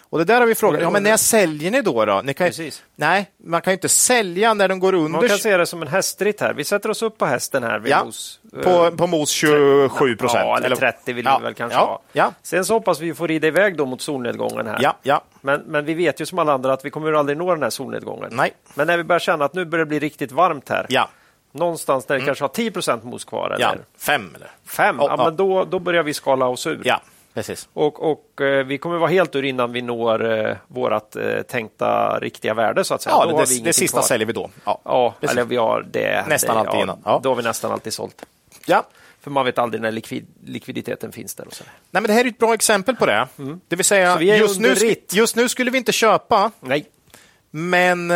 Och 0.10 0.20
det 0.20 0.26
där 0.26 0.40
har 0.40 0.48
vi 0.48 0.56
frågat, 0.56 0.82
ja 0.82 0.90
men 0.90 1.04
när 1.04 1.18
säljer 1.18 1.72
ni 1.72 1.82
då? 1.82 2.06
då? 2.06 2.22
Ni 2.24 2.34
kan, 2.34 2.48
Precis. 2.48 2.84
Nej, 2.96 3.32
man 3.44 3.62
kan 3.62 3.72
ju 3.72 3.76
inte 3.76 3.90
sälja 3.90 4.54
när 4.54 4.68
den 4.68 4.80
går 4.80 4.94
under. 4.94 5.10
Man 5.10 5.28
kan 5.28 5.38
se 5.38 5.58
det 5.58 5.66
som 5.66 5.82
en 5.82 5.88
hästritt 5.88 6.42
här. 6.42 6.54
Vi 6.54 6.64
sätter 6.64 6.90
oss 6.90 7.02
upp 7.02 7.18
på 7.18 7.26
hästen 7.26 7.64
här 7.64 7.80
vid 7.80 7.92
ja, 7.92 8.06
mos. 8.06 8.40
På, 8.64 8.92
på 8.92 9.08
mos 9.08 9.30
27 9.30 10.16
procent. 10.16 10.44
Ja, 10.46 10.60
eller 10.64 10.76
30 10.76 11.14
vill 11.14 11.26
ja, 11.26 11.38
vi 11.38 11.44
väl 11.44 11.54
kanske 11.54 11.80
ja, 11.80 11.86
ha. 11.86 12.02
Ja. 12.14 12.34
Sen 12.44 12.66
så 12.66 12.74
hoppas 12.74 13.00
vi 13.00 13.14
få 13.14 13.28
rida 13.28 13.48
iväg 13.48 13.78
då 13.78 13.86
mot 13.86 14.02
solnedgången 14.02 14.68
här. 14.68 14.80
Ja, 14.82 14.98
ja. 15.04 15.22
Men, 15.42 15.62
men 15.62 15.86
vi 15.86 15.94
vet 15.94 16.22
ju 16.22 16.26
som 16.26 16.40
alla 16.40 16.54
andra 16.54 16.74
att 16.74 16.86
vi 16.86 16.90
kommer 16.90 17.14
aldrig 17.14 17.38
nå 17.38 17.54
den 17.54 17.64
här 17.64 17.70
solnedgången. 17.70 18.30
Nej. 18.32 18.54
Men 18.74 18.88
när 18.88 18.98
vi 18.98 19.04
börjar 19.04 19.20
känna 19.20 19.46
att 19.46 19.54
nu 19.54 19.66
börjar 19.66 19.86
det 19.86 19.90
bli 19.90 20.00
riktigt 20.00 20.32
varmt 20.32 20.70
här. 20.70 20.86
Ja. 20.90 21.10
Någonstans 21.56 22.06
där 22.06 22.16
det 22.16 22.20
mm. 22.20 22.26
kanske 22.26 22.44
har 22.44 22.50
10 22.50 22.72
procent 22.72 23.04
mos 23.04 23.26
kvar. 23.26 23.50
Eller? 23.50 23.66
Ja, 23.66 23.76
fem 23.98 24.32
eller? 24.36 24.52
Fem, 24.66 25.00
oh, 25.00 25.06
ja, 25.10 25.18
men 25.18 25.36
då, 25.36 25.66
då 25.66 25.80
börjar 25.80 26.04
vi 26.04 26.14
skala 26.14 26.48
oss 26.48 26.68
ur. 26.68 26.82
Ja, 26.86 27.02
precis. 27.34 27.70
Och, 27.74 28.12
och 28.12 28.42
eh, 28.42 28.66
vi 28.66 28.78
kommer 28.78 28.98
vara 28.98 29.10
helt 29.10 29.36
ur 29.36 29.46
innan 29.46 29.72
vi 29.72 29.82
når 29.82 30.48
eh, 30.48 30.56
vårt 30.68 31.16
eh, 31.16 31.42
tänkta 31.42 32.20
riktiga 32.20 32.54
värde 32.54 32.84
så 32.84 32.94
att 32.94 33.02
säga. 33.02 33.16
Ja, 33.20 33.26
då 33.26 33.38
det, 33.38 33.64
det 33.64 33.74
sista 33.74 33.98
kvar. 33.98 34.08
säljer 34.08 34.28
vi 34.28 34.34
då. 34.34 34.50
Ja, 34.66 34.82
ja 34.84 35.14
eller 35.22 35.44
vi 35.44 35.56
har 35.56 35.86
det. 35.92 36.26
Nästan 36.28 36.56
det, 36.56 36.60
alltid 36.60 36.80
ja, 36.80 36.84
innan. 36.84 37.02
Ja. 37.06 37.20
Då 37.24 37.30
har 37.30 37.36
vi 37.36 37.44
nästan 37.44 37.72
alltid 37.72 37.94
sålt. 37.94 38.26
Ja. 38.66 38.84
För 39.22 39.32
man 39.32 39.46
vet 39.46 39.58
aldrig 39.58 39.82
när 39.82 39.92
likvid, 39.92 40.28
likviditeten 40.46 41.12
finns 41.12 41.36
där. 41.36 41.48
Och 41.48 41.54
så. 41.54 41.64
Nej, 41.64 42.02
men 42.02 42.04
det 42.04 42.14
här 42.14 42.26
är 42.26 42.30
ett 42.30 42.38
bra 42.38 42.54
exempel 42.54 42.96
på 42.96 43.06
det. 43.06 43.28
Mm. 43.38 43.62
Det 43.68 43.76
vill 43.76 43.86
säga, 43.86 44.22
just 44.22 44.60
nu, 44.60 44.76
just 45.12 45.36
nu 45.36 45.50
skulle 45.50 45.72
vi 45.72 45.78
inte 45.78 45.92
köpa. 45.92 46.52
Nej. 46.60 46.86
Men 47.58 48.12
eh, 48.12 48.16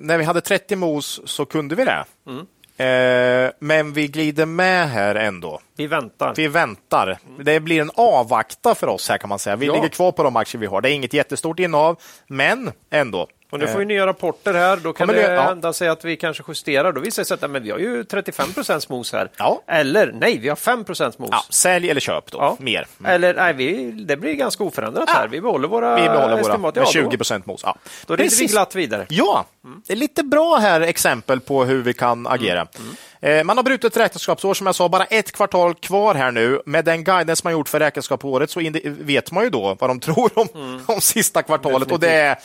när 0.00 0.18
vi 0.18 0.24
hade 0.24 0.40
30 0.40 0.76
mos 0.76 1.20
så 1.24 1.44
kunde 1.44 1.74
vi 1.74 1.84
det. 1.84 2.04
Mm. 2.26 2.46
Eh, 2.76 3.50
men 3.58 3.92
vi 3.92 4.08
glider 4.08 4.46
med 4.46 4.90
här 4.90 5.14
ändå. 5.14 5.60
Vi 5.76 5.86
väntar. 5.86 6.34
Vi 6.36 6.48
väntar. 6.48 7.18
Det 7.38 7.60
blir 7.60 7.80
en 7.80 7.90
avvakta 7.94 8.74
för 8.74 8.86
oss 8.86 9.08
här 9.08 9.18
kan 9.18 9.28
man 9.28 9.38
säga. 9.38 9.56
Vi 9.56 9.66
ja. 9.66 9.74
ligger 9.74 9.88
kvar 9.88 10.12
på 10.12 10.22
de 10.22 10.36
aktier 10.36 10.60
vi 10.60 10.66
har. 10.66 10.80
Det 10.80 10.90
är 10.90 10.92
inget 10.92 11.12
jättestort 11.12 11.58
innehav, 11.58 12.00
men 12.26 12.72
ändå. 12.90 13.28
Och 13.50 13.58
nu 13.58 13.66
får 13.66 13.78
vi 13.78 13.84
eh. 13.84 13.88
nya 13.88 14.06
rapporter 14.06 14.54
här. 14.54 14.76
Då 14.76 14.92
kan 14.92 15.08
det 15.08 15.34
ja. 15.34 15.42
hända 15.42 15.72
sig 15.72 15.88
att 15.88 16.04
vi 16.04 16.16
kanske 16.16 16.42
justerar. 16.48 16.92
Då 16.92 17.00
visar 17.00 17.22
det 17.22 17.26
sig 17.26 17.34
att 17.34 17.50
men 17.50 17.62
vi 17.62 17.70
har 17.70 17.78
ju 17.78 18.04
35 18.04 18.52
procents 18.52 18.88
mos 18.88 19.12
här. 19.12 19.30
Ja. 19.36 19.62
Eller 19.66 20.12
nej, 20.12 20.38
vi 20.38 20.48
har 20.48 20.56
5 20.56 20.84
procents 20.84 21.18
mos. 21.18 21.28
Ja, 21.32 21.44
sälj 21.50 21.90
eller 21.90 22.00
köp 22.00 22.30
då, 22.30 22.38
ja. 22.38 22.56
mer. 22.60 22.86
Mm. 23.00 23.12
Eller 23.12 23.34
nej, 23.34 23.52
vi, 23.52 23.90
det 23.90 24.16
blir 24.16 24.34
ganska 24.34 24.64
oförändrat 24.64 25.10
här. 25.10 25.28
Vi 25.28 25.40
behåller 25.40 25.68
våra 25.68 25.96
Vi 25.96 26.08
behåller 26.08 26.42
våra 26.42 26.58
med 26.58 26.88
20 26.88 27.16
procent 27.16 27.46
mos. 27.46 27.60
Ja. 27.64 27.76
Då 28.06 28.16
rider 28.16 28.36
vi 28.38 28.46
glatt 28.46 28.74
vidare. 28.74 29.06
Ja, 29.08 29.46
mm. 29.64 29.82
det 29.86 29.92
är 29.92 29.96
lite 29.96 30.22
bra 30.22 30.56
här 30.56 30.80
exempel 30.80 31.40
på 31.40 31.64
hur 31.64 31.82
vi 31.82 31.94
kan 31.94 32.26
agera. 32.26 32.60
Mm. 32.60 32.68
mm. 32.78 32.96
Eh, 33.20 33.44
man 33.44 33.56
har 33.56 33.64
brutit 33.64 33.96
räkenskapsår, 33.96 34.54
som 34.54 34.66
jag 34.66 34.74
sa, 34.74 34.88
bara 34.88 35.04
ett 35.04 35.32
kvartal 35.32 35.74
kvar 35.74 36.14
här 36.14 36.30
nu. 36.30 36.62
Med 36.66 36.84
den 36.84 37.04
guidance 37.04 37.40
man 37.44 37.52
gjort 37.52 37.68
för 37.68 37.80
räkenskapsåret 37.80 38.50
så 38.50 38.60
vet 38.84 39.32
man 39.32 39.44
ju 39.44 39.50
då 39.50 39.76
vad 39.80 39.90
de 39.90 40.00
tror 40.00 40.38
om, 40.38 40.48
mm. 40.54 40.80
om 40.86 41.00
sista 41.00 41.42
kvartalet 41.42 41.88
Definitivt. 41.88 41.92
och 41.92 42.00
det 42.00 42.12
är 42.12 42.38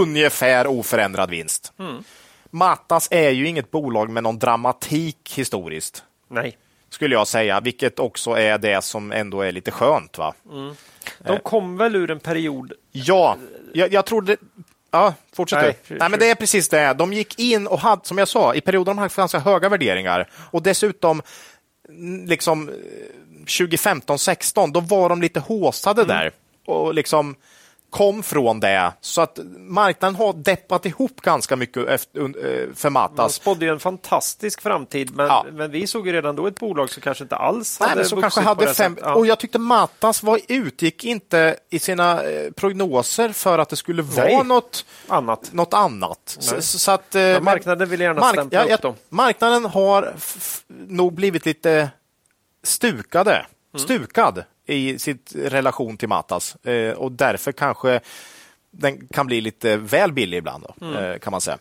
ungefär 0.00 0.66
oförändrad 0.66 1.30
vinst. 1.30 1.72
Mm. 1.78 2.04
Matas 2.50 3.08
är 3.10 3.30
ju 3.30 3.48
inget 3.48 3.70
bolag 3.70 4.10
med 4.10 4.22
någon 4.22 4.38
dramatik 4.38 5.32
historiskt. 5.34 6.04
Nej. 6.28 6.58
Skulle 6.90 7.14
jag 7.14 7.26
säga, 7.26 7.60
vilket 7.60 7.98
också 7.98 8.30
är 8.30 8.58
det 8.58 8.84
som 8.84 9.12
ändå 9.12 9.40
är 9.40 9.52
lite 9.52 9.70
skönt. 9.70 10.18
Va? 10.18 10.34
Mm. 10.52 10.74
De 11.18 11.38
kom 11.38 11.76
väl 11.76 11.96
ur 11.96 12.10
en 12.10 12.20
period? 12.20 12.72
Ja, 12.92 13.36
jag, 13.72 13.92
jag 13.92 14.06
tror 14.06 14.22
det, 14.22 14.36
Ja, 14.92 15.14
fortsätt 15.32 15.62
Nej, 15.62 15.78
du. 15.88 15.98
Nej, 15.98 16.08
men 16.08 16.20
det 16.20 16.30
är 16.30 16.34
precis 16.34 16.68
det. 16.68 16.94
De 16.94 17.12
gick 17.12 17.38
in 17.38 17.66
och 17.66 17.80
hade, 17.80 18.04
som 18.04 18.18
jag 18.18 18.28
sa, 18.28 18.54
i 18.54 18.60
perioder 18.60 18.90
de 18.90 18.98
hade 18.98 19.14
ganska 19.16 19.38
höga 19.38 19.68
värderingar 19.68 20.30
och 20.50 20.62
dessutom 20.62 21.22
liksom 22.26 22.70
2015-16, 23.46 24.72
då 24.72 24.80
var 24.80 25.08
de 25.08 25.22
lite 25.22 25.40
håsade 25.40 26.02
mm. 26.02 26.16
där 26.16 26.30
och 26.66 26.94
liksom 26.94 27.36
kom 27.92 28.22
från 28.22 28.60
det. 28.60 28.92
Så 29.00 29.20
att 29.20 29.38
marknaden 29.56 30.14
har 30.14 30.32
deppat 30.32 30.86
ihop 30.86 31.20
ganska 31.20 31.56
mycket 31.56 31.88
efter, 31.88 32.20
eh, 32.20 32.68
för 32.74 32.90
Matas. 32.90 33.18
Man 33.18 33.30
spådde 33.30 33.64
ju 33.64 33.70
en 33.70 33.80
fantastisk 33.80 34.62
framtid, 34.62 35.16
men, 35.16 35.26
ja. 35.26 35.46
men 35.52 35.70
vi 35.70 35.86
såg 35.86 36.06
ju 36.06 36.12
redan 36.12 36.36
då 36.36 36.46
ett 36.46 36.58
bolag 36.58 36.90
som 36.90 37.02
kanske 37.02 37.24
inte 37.24 37.36
alls 37.36 37.80
hade 37.80 37.94
Nej, 37.94 38.04
som 38.04 38.20
kanske 38.20 38.40
hade 38.40 38.74
fem, 38.74 38.98
ja. 39.00 39.14
Och 39.14 39.26
jag 39.26 39.38
tyckte 39.38 39.58
Matas 39.58 40.22
var, 40.22 40.40
utgick 40.48 41.04
inte 41.04 41.56
i 41.70 41.78
sina 41.78 42.22
eh, 42.22 42.50
prognoser 42.50 43.28
för 43.28 43.58
att 43.58 43.68
det 43.68 43.76
skulle 43.76 44.02
vara 44.02 44.26
Nej. 44.26 44.44
något 44.44 44.84
annat. 45.08 45.52
Något 45.52 45.74
annat. 45.74 46.36
Så, 46.38 46.62
så, 46.62 46.90
att, 46.90 47.14
eh, 47.14 47.40
marknaden 47.40 47.88
vill 47.88 48.00
gärna 48.00 48.20
mark 48.20 48.34
stämpla 48.34 48.68
ja, 48.68 48.74
upp 48.74 48.82
dem. 48.82 48.94
Marknaden 49.08 49.64
har 49.64 50.14
nog 50.88 51.12
blivit 51.12 51.46
lite 51.46 51.90
stukade. 52.62 53.46
Mm. 53.74 53.84
Stukad 53.84 54.44
i 54.66 54.98
sitt 54.98 55.32
relation 55.34 55.96
till 55.96 56.08
Matas 56.08 56.56
eh, 56.64 56.92
och 56.92 57.12
därför 57.12 57.52
kanske 57.52 58.00
den 58.70 59.08
kan 59.08 59.26
bli 59.26 59.40
lite 59.40 59.76
väl 59.76 60.12
billig 60.12 60.38
ibland, 60.38 60.64
då, 60.64 60.86
mm. 60.86 61.04
eh, 61.04 61.18
kan 61.18 61.30
man 61.30 61.40
säga. 61.40 61.58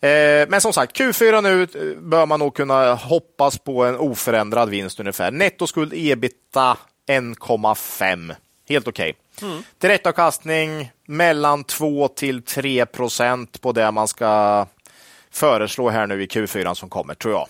Eh, 0.00 0.48
men 0.48 0.60
som 0.60 0.72
sagt, 0.72 0.98
Q4 0.98 1.42
nu 1.42 1.66
bör 1.96 2.26
man 2.26 2.40
nog 2.40 2.54
kunna 2.54 2.94
hoppas 2.94 3.58
på 3.58 3.84
en 3.84 3.96
oförändrad 3.96 4.68
vinst 4.68 5.00
ungefär. 5.00 5.30
Nettoskuld 5.30 5.92
ebita 5.94 6.76
1,5. 7.08 8.34
Helt 8.68 8.88
okej. 8.88 9.14
Okay. 9.36 9.50
Mm. 9.50 9.62
Direktavkastning 9.78 10.92
mellan 11.06 11.64
2 11.64 12.08
till 12.08 12.42
3 12.42 12.86
procent 12.86 13.60
på 13.60 13.72
det 13.72 13.90
man 13.90 14.08
ska 14.08 14.66
föreslå 15.30 15.90
här 15.90 16.06
nu 16.06 16.22
i 16.22 16.26
Q4 16.26 16.74
som 16.74 16.88
kommer, 16.88 17.14
tror 17.14 17.34
jag. 17.34 17.48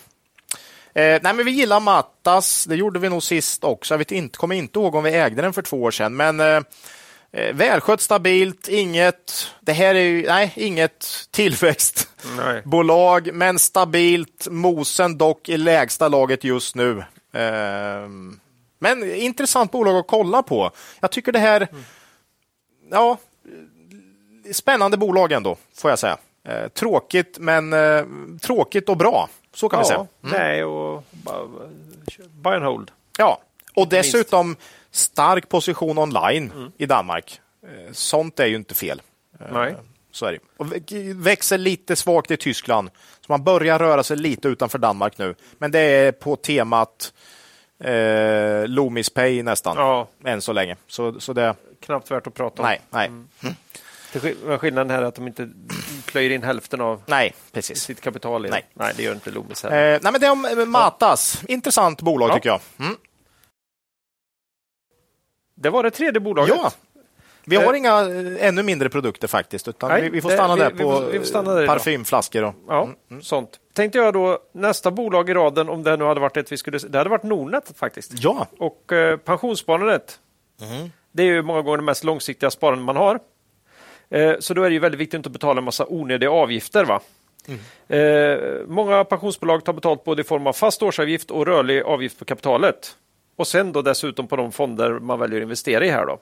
Eh, 0.93 1.19
nej, 1.21 1.33
men 1.33 1.45
vi 1.45 1.51
gillar 1.51 1.79
Mattas. 1.79 2.65
Det 2.65 2.75
gjorde 2.75 2.99
vi 2.99 3.09
nog 3.09 3.23
sist 3.23 3.63
också. 3.63 3.93
Jag 3.93 3.97
vet 3.97 4.11
inte, 4.11 4.37
kommer 4.37 4.55
inte 4.55 4.79
ihåg 4.79 4.95
om 4.95 5.03
vi 5.03 5.11
ägde 5.11 5.41
den 5.41 5.53
för 5.53 5.61
två 5.61 5.81
år 5.81 5.91
sedan, 5.91 6.15
men 6.15 6.39
eh, 6.39 6.61
eh 7.31 7.53
välskött, 7.53 8.01
stabilt, 8.01 8.67
inget. 8.67 9.47
Det 9.59 9.73
här 9.73 9.95
är 9.95 9.99
ju, 9.99 10.27
nej, 10.27 10.53
inget 10.55 11.07
tillväxtbolag, 11.31 13.25
nej. 13.25 13.33
men 13.33 13.59
stabilt. 13.59 14.47
Mosen 14.49 15.17
dock 15.17 15.49
i 15.49 15.57
lägsta 15.57 16.07
laget 16.07 16.43
just 16.43 16.75
nu. 16.75 17.03
Eh, 17.33 18.07
men 18.79 19.15
intressant 19.15 19.71
bolag 19.71 19.95
att 19.95 20.07
kolla 20.07 20.43
på. 20.43 20.71
Jag 20.99 21.11
tycker 21.11 21.31
det 21.31 21.39
här, 21.39 21.67
mm. 21.71 21.83
ja, 22.91 23.17
spännande 24.51 24.97
bolag 24.97 25.31
ändå, 25.31 25.57
får 25.75 25.89
jag 25.89 25.99
säga. 25.99 26.17
Eh, 26.47 26.67
tråkigt, 26.67 27.37
men 27.39 27.73
eh, 27.73 28.05
tråkigt 28.41 28.89
och 28.89 28.97
bra. 28.97 29.29
Så 29.53 29.69
kan 29.69 29.77
ja, 29.79 29.83
vi 29.83 29.87
säga. 29.87 29.97
Mm. 29.97 30.07
Nej, 30.21 30.63
och 30.63 31.03
buy 32.31 32.53
and 32.53 32.63
hold. 32.63 32.91
Ja, 33.17 33.41
och 33.75 33.87
dessutom 33.87 34.47
minst. 34.47 34.61
stark 34.91 35.49
position 35.49 35.97
online 35.97 36.51
mm. 36.55 36.71
i 36.77 36.85
Danmark. 36.85 37.41
Eh, 37.63 37.91
sånt 37.91 38.39
är 38.39 38.45
ju 38.45 38.55
inte 38.55 38.75
fel. 38.75 39.01
Nej. 39.51 39.75
Så 40.11 40.25
är 40.25 40.31
det. 40.31 40.39
Och 40.57 40.67
växer 41.27 41.57
lite 41.57 41.95
svagt 41.95 42.31
i 42.31 42.37
Tyskland. 42.37 42.89
Så 43.25 43.25
man 43.27 43.43
börjar 43.43 43.79
röra 43.79 44.03
sig 44.03 44.17
lite 44.17 44.47
utanför 44.47 44.77
Danmark 44.77 45.17
nu. 45.17 45.35
Men 45.57 45.71
det 45.71 45.79
är 45.79 46.11
på 46.11 46.35
temat 46.35 47.13
eh, 47.83 48.67
Loomis 48.67 49.09
Pay 49.09 49.43
nästan, 49.43 49.77
ja. 49.77 50.07
än 50.23 50.41
så 50.41 50.53
länge. 50.53 50.75
Så, 50.87 51.19
så 51.19 51.33
det... 51.33 51.55
Knappt 51.79 52.11
värt 52.11 52.27
att 52.27 52.33
prata 52.33 52.61
om. 52.61 52.67
Nej, 52.67 52.81
nej. 52.89 53.07
Mm. 53.07 54.59
Skillnaden 54.59 54.89
här 54.89 55.01
är 55.01 55.05
att 55.05 55.15
de 55.15 55.27
inte 55.27 55.49
plöjer 56.11 56.29
in 56.29 56.43
hälften 56.43 56.81
av 56.81 57.01
nej, 57.05 57.33
precis. 57.51 57.81
sitt 57.81 58.01
kapital. 58.01 58.45
I 58.45 58.49
nej. 58.49 58.65
nej, 58.73 58.93
det 58.97 59.03
gör 59.03 59.13
inte 59.13 59.31
Loomis. 59.31 59.65
Eh, 59.65 59.71
nej, 59.71 59.99
men 60.03 60.13
det 60.13 60.27
är 60.27 60.31
om 60.31 60.45
eh, 60.45 60.65
Matas. 60.65 61.43
Intressant 61.47 62.01
bolag 62.01 62.29
ja. 62.29 62.33
tycker 62.33 62.49
jag. 62.49 62.59
Mm. 62.79 62.95
Det 65.55 65.69
var 65.69 65.83
det 65.83 65.91
tredje 65.91 66.19
bolaget. 66.19 66.55
Ja. 66.55 66.71
Vi 67.45 67.55
har 67.55 67.73
eh. 67.73 67.79
inga 67.79 68.01
eh, 68.01 68.47
ännu 68.47 68.63
mindre 68.63 68.89
produkter 68.89 69.27
faktiskt, 69.27 69.67
utan 69.67 69.89
nej, 69.89 70.01
vi, 70.01 70.09
vi, 70.09 70.21
får 70.21 70.29
stanna 70.29 70.55
det, 70.55 70.63
där 70.63 70.71
vi, 70.71 70.83
på 70.83 70.99
vi 70.99 71.19
får 71.19 71.25
stanna 71.25 71.53
där 71.53 71.67
parfymflaskor. 71.67 72.43
Och, 72.43 72.53
ja, 72.67 72.83
mm, 72.83 72.95
mm. 73.11 73.21
sånt. 73.21 73.59
Tänkte 73.73 73.97
jag 73.97 74.13
då, 74.13 74.39
nästa 74.51 74.91
bolag 74.91 75.29
i 75.29 75.33
raden, 75.33 75.69
om 75.69 75.83
det 75.83 75.97
nu 75.97 76.03
hade 76.03 76.19
varit 76.19 76.37
ett 76.37 76.51
vi 76.51 76.57
skulle... 76.57 76.77
Det 76.77 76.97
hade 76.97 77.09
varit 77.09 77.23
Nordnet 77.23 77.71
faktiskt. 77.75 78.11
Ja. 78.15 78.47
Och 78.59 78.91
eh, 78.91 79.17
pensionssparandet. 79.17 80.19
Mm. 80.61 80.89
Det 81.11 81.23
är 81.23 81.27
ju 81.27 81.41
många 81.41 81.61
gånger 81.61 81.77
det 81.77 81.83
mest 81.83 82.03
långsiktiga 82.03 82.51
sparandet 82.51 82.85
man 82.85 82.95
har. 82.95 83.19
Eh, 84.11 84.35
så 84.39 84.53
då 84.53 84.63
är 84.63 84.69
det 84.69 84.73
ju 84.73 84.79
väldigt 84.79 85.01
viktigt 85.01 85.15
att 85.15 85.19
inte 85.19 85.29
betala 85.29 85.57
en 85.57 85.63
massa 85.63 85.85
onödiga 85.89 86.31
avgifter. 86.31 86.85
Va? 86.85 87.01
Eh, 87.87 88.37
många 88.67 89.03
pensionsbolag 89.03 89.65
tar 89.65 89.73
betalt 89.73 90.03
både 90.03 90.21
i 90.21 90.25
form 90.25 90.47
av 90.47 90.53
fast 90.53 90.83
årsavgift 90.83 91.31
och 91.31 91.45
rörlig 91.45 91.81
avgift 91.81 92.19
på 92.19 92.25
kapitalet. 92.25 92.95
Och 93.35 93.47
sen 93.47 93.71
då 93.71 93.81
dessutom 93.81 94.27
på 94.27 94.35
de 94.35 94.51
fonder 94.51 94.91
man 94.91 95.19
väljer 95.19 95.37
att 95.37 95.43
investera 95.43 95.85
i 95.85 95.89
här. 95.89 96.05
Då. 96.05 96.19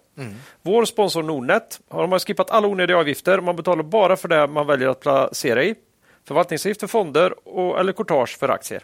Vår 0.62 0.86
sponsor 0.86 1.24
Nordnet 1.24 1.80
har 1.90 2.08
har 2.08 2.20
skippat 2.20 2.52
alla 2.52 2.68
onödiga 2.68 2.98
avgifter. 2.98 3.42
Man 3.42 3.56
betalar 3.56 3.84
bara 3.84 4.16
för 4.16 4.28
det 4.28 4.48
man 4.48 4.68
väljer 4.68 4.88
att 4.88 5.00
placera 5.00 5.64
i. 5.64 5.76
Förvaltningsavgift 6.28 6.80
för 6.80 6.88
fonder 6.88 7.48
och, 7.48 7.80
eller 7.80 7.94
courtage 7.94 8.38
för 8.40 8.50
aktier. 8.50 8.84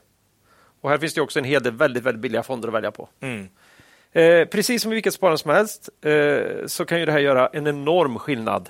Och 0.81 0.89
här 0.89 0.97
finns 0.97 1.13
det 1.13 1.21
också 1.21 1.39
en 1.39 1.45
hel 1.45 1.63
del 1.63 1.73
väldigt, 1.73 2.03
väldigt 2.03 2.21
billiga 2.21 2.43
fonder 2.43 2.67
att 2.67 2.73
välja 2.73 2.91
på. 2.91 3.09
Eh, 4.11 4.47
precis 4.47 4.81
som 4.81 4.91
i 4.91 4.95
vilket 4.95 5.13
sparande 5.13 5.37
som 5.37 5.51
helst 5.51 5.89
eh, 6.01 6.65
så 6.67 6.85
kan 6.85 6.99
ju 6.99 7.05
det 7.05 7.11
här 7.11 7.19
göra 7.19 7.47
en 7.47 7.67
enorm 7.67 8.19
skillnad 8.19 8.69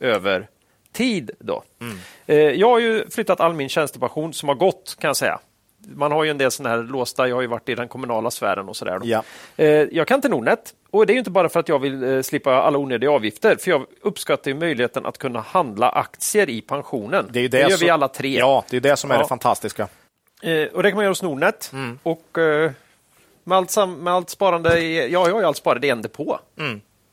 över 0.00 0.48
tid. 0.92 1.30
Då. 1.38 1.62
Eh, 2.26 2.36
jag 2.36 2.68
har 2.70 2.78
ju 2.78 3.10
flyttat 3.10 3.40
all 3.40 3.54
min 3.54 3.68
tjänstepension 3.68 4.32
som 4.34 4.48
har 4.48 4.56
gått 4.56 4.96
kan 5.00 5.08
jag 5.08 5.16
säga. 5.16 5.38
Man 5.96 6.12
har 6.12 6.24
ju 6.24 6.30
en 6.30 6.38
del 6.38 6.50
sådana 6.50 6.76
här 6.76 6.82
låsta, 6.82 7.28
jag 7.28 7.36
har 7.36 7.42
ju 7.42 7.48
varit 7.48 7.68
i 7.68 7.74
den 7.74 7.88
kommunala 7.88 8.30
sfären 8.30 8.68
och 8.68 8.76
sådär. 8.76 9.00
Ja. 9.02 9.22
Eh, 9.56 9.66
jag 9.68 10.08
kan 10.08 10.20
till 10.20 10.30
Nordnet 10.30 10.74
och 10.90 11.06
det 11.06 11.10
är 11.12 11.14
ju 11.14 11.18
inte 11.18 11.30
bara 11.30 11.48
för 11.48 11.60
att 11.60 11.68
jag 11.68 11.78
vill 11.78 12.02
eh, 12.04 12.22
slippa 12.22 12.54
alla 12.54 12.78
onödiga 12.78 13.10
avgifter, 13.10 13.56
för 13.56 13.70
jag 13.70 13.86
uppskattar 14.02 14.50
ju 14.50 14.56
möjligheten 14.56 15.06
att 15.06 15.18
kunna 15.18 15.40
handla 15.40 15.88
aktier 15.88 16.50
i 16.50 16.60
pensionen. 16.60 17.26
Det, 17.30 17.38
är 17.38 17.42
ju 17.42 17.48
det, 17.48 17.60
gör 17.60 17.68
som- 17.70 17.84
vi 17.86 17.90
alla 17.90 18.08
tre. 18.08 18.38
Ja, 18.38 18.64
det 18.70 18.76
är 18.76 18.80
det 18.80 18.96
som 18.96 19.10
är 19.10 19.14
Ja. 19.14 19.22
det 19.22 19.28
fantastiska. 19.28 19.88
Och 20.72 20.82
det 20.82 20.90
kan 20.90 20.94
man 20.96 21.04
göra 21.04 21.10
hos 21.10 21.22
Nordnet. 21.22 21.70
Mm. 21.72 21.98
Och 22.02 22.28
med 23.44 23.56
allt, 23.58 23.76
med 23.98 24.14
allt 24.14 24.30
sparande, 24.30 24.78
i, 24.80 24.98
ja, 25.12 25.26
jag 25.28 25.32
har 25.34 25.40
ju 25.40 25.46
allt 25.46 25.56
sparande 25.56 25.86
i 25.86 25.90
en 25.90 26.02
depå. 26.02 26.38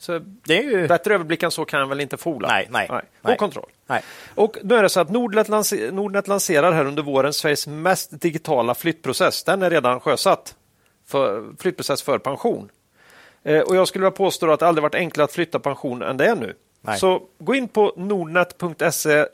Så 0.02 0.20
Det 0.44 0.58
är 0.58 0.64
ju... 0.64 0.88
bättre 0.88 1.14
överblick 1.14 1.44
än 1.44 1.52
så 1.52 1.66
kan 1.66 1.80
jag 1.80 1.88
väl 1.88 2.00
inte 2.02 2.18
fola. 2.18 2.48
Nej, 2.48 2.68
nej, 2.72 2.88
Och 2.90 3.02
nej. 3.22 3.38
kontroll. 3.38 3.70
Nej. 3.88 4.04
Och 4.36 4.58
nu 4.64 4.76
är 4.76 4.84
det 4.84 4.90
så 4.90 5.00
att 5.00 5.10
Nordnet, 5.10 5.48
lanse- 5.50 5.92
Nordnet 5.92 6.28
lanserar 6.28 6.72
här 6.72 6.86
under 6.86 7.04
våren 7.04 7.34
Sveriges 7.34 7.68
mest 7.68 8.22
digitala 8.22 8.76
flyttprocess. 8.76 9.44
Den 9.44 9.62
är 9.62 9.70
redan 9.70 10.00
sjösatt. 10.00 10.56
För, 11.08 11.44
flyttprocess 11.60 12.02
för 12.02 12.18
pension. 12.18 12.70
Eh, 13.44 13.60
och 13.60 13.76
jag 13.76 13.88
skulle 13.88 14.02
vilja 14.04 14.12
påstå 14.18 14.52
att 14.52 14.60
det 14.60 14.68
aldrig 14.68 14.82
varit 14.84 14.96
enklare 14.96 15.26
att 15.26 15.32
flytta 15.32 15.60
pension 15.60 16.02
än 16.02 16.18
det 16.18 16.26
är 16.26 16.36
nu. 16.36 16.54
Nej. 16.82 17.00
Så 17.00 17.22
gå 17.40 17.56
in 17.56 17.68
på 17.68 17.94
nordnet.se 17.98 19.26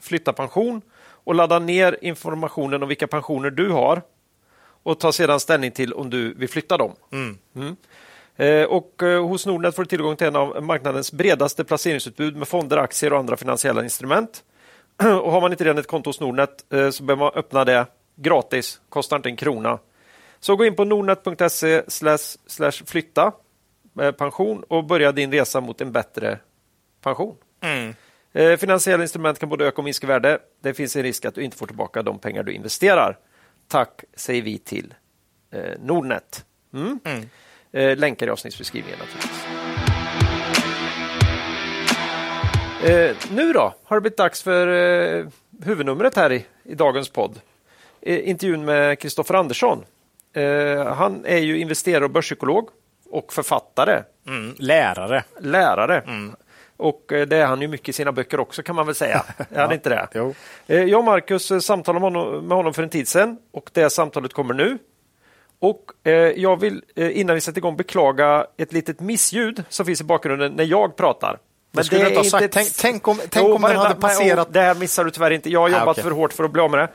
flytta 0.00 0.32
pension 0.32 0.82
och 1.24 1.34
ladda 1.34 1.58
ner 1.58 1.98
informationen 2.02 2.82
om 2.82 2.88
vilka 2.88 3.06
pensioner 3.06 3.50
du 3.50 3.70
har 3.70 4.02
och 4.82 5.00
ta 5.00 5.12
sedan 5.12 5.40
ställning 5.40 5.70
till 5.70 5.92
om 5.92 6.10
du 6.10 6.34
vill 6.34 6.48
flytta 6.48 6.76
dem. 6.76 6.92
Mm. 7.12 7.38
Eh, 7.56 7.62
Och 8.68 9.02
eh, 9.02 9.26
hos 9.26 9.46
Nordnet 9.46 9.74
får 9.74 9.82
du 9.82 9.88
tillgång 9.88 10.16
till 10.16 10.26
en 10.26 10.36
av 10.36 10.62
marknadens 10.62 11.12
bredaste 11.12 11.64
placeringsutbud 11.64 12.36
med 12.36 12.48
fonder, 12.48 12.76
aktier 12.76 13.12
och 13.12 13.18
andra 13.18 13.36
finansiella 13.36 13.82
instrument. 13.82 14.44
Och 15.22 15.32
har 15.32 15.40
man 15.40 15.52
inte 15.52 15.64
redan 15.64 15.78
ett 15.78 15.86
konto 15.86 16.08
hos 16.08 16.20
Nordnet 16.20 16.72
eh, 16.72 16.90
så 16.90 17.02
behöver 17.02 17.24
man 17.24 17.32
öppna 17.34 17.64
det 17.64 17.86
gratis, 18.16 18.80
kostar 18.88 19.16
inte 19.16 19.28
en 19.28 19.36
krona. 19.36 19.78
Så 20.40 20.56
gå 20.56 20.64
in 20.64 20.76
på 20.76 20.84
nordnet.se 20.84 21.82
flytta 22.86 23.32
eh, 24.00 24.12
pension 24.12 24.64
och 24.68 24.84
börja 24.84 25.12
din 25.12 25.32
resa 25.32 25.60
mot 25.60 25.80
en 25.80 25.92
bättre 25.92 26.38
pension. 27.02 27.36
Eh, 28.32 28.56
Finansiella 28.56 29.02
instrument 29.02 29.38
kan 29.38 29.48
både 29.48 29.66
öka 29.66 29.76
och 29.76 29.84
minska 29.84 30.06
värde. 30.06 30.38
Det 30.62 30.74
finns 30.74 30.96
en 30.96 31.02
risk 31.02 31.24
att 31.24 31.34
du 31.34 31.42
inte 31.42 31.56
får 31.56 31.66
tillbaka 31.66 32.02
de 32.02 32.18
pengar 32.18 32.42
du 32.42 32.52
investerar. 32.52 33.18
Tack 33.68 34.04
säger 34.14 34.42
vi 34.42 34.58
till 34.58 34.94
eh, 35.50 35.80
Nordnet. 35.80 36.44
Mm. 36.74 37.00
Eh, 37.04 37.20
länkar 37.72 38.26
i 38.26 38.30
avsnittsbeskrivningen 38.30 38.98
naturligtvis. 38.98 39.44
Eh, 42.84 43.16
nu 43.32 43.52
då 43.52 43.74
har 43.84 43.96
det 43.96 44.00
blivit 44.00 44.16
dags 44.18 44.42
för 44.42 44.66
eh, 45.18 45.26
huvudnumret 45.64 46.16
här 46.16 46.32
i, 46.32 46.46
i 46.64 46.74
dagens 46.74 47.08
podd. 47.08 47.40
Eh, 48.00 48.28
intervjun 48.28 48.64
med 48.64 48.98
Kristoffer 48.98 49.34
Andersson. 49.34 49.84
Eh, 50.32 50.94
han 50.94 51.24
är 51.26 51.38
ju 51.38 51.58
investerare 51.58 52.04
och 52.04 52.10
börspsykolog 52.10 52.68
och 53.10 53.32
författare, 53.32 54.02
Mm. 54.26 54.54
Lärare. 54.58 55.24
lärare. 55.40 56.02
Och 56.76 57.12
eh, 57.12 57.26
det 57.26 57.36
är 57.36 57.46
han 57.46 57.60
ju 57.62 57.68
mycket 57.68 57.88
i 57.88 57.92
sina 57.92 58.12
böcker 58.12 58.40
också 58.40 58.62
kan 58.62 58.74
man 58.76 58.86
väl 58.86 58.94
säga. 58.94 59.24
Är 59.54 59.60
han 59.62 59.72
inte 59.72 59.88
det? 59.88 60.08
Jo. 60.14 60.34
Eh, 60.66 60.82
Jag 60.84 60.98
och 60.98 61.04
Marcus 61.04 61.50
eh, 61.50 61.58
samtalade 61.58 62.10
med 62.10 62.12
honom, 62.22 62.46
med 62.48 62.56
honom 62.56 62.74
för 62.74 62.82
en 62.82 62.88
tid 62.88 63.08
sedan 63.08 63.38
och 63.52 63.70
det 63.72 63.90
samtalet 63.90 64.32
kommer 64.32 64.54
nu. 64.54 64.78
Och 65.60 65.82
eh, 66.04 66.12
jag 66.12 66.60
vill 66.60 66.82
eh, 66.96 67.20
innan 67.20 67.34
vi 67.34 67.40
sätter 67.40 67.58
igång 67.58 67.76
beklaga 67.76 68.46
ett 68.56 68.72
litet 68.72 69.00
missljud 69.00 69.64
som 69.68 69.86
finns 69.86 70.00
i 70.00 70.04
bakgrunden 70.04 70.52
när 70.52 70.64
jag 70.64 70.96
pratar. 70.96 71.38
Men 71.72 71.84
skulle 71.84 72.00
du 72.02 72.06
inte 72.08 72.18
ha 72.20 72.24
sagt, 72.24 72.52
tänk, 72.54 72.68
tänk 72.76 73.08
om, 73.08 73.16
tänk 73.30 73.46
Jo, 73.48 73.54
om 73.54 73.62
den 73.62 73.76
hade 73.76 73.94
passerat... 73.94 74.52
det 74.52 74.60
här 74.60 74.74
missar 74.74 75.04
du 75.04 75.10
tyvärr 75.10 75.30
inte. 75.30 75.50
Jag 75.50 75.60
har 75.60 75.68
Ah, 75.68 75.72
jobbat 75.72 75.88
okej. 75.88 76.04
för 76.04 76.10
hårt 76.10 76.32
för 76.32 76.44
att 76.44 76.50
bli 76.50 76.62
av 76.62 76.70
med 76.70 76.80
det. 76.80 76.88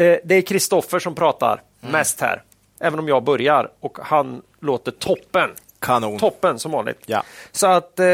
Mm. 0.00 0.12
Eh, 0.14 0.18
det 0.24 0.34
är 0.34 0.42
Kristoffer 0.42 0.98
som 0.98 1.14
pratar 1.14 1.62
mest 1.80 2.20
här. 2.20 2.42
Även 2.80 2.98
om 2.98 3.08
jag 3.08 3.24
börjar 3.24 3.70
och 3.80 3.98
han 4.02 4.42
låter 4.60 4.92
toppen. 4.92 5.50
Kanon. 5.78 6.18
Toppen 6.18 6.58
som 6.58 6.72
vanligt. 6.72 6.98
Ja. 7.06 7.22
Så 7.52 7.66
att 7.66 8.00
eh, 8.00 8.06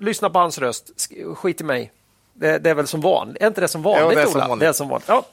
lyssna 0.00 0.30
på 0.30 0.38
hans 0.38 0.58
röst. 0.58 0.90
Sk- 0.96 1.34
Skit 1.34 1.60
i 1.60 1.64
mig. 1.64 1.92
Det, 2.34 2.58
det 2.58 2.70
är 2.70 2.74
väl 2.74 2.86
som 2.86 3.00
vanligt. 3.00 3.42
Är 3.42 3.46
inte 3.46 3.60
det 3.60 3.68
som 3.68 3.82
vanligt, 3.82 4.02
Jo, 4.04 4.10
det 4.14 4.22
är 4.22 4.26
som 4.26 4.36
Ola? 4.36 4.48
vanligt. 4.48 4.60
Det 4.60 4.68
är 4.68 4.72
som 4.72 4.88
vanligt. 4.88 5.08
Ja, 5.08 5.24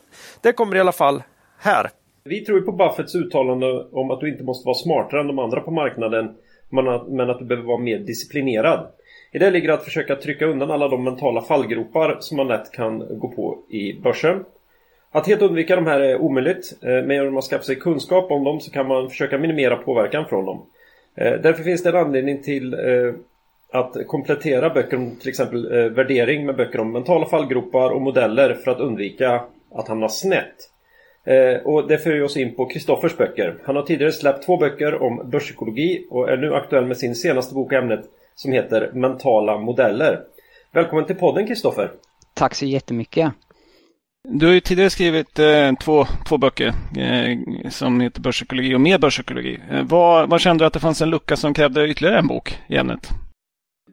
det 0.42 0.52
kommer 0.54 0.76
i 0.76 0.80
alla 0.80 0.92
fall 0.92 1.24
här. 1.58 1.90
Vi 2.30 2.42
tror 2.42 2.60
ju 2.60 2.66
på 2.66 2.72
Buffetts 2.72 3.16
uttalande 3.16 3.86
om 3.92 4.12
att 4.12 4.20
du 4.20 4.30
inte 4.30 4.44
måste 4.44 4.66
vara 4.66 4.76
smartare 4.76 5.22
än 5.22 5.28
de 5.28 5.40
andra 5.40 5.62
på 5.62 5.72
marknaden 5.72 6.36
men 6.70 6.88
att, 7.30 7.40
du 7.40 7.46
behöver 7.46 7.68
vara 7.68 7.78
mer 7.78 8.00
disciplinerad. 8.00 8.88
I 9.32 9.40
det 9.40 9.52
ligger 9.52 9.70
att 9.70 9.84
försöka 9.84 10.16
trycka 10.16 10.46
undan 10.46 10.72
alla 10.72 10.88
de 10.88 11.04
mentala 11.04 11.42
fallgropar 11.42 12.18
som 12.20 12.38
man 12.38 12.48
lätt 12.48 12.72
kan 12.72 13.20
gå 13.20 13.28
på 13.28 13.58
i 13.70 13.94
börsen. 13.94 14.46
Att 15.12 15.28
helt 15.28 15.42
undvika 15.42 15.76
de 15.76 15.86
här 15.86 16.00
är 16.00 16.18
omöjligt, 16.18 16.78
eh, 16.82 16.90
men 16.90 17.10
genom 17.10 17.38
att 17.38 17.44
skaffa 17.44 17.64
sig 17.64 17.76
kunskap 17.76 18.32
om 18.32 18.44
dem 18.44 18.60
så 18.60 18.72
kan 18.72 18.88
man 18.88 19.10
försöka 19.10 19.38
minimera 19.38 19.76
påverkan 19.76 20.26
från 20.26 20.46
dem. 20.46 20.66
Eh, 21.16 21.34
därför 21.34 21.64
finns 21.64 21.84
det 21.84 21.90
en 21.90 21.96
anledning 21.96 22.42
till 22.44 22.74
eh, 22.74 23.14
att 23.72 24.08
komplettera 24.08 24.70
böcker 24.70 24.98
om 24.98 25.16
till 25.16 25.30
exempel 25.30 25.90
värdering 25.90 26.46
med 26.46 26.56
böcker 26.56 26.80
om 26.80 26.92
mentala 26.92 27.26
fallgropar 27.26 27.90
och 27.90 28.02
modeller 28.02 28.54
för 28.54 28.72
att 28.72 28.80
undvika 28.80 29.42
att 29.72 29.88
hamna 29.88 30.10
snett. 30.10 30.56
Eh, 31.30 31.62
Och 31.66 31.88
det 31.88 31.98
för 31.98 32.24
oss 32.24 32.38
in 32.38 32.56
på 32.56 32.66
Kristoffers 32.66 33.18
böcker. 33.18 33.58
Han 33.66 33.76
har 33.76 33.84
tidigare 33.84 34.12
släppt 34.12 34.46
två 34.46 34.58
böcker 34.58 35.02
om 35.02 35.30
börspsykologi 35.30 36.08
och 36.10 36.30
är 36.30 36.38
nu 36.38 36.56
aktuell 36.56 36.86
med 36.86 36.98
sin 36.98 37.16
senaste 37.16 37.54
bok 37.56 37.74
i 37.74 37.76
ämnet 37.76 38.06
som 38.36 38.52
heter 38.52 38.92
Mentala 38.94 39.58
modeller. 39.58 40.20
Välkommen 40.72 41.06
till 41.06 41.16
podden 41.16 41.48
Kristoffer! 41.48 41.92
Tack 42.34 42.56
så 42.56 42.66
jättemycket. 42.66 43.32
Du 44.30 44.46
har 44.46 44.54
ju 44.54 44.60
tidigare 44.60 44.90
skrivit 44.90 45.40
eh, 45.40 45.74
två, 45.82 46.06
två 46.28 46.38
böcker 46.38 46.68
eh, 46.98 47.38
som 47.70 48.02
heter 48.02 48.22
Börspsykologi 48.22 48.76
och 48.76 48.82
mer 48.82 48.98
börspsykologi. 48.98 49.60
Eh, 49.72 49.84
vad, 49.84 50.30
vad 50.30 50.42
kände 50.42 50.64
du 50.64 50.68
att 50.68 50.74
det 50.74 50.80
fanns 50.80 51.02
en 51.02 51.10
lucka 51.10 51.36
som 51.36 51.54
krävde 51.54 51.88
ytterligare 51.88 52.20
en 52.20 52.28
bok 52.28 52.58
i 52.68 52.76
ämnet? 52.76 53.10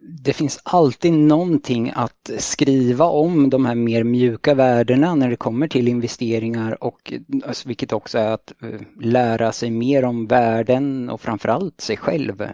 Det 0.08 0.32
finns 0.32 0.60
alltid 0.62 1.12
någonting 1.12 1.92
att 1.94 2.30
skriva 2.38 3.04
om 3.04 3.50
de 3.50 3.66
här 3.66 3.74
mer 3.74 4.04
mjuka 4.04 4.54
värdena 4.54 5.14
när 5.14 5.30
det 5.30 5.36
kommer 5.36 5.68
till 5.68 5.88
investeringar 5.88 6.84
och 6.84 7.12
alltså, 7.44 7.68
vilket 7.68 7.92
också 7.92 8.18
är 8.18 8.30
att 8.30 8.52
eh, 8.62 8.80
lära 9.00 9.52
sig 9.52 9.70
mer 9.70 10.04
om 10.04 10.26
världen 10.26 11.10
och 11.10 11.20
framförallt 11.20 11.80
sig 11.80 11.96
själv. 11.96 12.48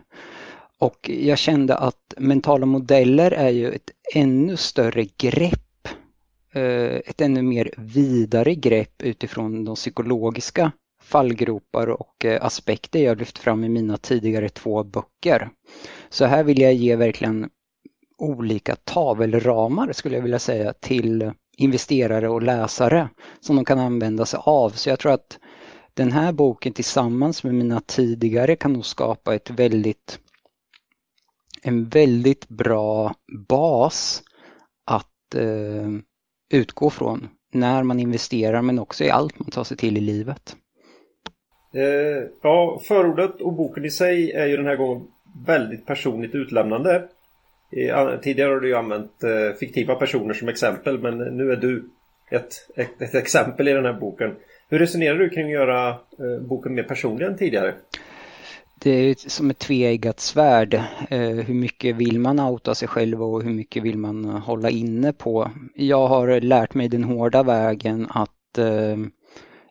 Och 0.78 1.10
jag 1.10 1.38
kände 1.38 1.76
att 1.76 2.14
mentala 2.18 2.66
modeller 2.66 3.30
är 3.30 3.50
ju 3.50 3.72
ett 3.72 3.90
ännu 4.14 4.56
större 4.56 5.04
grepp, 5.16 5.88
eh, 6.52 6.96
ett 7.06 7.20
ännu 7.20 7.42
mer 7.42 7.70
vidare 7.76 8.54
grepp 8.54 9.02
utifrån 9.02 9.64
de 9.64 9.74
psykologiska 9.74 10.72
fallgropar 11.02 11.86
och 11.88 12.24
eh, 12.24 12.44
aspekter 12.44 13.04
jag 13.04 13.18
lyft 13.18 13.38
fram 13.38 13.64
i 13.64 13.68
mina 13.68 13.96
tidigare 13.96 14.48
två 14.48 14.84
böcker. 14.84 15.50
Så 16.12 16.24
här 16.24 16.44
vill 16.44 16.60
jag 16.60 16.74
ge 16.74 16.96
verkligen 16.96 17.50
olika 18.18 18.76
tavelramar 18.76 19.92
skulle 19.92 20.16
jag 20.16 20.22
vilja 20.22 20.38
säga 20.38 20.72
till 20.72 21.32
investerare 21.56 22.28
och 22.28 22.42
läsare 22.42 23.08
som 23.40 23.56
de 23.56 23.64
kan 23.64 23.78
använda 23.78 24.26
sig 24.26 24.40
av. 24.42 24.70
Så 24.70 24.88
jag 24.88 24.98
tror 24.98 25.12
att 25.12 25.38
den 25.94 26.12
här 26.12 26.32
boken 26.32 26.72
tillsammans 26.72 27.44
med 27.44 27.54
mina 27.54 27.80
tidigare 27.80 28.56
kan 28.56 28.72
nog 28.72 28.86
skapa 28.86 29.34
ett 29.34 29.50
väldigt 29.50 30.18
en 31.62 31.88
väldigt 31.88 32.48
bra 32.48 33.14
bas 33.48 34.22
att 34.86 35.34
eh, 35.34 35.88
utgå 36.52 36.90
från 36.90 37.28
när 37.52 37.82
man 37.82 38.00
investerar 38.00 38.62
men 38.62 38.78
också 38.78 39.04
i 39.04 39.10
allt 39.10 39.38
man 39.38 39.50
tar 39.50 39.64
sig 39.64 39.76
till 39.76 39.96
i 39.96 40.00
livet. 40.00 40.56
Eh, 41.74 42.28
ja, 42.42 42.80
förordet 42.88 43.40
och 43.40 43.52
boken 43.52 43.84
i 43.84 43.90
sig 43.90 44.32
är 44.32 44.46
ju 44.46 44.56
den 44.56 44.66
här 44.66 44.76
gången 44.76 45.06
väldigt 45.46 45.86
personligt 45.86 46.34
utlämnande. 46.34 47.08
Tidigare 48.22 48.52
har 48.52 48.60
du 48.60 48.68
ju 48.68 48.74
använt 48.74 49.24
eh, 49.24 49.56
fiktiva 49.60 49.94
personer 49.94 50.34
som 50.34 50.48
exempel 50.48 50.98
men 50.98 51.18
nu 51.18 51.52
är 51.52 51.56
du 51.56 51.90
ett, 52.30 52.54
ett, 52.76 53.02
ett 53.02 53.14
exempel 53.14 53.68
i 53.68 53.72
den 53.72 53.84
här 53.84 53.92
boken. 53.92 54.34
Hur 54.68 54.78
resonerar 54.78 55.18
du 55.18 55.30
kring 55.30 55.46
att 55.46 55.52
göra 55.52 55.88
eh, 55.88 56.42
boken 56.48 56.74
mer 56.74 56.82
personlig 56.82 57.26
än 57.26 57.36
tidigare? 57.36 57.74
det 58.84 58.90
är 58.90 59.14
som 59.28 59.50
ett 59.50 59.58
tveeggat 59.58 60.20
svärd. 60.20 60.74
Eh, 61.10 61.20
hur 61.20 61.54
mycket 61.54 61.96
vill 61.96 62.18
man 62.18 62.40
outa 62.40 62.74
sig 62.74 62.88
själv 62.88 63.22
och 63.22 63.42
hur 63.42 63.52
mycket 63.52 63.82
vill 63.82 63.98
man 63.98 64.24
hålla 64.24 64.70
inne 64.70 65.12
på? 65.12 65.50
Jag 65.74 66.08
har 66.08 66.40
lärt 66.40 66.74
mig 66.74 66.88
den 66.88 67.04
hårda 67.04 67.42
vägen 67.42 68.06
att 68.10 68.30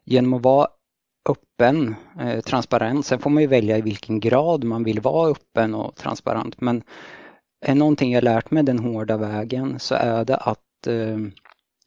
genom 0.06 0.34
att 0.34 0.42
vara 0.42 0.68
öppen, 1.30 1.96
eh, 2.20 2.40
transparent, 2.40 3.06
sen 3.06 3.20
får 3.20 3.30
man 3.30 3.44
ju 3.44 3.48
välja 3.48 3.78
i 3.78 3.82
vilken 3.82 4.20
grad 4.20 4.64
man 4.64 4.84
vill 4.84 5.00
vara 5.00 5.32
öppen 5.32 5.76
och 5.76 5.96
transparent, 5.96 6.62
men 6.62 6.84
är 7.66 7.76
någonting 7.76 8.12
jag 8.12 8.24
lärt 8.24 8.52
mig 8.52 8.64
den 8.64 8.80
hårda 8.80 9.18
vägen 9.18 9.80
så 9.80 9.96
är 9.96 10.26
det 10.26 10.36
att 10.36 10.88
eh, 10.88 11.18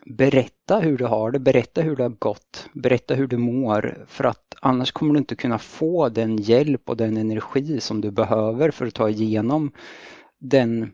berätta 0.06 0.80
hur 0.80 0.98
du 0.98 1.06
har 1.06 1.30
det, 1.30 1.38
berätta 1.38 1.80
hur 1.80 1.96
det 1.96 2.02
har 2.02 2.10
gått, 2.18 2.68
berätta 2.72 3.14
hur 3.14 3.26
du 3.26 3.36
mår. 3.36 4.04
För 4.08 4.24
att 4.24 4.54
annars 4.60 4.92
kommer 4.92 5.14
du 5.14 5.18
inte 5.18 5.36
kunna 5.36 5.58
få 5.58 6.08
den 6.08 6.36
hjälp 6.36 6.88
och 6.88 6.96
den 6.96 7.16
energi 7.16 7.80
som 7.80 8.00
du 8.00 8.10
behöver 8.10 8.70
för 8.70 8.86
att 8.86 8.94
ta 8.94 9.10
igenom 9.10 9.72
den 10.40 10.90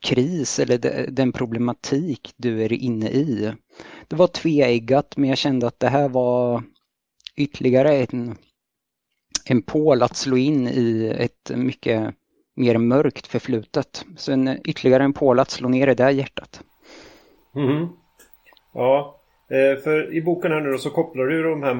kris 0.00 0.58
eller 0.58 1.06
den 1.10 1.32
problematik 1.32 2.32
du 2.36 2.62
är 2.62 2.72
inne 2.72 3.08
i. 3.08 3.52
Det 4.08 4.16
var 4.16 4.26
tveeggat 4.26 5.16
men 5.16 5.28
jag 5.28 5.38
kände 5.38 5.66
att 5.66 5.80
det 5.80 5.88
här 5.88 6.08
var 6.08 6.62
ytterligare 7.38 7.96
en, 7.96 8.36
en 9.44 9.62
pål 9.62 10.02
att 10.02 10.16
slå 10.16 10.36
in 10.36 10.68
i 10.68 11.14
ett 11.18 11.50
mycket 11.56 12.14
mer 12.56 12.78
mörkt 12.78 13.26
förflutet. 13.26 14.04
Så 14.16 14.32
en, 14.32 14.48
ytterligare 14.68 15.02
en 15.02 15.12
pål 15.12 15.40
att 15.40 15.50
slå 15.50 15.68
ner 15.68 15.88
i 15.88 15.94
det 15.94 16.10
hjärtat. 16.10 16.62
Mm. 17.56 17.88
Ja, 18.74 19.20
eh, 19.50 19.82
för 19.82 20.14
i 20.14 20.22
boken 20.22 20.52
här 20.52 20.60
nu 20.60 20.70
då 20.72 20.78
så 20.78 20.90
kopplar 20.90 21.24
du 21.24 21.42
de 21.42 21.62
här 21.62 21.74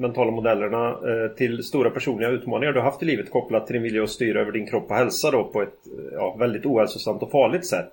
mentala 0.00 0.30
modellerna 0.30 0.88
eh, 0.90 1.36
till 1.36 1.62
stora 1.62 1.90
personliga 1.90 2.30
utmaningar 2.30 2.72
du 2.72 2.80
haft 2.80 3.02
i 3.02 3.06
livet 3.06 3.30
kopplat 3.30 3.66
till 3.66 3.74
din 3.74 3.82
vilja 3.82 4.02
att 4.02 4.10
styra 4.10 4.40
över 4.40 4.52
din 4.52 4.66
kropp 4.66 4.90
och 4.90 4.96
hälsa 4.96 5.30
då 5.30 5.44
på 5.44 5.62
ett 5.62 5.86
eh, 5.86 6.12
ja, 6.12 6.36
väldigt 6.38 6.66
ohälsosamt 6.66 7.22
och 7.22 7.30
farligt 7.30 7.66
sätt. 7.66 7.92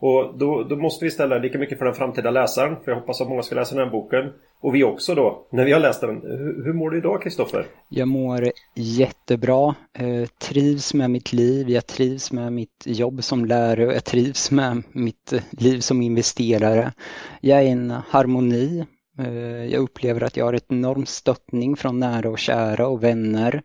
Och 0.00 0.38
då, 0.38 0.62
då, 0.62 0.76
måste 0.76 1.04
vi 1.04 1.10
ställa 1.10 1.38
lika 1.38 1.58
mycket 1.58 1.78
för 1.78 1.84
den 1.84 1.94
framtida 1.94 2.30
läsaren, 2.30 2.76
för 2.84 2.90
jag 2.90 3.00
hoppas 3.00 3.20
att 3.20 3.28
många 3.28 3.42
ska 3.42 3.54
läsa 3.54 3.74
den 3.74 3.84
här 3.84 3.92
boken. 3.92 4.32
Och 4.60 4.74
vi 4.74 4.84
också 4.84 5.14
då, 5.14 5.46
när 5.52 5.64
vi 5.64 5.72
har 5.72 5.80
läst 5.80 6.00
den. 6.00 6.22
Hur, 6.22 6.64
hur 6.64 6.72
mår 6.72 6.90
du 6.90 6.98
idag 6.98 7.22
Kristoffer? 7.22 7.66
Jag 7.88 8.08
mår 8.08 8.50
jättebra, 8.76 9.74
eh, 9.98 10.28
trivs 10.48 10.94
med 10.94 11.10
mitt 11.10 11.32
liv, 11.32 11.70
jag 11.70 11.86
trivs 11.86 12.32
med 12.32 12.52
mitt 12.52 12.84
jobb 12.86 13.24
som 13.24 13.44
lärare 13.44 13.86
och 13.86 13.92
jag 13.92 14.04
trivs 14.04 14.50
med 14.50 14.82
mitt 14.92 15.32
liv 15.50 15.80
som 15.80 16.02
investerare. 16.02 16.92
Jag 17.40 17.58
är 17.58 17.62
i 17.62 17.68
en 17.68 17.90
harmoni, 17.90 18.84
eh, 19.18 19.64
jag 19.64 19.82
upplever 19.82 20.22
att 20.22 20.36
jag 20.36 20.44
har 20.44 20.52
ett 20.52 20.72
enorm 20.72 21.06
stöttning 21.06 21.76
från 21.76 22.00
nära 22.00 22.30
och 22.30 22.38
kära 22.38 22.86
och 22.86 23.04
vänner. 23.04 23.62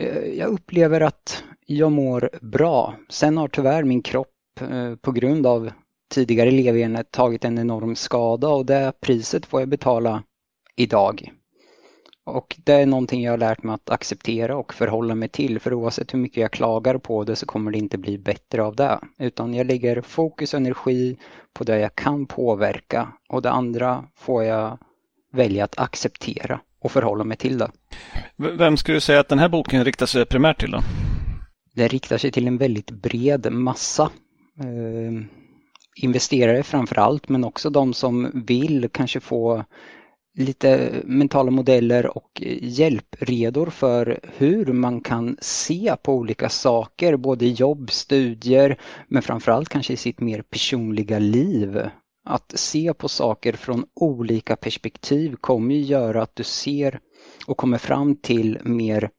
Eh, 0.00 0.18
jag 0.18 0.48
upplever 0.48 1.00
att 1.00 1.44
jag 1.66 1.92
mår 1.92 2.30
bra. 2.42 2.94
Sen 3.08 3.36
har 3.36 3.48
tyvärr 3.48 3.84
min 3.84 4.02
kropp 4.02 4.33
på 5.00 5.12
grund 5.12 5.46
av 5.46 5.70
tidigare 6.10 6.50
levergenhet 6.50 7.10
tagit 7.10 7.44
en 7.44 7.58
enorm 7.58 7.96
skada 7.96 8.48
och 8.48 8.66
det 8.66 8.92
priset 9.00 9.46
får 9.46 9.60
jag 9.60 9.68
betala 9.68 10.22
idag. 10.76 11.32
Och 12.26 12.56
det 12.64 12.72
är 12.72 12.86
någonting 12.86 13.22
jag 13.22 13.32
har 13.32 13.38
lärt 13.38 13.62
mig 13.62 13.74
att 13.74 13.90
acceptera 13.90 14.56
och 14.56 14.74
förhålla 14.74 15.14
mig 15.14 15.28
till 15.28 15.60
för 15.60 15.74
oavsett 15.74 16.14
hur 16.14 16.18
mycket 16.18 16.36
jag 16.36 16.50
klagar 16.50 16.98
på 16.98 17.24
det 17.24 17.36
så 17.36 17.46
kommer 17.46 17.70
det 17.70 17.78
inte 17.78 17.98
bli 17.98 18.18
bättre 18.18 18.62
av 18.62 18.76
det. 18.76 18.98
Utan 19.18 19.54
jag 19.54 19.66
lägger 19.66 20.00
fokus 20.00 20.54
och 20.54 20.60
energi 20.60 21.16
på 21.52 21.64
det 21.64 21.78
jag 21.78 21.94
kan 21.94 22.26
påverka 22.26 23.08
och 23.28 23.42
det 23.42 23.50
andra 23.50 24.04
får 24.16 24.44
jag 24.44 24.78
välja 25.32 25.64
att 25.64 25.78
acceptera 25.78 26.60
och 26.78 26.92
förhålla 26.92 27.24
mig 27.24 27.36
till 27.36 27.58
det. 27.58 27.70
Vem 28.36 28.76
skulle 28.76 28.96
du 28.96 29.00
säga 29.00 29.20
att 29.20 29.28
den 29.28 29.38
här 29.38 29.48
boken 29.48 29.84
riktar 29.84 30.06
sig 30.06 30.26
primärt 30.26 30.60
till 30.60 30.70
då? 30.70 30.80
Den 31.74 31.88
riktar 31.88 32.18
sig 32.18 32.32
till 32.32 32.46
en 32.46 32.58
väldigt 32.58 32.90
bred 32.90 33.52
massa 33.52 34.02
eh, 34.02 34.10
Ehm, 34.60 35.24
investerare 35.96 36.62
framför 36.62 36.98
allt, 36.98 37.28
men 37.28 37.44
också 37.44 37.70
de 37.70 37.94
som 37.94 38.30
vill 38.46 38.88
kanske 38.92 39.20
få 39.20 39.64
lite 40.38 40.92
mentala 41.04 41.50
modeller 41.50 42.16
och 42.16 42.42
hjälpredor 42.60 43.66
för 43.66 44.20
hur 44.36 44.66
man 44.66 45.00
kan 45.00 45.36
se 45.40 45.96
på 46.02 46.14
olika 46.14 46.48
saker, 46.48 47.16
både 47.16 47.46
jobb, 47.46 47.90
studier, 47.90 48.80
men 49.08 49.22
framförallt 49.22 49.68
kanske 49.68 49.92
i 49.92 49.96
sitt 49.96 50.20
mer 50.20 50.42
personliga 50.42 51.18
liv. 51.18 51.88
Att 52.26 52.52
se 52.58 52.94
på 52.94 53.08
saker 53.08 53.52
från 53.52 53.84
olika 53.94 54.56
perspektiv 54.56 55.36
kommer 55.40 55.74
ju 55.74 55.80
göra 55.80 56.22
att 56.22 56.36
du 56.36 56.44
ser 56.44 57.00
och 57.46 57.56
kommer 57.56 57.78
fram 57.78 58.16
till 58.16 58.58
mer 58.64 59.10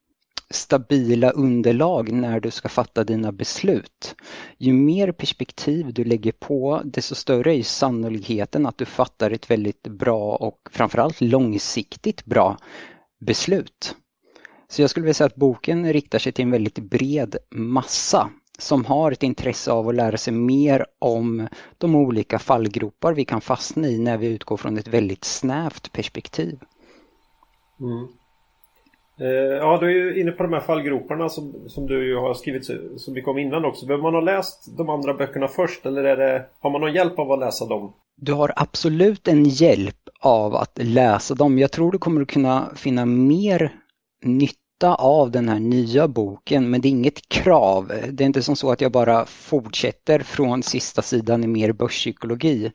stabila 0.50 1.30
underlag 1.30 2.12
när 2.12 2.40
du 2.40 2.50
ska 2.50 2.68
fatta 2.68 3.04
dina 3.04 3.32
beslut. 3.32 4.16
Ju 4.58 4.72
mer 4.72 5.12
perspektiv 5.12 5.92
du 5.92 6.04
lägger 6.04 6.32
på 6.32 6.82
desto 6.84 7.14
större 7.14 7.56
är 7.56 7.62
sannolikheten 7.62 8.66
att 8.66 8.78
du 8.78 8.84
fattar 8.84 9.30
ett 9.30 9.50
väldigt 9.50 9.82
bra 9.82 10.36
och 10.36 10.58
framförallt 10.70 11.20
långsiktigt 11.20 12.24
bra 12.24 12.56
beslut. 13.26 13.96
Så 14.68 14.82
jag 14.82 14.90
skulle 14.90 15.04
vilja 15.04 15.14
säga 15.14 15.26
att 15.26 15.36
boken 15.36 15.92
riktar 15.92 16.18
sig 16.18 16.32
till 16.32 16.42
en 16.42 16.50
väldigt 16.50 16.78
bred 16.78 17.36
massa 17.50 18.30
som 18.58 18.84
har 18.84 19.12
ett 19.12 19.22
intresse 19.22 19.72
av 19.72 19.88
att 19.88 19.94
lära 19.94 20.16
sig 20.16 20.32
mer 20.32 20.86
om 20.98 21.48
de 21.78 21.94
olika 21.94 22.38
fallgropar 22.38 23.12
vi 23.12 23.24
kan 23.24 23.40
fastna 23.40 23.88
i 23.88 23.98
när 23.98 24.16
vi 24.16 24.26
utgår 24.26 24.56
från 24.56 24.78
ett 24.78 24.88
väldigt 24.88 25.24
snävt 25.24 25.92
perspektiv. 25.92 26.58
Mm. 27.80 28.08
Eh, 29.20 29.26
ja, 29.56 29.78
du 29.80 29.86
är 29.86 29.90
ju 29.90 30.20
inne 30.20 30.32
på 30.32 30.42
de 30.42 30.52
här 30.52 30.60
fallgroparna 30.60 31.28
som, 31.28 31.68
som 31.68 31.86
du 31.86 32.08
ju 32.08 32.16
har 32.16 32.34
skrivit 32.34 32.64
så 32.96 33.12
mycket 33.12 33.28
om 33.28 33.38
innan 33.38 33.64
också. 33.64 33.86
Behöver 33.86 34.02
man 34.02 34.14
ha 34.14 34.20
läst 34.20 34.76
de 34.76 34.88
andra 34.88 35.14
böckerna 35.14 35.48
först 35.48 35.86
eller 35.86 36.04
är 36.04 36.16
det, 36.16 36.46
har 36.60 36.70
man 36.70 36.80
någon 36.80 36.92
hjälp 36.92 37.18
av 37.18 37.32
att 37.32 37.38
läsa 37.38 37.66
dem? 37.66 37.92
Du 38.16 38.32
har 38.32 38.52
absolut 38.56 39.28
en 39.28 39.44
hjälp 39.44 40.08
av 40.20 40.54
att 40.54 40.78
läsa 40.82 41.34
dem. 41.34 41.58
Jag 41.58 41.72
tror 41.72 41.92
du 41.92 41.98
kommer 41.98 42.22
att 42.22 42.28
kunna 42.28 42.70
finna 42.76 43.06
mer 43.06 43.72
nytta 44.24 44.65
njuta 44.76 44.94
av 44.94 45.30
den 45.30 45.48
här 45.48 45.58
nya 45.58 46.08
boken 46.08 46.70
men 46.70 46.80
det 46.80 46.88
är 46.88 46.90
inget 46.90 47.28
krav. 47.28 47.92
Det 48.10 48.24
är 48.24 48.26
inte 48.26 48.42
som 48.42 48.56
så 48.56 48.70
att 48.70 48.80
jag 48.80 48.92
bara 48.92 49.26
fortsätter 49.26 50.20
från 50.20 50.62
sista 50.62 51.02
sidan 51.02 51.44
i 51.44 51.46
mer 51.46 51.72
börspsykologi. 51.72 52.72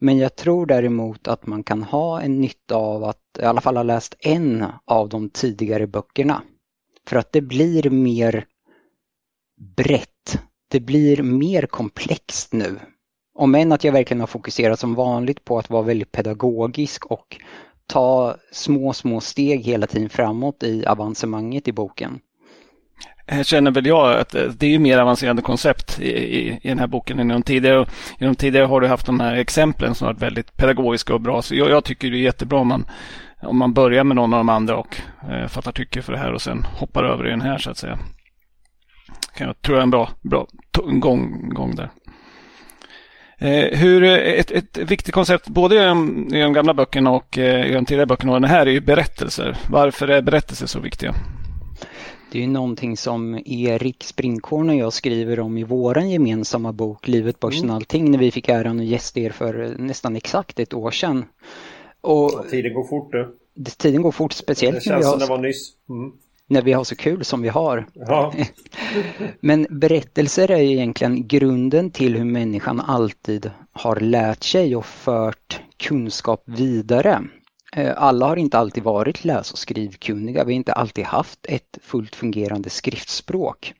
Men 0.00 0.18
jag 0.18 0.36
tror 0.36 0.66
däremot 0.66 1.28
att 1.28 1.46
man 1.46 1.62
kan 1.62 1.82
ha 1.82 2.20
en 2.20 2.40
nytta 2.40 2.76
av 2.76 3.04
att 3.04 3.18
i 3.38 3.44
alla 3.44 3.60
fall 3.60 3.76
ha 3.76 3.82
läst 3.82 4.14
en 4.20 4.64
av 4.86 5.08
de 5.08 5.30
tidigare 5.30 5.86
böckerna. 5.86 6.42
För 7.08 7.16
att 7.16 7.32
det 7.32 7.42
blir 7.42 7.90
mer 7.90 8.46
brett. 9.76 10.38
Det 10.70 10.80
blir 10.80 11.22
mer 11.22 11.66
komplext 11.66 12.52
nu. 12.52 12.78
Om 13.38 13.54
än 13.54 13.72
att 13.72 13.84
jag 13.84 13.92
verkligen 13.92 14.20
har 14.20 14.26
fokuserat 14.26 14.80
som 14.80 14.94
vanligt 14.94 15.44
på 15.44 15.58
att 15.58 15.70
vara 15.70 15.82
väldigt 15.82 16.12
pedagogisk 16.12 17.06
och 17.06 17.36
ta 17.86 18.36
små, 18.52 18.92
små 18.92 19.20
steg 19.20 19.60
hela 19.64 19.86
tiden 19.86 20.08
framåt 20.08 20.62
i 20.62 20.86
avancemanget 20.86 21.68
i 21.68 21.72
boken. 21.72 22.20
Här 23.26 23.42
känner 23.42 23.70
väl 23.70 23.86
jag 23.86 24.20
att 24.20 24.34
eh, 24.34 24.42
det 24.42 24.74
är 24.74 24.78
mer 24.78 24.98
avancerade 24.98 25.42
koncept 25.42 26.00
i, 26.00 26.08
i, 26.10 26.60
i 26.62 26.68
den 26.68 26.78
här 26.78 26.86
boken 26.86 27.18
än 27.18 27.30
i 27.30 27.34
de 27.34 27.42
tidigare. 27.42 27.86
I 28.18 28.24
de 28.24 28.34
tidigare 28.34 28.66
har 28.66 28.80
du 28.80 28.86
haft 28.86 29.06
de 29.06 29.20
här 29.20 29.36
exemplen 29.36 29.94
som 29.94 30.06
varit 30.06 30.22
väldigt 30.22 30.56
pedagogiska 30.56 31.14
och 31.14 31.20
bra. 31.20 31.42
Så 31.42 31.54
jag, 31.54 31.70
jag 31.70 31.84
tycker 31.84 32.10
det 32.10 32.16
är 32.16 32.20
jättebra 32.20 32.58
om 32.58 32.68
man, 32.68 32.86
om 33.42 33.58
man 33.58 33.74
börjar 33.74 34.04
med 34.04 34.16
någon 34.16 34.34
av 34.34 34.38
de 34.38 34.48
andra 34.48 34.76
och 34.76 34.96
eh, 35.30 35.46
fattar 35.48 35.72
tycke 35.72 36.02
för 36.02 36.12
det 36.12 36.18
här 36.18 36.32
och 36.32 36.42
sen 36.42 36.62
hoppar 36.62 37.04
över 37.04 37.26
i 37.26 37.30
den 37.30 37.40
här 37.40 37.58
så 37.58 37.70
att 37.70 37.78
säga. 37.78 37.98
Jag 39.38 39.62
tror 39.62 39.76
jag 39.76 39.80
är 39.80 39.82
en 39.82 39.90
bra, 39.90 40.10
bra 40.22 40.46
gång, 41.00 41.48
gång 41.48 41.74
där. 41.74 41.90
Eh, 43.38 43.78
hur, 43.78 44.02
ett, 44.04 44.50
ett 44.50 44.78
viktigt 44.78 45.14
koncept 45.14 45.48
både 45.48 45.74
i 45.74 45.78
de, 45.78 46.28
i 46.34 46.40
de 46.40 46.52
gamla 46.52 46.74
böckerna 46.74 47.10
och 47.10 47.38
eh, 47.38 47.70
i 47.70 47.72
de 47.72 47.84
tidigare 47.84 48.06
böckerna 48.06 48.32
och 48.32 48.40
den 48.40 48.50
här 48.50 48.66
är 48.66 48.70
ju 48.70 48.80
berättelser. 48.80 49.56
Varför 49.70 50.08
är 50.08 50.22
berättelser 50.22 50.66
så 50.66 50.80
viktiga? 50.80 51.14
Det 52.32 52.38
är 52.38 52.42
ju 52.42 52.48
någonting 52.48 52.96
som 52.96 53.42
Erik 53.46 54.04
Springkorn 54.04 54.68
och 54.68 54.76
jag 54.76 54.92
skriver 54.92 55.40
om 55.40 55.58
i 55.58 55.64
våran 55.64 56.10
gemensamma 56.10 56.72
bok 56.72 57.08
Livet, 57.08 57.40
börsen, 57.40 57.64
mm. 57.64 57.76
allting 57.76 58.10
när 58.10 58.18
vi 58.18 58.30
fick 58.30 58.48
äran 58.48 58.80
att 58.80 58.86
gästa 58.86 59.20
er 59.20 59.30
för 59.30 59.74
nästan 59.78 60.16
exakt 60.16 60.60
ett 60.60 60.74
år 60.74 60.90
sedan. 60.90 61.24
Och 62.00 62.44
tiden 62.50 62.74
går 62.74 62.84
fort 62.84 63.12
du. 63.12 63.36
Tiden 63.76 64.02
går 64.02 64.12
fort, 64.12 64.32
speciellt 64.32 64.76
det 64.76 64.80
känns 64.80 64.90
när 64.90 64.98
vi 64.98 65.04
har... 65.04 65.12
som 65.12 65.20
det 65.20 65.26
var 65.26 65.38
nyss. 65.38 65.72
Mm 65.88 66.12
när 66.48 66.62
vi 66.62 66.72
har 66.72 66.84
så 66.84 66.96
kul 66.96 67.24
som 67.24 67.42
vi 67.42 67.48
har. 67.48 67.86
Ja. 67.94 68.34
Men 69.40 69.66
berättelser 69.70 70.50
är 70.50 70.60
egentligen 70.60 71.26
grunden 71.26 71.90
till 71.90 72.16
hur 72.16 72.24
människan 72.24 72.80
alltid 72.80 73.50
har 73.72 73.96
lärt 73.96 74.44
sig 74.44 74.76
och 74.76 74.86
fört 74.86 75.60
kunskap 75.76 76.42
vidare. 76.46 77.22
Eh, 77.76 77.92
alla 77.96 78.26
har 78.26 78.36
inte 78.36 78.58
alltid 78.58 78.82
varit 78.82 79.24
läs 79.24 79.52
och 79.52 79.58
skrivkunniga, 79.58 80.44
vi 80.44 80.52
har 80.52 80.56
inte 80.56 80.72
alltid 80.72 81.04
haft 81.04 81.46
ett 81.46 81.78
fullt 81.82 82.14
fungerande 82.14 82.70
skriftspråk. 82.70 83.74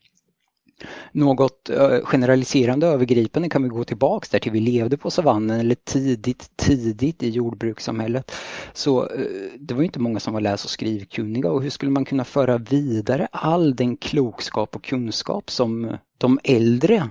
Något 1.12 1.70
eh, 1.70 1.98
generaliserande 2.04 2.86
övergripande 2.86 3.48
kan 3.48 3.62
vi 3.62 3.68
gå 3.68 3.84
tillbaks 3.84 4.28
där 4.28 4.38
till 4.38 4.52
vi 4.52 4.60
levde 4.60 4.96
på 4.96 5.10
savannen 5.10 5.60
eller 5.60 5.74
tidigt, 5.74 6.50
tidigt 6.56 7.22
i 7.22 7.30
jordbrukssamhället. 7.30 8.32
Så 8.72 9.02
eh, 9.02 9.26
det 9.58 9.74
var 9.74 9.82
inte 9.82 10.00
många 10.00 10.20
som 10.20 10.34
var 10.34 10.40
läs 10.40 10.64
och 10.64 10.70
skrivkunniga 10.70 11.50
och 11.50 11.62
hur 11.62 11.70
skulle 11.70 11.90
man 11.90 12.04
kunna 12.04 12.24
föra 12.24 12.58
vidare 12.58 13.28
all 13.32 13.76
den 13.76 13.96
klokskap 13.96 14.76
och 14.76 14.84
kunskap 14.84 15.50
som 15.50 15.84
eh, 15.84 15.94
de 16.18 16.38
äldre 16.44 17.10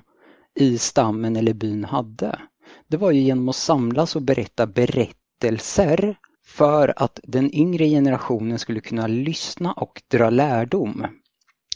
i 0.55 0.77
stammen 0.77 1.35
eller 1.35 1.53
byn 1.53 1.83
hade? 1.83 2.39
Det 2.87 2.97
var 2.97 3.11
ju 3.11 3.21
genom 3.21 3.49
att 3.49 3.55
samlas 3.55 4.15
och 4.15 4.21
berätta 4.21 4.67
berättelser 4.67 6.15
för 6.45 6.93
att 6.95 7.19
den 7.23 7.55
yngre 7.55 7.89
generationen 7.89 8.59
skulle 8.59 8.79
kunna 8.79 9.07
lyssna 9.07 9.73
och 9.73 10.01
dra 10.07 10.29
lärdom. 10.29 11.05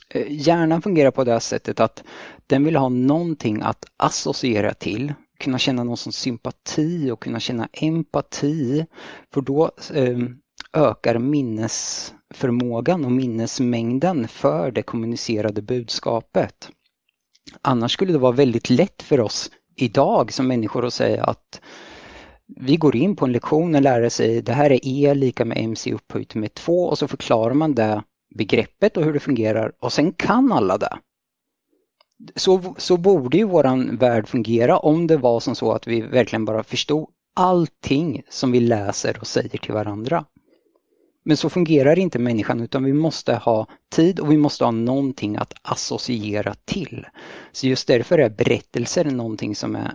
Eh, 0.09 0.25
hjärnan 0.29 0.81
fungerar 0.81 1.11
på 1.11 1.23
det 1.23 1.39
sättet 1.39 1.79
att 1.79 2.03
den 2.47 2.63
vill 2.63 2.75
ha 2.75 2.89
någonting 2.89 3.61
att 3.61 3.85
associera 3.97 4.73
till, 4.73 5.13
kunna 5.39 5.57
känna 5.57 5.83
någon 5.83 5.97
som 5.97 6.11
sympati 6.11 7.11
och 7.11 7.19
kunna 7.19 7.39
känna 7.39 7.69
empati. 7.73 8.85
För 9.33 9.41
då 9.41 9.71
eh, 9.93 10.17
ökar 10.73 11.19
minnesförmågan 11.19 13.05
och 13.05 13.11
minnesmängden 13.11 14.27
för 14.27 14.71
det 14.71 14.81
kommunicerade 14.81 15.61
budskapet. 15.61 16.69
Annars 17.61 17.93
skulle 17.93 18.11
det 18.11 18.17
vara 18.17 18.31
väldigt 18.31 18.69
lätt 18.69 19.01
för 19.01 19.19
oss 19.19 19.51
idag 19.75 20.33
som 20.33 20.47
människor 20.47 20.85
att 20.85 20.93
säga 20.93 21.23
att 21.23 21.61
vi 22.47 22.77
går 22.77 22.95
in 22.95 23.15
på 23.15 23.25
en 23.25 23.31
lektion 23.31 23.75
och 23.75 23.81
lär 23.81 24.09
säger 24.09 24.41
det 24.41 24.53
här 24.53 24.71
är 24.71 24.79
E 24.83 25.13
lika 25.13 25.45
med 25.45 25.57
MC 25.57 25.93
upphöjt 25.93 26.35
med 26.35 26.53
2 26.53 26.83
och 26.83 26.97
så 26.97 27.07
förklarar 27.07 27.53
man 27.53 27.75
det 27.75 28.03
begreppet 28.37 28.97
och 28.97 29.03
hur 29.03 29.13
det 29.13 29.19
fungerar 29.19 29.71
och 29.79 29.93
sen 29.93 30.11
kan 30.11 30.51
alla 30.51 30.77
det. 30.77 30.97
Så, 32.35 32.75
så 32.77 32.97
borde 32.97 33.37
ju 33.37 33.43
våran 33.43 33.97
värld 33.97 34.27
fungera 34.27 34.77
om 34.77 35.07
det 35.07 35.17
var 35.17 35.39
som 35.39 35.55
så 35.55 35.71
att 35.71 35.87
vi 35.87 36.01
verkligen 36.01 36.45
bara 36.45 36.63
förstod 36.63 37.09
allting 37.35 38.23
som 38.29 38.51
vi 38.51 38.59
läser 38.59 39.17
och 39.21 39.27
säger 39.27 39.57
till 39.57 39.73
varandra. 39.73 40.25
Men 41.25 41.37
så 41.37 41.49
fungerar 41.49 41.99
inte 41.99 42.19
människan 42.19 42.59
utan 42.59 42.83
vi 42.83 42.93
måste 42.93 43.35
ha 43.35 43.67
tid 43.95 44.19
och 44.19 44.31
vi 44.31 44.37
måste 44.37 44.63
ha 44.63 44.71
någonting 44.71 45.35
att 45.35 45.53
associera 45.61 46.53
till. 46.65 47.05
Så 47.51 47.67
just 47.67 47.87
därför 47.87 48.17
är 48.17 48.29
berättelser 48.29 49.05
någonting 49.05 49.55
som 49.55 49.75
är 49.75 49.93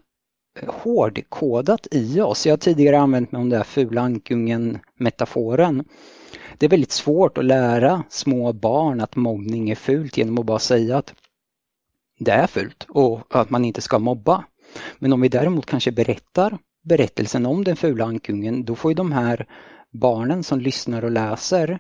hårdkodat 0.66 1.86
i 1.90 2.20
oss. 2.20 2.46
Jag 2.46 2.52
har 2.52 2.56
tidigare 2.58 2.98
använt 2.98 3.32
mig 3.32 3.40
om 3.40 3.48
den 3.48 3.58
där 3.58 3.64
fula 3.64 4.00
ankungen-metaforen. 4.00 5.84
Det 6.58 6.66
är 6.66 6.70
väldigt 6.70 6.92
svårt 6.92 7.38
att 7.38 7.44
lära 7.44 8.04
små 8.08 8.52
barn 8.52 9.00
att 9.00 9.16
mobbning 9.16 9.70
är 9.70 9.74
fult 9.74 10.16
genom 10.16 10.38
att 10.38 10.46
bara 10.46 10.58
säga 10.58 10.98
att 10.98 11.14
det 12.18 12.32
är 12.32 12.46
fult 12.46 12.86
och 12.88 13.36
att 13.36 13.50
man 13.50 13.64
inte 13.64 13.80
ska 13.80 13.98
mobba. 13.98 14.44
Men 14.98 15.12
om 15.12 15.20
vi 15.20 15.28
däremot 15.28 15.66
kanske 15.66 15.92
berättar 15.92 16.58
berättelsen 16.84 17.46
om 17.46 17.64
den 17.64 17.76
fula 17.76 18.04
ankungen, 18.04 18.64
då 18.64 18.74
får 18.74 18.90
ju 18.90 18.94
de 18.94 19.12
här 19.12 19.46
barnen 19.90 20.44
som 20.44 20.60
lyssnar 20.60 21.04
och 21.04 21.10
läser, 21.10 21.78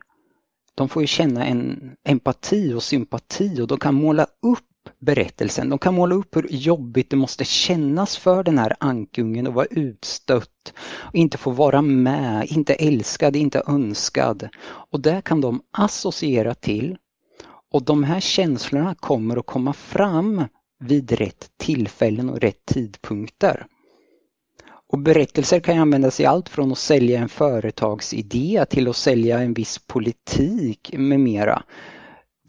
de 0.74 0.88
får 0.88 1.02
ju 1.02 1.06
känna 1.06 1.44
en 1.44 1.92
empati 2.04 2.72
och 2.72 2.82
sympati 2.82 3.60
och 3.60 3.66
de 3.66 3.78
kan 3.78 3.94
måla 3.94 4.26
upp 4.42 4.71
berättelsen. 4.98 5.68
De 5.68 5.78
kan 5.78 5.94
måla 5.94 6.14
upp 6.14 6.36
hur 6.36 6.46
jobbigt 6.50 7.10
det 7.10 7.16
måste 7.16 7.44
kännas 7.44 8.16
för 8.16 8.42
den 8.42 8.58
här 8.58 8.76
ankungen 8.80 9.46
att 9.46 9.54
vara 9.54 9.66
utstött, 9.70 10.72
och 10.78 11.14
inte 11.14 11.38
få 11.38 11.50
vara 11.50 11.82
med, 11.82 12.46
inte 12.50 12.74
älskad, 12.74 13.36
inte 13.36 13.62
önskad. 13.66 14.48
Och 14.64 15.00
det 15.00 15.22
kan 15.24 15.40
de 15.40 15.62
associera 15.70 16.54
till. 16.54 16.96
Och 17.72 17.84
de 17.84 18.04
här 18.04 18.20
känslorna 18.20 18.94
kommer 18.94 19.36
att 19.36 19.46
komma 19.46 19.72
fram 19.72 20.44
vid 20.78 21.12
rätt 21.12 21.50
tillfällen 21.56 22.30
och 22.30 22.40
rätt 22.40 22.66
tidpunkter. 22.66 23.66
Och 24.92 24.98
berättelser 24.98 25.60
kan 25.60 25.78
användas 25.78 26.20
i 26.20 26.26
allt 26.26 26.48
från 26.48 26.72
att 26.72 26.78
sälja 26.78 27.20
en 27.20 27.28
företagsidé 27.28 28.64
till 28.70 28.88
att 28.88 28.96
sälja 28.96 29.38
en 29.38 29.54
viss 29.54 29.78
politik 29.78 30.94
med 30.98 31.20
mera 31.20 31.62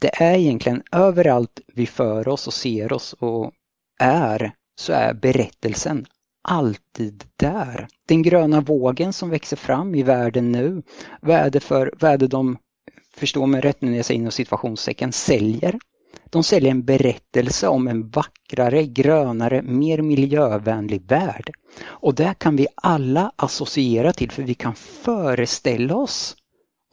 det 0.00 0.22
är 0.22 0.34
egentligen 0.34 0.82
överallt 0.92 1.60
vi 1.74 1.86
för 1.86 2.28
oss 2.28 2.46
och 2.46 2.54
ser 2.54 2.92
oss 2.92 3.12
och 3.12 3.52
är, 4.00 4.52
så 4.80 4.92
är 4.92 5.14
berättelsen 5.14 6.06
alltid 6.48 7.24
där. 7.36 7.88
Den 8.08 8.22
gröna 8.22 8.60
vågen 8.60 9.12
som 9.12 9.30
växer 9.30 9.56
fram 9.56 9.94
i 9.94 10.02
världen 10.02 10.52
nu, 10.52 10.82
vad 11.22 11.36
är 11.36 11.50
det, 11.50 11.60
för, 11.60 11.94
vad 12.00 12.10
är 12.10 12.18
det 12.18 12.26
de, 12.26 12.58
förstå 13.16 13.46
mig 13.46 13.60
rätt 13.60 13.80
nu 13.80 13.90
när 13.90 13.96
jag 13.96 14.06
säger 14.06 14.20
inom 14.20 14.32
situationstecken, 14.32 15.12
säljer? 15.12 15.78
De 16.30 16.42
säljer 16.44 16.70
en 16.70 16.84
berättelse 16.84 17.68
om 17.68 17.88
en 17.88 18.08
vackrare, 18.08 18.86
grönare, 18.86 19.62
mer 19.62 20.02
miljövänlig 20.02 21.08
värld. 21.08 21.50
Och 21.84 22.14
det 22.14 22.34
kan 22.38 22.56
vi 22.56 22.66
alla 22.74 23.32
associera 23.36 24.12
till 24.12 24.30
för 24.30 24.42
vi 24.42 24.54
kan 24.54 24.74
föreställa 24.74 25.96
oss 25.96 26.36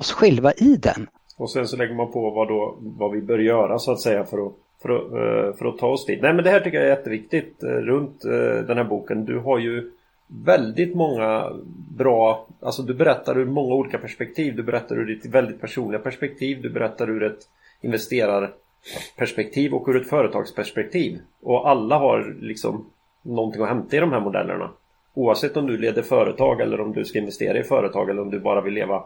oss 0.01 0.11
själva 0.11 0.53
i 0.53 0.75
den. 0.75 1.07
Och 1.41 1.49
sen 1.49 1.67
så 1.67 1.77
lägger 1.77 1.95
man 1.95 2.11
på 2.11 2.29
vad, 2.29 2.47
då, 2.47 2.75
vad 2.79 3.11
vi 3.11 3.21
bör 3.21 3.39
göra 3.39 3.79
så 3.79 3.91
att 3.91 4.01
säga 4.01 4.25
för 4.25 4.47
att, 4.47 4.53
för 4.81 4.89
att, 4.89 5.03
eh, 5.11 5.57
för 5.57 5.65
att 5.65 5.77
ta 5.77 5.87
oss 5.87 6.05
dit. 6.05 6.21
Nej 6.21 6.33
men 6.33 6.43
det 6.43 6.49
här 6.49 6.59
tycker 6.59 6.77
jag 6.77 6.87
är 6.87 6.89
jätteviktigt 6.89 7.63
eh, 7.63 7.69
runt 7.69 8.25
eh, 8.25 8.65
den 8.67 8.77
här 8.77 8.83
boken. 8.83 9.25
Du 9.25 9.39
har 9.39 9.59
ju 9.59 9.91
väldigt 10.27 10.95
många 10.95 11.51
bra, 11.97 12.47
alltså 12.61 12.81
du 12.81 12.93
berättar 12.93 13.37
ur 13.37 13.45
många 13.45 13.75
olika 13.75 13.97
perspektiv. 13.97 14.55
Du 14.55 14.63
berättar 14.63 14.95
ur 14.95 15.05
ditt 15.05 15.25
väldigt 15.25 15.61
personliga 15.61 15.99
perspektiv. 16.01 16.61
Du 16.61 16.69
berättar 16.69 17.09
ur 17.09 17.23
ett 17.23 17.39
investerarperspektiv 17.81 19.73
och 19.73 19.87
ur 19.87 20.01
ett 20.01 20.09
företagsperspektiv. 20.09 21.19
Och 21.41 21.69
alla 21.69 21.97
har 21.97 22.35
liksom 22.39 22.85
någonting 23.21 23.61
att 23.61 23.69
hämta 23.69 23.95
i 23.95 23.99
de 23.99 24.11
här 24.11 24.19
modellerna. 24.19 24.71
Oavsett 25.13 25.57
om 25.57 25.67
du 25.67 25.77
leder 25.77 26.01
företag 26.01 26.61
eller 26.61 26.81
om 26.81 26.93
du 26.93 27.05
ska 27.05 27.19
investera 27.19 27.57
i 27.57 27.63
företag 27.63 28.09
eller 28.09 28.21
om 28.21 28.29
du 28.29 28.39
bara 28.39 28.61
vill 28.61 28.73
leva 28.73 29.03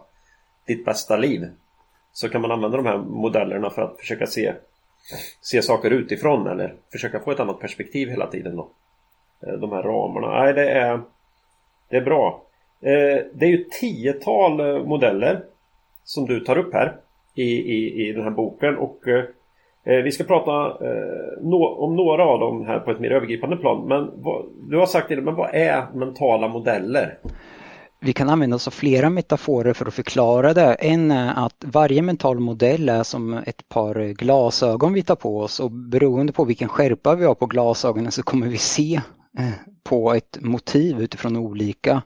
ditt 0.67 0.85
bästa 0.85 1.17
liv 1.17 1.47
så 2.15 2.29
kan 2.29 2.41
man 2.41 2.51
använda 2.51 2.77
de 2.77 2.85
här 2.85 2.97
modellerna 2.97 3.69
för 3.69 3.81
att 3.81 3.99
försöka 3.99 4.25
se, 4.25 4.53
se 5.41 5.61
saker 5.61 5.91
utifrån 5.91 6.47
eller 6.47 6.73
försöka 6.91 7.19
få 7.19 7.31
ett 7.31 7.39
annat 7.39 7.59
perspektiv 7.59 8.09
hela 8.09 8.27
tiden. 8.27 8.55
Då. 8.55 8.69
Eh, 9.47 9.53
de 9.53 9.71
här 9.71 9.83
ramarna. 9.83 10.43
Nej, 10.43 10.53
det 10.53 10.69
är, 10.69 11.01
det 11.89 11.97
är 11.97 12.01
bra. 12.01 12.41
Eh, 12.81 13.23
det 13.33 13.45
är 13.45 13.49
ju 13.49 13.63
tiotal 13.63 14.59
eh, 14.59 14.83
modeller 14.83 15.43
som 16.03 16.25
du 16.25 16.39
tar 16.39 16.57
upp 16.57 16.73
här 16.73 16.95
i, 17.35 17.43
i, 17.43 18.07
i 18.07 18.11
den 18.11 18.23
här 18.23 18.31
boken 18.31 18.77
och 18.77 18.99
vi 19.83 20.11
ska 20.11 20.23
prata 20.23 20.73
om 21.77 21.95
några 21.95 22.23
av 22.25 22.39
dem 22.39 22.65
här 22.65 22.79
på 22.79 22.91
ett 22.91 22.99
mer 22.99 23.11
övergripande 23.11 23.57
plan. 23.57 23.87
Men 23.87 24.11
du 24.69 24.77
har 24.77 24.85
sagt 24.85 25.09
det, 25.09 25.21
men 25.21 25.35
vad 25.35 25.49
är 25.53 25.85
mentala 25.93 26.47
modeller? 26.47 27.17
Vi 28.05 28.13
kan 28.13 28.29
använda 28.29 28.55
oss 28.55 28.67
av 28.67 28.71
flera 28.71 29.09
metaforer 29.09 29.73
för 29.73 29.85
att 29.85 29.93
förklara 29.93 30.53
det. 30.53 30.73
En 30.73 31.11
är 31.11 31.45
att 31.45 31.65
varje 31.65 32.01
mental 32.01 32.39
modell 32.39 32.89
är 32.89 33.03
som 33.03 33.33
ett 33.33 33.69
par 33.69 34.13
glasögon 34.13 34.93
vi 34.93 35.03
tar 35.03 35.15
på 35.15 35.39
oss 35.39 35.59
och 35.59 35.71
beroende 35.71 36.33
på 36.33 36.45
vilken 36.45 36.69
skärpa 36.69 37.15
vi 37.15 37.25
har 37.25 37.35
på 37.35 37.45
glasögonen 37.45 38.11
så 38.11 38.23
kommer 38.23 38.47
vi 38.47 38.57
se 38.57 39.01
eh, 39.39 39.49
på 39.83 40.13
ett 40.13 40.37
motiv 40.41 41.01
utifrån 41.01 41.37
olika 41.37 42.01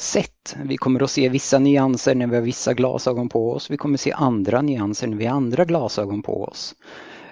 sätt. 0.00 0.56
Vi 0.64 0.76
kommer 0.76 1.02
att 1.02 1.10
se 1.10 1.28
vissa 1.28 1.58
nyanser 1.58 2.14
när 2.14 2.26
vi 2.26 2.34
har 2.34 2.42
vissa 2.42 2.74
glasögon 2.74 3.28
på 3.28 3.52
oss. 3.52 3.70
Vi 3.70 3.76
kommer 3.76 3.94
att 3.94 4.00
se 4.00 4.12
andra 4.12 4.62
nyanser 4.62 5.06
när 5.06 5.16
vi 5.16 5.26
har 5.26 5.36
andra 5.36 5.64
glasögon 5.64 6.22
på 6.22 6.44
oss. 6.44 6.74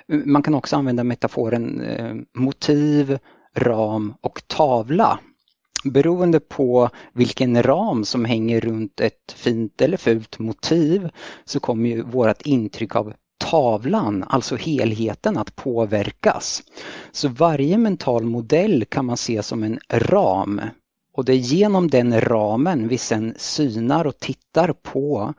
Man 0.09 0.43
kan 0.43 0.55
också 0.55 0.77
använda 0.77 1.05
metaforen 1.05 1.81
eh, 1.81 2.15
motiv, 2.35 3.19
ram 3.57 4.15
och 4.21 4.43
tavla 4.47 5.19
beroende 5.85 6.41
på 6.41 6.89
vilken 7.13 7.63
ram 7.63 8.05
som 8.05 8.25
hänger 8.25 8.61
runt 8.61 9.01
ett 9.01 9.33
fint 9.37 9.81
eller 9.81 9.97
fult 9.97 10.39
motiv 10.39 11.11
så 11.45 11.61
kommer 11.61 11.91
ju 11.91 12.03
vårt 12.03 12.43
intryck 12.43 12.97
av 12.97 13.13
tavlan, 13.39 14.25
alltså 14.29 14.57
helheten, 14.57 15.39
att 15.39 15.57
påverkas. 15.57 16.63
Så 17.13 17.29
varje 17.29 17.79
mental 17.79 18.25
modell 18.25 18.85
kan 18.85 19.07
man 19.07 19.17
se 19.17 19.43
som 19.43 19.63
en 19.63 19.81
ram 19.91 20.61
och 21.15 21.25
det 21.25 21.33
är 21.33 21.37
genom 21.37 21.91
den 21.91 22.21
ramen 22.21 22.89
vi 22.89 22.99
sen 22.99 23.35
synar 23.37 24.07
och 24.07 24.19
tittar 24.19 24.73
på 24.73 25.35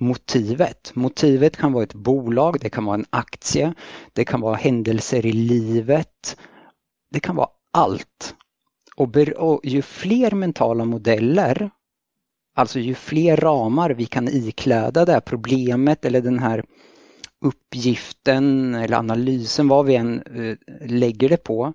motivet. 0.00 0.92
Motivet 0.94 1.56
kan 1.56 1.72
vara 1.72 1.84
ett 1.84 1.94
bolag, 1.94 2.60
det 2.60 2.70
kan 2.70 2.84
vara 2.84 2.94
en 2.94 3.06
aktie, 3.10 3.74
det 4.12 4.24
kan 4.24 4.40
vara 4.40 4.54
händelser 4.54 5.26
i 5.26 5.32
livet, 5.32 6.36
det 7.10 7.20
kan 7.20 7.36
vara 7.36 7.48
allt. 7.72 8.34
Och, 8.98 9.16
och 9.36 9.60
ju 9.64 9.82
fler 9.82 10.30
mentala 10.30 10.84
modeller, 10.84 11.70
alltså 12.56 12.78
ju 12.78 12.94
fler 12.94 13.36
ramar 13.36 13.90
vi 13.90 14.06
kan 14.06 14.28
ikläda 14.28 15.04
det 15.04 15.12
här 15.12 15.20
problemet 15.20 16.04
eller 16.04 16.20
den 16.20 16.38
här 16.38 16.64
uppgiften 17.44 18.74
eller 18.74 18.96
analysen, 18.96 19.68
vad 19.68 19.86
vi 19.86 19.96
än 19.96 20.22
eh, 20.22 20.56
lägger 20.88 21.28
det 21.28 21.44
på, 21.44 21.72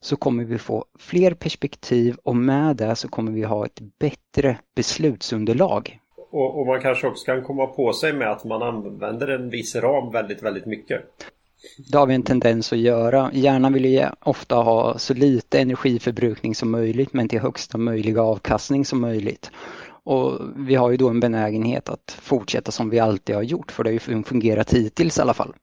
så 0.00 0.16
kommer 0.16 0.44
vi 0.44 0.58
få 0.58 0.84
fler 0.98 1.34
perspektiv 1.34 2.16
och 2.24 2.36
med 2.36 2.76
det 2.76 2.96
så 2.96 3.08
kommer 3.08 3.32
vi 3.32 3.42
ha 3.42 3.66
ett 3.66 3.80
bättre 3.98 4.58
beslutsunderlag. 4.76 5.98
Och, 6.30 6.60
och, 6.60 6.66
man 6.66 6.80
kanske 6.80 7.06
också 7.06 7.24
kan 7.24 7.42
komma 7.42 7.66
på 7.66 7.92
sig 7.92 8.12
med 8.12 8.30
att 8.30 8.44
man 8.44 8.62
använder 8.62 9.28
en 9.28 9.50
viss 9.50 9.76
ram 9.76 10.12
väldigt, 10.12 10.42
väldigt 10.42 10.66
mycket. 10.66 11.00
Det 11.76 11.98
har 11.98 12.06
vi 12.06 12.14
en 12.14 12.22
tendens 12.22 12.72
att 12.72 12.78
göra. 12.78 13.30
Hjärnan 13.32 13.72
vill 13.72 13.84
ju 13.84 14.06
ofta 14.20 14.56
ha 14.56 14.98
så 14.98 15.14
lite 15.14 15.60
energiförbrukning 15.60 16.54
som 16.54 16.70
möjligt 16.70 17.12
men 17.12 17.28
till 17.28 17.40
högsta 17.40 17.78
möjliga 17.78 18.22
avkastning 18.22 18.84
som 18.84 19.00
möjligt. 19.00 19.50
Och 20.04 20.40
vi 20.56 20.74
har 20.74 20.90
ju 20.90 20.96
då 20.96 21.08
en 21.08 21.20
benägenhet 21.20 21.88
att 21.88 22.18
fortsätta 22.22 22.70
som 22.70 22.90
vi 22.90 22.98
alltid 22.98 23.34
har 23.34 23.42
gjort 23.42 23.72
för 23.72 23.84
det 23.84 23.90
har 23.90 24.14
ju 24.14 24.22
fungerat 24.22 24.74
hittills 24.74 25.18
i 25.18 25.20
alla 25.20 25.34
fall. 25.34 25.54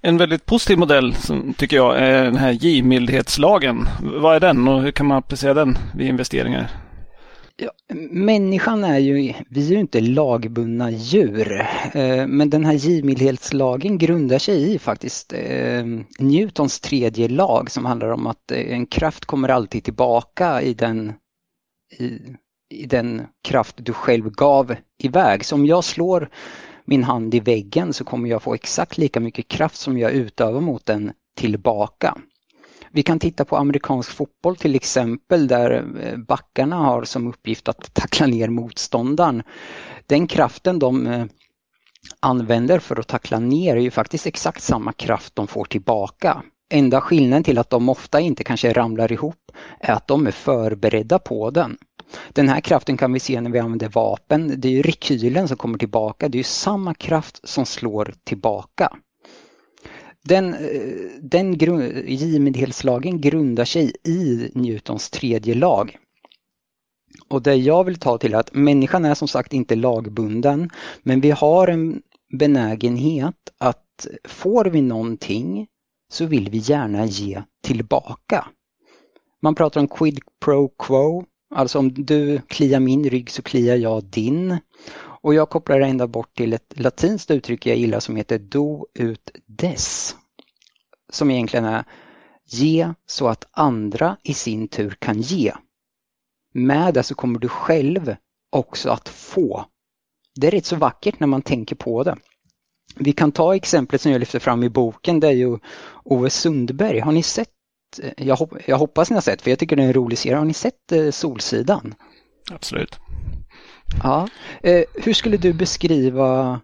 En 0.00 0.16
väldigt 0.16 0.46
positiv 0.46 0.78
modell 0.78 1.14
som 1.14 1.54
tycker 1.54 1.76
jag 1.76 1.98
är 1.98 2.24
den 2.24 2.36
här 2.36 2.52
givmildhetslagen. 2.52 3.88
Vad 4.02 4.36
är 4.36 4.40
den 4.40 4.68
och 4.68 4.82
hur 4.82 4.90
kan 4.90 5.06
man 5.06 5.18
applicera 5.18 5.54
den 5.54 5.78
vid 5.94 6.08
investeringar? 6.08 6.87
Ja, 7.60 7.70
människan 8.10 8.84
är 8.84 8.98
ju, 8.98 9.34
vi 9.50 9.66
är 9.66 9.70
ju 9.70 9.80
inte 9.80 10.00
lagbundna 10.00 10.90
djur, 10.90 11.60
eh, 11.92 12.26
men 12.26 12.50
den 12.50 12.64
här 12.64 12.72
givmildhetslagen 12.72 13.98
grundar 13.98 14.38
sig 14.38 14.74
i 14.74 14.78
faktiskt 14.78 15.32
eh, 15.32 15.84
Newtons 16.18 16.80
tredje 16.80 17.28
lag 17.28 17.70
som 17.70 17.84
handlar 17.84 18.08
om 18.08 18.26
att 18.26 18.50
eh, 18.50 18.72
en 18.72 18.86
kraft 18.86 19.24
kommer 19.24 19.48
alltid 19.48 19.84
tillbaka 19.84 20.62
i 20.62 20.74
den, 20.74 21.12
i, 21.98 22.18
i 22.74 22.86
den 22.86 23.22
kraft 23.44 23.76
du 23.78 23.92
själv 23.92 24.30
gav 24.30 24.74
iväg. 25.02 25.44
Så 25.44 25.54
om 25.54 25.66
jag 25.66 25.84
slår 25.84 26.28
min 26.84 27.04
hand 27.04 27.34
i 27.34 27.40
väggen 27.40 27.92
så 27.92 28.04
kommer 28.04 28.28
jag 28.28 28.42
få 28.42 28.54
exakt 28.54 28.98
lika 28.98 29.20
mycket 29.20 29.48
kraft 29.48 29.76
som 29.76 29.98
jag 29.98 30.12
utövar 30.12 30.60
mot 30.60 30.86
den 30.86 31.12
tillbaka. 31.36 32.18
Vi 32.92 33.02
kan 33.02 33.18
titta 33.18 33.44
på 33.44 33.56
amerikansk 33.56 34.10
fotboll 34.10 34.56
till 34.56 34.74
exempel 34.74 35.48
där 35.48 35.70
eh, 36.00 36.16
backarna 36.16 36.76
har 36.76 37.04
som 37.04 37.26
uppgift 37.26 37.68
att 37.68 37.94
tackla 37.94 38.26
ner 38.26 38.48
motståndaren. 38.48 39.42
Den 40.06 40.26
kraften 40.26 40.78
de 40.78 41.06
eh, 41.06 41.24
använder 42.20 42.78
för 42.78 43.00
att 43.00 43.08
tackla 43.08 43.38
ner 43.38 43.76
är 43.76 43.80
ju 43.80 43.90
faktiskt 43.90 44.26
exakt 44.26 44.62
samma 44.62 44.92
kraft 44.92 45.36
de 45.36 45.46
får 45.46 45.64
tillbaka. 45.64 46.42
Enda 46.70 47.00
skillnaden 47.00 47.44
till 47.44 47.58
att 47.58 47.70
de 47.70 47.88
ofta 47.88 48.20
inte 48.20 48.44
kanske 48.44 48.72
ramlar 48.72 49.12
ihop 49.12 49.52
är 49.80 49.92
att 49.92 50.08
de 50.08 50.26
är 50.26 50.30
förberedda 50.30 51.18
på 51.18 51.50
den. 51.50 51.76
Den 52.32 52.48
här 52.48 52.60
kraften 52.60 52.96
kan 52.96 53.12
vi 53.12 53.20
se 53.20 53.40
när 53.40 53.50
vi 53.50 53.58
använder 53.58 53.88
vapen. 53.88 54.60
Det 54.60 54.68
är 54.68 54.72
ju 54.72 54.82
rekylen 54.82 55.48
som 55.48 55.56
kommer 55.56 55.78
tillbaka. 55.78 56.28
Det 56.28 56.38
är 56.38 56.44
samma 56.44 56.94
kraft 56.94 57.48
som 57.48 57.66
slår 57.66 58.14
tillbaka. 58.24 58.96
Den, 60.28 60.54
eh, 60.54 61.20
den 61.20 61.58
grund, 61.58 62.08
givmildhetslagen 62.08 63.20
grundar 63.20 63.64
sig 63.64 63.92
i 64.04 64.50
Newtons 64.54 65.10
tredje 65.10 65.54
lag. 65.54 65.96
Och 67.28 67.42
det 67.42 67.54
jag 67.54 67.84
vill 67.84 67.98
ta 67.98 68.18
till 68.18 68.34
är 68.34 68.38
att 68.38 68.54
människan 68.54 69.04
är 69.04 69.14
som 69.14 69.28
sagt 69.28 69.52
inte 69.52 69.76
lagbunden 69.76 70.70
men 71.02 71.20
vi 71.20 71.30
har 71.30 71.68
en 71.68 72.02
benägenhet 72.38 73.34
att 73.58 74.06
får 74.24 74.64
vi 74.64 74.82
någonting 74.82 75.66
så 76.12 76.26
vill 76.26 76.50
vi 76.50 76.58
gärna 76.58 77.06
ge 77.06 77.42
tillbaka. 77.62 78.48
Man 79.42 79.54
pratar 79.54 79.80
om 79.80 79.88
quid 79.88 80.18
pro 80.44 80.68
quo, 80.68 81.24
alltså 81.54 81.78
om 81.78 81.94
du 81.94 82.40
kliar 82.46 82.80
min 82.80 83.10
rygg 83.10 83.30
så 83.30 83.42
kliar 83.42 83.76
jag 83.76 84.04
din. 84.04 84.58
Och 85.20 85.34
jag 85.34 85.50
kopplar 85.50 85.80
ända 85.80 86.06
bort 86.06 86.36
till 86.36 86.52
ett 86.52 86.72
latinskt 86.76 87.30
uttryck 87.30 87.66
jag 87.66 87.76
gillar 87.76 88.00
som 88.00 88.16
heter 88.16 88.38
do 88.38 88.86
ut 88.94 89.30
des. 89.46 90.16
Som 91.12 91.30
egentligen 91.30 91.64
är 91.64 91.84
ge 92.46 92.92
så 93.06 93.28
att 93.28 93.44
andra 93.50 94.16
i 94.22 94.34
sin 94.34 94.68
tur 94.68 94.96
kan 94.98 95.20
ge. 95.20 95.52
Med 96.54 96.94
det 96.94 97.02
så 97.02 97.14
kommer 97.14 97.38
du 97.38 97.48
själv 97.48 98.16
också 98.50 98.90
att 98.90 99.08
få. 99.08 99.64
Det 100.34 100.46
är 100.46 100.50
rätt 100.50 100.66
så 100.66 100.76
vackert 100.76 101.20
när 101.20 101.26
man 101.26 101.42
tänker 101.42 101.76
på 101.76 102.02
det. 102.02 102.16
Vi 102.96 103.12
kan 103.12 103.32
ta 103.32 103.56
exemplet 103.56 104.00
som 104.00 104.12
jag 104.12 104.18
lyfter 104.18 104.38
fram 104.38 104.64
i 104.64 104.68
boken, 104.68 105.20
det 105.20 105.28
är 105.28 105.32
ju 105.32 105.58
Ove 106.04 106.30
Sundberg. 106.30 106.98
Har 106.98 107.12
ni 107.12 107.22
sett, 107.22 107.48
jag, 108.16 108.62
jag 108.66 108.78
hoppas 108.78 109.10
ni 109.10 109.14
har 109.14 109.20
sett, 109.20 109.42
för 109.42 109.50
jag 109.50 109.58
tycker 109.58 109.76
det 109.76 109.82
är 109.82 109.86
en 109.86 109.92
rolig 109.92 110.18
serie. 110.18 110.36
Har 110.36 110.44
ni 110.44 110.54
sett 110.54 110.92
eh, 110.92 111.10
Solsidan? 111.10 111.94
Absolut. 112.50 112.98
Ja. 114.02 114.28
Eh, 114.62 114.84
hur 114.94 115.12
skulle 115.12 115.36
du 115.36 115.52
beskriva 115.52 116.60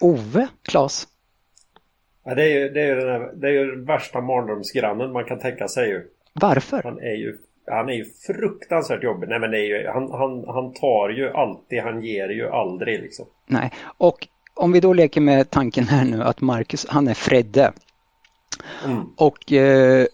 Ove, 0.00 0.48
Claes? 0.62 1.08
Ja, 2.24 2.34
det 2.34 2.42
är 2.42 2.60
ju, 2.60 2.68
det 2.68 2.80
är 2.80 2.86
ju 2.86 3.00
den, 3.00 3.08
här, 3.08 3.32
det 3.34 3.46
är 3.46 3.52
ju 3.52 3.70
den 3.70 3.84
värsta 3.84 4.20
mardrömsgrannen 4.20 5.12
man 5.12 5.24
kan 5.24 5.38
tänka 5.38 5.68
sig 5.68 5.88
ju. 5.88 6.02
Varför? 6.32 6.82
Han 6.82 6.98
är 6.98 7.14
ju, 7.14 7.36
han 7.66 7.88
är 7.88 7.92
ju 7.92 8.04
fruktansvärt 8.26 9.02
jobbig. 9.02 9.28
Nej 9.28 9.38
men 9.38 9.50
det 9.50 9.58
är 9.58 9.80
ju, 9.80 9.88
han, 9.88 10.10
han, 10.10 10.44
han 10.46 10.72
tar 10.72 11.08
ju 11.08 11.30
alltid, 11.30 11.82
han 11.82 12.02
ger 12.02 12.28
ju 12.28 12.48
aldrig 12.48 13.00
liksom. 13.00 13.26
Nej, 13.46 13.70
och 13.98 14.28
om 14.54 14.72
vi 14.72 14.80
då 14.80 14.92
leker 14.92 15.20
med 15.20 15.50
tanken 15.50 15.84
här 15.84 16.04
nu 16.04 16.22
att 16.22 16.40
Marcus, 16.40 16.86
han 16.88 17.08
är 17.08 17.14
Fredde. 17.14 17.72
Mm. 18.84 19.04
Och 19.16 19.52
eh, 19.52 20.06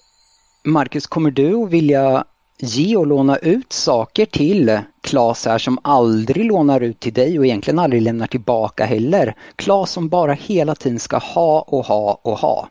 Marcus, 0.64 1.06
kommer 1.06 1.30
du 1.30 1.54
att 1.54 1.70
vilja 1.70 2.24
ge 2.58 2.96
och 2.96 3.06
låna 3.06 3.36
ut 3.36 3.72
saker 3.72 4.26
till 4.26 4.78
Klas 5.00 5.46
här 5.46 5.58
som 5.58 5.78
aldrig 5.84 6.44
lånar 6.44 6.80
ut 6.80 7.00
till 7.00 7.12
dig 7.12 7.38
och 7.38 7.46
egentligen 7.46 7.78
aldrig 7.78 8.02
lämnar 8.02 8.26
tillbaka 8.26 8.84
heller. 8.84 9.34
Klas 9.56 9.90
som 9.90 10.08
bara 10.08 10.32
hela 10.32 10.74
tiden 10.74 10.98
ska 10.98 11.18
ha 11.18 11.60
och 11.60 11.84
ha 11.84 12.20
och 12.22 12.38
ha. 12.38 12.68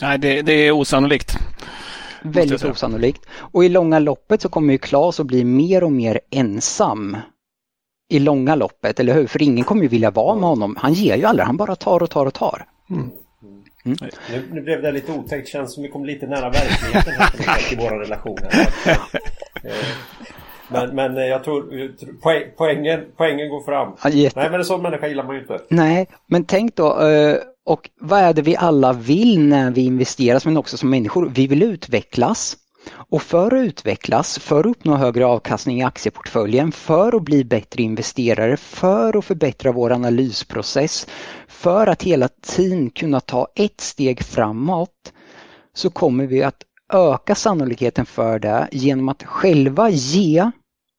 Nej, 0.00 0.18
det, 0.18 0.42
det 0.42 0.52
är 0.52 0.72
osannolikt. 0.72 1.34
Väldigt 2.22 2.64
osannolikt. 2.64 3.26
Och 3.34 3.64
i 3.64 3.68
långa 3.68 3.98
loppet 3.98 4.42
så 4.42 4.48
kommer 4.48 4.72
ju 4.72 4.78
Klas 4.78 5.20
att 5.20 5.26
bli 5.26 5.44
mer 5.44 5.84
och 5.84 5.92
mer 5.92 6.20
ensam. 6.30 7.16
I 8.08 8.18
långa 8.18 8.54
loppet, 8.54 9.00
eller 9.00 9.14
hur? 9.14 9.26
För 9.26 9.42
ingen 9.42 9.64
kommer 9.64 9.82
ju 9.82 9.88
vilja 9.88 10.10
vara 10.10 10.34
med 10.34 10.48
honom. 10.48 10.76
Han 10.80 10.92
ger 10.92 11.16
ju 11.16 11.24
aldrig, 11.24 11.46
han 11.46 11.56
bara 11.56 11.76
tar 11.76 12.02
och 12.02 12.10
tar 12.10 12.26
och 12.26 12.34
tar. 12.34 12.66
Mm. 12.90 13.10
Mm. 13.84 13.98
Nu, 14.30 14.42
nu, 14.52 14.60
blev 14.60 14.82
det 14.82 14.92
lite 14.92 15.12
otäckt. 15.12 15.48
Känns 15.48 15.74
som 15.74 15.82
vi 15.82 15.88
kom 15.88 16.04
lite 16.04 16.26
nära 16.26 16.50
verkligheten 16.50 17.12
här 17.46 17.72
i 17.72 17.76
våra 17.76 18.00
relationer. 18.00 18.68
Eh, 19.64 19.72
men, 20.68 20.94
men 20.94 21.16
jag 21.16 21.44
tror 21.44 21.92
poäng, 22.22 22.42
poängen, 22.56 23.04
poängen 23.16 23.48
går 23.48 23.64
fram. 23.64 23.92
Ja, 24.04 24.30
Nej 24.36 24.50
men 24.50 24.54
en 24.54 24.64
sån 24.64 24.82
människa 24.82 25.08
gillar 25.08 25.24
man 25.24 25.34
ju 25.34 25.40
inte. 25.40 25.60
Nej, 25.68 26.06
men 26.26 26.44
tänk 26.44 26.76
då. 26.76 27.00
Eh, 27.00 27.36
och 27.64 27.90
vad 28.00 28.20
är 28.20 28.32
det 28.32 28.42
vi 28.42 28.56
alla 28.56 28.92
vill 28.92 29.48
när 29.48 29.70
vi 29.70 29.84
investerar, 29.84 30.42
men 30.44 30.56
också 30.56 30.76
som 30.76 30.90
människor? 30.90 31.30
Vi 31.34 31.46
vill 31.46 31.62
utvecklas. 31.62 32.56
Och 33.10 33.22
för 33.22 33.46
att 33.46 33.66
utvecklas, 33.66 34.38
för 34.38 34.60
att 34.60 34.66
uppnå 34.66 34.96
högre 34.96 35.26
avkastning 35.26 35.80
i 35.80 35.84
aktieportföljen, 35.84 36.72
för 36.72 37.16
att 37.16 37.22
bli 37.22 37.44
bättre 37.44 37.82
investerare, 37.82 38.56
för 38.56 39.18
att 39.18 39.24
förbättra 39.24 39.72
vår 39.72 39.92
analysprocess, 39.92 41.06
för 41.62 41.86
att 41.86 42.02
hela 42.02 42.28
tiden 42.28 42.90
kunna 42.90 43.20
ta 43.20 43.48
ett 43.54 43.80
steg 43.80 44.22
framåt 44.22 45.12
så 45.74 45.90
kommer 45.90 46.26
vi 46.26 46.42
att 46.42 46.62
öka 46.92 47.34
sannolikheten 47.34 48.06
för 48.06 48.38
det 48.38 48.68
genom 48.72 49.08
att 49.08 49.22
själva 49.22 49.90
ge, 49.90 50.50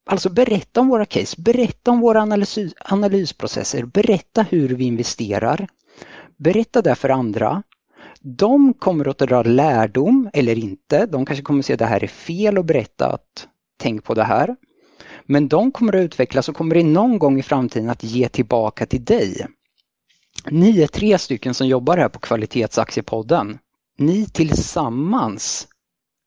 alltså 0.10 0.30
berätta 0.30 0.82
om 0.82 0.88
våra 0.88 1.06
case, 1.06 1.42
berätta 1.42 1.92
om 1.92 2.00
våra 2.00 2.22
analys, 2.22 2.74
analysprocesser, 2.80 3.86
berätta 3.86 4.42
hur 4.42 4.70
vi 4.70 4.84
investerar. 4.84 5.68
Berätta 6.38 6.82
det 6.82 6.96
för 6.96 7.10
andra 7.10 7.64
de 8.22 8.74
kommer 8.74 9.08
att 9.08 9.18
dra 9.18 9.44
lärdom 9.44 10.30
eller 10.34 10.58
inte. 10.58 11.06
De 11.06 11.26
kanske 11.26 11.44
kommer 11.44 11.60
att 11.60 11.66
se 11.66 11.74
att 11.74 11.80
det 11.80 11.86
här 11.86 12.04
är 12.04 12.08
fel 12.08 12.58
och 12.58 12.66
berätta 12.66 13.08
att 13.08 13.48
tänk 13.80 14.04
på 14.04 14.14
det 14.14 14.24
här. 14.24 14.56
Men 15.26 15.48
de 15.48 15.72
kommer 15.72 15.96
att 15.96 16.06
utvecklas 16.06 16.50
och 16.50 16.56
kommer 16.56 16.78
i 16.78 16.84
någon 16.84 17.20
gång 17.20 17.40
i 17.40 17.44
framtiden 17.44 17.90
att 17.90 18.04
ge 18.04 18.30
tillbaka 18.30 18.86
till 18.86 19.06
dig. 19.06 19.48
Ni 20.50 20.82
är 20.82 20.88
tre 20.88 21.18
stycken 21.18 21.54
som 21.54 21.68
jobbar 21.68 21.98
här 21.98 22.10
på 22.10 22.20
Kvalitetsaktiepodden. 22.20 23.60
Ni 23.98 24.26
tillsammans 24.26 25.68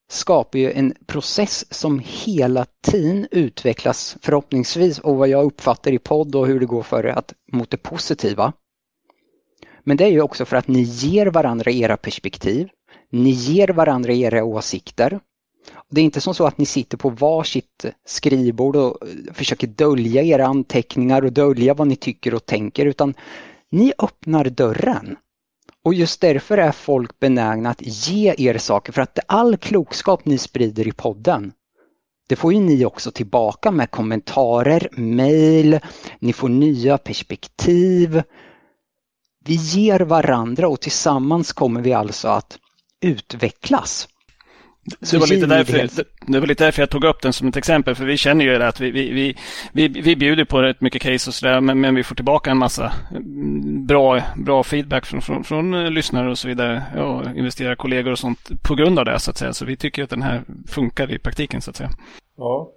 skapar 0.08 0.58
ju 0.58 0.72
en 0.72 0.94
process 1.06 1.74
som 1.74 2.02
hela 2.04 2.66
tiden 2.82 3.28
utvecklas 3.30 4.16
förhoppningsvis 4.22 4.98
och 4.98 5.16
vad 5.16 5.28
jag 5.28 5.44
uppfattar 5.44 5.92
i 5.92 5.98
podd 5.98 6.34
och 6.34 6.46
hur 6.46 6.60
det 6.60 6.66
går 6.66 6.82
för 6.82 7.06
er 7.06 7.10
att 7.10 7.32
mot 7.52 7.70
det 7.70 7.76
positiva. 7.76 8.52
Men 9.84 9.96
det 9.96 10.04
är 10.04 10.10
ju 10.10 10.20
också 10.20 10.44
för 10.44 10.56
att 10.56 10.68
ni 10.68 10.82
ger 10.82 11.26
varandra 11.26 11.70
era 11.70 11.96
perspektiv. 11.96 12.68
Ni 13.10 13.30
ger 13.30 13.68
varandra 13.68 14.12
era 14.12 14.44
åsikter. 14.44 15.20
Det 15.90 16.00
är 16.00 16.04
inte 16.04 16.20
som 16.20 16.34
så 16.34 16.46
att 16.46 16.58
ni 16.58 16.66
sitter 16.66 16.96
på 16.96 17.10
varsitt 17.10 17.86
skrivbord 18.04 18.76
och 18.76 18.98
försöker 19.32 19.66
dölja 19.66 20.22
era 20.22 20.46
anteckningar 20.46 21.24
och 21.24 21.32
dölja 21.32 21.74
vad 21.74 21.86
ni 21.86 21.96
tycker 21.96 22.34
och 22.34 22.46
tänker 22.46 22.86
utan 22.86 23.14
ni 23.70 23.92
öppnar 23.98 24.44
dörren. 24.44 25.16
Och 25.82 25.94
just 25.94 26.20
därför 26.20 26.58
är 26.58 26.72
folk 26.72 27.18
benägna 27.18 27.70
att 27.70 27.82
ge 27.82 28.34
er 28.38 28.58
saker 28.58 28.92
för 28.92 29.02
att 29.02 29.18
all 29.26 29.56
klokskap 29.56 30.24
ni 30.24 30.38
sprider 30.38 30.88
i 30.88 30.92
podden 30.92 31.52
det 32.28 32.36
får 32.36 32.52
ju 32.52 32.60
ni 32.60 32.84
också 32.84 33.10
tillbaka 33.10 33.70
med 33.70 33.90
kommentarer, 33.90 34.88
mejl, 34.92 35.80
ni 36.18 36.32
får 36.32 36.48
nya 36.48 36.98
perspektiv, 36.98 38.22
vi 39.44 39.54
ger 39.54 40.00
varandra 40.00 40.68
och 40.68 40.80
tillsammans 40.80 41.52
kommer 41.52 41.80
vi 41.80 41.92
alltså 41.92 42.28
att 42.28 42.58
utvecklas. 43.00 44.08
Det 45.00 45.18
var, 45.18 45.26
lite 45.26 45.46
därför, 45.46 46.04
det 46.26 46.40
var 46.40 46.46
lite 46.46 46.64
därför 46.64 46.82
jag 46.82 46.90
tog 46.90 47.04
upp 47.04 47.22
den 47.22 47.32
som 47.32 47.48
ett 47.48 47.56
exempel, 47.56 47.94
för 47.94 48.04
vi 48.04 48.16
känner 48.16 48.44
ju 48.44 48.62
att 48.62 48.80
vi, 48.80 48.90
vi, 48.90 49.12
vi, 49.12 49.36
vi, 49.72 49.88
vi 49.88 50.16
bjuder 50.16 50.44
på 50.44 50.62
rätt 50.62 50.80
mycket 50.80 51.02
case 51.02 51.30
och 51.30 51.34
sådär, 51.34 51.60
men, 51.60 51.80
men 51.80 51.94
vi 51.94 52.02
får 52.02 52.14
tillbaka 52.14 52.50
en 52.50 52.58
massa 52.58 52.92
bra, 53.86 54.22
bra 54.36 54.62
feedback 54.62 55.06
från, 55.06 55.22
från, 55.22 55.44
från 55.44 55.94
lyssnare 55.94 56.30
och 56.30 56.38
så 56.38 56.48
vidare, 56.48 56.82
och 56.96 57.36
investerarkollegor 57.36 58.12
och 58.12 58.18
sånt 58.18 58.62
på 58.62 58.74
grund 58.74 58.98
av 58.98 59.04
det 59.04 59.18
så 59.18 59.30
att 59.30 59.38
säga. 59.38 59.52
Så 59.52 59.64
vi 59.64 59.76
tycker 59.76 60.02
att 60.02 60.10
den 60.10 60.22
här 60.22 60.42
funkar 60.68 61.12
i 61.12 61.18
praktiken 61.18 61.60
så 61.60 61.70
att 61.70 61.76
säga. 61.76 61.90
Ja. 62.36 62.72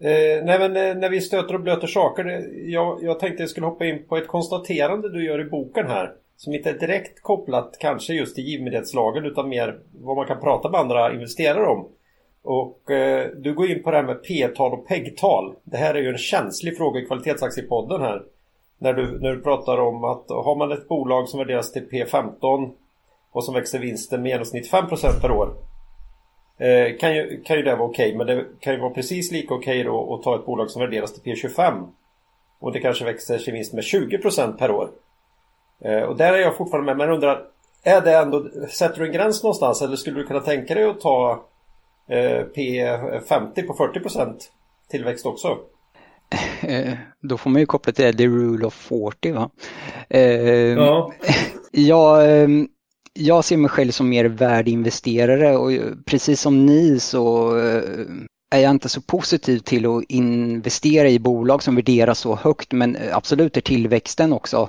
Eh, 0.00 0.44
nej 0.44 0.58
men 0.58 0.76
eh, 0.76 0.94
när 0.94 1.10
vi 1.10 1.20
stöter 1.20 1.54
och 1.54 1.60
blöter 1.60 1.86
saker, 1.86 2.24
det, 2.24 2.40
jag, 2.70 2.98
jag 3.02 3.20
tänkte 3.20 3.42
jag 3.42 3.50
skulle 3.50 3.66
hoppa 3.66 3.86
in 3.86 4.06
på 4.08 4.16
ett 4.16 4.28
konstaterande 4.28 5.12
du 5.12 5.24
gör 5.24 5.40
i 5.40 5.44
boken 5.44 5.86
här. 5.86 6.12
Som 6.38 6.54
inte 6.54 6.70
är 6.70 6.78
direkt 6.78 7.22
kopplat 7.22 7.76
kanske 7.80 8.14
just 8.14 8.34
till 8.34 8.44
givmildhetslagen 8.44 9.24
utan 9.24 9.48
mer 9.48 9.80
vad 9.92 10.16
man 10.16 10.26
kan 10.26 10.40
prata 10.40 10.70
med 10.70 10.80
andra 10.80 11.12
investerare 11.12 11.66
om. 11.66 11.88
Och 12.42 12.90
eh, 12.90 13.30
du 13.36 13.54
går 13.54 13.70
in 13.70 13.82
på 13.82 13.90
det 13.90 13.96
här 13.96 14.04
med 14.04 14.24
P-tal 14.24 14.72
och 14.72 14.88
PEG-tal. 14.88 15.54
Det 15.64 15.76
här 15.76 15.94
är 15.94 16.02
ju 16.02 16.08
en 16.08 16.18
känslig 16.18 16.76
fråga 16.76 17.00
i 17.00 17.06
kvalitetsaktiepodden 17.06 18.00
här. 18.00 18.22
När 18.78 18.92
du, 18.92 19.20
när 19.20 19.34
du 19.34 19.42
pratar 19.42 19.80
om 19.80 20.04
att 20.04 20.28
har 20.28 20.56
man 20.56 20.72
ett 20.72 20.88
bolag 20.88 21.28
som 21.28 21.38
värderas 21.38 21.72
till 21.72 21.88
P15 21.88 22.70
och 23.32 23.44
som 23.44 23.54
växer 23.54 23.78
vinsten 23.78 24.22
med 24.22 24.30
genomsnitt 24.30 24.72
5% 24.72 25.20
per 25.20 25.30
år. 25.30 25.54
Eh, 26.58 26.96
kan, 26.96 27.14
ju, 27.16 27.42
kan 27.42 27.56
ju 27.56 27.62
det 27.62 27.76
vara 27.76 27.88
okej 27.88 28.06
okay, 28.06 28.18
men 28.18 28.26
det 28.26 28.44
kan 28.60 28.72
ju 28.72 28.80
vara 28.80 28.94
precis 28.94 29.32
lika 29.32 29.54
okej 29.54 29.80
okay 29.80 29.92
då 29.92 30.14
att 30.14 30.22
ta 30.22 30.34
ett 30.34 30.46
bolag 30.46 30.70
som 30.70 30.82
värderas 30.82 31.14
till 31.14 31.32
P25. 31.32 31.88
Och 32.60 32.72
det 32.72 32.80
kanske 32.80 33.04
växer 33.04 33.38
sin 33.38 33.54
vinst 33.54 33.74
med 33.74 33.84
20% 33.84 34.58
per 34.58 34.70
år. 34.70 34.90
Eh, 35.84 36.02
och 36.02 36.16
där 36.16 36.32
är 36.32 36.38
jag 36.38 36.56
fortfarande 36.56 36.94
med, 36.94 36.96
men 36.96 37.14
undrar 37.14 37.44
är 37.82 38.00
det 38.00 38.16
ändå, 38.16 38.48
sätter 38.70 39.00
du 39.00 39.06
en 39.06 39.12
gräns 39.12 39.42
någonstans 39.42 39.82
eller 39.82 39.96
skulle 39.96 40.18
du 40.18 40.26
kunna 40.26 40.40
tänka 40.40 40.74
dig 40.74 40.84
att 40.84 41.00
ta 41.00 41.44
eh, 42.08 42.44
P50 42.56 43.66
på 43.66 43.74
40% 43.74 44.34
tillväxt 44.90 45.26
också? 45.26 45.58
Eh, 46.60 46.92
då 47.22 47.36
får 47.36 47.50
man 47.50 47.60
ju 47.60 47.66
koppla 47.66 47.92
till 47.92 48.16
the 48.16 48.26
rule 48.26 48.66
of 48.66 48.74
40 48.74 49.32
va? 49.32 49.50
ja. 50.76 51.12
jag, 51.70 52.40
ehm, 52.42 52.68
jag 53.12 53.44
ser 53.44 53.56
mig 53.56 53.70
själv 53.70 53.90
som 53.90 54.08
mer 54.08 54.24
värdeinvesterare 54.24 55.56
och 55.56 55.70
precis 56.06 56.40
som 56.40 56.66
ni 56.66 57.00
så 57.00 57.54
är 58.50 58.60
jag 58.60 58.70
inte 58.70 58.88
så 58.88 59.00
positiv 59.00 59.58
till 59.58 59.86
att 59.86 60.04
investera 60.08 61.08
i 61.08 61.18
bolag 61.18 61.62
som 61.62 61.74
värderas 61.76 62.18
så 62.18 62.34
högt 62.34 62.72
men 62.72 62.96
absolut 63.12 63.56
är 63.56 63.60
tillväxten 63.60 64.32
också 64.32 64.68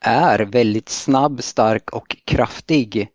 är 0.00 0.38
väldigt 0.38 0.88
snabb, 0.88 1.42
stark 1.42 1.90
och 1.90 2.16
kraftig. 2.24 3.08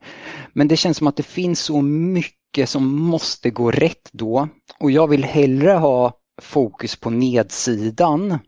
Men 0.54 0.68
det 0.68 0.78
känns 0.78 0.98
som 0.98 1.08
att 1.08 1.18
det 1.18 1.24
finns 1.24 1.60
så 1.60 1.82
mycket 1.82 2.70
som 2.70 3.00
måste 3.00 3.50
gå 3.50 3.72
rätt 3.72 4.10
då 4.12 4.48
och 4.80 4.92
jag 4.92 5.08
vill 5.08 5.24
hellre 5.24 5.72
ha 5.72 6.14
fokus 6.42 6.96
på 6.96 7.10
nedsidan 7.10 8.40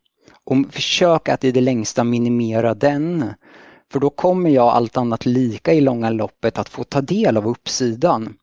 och 0.44 0.57
försöka 0.72 1.34
att 1.34 1.44
i 1.44 1.52
det 1.52 1.62
längsta 1.62 2.03
minimera 2.03 2.74
den. 2.74 3.34
För 3.91 3.99
då 3.99 4.10
kommer 4.10 4.49
jag 4.49 4.68
allt 4.68 4.98
annat 4.98 5.26
lika 5.26 5.74
i 5.74 5.82
långa 5.82 6.10
loppet 6.10 6.57
att 6.57 6.70
få 6.70 6.84
ta 6.84 7.02
del 7.02 7.38
av 7.38 7.48
uppsidan. 7.48 8.34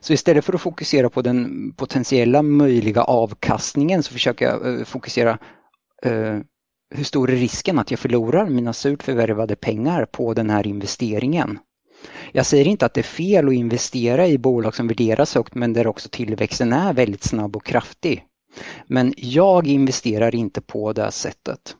Så 0.00 0.12
istället 0.12 0.44
för 0.44 0.52
att 0.52 0.60
fokusera 0.60 1.10
på 1.10 1.22
den 1.22 1.72
potentiella 1.76 2.42
möjliga 2.42 3.02
avkastningen 3.02 4.02
så 4.02 4.12
försöker 4.12 4.44
jag 4.44 4.78
eh, 4.78 4.84
fokusera 4.84 5.38
eh, 6.02 6.38
hur 6.94 7.04
stor 7.04 7.30
är 7.30 7.36
risken 7.36 7.78
att 7.78 7.90
jag 7.90 8.00
förlorar 8.00 8.46
mina 8.46 8.72
surt 8.72 9.02
förvärvade 9.02 9.56
pengar 9.56 10.04
på 10.04 10.34
den 10.34 10.50
här 10.50 10.66
investeringen? 10.66 11.58
Jag 12.32 12.46
säger 12.46 12.68
inte 12.68 12.86
att 12.86 12.94
det 12.94 13.00
är 13.00 13.02
fel 13.02 13.48
att 13.48 13.54
investera 13.54 14.26
i 14.26 14.38
bolag 14.38 14.74
som 14.74 14.88
värderas 14.88 15.34
högt 15.34 15.54
men 15.54 15.72
där 15.72 15.86
också 15.86 16.08
tillväxten 16.08 16.72
är 16.72 16.92
väldigt 16.92 17.24
snabb 17.24 17.56
och 17.56 17.64
kraftig. 17.64 18.24
Men 18.86 19.14
jag 19.16 19.66
investerar 19.66 20.34
inte 20.34 20.60
på 20.60 20.92
det 20.92 21.12
sättet. 21.12 21.76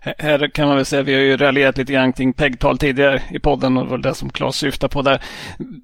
Här 0.00 0.48
kan 0.48 0.66
man 0.68 0.76
väl 0.76 0.84
säga, 0.84 1.02
vi 1.02 1.14
har 1.14 1.20
ju 1.20 1.36
raljerat 1.36 1.78
lite 1.78 1.92
grann 1.92 2.12
kring 2.12 2.32
PEG-tal 2.32 2.78
tidigare 2.78 3.22
i 3.30 3.38
podden 3.38 3.76
och 3.76 3.84
det 3.84 3.90
var 3.90 3.98
det 3.98 4.14
som 4.14 4.30
Claes 4.30 4.56
syftar 4.56 4.88
på 4.88 5.02
där. 5.02 5.22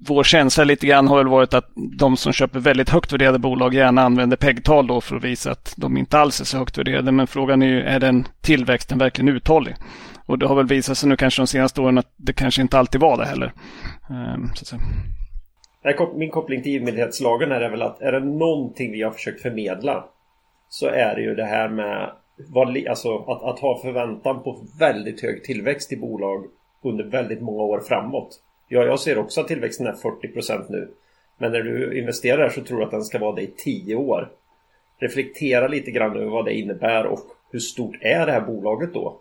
Vår 0.07 0.23
känsla 0.23 0.63
lite 0.63 0.87
grann 0.87 1.07
har 1.07 1.17
väl 1.17 1.27
varit 1.27 1.53
att 1.53 1.71
de 1.75 2.17
som 2.17 2.33
köper 2.33 2.59
väldigt 2.59 2.89
högt 2.89 3.13
värderade 3.13 3.39
bolag 3.39 3.73
gärna 3.73 4.01
använder 4.01 4.37
PEG-tal 4.37 4.87
då 4.87 5.01
för 5.01 5.15
att 5.15 5.23
visa 5.23 5.51
att 5.51 5.73
de 5.77 5.97
inte 5.97 6.17
alls 6.17 6.41
är 6.41 6.45
så 6.45 6.57
högt 6.57 6.77
värderade. 6.77 7.11
Men 7.11 7.27
frågan 7.27 7.61
är 7.61 7.67
ju, 7.67 7.81
är 7.81 7.99
den 7.99 8.27
tillväxten 8.41 8.97
verkligen 8.97 9.35
uthållig? 9.35 9.75
Och 10.25 10.39
det 10.39 10.47
har 10.47 10.55
väl 10.55 10.67
visat 10.67 10.97
sig 10.97 11.09
nu 11.09 11.15
kanske 11.15 11.41
de 11.41 11.47
senaste 11.47 11.81
åren 11.81 11.97
att 11.97 12.13
det 12.17 12.33
kanske 12.33 12.61
inte 12.61 12.79
alltid 12.79 13.01
var 13.01 13.17
det 13.17 13.25
heller. 13.25 13.53
Um, 14.09 14.51
Min 16.15 16.31
koppling 16.31 16.63
till 16.63 16.71
givmildhetslagen 16.71 17.51
är 17.51 17.69
väl 17.69 17.81
att 17.81 18.01
är 18.01 18.11
det 18.11 18.19
någonting 18.19 18.91
vi 18.91 19.01
har 19.01 19.11
försökt 19.11 19.41
förmedla 19.41 20.05
så 20.69 20.87
är 20.87 21.15
det 21.15 21.21
ju 21.21 21.35
det 21.35 21.45
här 21.45 21.69
med 21.69 22.11
var, 22.37 22.87
alltså, 22.89 23.17
att, 23.17 23.43
att 23.43 23.59
ha 23.59 23.81
förväntan 23.81 24.43
på 24.43 24.57
väldigt 24.79 25.21
hög 25.21 25.43
tillväxt 25.43 25.91
i 25.91 25.97
bolag 25.97 26.45
under 26.81 27.03
väldigt 27.03 27.41
många 27.41 27.63
år 27.63 27.79
framåt. 27.79 28.41
Ja, 28.67 28.83
jag 28.83 28.99
ser 28.99 29.17
också 29.17 29.41
att 29.41 29.47
tillväxten 29.47 29.87
är 29.87 29.93
40% 29.93 30.65
nu. 30.69 30.91
Men 31.37 31.51
när 31.51 31.61
du 31.61 31.99
investerar 31.99 32.49
så 32.49 32.61
tror 32.61 32.77
du 32.77 32.83
att 32.83 32.91
den 32.91 33.03
ska 33.03 33.19
vara 33.19 33.35
det 33.35 33.41
i 33.41 33.51
10 33.57 33.95
år. 33.95 34.29
Reflektera 34.97 35.67
lite 35.67 35.91
grann 35.91 36.17
över 36.17 36.25
vad 36.25 36.45
det 36.45 36.53
innebär 36.53 37.05
och 37.05 37.19
hur 37.51 37.59
stort 37.59 37.95
är 38.01 38.25
det 38.25 38.31
här 38.31 38.41
bolaget 38.41 38.93
då? 38.93 39.19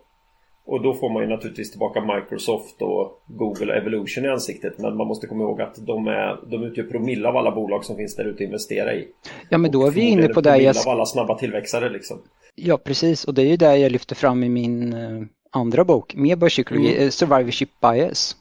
Och 0.66 0.82
då 0.82 0.94
får 0.94 1.10
man 1.10 1.22
ju 1.22 1.28
naturligtvis 1.28 1.70
tillbaka 1.70 2.00
Microsoft 2.00 2.82
och 2.82 3.22
Google 3.26 3.72
och 3.72 3.78
Evolution 3.78 4.24
i 4.24 4.28
ansiktet. 4.28 4.78
Men 4.78 4.96
man 4.96 5.06
måste 5.06 5.26
komma 5.26 5.44
ihåg 5.44 5.60
att 5.60 5.86
de, 5.86 6.06
är, 6.06 6.40
de 6.50 6.64
utgör 6.64 6.84
promille 6.84 7.28
av 7.28 7.36
alla 7.36 7.50
bolag 7.50 7.84
som 7.84 7.96
finns 7.96 8.16
där 8.16 8.24
ute 8.24 8.34
att 8.34 8.40
investera 8.40 8.94
i. 8.94 9.08
Ja 9.48 9.58
men 9.58 9.70
då 9.70 9.86
är 9.86 9.90
vi 9.90 10.00
inne 10.00 10.28
på 10.28 10.40
det 10.40 10.56
jag... 10.56 10.76
av 10.76 10.88
alla 10.88 11.06
snabba 11.06 11.38
tillväxare 11.38 11.90
liksom. 11.90 12.18
Ja 12.54 12.78
precis 12.78 13.24
och 13.24 13.34
det 13.34 13.42
är 13.42 13.46
ju 13.46 13.56
det 13.56 13.76
jag 13.76 13.92
lyfter 13.92 14.14
fram 14.14 14.44
i 14.44 14.48
min 14.48 14.94
uh, 14.94 15.26
andra 15.50 15.84
bok, 15.84 16.14
med 16.14 16.38
börspsykologi, 16.38 16.96
mm. 16.96 17.10
survivorship 17.10 17.70
bias. 17.80 18.36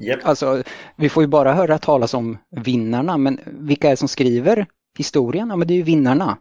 Yep. 0.00 0.18
Alltså 0.22 0.62
vi 0.96 1.08
får 1.08 1.22
ju 1.22 1.26
bara 1.26 1.52
höra 1.52 1.78
talas 1.78 2.14
om 2.14 2.38
vinnarna 2.50 3.16
men 3.16 3.40
vilka 3.46 3.86
är 3.86 3.90
det 3.90 3.96
som 3.96 4.08
skriver 4.08 4.66
historien? 4.98 5.48
Ja 5.48 5.56
men 5.56 5.68
det 5.68 5.74
är 5.74 5.76
ju 5.76 5.82
vinnarna 5.82 6.38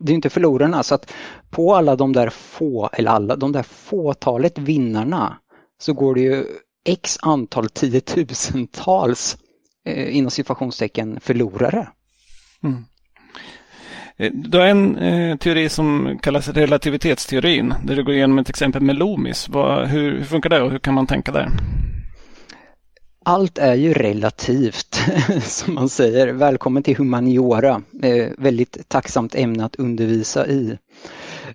det 0.00 0.12
är 0.12 0.14
inte 0.14 0.30
förlorarna. 0.30 0.82
Så 0.82 0.94
att 0.94 1.12
på 1.50 1.74
alla 1.74 1.96
de 1.96 2.12
där 2.12 2.30
få, 2.30 2.90
eller 2.92 3.10
alla, 3.10 3.36
de 3.36 3.52
där 3.52 3.62
fåtalet 3.62 4.58
vinnarna 4.58 5.36
så 5.78 5.92
går 5.92 6.14
det 6.14 6.20
ju 6.20 6.44
x 6.84 7.18
antal 7.22 7.68
tiotusentals 7.68 9.38
eh, 9.86 10.16
inom 10.16 10.30
situationstecken 10.30 11.20
förlorare. 11.20 11.88
Mm. 12.62 12.84
Eh, 14.16 14.32
du 14.32 14.58
har 14.58 14.66
en 14.66 14.96
eh, 14.96 15.36
teori 15.36 15.68
som 15.68 16.18
kallas 16.22 16.48
relativitetsteorin 16.48 17.74
där 17.84 17.96
du 17.96 18.04
går 18.04 18.14
igenom 18.14 18.38
ett 18.38 18.48
exempel 18.48 18.82
med 18.82 18.96
Loomis. 18.96 19.48
Vad, 19.48 19.88
hur, 19.88 20.18
hur 20.18 20.24
funkar 20.24 20.50
det 20.50 20.62
och 20.62 20.70
hur 20.70 20.78
kan 20.78 20.94
man 20.94 21.06
tänka 21.06 21.32
där? 21.32 21.48
Allt 23.30 23.58
är 23.58 23.74
ju 23.74 23.92
relativt, 23.92 25.00
som 25.42 25.74
man 25.74 25.88
säger. 25.88 26.28
Välkommen 26.28 26.82
till 26.82 26.96
humaniora. 26.96 27.82
Eh, 28.02 28.28
väldigt 28.38 28.88
tacksamt 28.88 29.34
ämne 29.34 29.64
att 29.64 29.76
undervisa 29.76 30.46
i. 30.46 30.78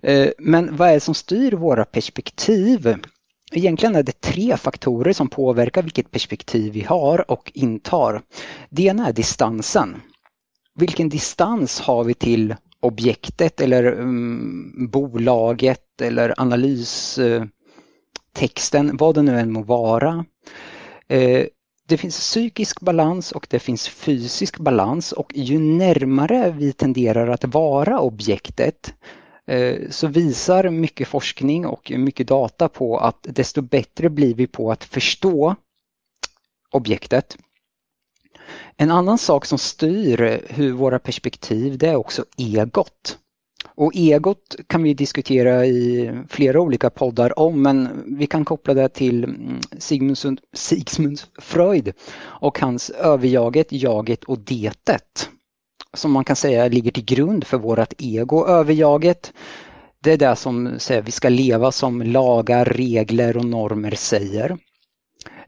Eh, 0.01 0.29
men 0.37 0.75
vad 0.75 0.89
är 0.89 0.93
det 0.93 0.99
som 0.99 1.13
styr 1.13 1.51
våra 1.51 1.85
perspektiv? 1.85 2.95
Egentligen 3.51 3.95
är 3.95 4.03
det 4.03 4.21
tre 4.21 4.57
faktorer 4.57 5.13
som 5.13 5.27
påverkar 5.27 5.81
vilket 5.81 6.11
perspektiv 6.11 6.73
vi 6.73 6.81
har 6.81 7.31
och 7.31 7.51
intar. 7.53 8.21
Det 8.69 8.83
ena 8.83 9.07
är 9.07 9.13
distansen. 9.13 9.95
Vilken 10.75 11.09
distans 11.09 11.79
har 11.79 12.03
vi 12.03 12.13
till 12.13 12.55
objektet 12.79 13.61
eller 13.61 13.99
um, 13.99 14.89
bolaget 14.91 16.01
eller 16.01 16.33
analystexten, 16.37 18.97
vad 18.97 19.15
det 19.15 19.21
nu 19.21 19.39
än 19.39 19.51
må 19.51 19.63
vara. 19.63 20.25
Eh, 21.07 21.45
det 21.87 21.97
finns 21.97 22.19
psykisk 22.19 22.81
balans 22.81 23.31
och 23.31 23.47
det 23.49 23.59
finns 23.59 23.89
fysisk 23.89 24.57
balans 24.57 25.11
och 25.11 25.31
ju 25.35 25.59
närmare 25.59 26.51
vi 26.51 26.73
tenderar 26.73 27.27
att 27.27 27.43
vara 27.43 27.99
objektet 27.99 28.93
eh, 29.47 29.89
så 29.89 30.07
visar 30.07 30.69
mycket 30.69 31.07
forskning 31.07 31.65
och 31.65 31.91
mycket 31.95 32.27
data 32.27 32.69
på 32.69 32.97
att 32.97 33.19
desto 33.21 33.61
bättre 33.61 34.09
blir 34.09 34.33
vi 34.33 34.47
på 34.47 34.71
att 34.71 34.83
förstå 34.83 35.55
objektet. 36.71 37.37
En 38.77 38.91
annan 38.91 39.17
sak 39.17 39.45
som 39.45 39.57
styr 39.57 40.41
hur 40.49 40.71
våra 40.71 40.99
perspektiv 40.99 41.77
det 41.77 41.87
är 41.87 41.95
också 41.95 42.25
egot. 42.37 43.17
Och 43.77 43.91
egot 43.95 44.55
kan 44.67 44.83
vi 44.83 44.93
diskutera 44.93 45.65
i 45.65 46.11
flera 46.29 46.61
olika 46.61 46.89
poddar 46.89 47.39
om 47.39 47.61
men 47.61 48.03
vi 48.17 48.27
kan 48.27 48.45
koppla 48.45 48.73
det 48.73 48.89
till 48.89 49.23
mm, 49.23 49.59
Sigmund, 49.77 50.39
Sigmund 50.53 51.19
Freud 51.39 51.93
och 52.21 52.59
hans 52.59 52.89
överjaget, 52.89 53.71
jaget 53.71 54.23
och 54.23 54.39
detet. 54.39 55.29
Som 55.93 56.11
man 56.11 56.23
kan 56.23 56.35
säga 56.35 56.67
ligger 56.67 56.91
till 56.91 57.05
grund 57.05 57.43
för 57.43 57.57
vårt 57.57 57.93
ego. 57.97 58.45
Överjaget 58.45 59.33
det 60.05 60.11
är 60.11 60.17
det 60.17 60.35
som 60.35 60.79
säger 60.79 61.01
vi 61.01 61.11
ska 61.11 61.29
leva 61.29 61.71
som 61.71 62.01
lagar, 62.01 62.65
regler 62.65 63.37
och 63.37 63.45
normer 63.45 63.91
säger. 63.91 64.57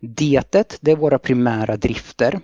Detet 0.01 0.77
det 0.81 0.91
är 0.91 0.95
våra 0.95 1.19
primära 1.19 1.77
drifter. 1.77 2.39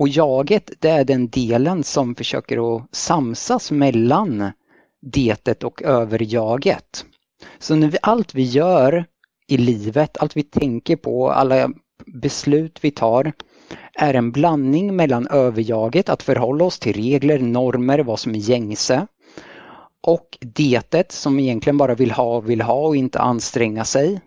Och 0.00 0.08
jaget, 0.08 0.70
det 0.78 0.88
är 0.88 1.04
den 1.04 1.28
delen 1.28 1.84
som 1.84 2.14
försöker 2.14 2.76
att 2.76 2.82
samsas 2.92 3.70
mellan 3.70 4.52
detet 5.02 5.64
och 5.64 5.82
överjaget. 5.82 7.04
Så 7.58 7.74
när 7.74 7.88
vi, 7.88 7.98
allt 8.02 8.34
vi 8.34 8.42
gör 8.42 9.04
i 9.48 9.56
livet, 9.56 10.16
allt 10.18 10.36
vi 10.36 10.42
tänker 10.42 10.96
på, 10.96 11.30
alla 11.30 11.70
beslut 12.06 12.78
vi 12.84 12.90
tar 12.90 13.32
är 13.94 14.14
en 14.14 14.32
blandning 14.32 14.96
mellan 14.96 15.26
överjaget, 15.26 16.08
att 16.08 16.22
förhålla 16.22 16.64
oss 16.64 16.78
till 16.78 16.96
regler, 16.96 17.38
normer, 17.38 17.98
vad 17.98 18.20
som 18.20 18.34
är 18.34 18.38
gängse 18.38 19.06
och 20.00 20.38
detet 20.40 21.12
som 21.12 21.38
egentligen 21.38 21.78
bara 21.78 21.94
vill 21.94 22.10
ha, 22.10 22.40
vill 22.40 22.60
ha 22.60 22.86
och 22.86 22.96
inte 22.96 23.20
anstränga 23.20 23.84
sig. 23.84 24.20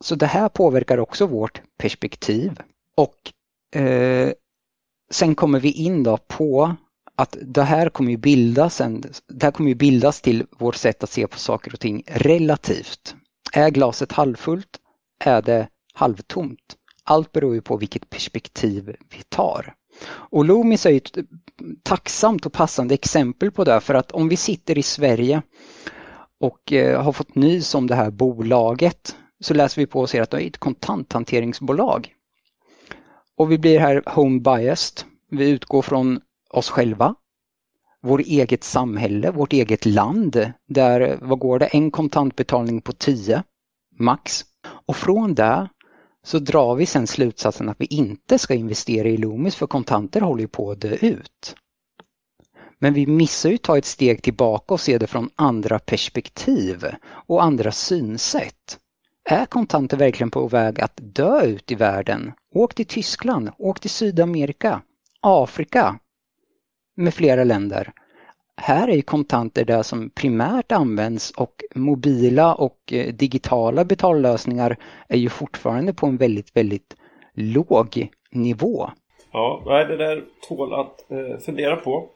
Så 0.00 0.14
det 0.14 0.26
här 0.26 0.48
påverkar 0.48 0.98
också 0.98 1.26
vårt 1.26 1.62
perspektiv. 1.78 2.60
Och 2.94 3.32
eh, 3.80 4.32
sen 5.10 5.34
kommer 5.34 5.60
vi 5.60 5.72
in 5.72 6.02
då 6.02 6.16
på 6.16 6.76
att 7.16 7.36
det 7.42 7.62
här 7.62 7.88
kommer 7.88 8.10
ju 8.10 8.16
bildas, 8.16 8.80
en, 8.80 9.04
det 9.28 9.46
här 9.46 9.50
kommer 9.50 9.68
ju 9.68 9.74
bildas 9.74 10.20
till 10.20 10.46
vårt 10.58 10.74
sätt 10.74 11.02
att 11.02 11.10
se 11.10 11.26
på 11.26 11.38
saker 11.38 11.72
och 11.72 11.80
ting 11.80 12.02
relativt. 12.06 13.14
Är 13.52 13.70
glaset 13.70 14.12
halvfullt? 14.12 14.78
Är 15.24 15.42
det 15.42 15.68
halvtomt? 15.94 16.76
Allt 17.04 17.32
beror 17.32 17.54
ju 17.54 17.60
på 17.60 17.76
vilket 17.76 18.10
perspektiv 18.10 18.96
vi 19.10 19.22
tar. 19.28 19.74
Och 20.08 20.44
Loomis 20.44 20.86
är 20.86 20.90
ju 20.90 20.96
ett 20.96 21.16
tacksamt 21.82 22.46
och 22.46 22.52
passande 22.52 22.94
exempel 22.94 23.50
på 23.50 23.64
det 23.64 23.80
för 23.80 23.94
att 23.94 24.12
om 24.12 24.28
vi 24.28 24.36
sitter 24.36 24.78
i 24.78 24.82
Sverige 24.82 25.42
och 26.40 26.72
eh, 26.72 27.02
har 27.02 27.12
fått 27.12 27.34
nys 27.34 27.74
om 27.74 27.86
det 27.86 27.94
här 27.94 28.10
bolaget 28.10 29.16
så 29.40 29.54
läser 29.54 29.82
vi 29.82 29.86
på 29.86 30.00
och 30.00 30.10
ser 30.10 30.22
att 30.22 30.30
det 30.30 30.42
är 30.42 30.46
ett 30.46 30.58
kontanthanteringsbolag. 30.58 32.14
Och 33.38 33.52
vi 33.52 33.58
blir 33.58 33.78
här 33.78 34.02
home 34.06 34.40
biased. 34.40 35.06
Vi 35.30 35.50
utgår 35.50 35.82
från 35.82 36.20
oss 36.50 36.70
själva, 36.70 37.14
vårt 38.02 38.20
eget 38.20 38.64
samhälle, 38.64 39.30
vårt 39.30 39.52
eget 39.52 39.86
land 39.86 40.52
där, 40.68 41.18
vad 41.22 41.38
går 41.38 41.58
det, 41.58 41.66
en 41.66 41.90
kontantbetalning 41.90 42.80
på 42.80 42.92
10 42.92 43.42
max. 43.98 44.44
Och 44.86 44.96
från 44.96 45.34
det 45.34 45.68
så 46.24 46.38
drar 46.38 46.74
vi 46.74 46.86
sen 46.86 47.06
slutsatsen 47.06 47.68
att 47.68 47.80
vi 47.80 47.86
inte 47.86 48.38
ska 48.38 48.54
investera 48.54 49.08
i 49.08 49.16
Loomis 49.16 49.56
för 49.56 49.66
kontanter 49.66 50.20
håller 50.20 50.40
ju 50.40 50.48
på 50.48 50.70
att 50.70 50.80
dö 50.80 50.94
ut. 51.00 51.56
Men 52.78 52.94
vi 52.94 53.06
missar 53.06 53.48
ju 53.48 53.54
att 53.54 53.62
ta 53.62 53.78
ett 53.78 53.84
steg 53.84 54.22
tillbaka 54.22 54.74
och 54.74 54.80
se 54.80 54.98
det 54.98 55.06
från 55.06 55.30
andra 55.34 55.78
perspektiv 55.78 56.84
och 57.04 57.42
andra 57.42 57.72
synsätt. 57.72 58.78
Är 59.30 59.46
kontanter 59.46 59.96
verkligen 59.96 60.30
på 60.30 60.48
väg 60.48 60.80
att 60.80 61.00
dö 61.02 61.42
ut 61.42 61.72
i 61.72 61.74
världen? 61.74 62.32
Åk 62.54 62.74
till 62.74 62.86
Tyskland, 62.86 63.50
åk 63.58 63.80
till 63.80 63.90
Sydamerika, 63.90 64.82
Afrika 65.20 65.98
med 66.96 67.14
flera 67.14 67.44
länder. 67.44 67.92
Här 68.56 68.88
är 68.88 68.96
ju 68.96 69.02
kontanter 69.02 69.64
det 69.64 69.84
som 69.84 70.10
primärt 70.10 70.72
används 70.72 71.30
och 71.30 71.64
mobila 71.74 72.54
och 72.54 72.92
eh, 72.92 73.14
digitala 73.14 73.84
betallösningar 73.84 74.76
är 75.08 75.18
ju 75.18 75.28
fortfarande 75.28 75.94
på 75.94 76.06
en 76.06 76.16
väldigt, 76.16 76.56
väldigt 76.56 76.96
låg 77.34 78.08
nivå. 78.30 78.90
Ja, 79.32 79.84
det 79.88 79.96
där 79.96 80.24
tål 80.48 80.74
att 80.74 81.10
eh, 81.10 81.38
fundera 81.38 81.76
på. 81.76 82.10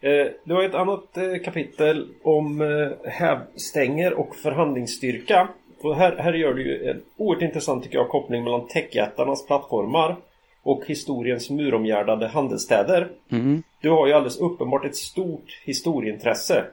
Eh, 0.00 0.26
du 0.44 0.54
har 0.54 0.62
ett 0.62 0.74
annat 0.74 1.18
kapitel 1.44 2.08
om 2.22 2.60
hävstänger 3.04 4.14
och 4.14 4.36
förhandlingsstyrka. 4.36 5.48
Och 5.82 5.96
här, 5.96 6.16
här 6.16 6.32
gör 6.32 6.54
du 6.54 6.62
ju 6.62 6.90
en 6.90 7.02
oerhört 7.16 7.42
intressant 7.42 7.84
tycker 7.84 7.98
jag 7.98 8.08
koppling 8.08 8.44
mellan 8.44 8.68
techjättarnas 8.68 9.46
plattformar 9.46 10.16
och 10.62 10.82
historiens 10.86 11.50
muromgärdade 11.50 12.28
handelsstäder. 12.28 13.08
Mm. 13.30 13.62
Du 13.80 13.90
har 13.90 14.06
ju 14.06 14.12
alldeles 14.12 14.38
uppenbart 14.38 14.84
ett 14.84 14.96
stort 14.96 15.60
historieintresse 15.64 16.64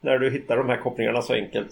när 0.00 0.18
du 0.18 0.30
hittar 0.30 0.56
de 0.56 0.68
här 0.68 0.76
kopplingarna 0.76 1.22
så 1.22 1.32
enkelt. 1.32 1.68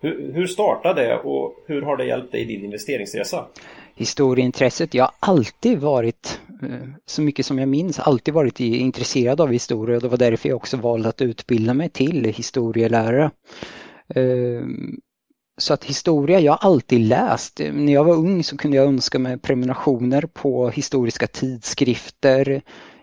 Hur, 0.00 0.32
hur 0.32 0.46
startade 0.46 1.02
det 1.02 1.16
och 1.16 1.54
hur 1.66 1.82
har 1.82 1.96
det 1.96 2.04
hjälpt 2.04 2.32
dig 2.32 2.40
i 2.40 2.44
din 2.44 2.64
investeringsresa? 2.64 3.46
Historieintresset, 3.94 4.94
jag 4.94 5.04
har 5.04 5.12
alltid 5.20 5.78
varit, 5.78 6.40
eh, 6.62 6.88
så 7.06 7.22
mycket 7.22 7.46
som 7.46 7.58
jag 7.58 7.68
minns, 7.68 7.98
alltid 7.98 8.34
varit 8.34 8.60
intresserad 8.60 9.40
av 9.40 9.52
historia 9.52 9.96
och 9.96 10.02
det 10.02 10.08
var 10.08 10.16
därför 10.16 10.48
jag 10.48 10.56
också 10.56 10.76
valde 10.76 11.08
att 11.08 11.22
utbilda 11.22 11.74
mig 11.74 11.88
till 11.88 12.24
historielärare. 12.24 13.30
Så 15.60 15.74
att 15.74 15.84
historia, 15.84 16.40
jag 16.40 16.52
har 16.52 16.70
alltid 16.70 17.00
läst. 17.00 17.60
När 17.72 17.92
jag 17.92 18.04
var 18.04 18.14
ung 18.14 18.44
så 18.44 18.56
kunde 18.56 18.76
jag 18.76 18.86
önska 18.86 19.18
mig 19.18 19.38
prenumerationer 19.38 20.22
på 20.22 20.70
historiska 20.70 21.26
tidskrifter. 21.26 22.62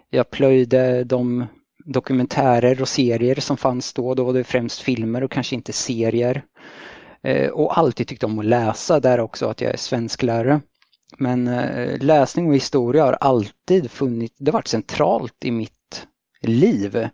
Jag 0.10 0.30
plöjde 0.30 1.04
de 1.04 1.46
dokumentärer 1.86 2.82
och 2.82 2.88
serier 2.88 3.36
som 3.36 3.58
fanns 3.58 3.94
då. 3.94 4.14
Då 4.14 4.24
var 4.24 4.34
det 4.34 4.44
främst 4.44 4.82
filmer 4.82 5.24
och 5.24 5.32
kanske 5.32 5.56
inte 5.56 5.74
serier. 5.74 6.44
Eh, 7.24 7.50
och 7.50 7.78
alltid 7.78 8.08
tyckte 8.08 8.26
om 8.26 8.40
att 8.40 8.46
läsa, 8.46 9.00
där 9.00 9.20
också 9.20 9.46
att 9.46 9.62
jag 9.62 9.74
är 9.74 9.78
svensklärare. 9.78 10.62
Men 11.18 11.48
eh, 11.48 11.98
läsning 12.00 12.48
och 12.48 12.56
historia 12.56 13.06
har 13.06 13.14
alltid 13.14 13.92
funnits, 13.92 14.36
det 14.38 14.52
har 14.52 14.54
varit 14.54 14.68
centralt 14.68 15.46
i 15.46 15.52
mitt 15.52 16.08
liv. 16.42 17.08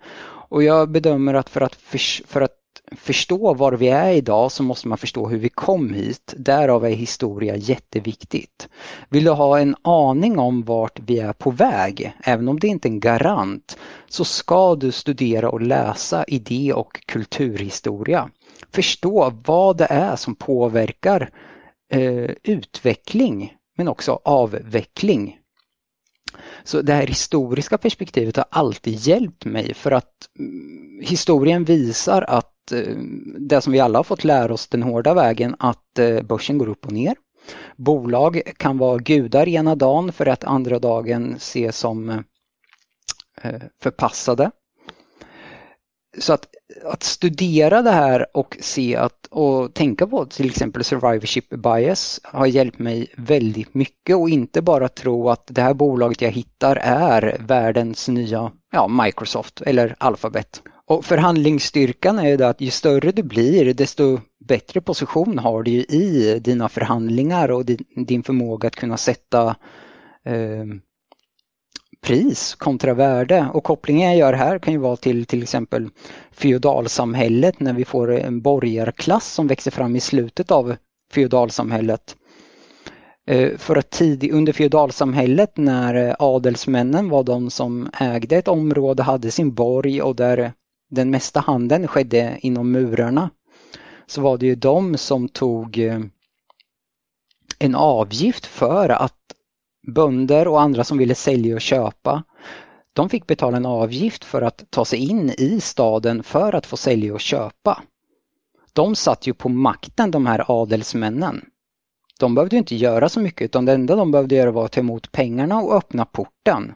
Och 0.49 0.63
jag 0.63 0.91
bedömer 0.91 1.33
att 1.33 1.49
för 1.49 1.61
att, 1.61 1.75
för, 1.75 2.27
för 2.27 2.41
att 2.41 2.62
förstå 2.91 3.53
var 3.53 3.71
vi 3.71 3.87
är 3.87 4.11
idag 4.11 4.51
så 4.51 4.63
måste 4.63 4.87
man 4.87 4.97
förstå 4.97 5.27
hur 5.27 5.37
vi 5.37 5.49
kom 5.49 5.93
hit. 5.93 6.33
Därav 6.37 6.85
är 6.85 6.89
historia 6.89 7.55
jätteviktigt. 7.55 8.69
Vill 9.09 9.23
du 9.23 9.31
ha 9.31 9.59
en 9.59 9.75
aning 9.81 10.39
om 10.39 10.63
vart 10.63 10.99
vi 10.99 11.19
är 11.19 11.33
på 11.33 11.51
väg, 11.51 12.13
även 12.23 12.47
om 12.47 12.59
det 12.59 12.67
inte 12.67 12.87
är 12.87 12.91
en 12.91 12.99
garant, 12.99 13.77
så 14.07 14.25
ska 14.25 14.75
du 14.75 14.91
studera 14.91 15.49
och 15.49 15.61
läsa 15.61 16.23
idé 16.23 16.73
och 16.73 17.05
kulturhistoria. 17.05 18.29
Förstå 18.71 19.33
vad 19.45 19.77
det 19.77 19.87
är 19.89 20.15
som 20.15 20.35
påverkar 20.35 21.29
eh, 21.93 22.31
utveckling 22.43 23.53
men 23.77 23.87
också 23.87 24.19
avveckling. 24.23 25.37
Så 26.63 26.81
det 26.81 26.93
här 26.93 27.07
historiska 27.07 27.77
perspektivet 27.77 28.37
har 28.37 28.45
alltid 28.49 28.93
hjälpt 28.93 29.45
mig 29.45 29.73
för 29.73 29.91
att 29.91 30.29
mm, 30.39 31.01
historien 31.03 31.63
visar 31.63 32.21
att 32.21 32.52
Eh, 32.71 32.95
det 33.39 33.61
som 33.61 33.73
vi 33.73 33.79
alla 33.79 33.99
har 33.99 34.03
fått 34.03 34.23
lära 34.23 34.53
oss 34.53 34.67
den 34.67 34.83
hårda 34.83 35.13
vägen 35.13 35.55
att 35.59 35.99
eh, 35.99 36.21
börsen 36.21 36.57
går 36.57 36.69
upp 36.69 36.85
och 36.85 36.91
ner. 36.91 37.15
Bolag 37.75 38.41
kan 38.57 38.77
vara 38.77 38.97
gudar 38.97 39.47
ena 39.47 39.75
dagen 39.75 40.11
för 40.11 40.25
att 40.25 40.43
andra 40.43 40.79
dagen 40.79 41.33
ses 41.35 41.77
som 41.77 42.09
eh, 42.09 43.61
förpassade. 43.81 44.51
Så 46.17 46.33
att, 46.33 46.47
att 46.83 47.03
studera 47.03 47.81
det 47.81 47.91
här 47.91 48.37
och 48.37 48.57
se 48.61 48.95
att 48.95 49.27
och 49.29 49.73
tänka 49.73 50.07
på 50.07 50.25
till 50.25 50.45
exempel 50.49 50.83
survivorship 50.83 51.49
bias 51.49 52.19
har 52.23 52.45
hjälpt 52.45 52.79
mig 52.79 53.13
väldigt 53.17 53.73
mycket 53.73 54.15
och 54.15 54.29
inte 54.29 54.61
bara 54.61 54.89
tro 54.89 55.29
att 55.29 55.47
det 55.47 55.61
här 55.61 55.73
bolaget 55.73 56.21
jag 56.21 56.31
hittar 56.31 56.75
är 56.75 57.37
världens 57.39 58.09
nya 58.09 58.51
ja, 58.73 58.87
Microsoft 58.87 59.61
eller 59.61 59.95
Alphabet. 59.97 60.61
Och 60.85 61.05
förhandlingsstyrkan 61.05 62.19
är 62.19 62.27
ju 62.27 62.37
det 62.37 62.47
att 62.47 62.61
ju 62.61 62.69
större 62.69 63.11
du 63.11 63.23
blir 63.23 63.73
desto 63.73 64.19
bättre 64.47 64.81
position 64.81 65.39
har 65.39 65.63
du 65.63 65.71
i 65.71 66.39
dina 66.39 66.69
förhandlingar 66.69 67.51
och 67.51 67.65
din 68.07 68.23
förmåga 68.23 68.67
att 68.67 68.75
kunna 68.75 68.97
sätta 68.97 69.55
eh, 70.25 70.65
pris 72.01 72.55
kontra 72.55 72.93
värde. 72.93 73.47
Och 73.53 73.63
kopplingen 73.63 74.09
jag 74.09 74.17
gör 74.17 74.33
här 74.33 74.59
kan 74.59 74.73
ju 74.73 74.79
vara 74.79 74.95
till 74.95 75.25
till 75.25 75.43
exempel 75.43 75.89
feodalsamhället 76.31 77.59
när 77.59 77.73
vi 77.73 77.85
får 77.85 78.11
en 78.11 78.41
borgarklass 78.41 79.33
som 79.33 79.47
växer 79.47 79.71
fram 79.71 79.95
i 79.95 79.99
slutet 79.99 80.51
av 80.51 80.75
feodalsamhället. 81.13 82.15
Eh, 83.27 83.57
för 83.57 83.75
att 83.75 83.89
tidigt 83.89 84.31
under 84.33 84.53
feodalsamhället 84.53 85.57
när 85.57 86.09
eh, 86.09 86.15
adelsmännen 86.19 87.09
var 87.09 87.23
de 87.23 87.49
som 87.49 87.89
ägde 87.99 88.35
ett 88.35 88.47
område, 88.47 89.03
hade 89.03 89.31
sin 89.31 89.53
borg 89.53 90.01
och 90.01 90.15
där 90.15 90.53
den 90.89 91.09
mesta 91.09 91.39
handeln 91.39 91.87
skedde 91.87 92.37
inom 92.41 92.71
murarna 92.71 93.29
så 94.05 94.21
var 94.21 94.37
det 94.37 94.45
ju 94.45 94.55
de 94.55 94.97
som 94.97 95.29
tog 95.29 95.77
eh, 95.77 95.99
en 97.59 97.75
avgift 97.75 98.45
för 98.45 98.89
att 98.89 99.17
bönder 99.95 100.47
och 100.47 100.61
andra 100.61 100.83
som 100.83 100.97
ville 100.97 101.15
sälja 101.15 101.55
och 101.55 101.61
köpa 101.61 102.23
de 102.93 103.09
fick 103.09 103.27
betala 103.27 103.57
en 103.57 103.65
avgift 103.65 104.23
för 104.23 104.41
att 104.41 104.63
ta 104.69 104.85
sig 104.85 104.99
in 104.99 105.29
i 105.29 105.59
staden 105.61 106.23
för 106.23 106.55
att 106.55 106.65
få 106.65 106.77
sälja 106.77 107.13
och 107.13 107.21
köpa. 107.21 107.83
De 108.73 108.95
satt 108.95 109.27
ju 109.27 109.33
på 109.33 109.49
makten 109.49 110.11
de 110.11 110.25
här 110.25 110.61
adelsmännen. 110.61 111.45
De 112.23 112.35
behövde 112.35 112.57
inte 112.57 112.75
göra 112.75 113.09
så 113.09 113.19
mycket 113.19 113.45
utan 113.45 113.65
det 113.65 113.73
enda 113.73 113.95
de 113.95 114.11
behövde 114.11 114.35
göra 114.35 114.51
var 114.51 114.65
att 114.65 114.71
ta 114.71 114.79
emot 114.79 115.11
pengarna 115.11 115.61
och 115.61 115.75
öppna 115.75 116.05
porten. 116.05 116.73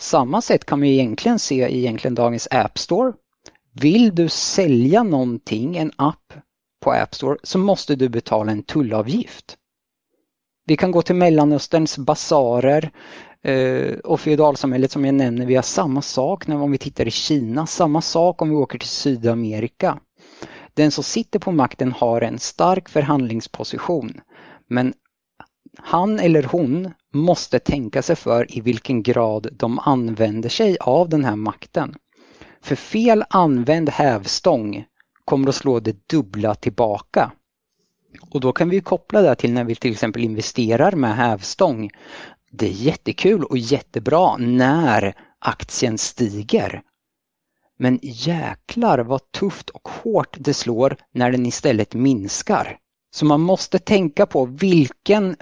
Samma 0.00 0.42
sätt 0.42 0.64
kan 0.64 0.78
man 0.78 0.88
egentligen 0.88 1.38
se 1.38 1.68
i 1.68 1.78
egentligen 1.78 2.14
dagens 2.14 2.48
App 2.50 2.78
Store. 2.78 3.12
Vill 3.72 4.14
du 4.14 4.28
sälja 4.28 5.02
någonting, 5.02 5.76
en 5.76 5.92
app 5.96 6.32
på 6.84 6.92
App 6.92 7.14
Store, 7.14 7.36
så 7.42 7.58
måste 7.58 7.96
du 7.96 8.08
betala 8.08 8.52
en 8.52 8.62
tullavgift. 8.62 9.56
Vi 10.66 10.76
kan 10.76 10.90
gå 10.90 11.02
till 11.02 11.14
Mellanösterns 11.14 11.98
basarer 11.98 12.90
eh, 13.42 13.94
och 13.94 14.20
feodalsamhället 14.20 14.90
som 14.90 15.04
jag 15.04 15.14
nämner. 15.14 15.46
Vi 15.46 15.54
har 15.54 15.62
samma 15.62 16.02
sak 16.02 16.46
när 16.46 16.56
om 16.56 16.70
vi 16.70 16.78
tittar 16.78 17.08
i 17.08 17.10
Kina, 17.10 17.66
samma 17.66 18.00
sak 18.00 18.42
om 18.42 18.50
vi 18.50 18.56
åker 18.56 18.78
till 18.78 18.88
Sydamerika. 18.88 19.98
Den 20.74 20.90
som 20.90 21.04
sitter 21.04 21.38
på 21.38 21.52
makten 21.52 21.92
har 21.92 22.20
en 22.20 22.38
stark 22.38 22.88
förhandlingsposition. 22.88 24.20
Men 24.68 24.94
han 25.78 26.20
eller 26.20 26.42
hon 26.42 26.90
måste 27.12 27.58
tänka 27.58 28.02
sig 28.02 28.16
för 28.16 28.56
i 28.56 28.60
vilken 28.60 29.02
grad 29.02 29.48
de 29.52 29.78
använder 29.78 30.48
sig 30.48 30.76
av 30.80 31.08
den 31.08 31.24
här 31.24 31.36
makten. 31.36 31.94
För 32.62 32.76
fel 32.76 33.24
använd 33.30 33.88
hävstång 33.88 34.84
kommer 35.24 35.48
att 35.48 35.54
slå 35.54 35.80
det 35.80 36.08
dubbla 36.08 36.54
tillbaka. 36.54 37.32
Och 38.30 38.40
då 38.40 38.52
kan 38.52 38.68
vi 38.68 38.80
koppla 38.80 39.22
det 39.22 39.34
till 39.34 39.52
när 39.52 39.64
vi 39.64 39.74
till 39.74 39.92
exempel 39.92 40.24
investerar 40.24 40.92
med 40.92 41.16
hävstång. 41.16 41.90
Det 42.50 42.66
är 42.66 42.70
jättekul 42.70 43.44
och 43.44 43.58
jättebra 43.58 44.36
när 44.36 45.14
aktien 45.38 45.98
stiger. 45.98 46.82
Men 47.78 47.98
jäklar 48.02 48.98
vad 48.98 49.30
tufft 49.32 49.70
och 49.70 49.88
hårt 49.88 50.36
det 50.40 50.54
slår 50.54 50.96
när 51.12 51.30
den 51.32 51.46
istället 51.46 51.94
minskar. 51.94 52.78
Så 53.14 53.24
man 53.24 53.40
måste 53.40 53.78
tänka 53.78 54.26
på 54.26 54.44
vilken 54.44 55.36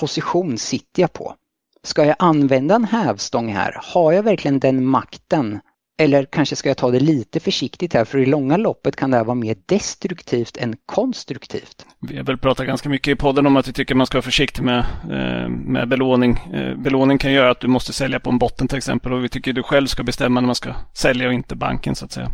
position 0.00 0.58
sitter 0.58 1.02
jag 1.02 1.12
på? 1.12 1.34
Ska 1.82 2.04
jag 2.04 2.16
använda 2.18 2.74
en 2.74 2.84
hävstång 2.84 3.52
här? 3.52 3.80
Har 3.82 4.12
jag 4.12 4.22
verkligen 4.22 4.60
den 4.60 4.84
makten? 4.84 5.60
Eller 5.98 6.24
kanske 6.24 6.56
ska 6.56 6.70
jag 6.70 6.76
ta 6.76 6.90
det 6.90 7.00
lite 7.00 7.40
försiktigt 7.40 7.94
här 7.94 8.04
för 8.04 8.18
i 8.18 8.26
långa 8.26 8.56
loppet 8.56 8.96
kan 8.96 9.10
det 9.10 9.16
här 9.16 9.24
vara 9.24 9.34
mer 9.34 9.56
destruktivt 9.66 10.56
än 10.56 10.76
konstruktivt. 10.86 11.86
Vi 12.00 12.16
har 12.16 12.24
väl 12.24 12.38
pratat 12.38 12.66
ganska 12.66 12.88
mycket 12.88 13.12
i 13.12 13.16
podden 13.16 13.46
om 13.46 13.56
att 13.56 13.68
vi 13.68 13.72
tycker 13.72 13.94
man 13.94 14.06
ska 14.06 14.18
vara 14.18 14.22
försiktig 14.22 14.62
med, 14.62 14.78
eh, 15.10 15.48
med 15.48 15.88
belåning. 15.88 16.38
Eh, 16.54 16.76
belåning 16.76 17.18
kan 17.18 17.32
göra 17.32 17.50
att 17.50 17.60
du 17.60 17.68
måste 17.68 17.92
sälja 17.92 18.20
på 18.20 18.30
en 18.30 18.38
botten 18.38 18.68
till 18.68 18.78
exempel 18.78 19.12
och 19.12 19.24
vi 19.24 19.28
tycker 19.28 19.52
du 19.52 19.62
själv 19.62 19.86
ska 19.86 20.02
bestämma 20.02 20.40
när 20.40 20.46
man 20.46 20.54
ska 20.54 20.74
sälja 20.94 21.28
och 21.28 21.34
inte 21.34 21.56
banken 21.56 21.94
så 21.94 22.04
att 22.04 22.12
säga. 22.12 22.30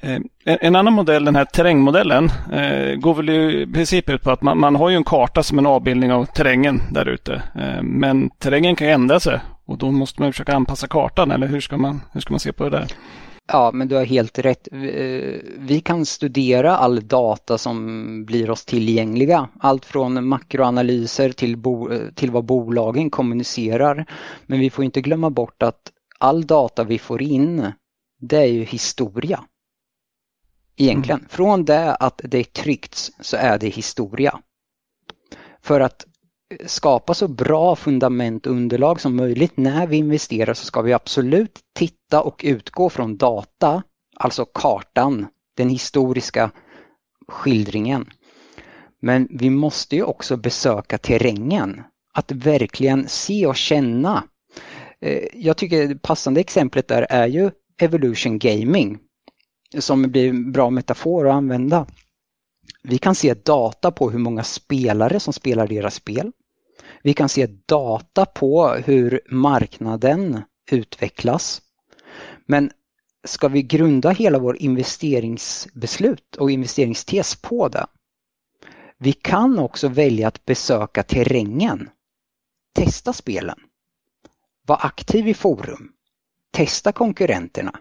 Eh, 0.00 0.20
en 0.44 0.76
annan 0.76 0.92
modell, 0.92 1.24
den 1.24 1.36
här 1.36 1.44
terrängmodellen, 1.44 2.30
går 2.96 3.14
väl 3.14 3.30
i 3.30 3.66
princip 3.74 4.10
ut 4.10 4.22
på 4.22 4.30
att 4.30 4.42
man, 4.42 4.58
man 4.58 4.76
har 4.76 4.90
ju 4.90 4.96
en 4.96 5.04
karta 5.04 5.42
som 5.42 5.58
en 5.58 5.66
avbildning 5.66 6.12
av 6.12 6.24
terrängen 6.24 6.82
där 6.90 7.08
ute. 7.08 7.42
Men 7.82 8.30
terrängen 8.30 8.76
kan 8.76 8.88
ändra 8.88 9.20
sig 9.20 9.40
och 9.66 9.78
då 9.78 9.90
måste 9.90 10.22
man 10.22 10.32
försöka 10.32 10.54
anpassa 10.54 10.86
kartan 10.86 11.30
eller 11.30 11.46
hur 11.46 11.60
ska 11.60 11.76
man, 11.76 12.02
hur 12.12 12.20
ska 12.20 12.32
man 12.32 12.40
se 12.40 12.52
på 12.52 12.64
det 12.64 12.70
där? 12.70 12.92
Ja, 13.48 13.70
men 13.74 13.88
du 13.88 13.94
har 13.94 14.04
helt 14.04 14.38
rätt. 14.38 14.68
Vi 15.58 15.82
kan 15.84 16.06
studera 16.06 16.76
all 16.76 17.08
data 17.08 17.58
som 17.58 18.24
blir 18.24 18.50
oss 18.50 18.64
tillgängliga. 18.64 19.48
Allt 19.60 19.84
från 19.84 20.28
makroanalyser 20.28 21.32
till, 21.32 21.56
bo, 21.56 21.90
till 22.14 22.30
vad 22.30 22.44
bolagen 22.44 23.10
kommunicerar. 23.10 24.06
Men 24.46 24.60
vi 24.60 24.70
får 24.70 24.84
inte 24.84 25.00
glömma 25.00 25.30
bort 25.30 25.62
att 25.62 25.92
all 26.18 26.46
data 26.46 26.84
vi 26.84 26.98
får 26.98 27.22
in, 27.22 27.72
det 28.20 28.36
är 28.36 28.46
ju 28.46 28.64
historia 28.64 29.40
egentligen. 30.76 31.18
Mm. 31.18 31.28
Från 31.28 31.64
det 31.64 31.94
att 31.94 32.20
det 32.24 32.38
är 32.38 32.44
tryckts 32.44 33.12
så 33.20 33.36
är 33.36 33.58
det 33.58 33.68
historia. 33.68 34.40
För 35.62 35.80
att 35.80 36.06
skapa 36.66 37.14
så 37.14 37.28
bra 37.28 37.76
fundament 37.76 38.46
och 38.46 38.52
underlag 38.52 39.00
som 39.00 39.16
möjligt 39.16 39.56
när 39.56 39.86
vi 39.86 39.96
investerar 39.96 40.54
så 40.54 40.64
ska 40.64 40.82
vi 40.82 40.92
absolut 40.92 41.60
titta 41.74 42.22
och 42.22 42.40
utgå 42.44 42.90
från 42.90 43.16
data, 43.16 43.82
alltså 44.16 44.44
kartan, 44.44 45.26
den 45.56 45.68
historiska 45.68 46.50
skildringen. 47.28 48.10
Men 49.00 49.28
vi 49.30 49.50
måste 49.50 49.96
ju 49.96 50.02
också 50.02 50.36
besöka 50.36 50.98
terrängen, 50.98 51.82
att 52.12 52.32
verkligen 52.32 53.08
se 53.08 53.46
och 53.46 53.56
känna. 53.56 54.24
Eh, 55.00 55.24
jag 55.34 55.56
tycker 55.56 55.88
det 55.88 56.02
passande 56.02 56.40
exemplet 56.40 56.88
där 56.88 57.06
är 57.10 57.26
ju 57.26 57.50
Evolution 57.80 58.38
Gaming 58.38 58.98
som 59.78 60.02
blir 60.02 60.28
en 60.28 60.52
bra 60.52 60.70
metafor 60.70 61.28
att 61.28 61.34
använda. 61.34 61.86
Vi 62.82 62.98
kan 62.98 63.14
se 63.14 63.34
data 63.34 63.90
på 63.90 64.10
hur 64.10 64.18
många 64.18 64.44
spelare 64.44 65.20
som 65.20 65.32
spelar 65.32 65.66
deras 65.66 65.94
spel. 65.94 66.32
Vi 67.02 67.14
kan 67.14 67.28
se 67.28 67.46
data 67.66 68.26
på 68.26 68.68
hur 68.68 69.20
marknaden 69.30 70.42
utvecklas. 70.70 71.62
Men 72.46 72.70
ska 73.24 73.48
vi 73.48 73.62
grunda 73.62 74.10
hela 74.10 74.38
vår 74.38 74.56
investeringsbeslut 74.56 76.36
och 76.36 76.50
investeringstes 76.50 77.36
på 77.36 77.68
det? 77.68 77.86
Vi 78.98 79.12
kan 79.12 79.58
också 79.58 79.88
välja 79.88 80.28
att 80.28 80.44
besöka 80.44 81.02
terrängen. 81.02 81.90
Testa 82.74 83.12
spelen. 83.12 83.58
Var 84.66 84.86
aktiv 84.86 85.28
i 85.28 85.34
forum. 85.34 85.92
Testa 86.50 86.92
konkurrenterna. 86.92 87.78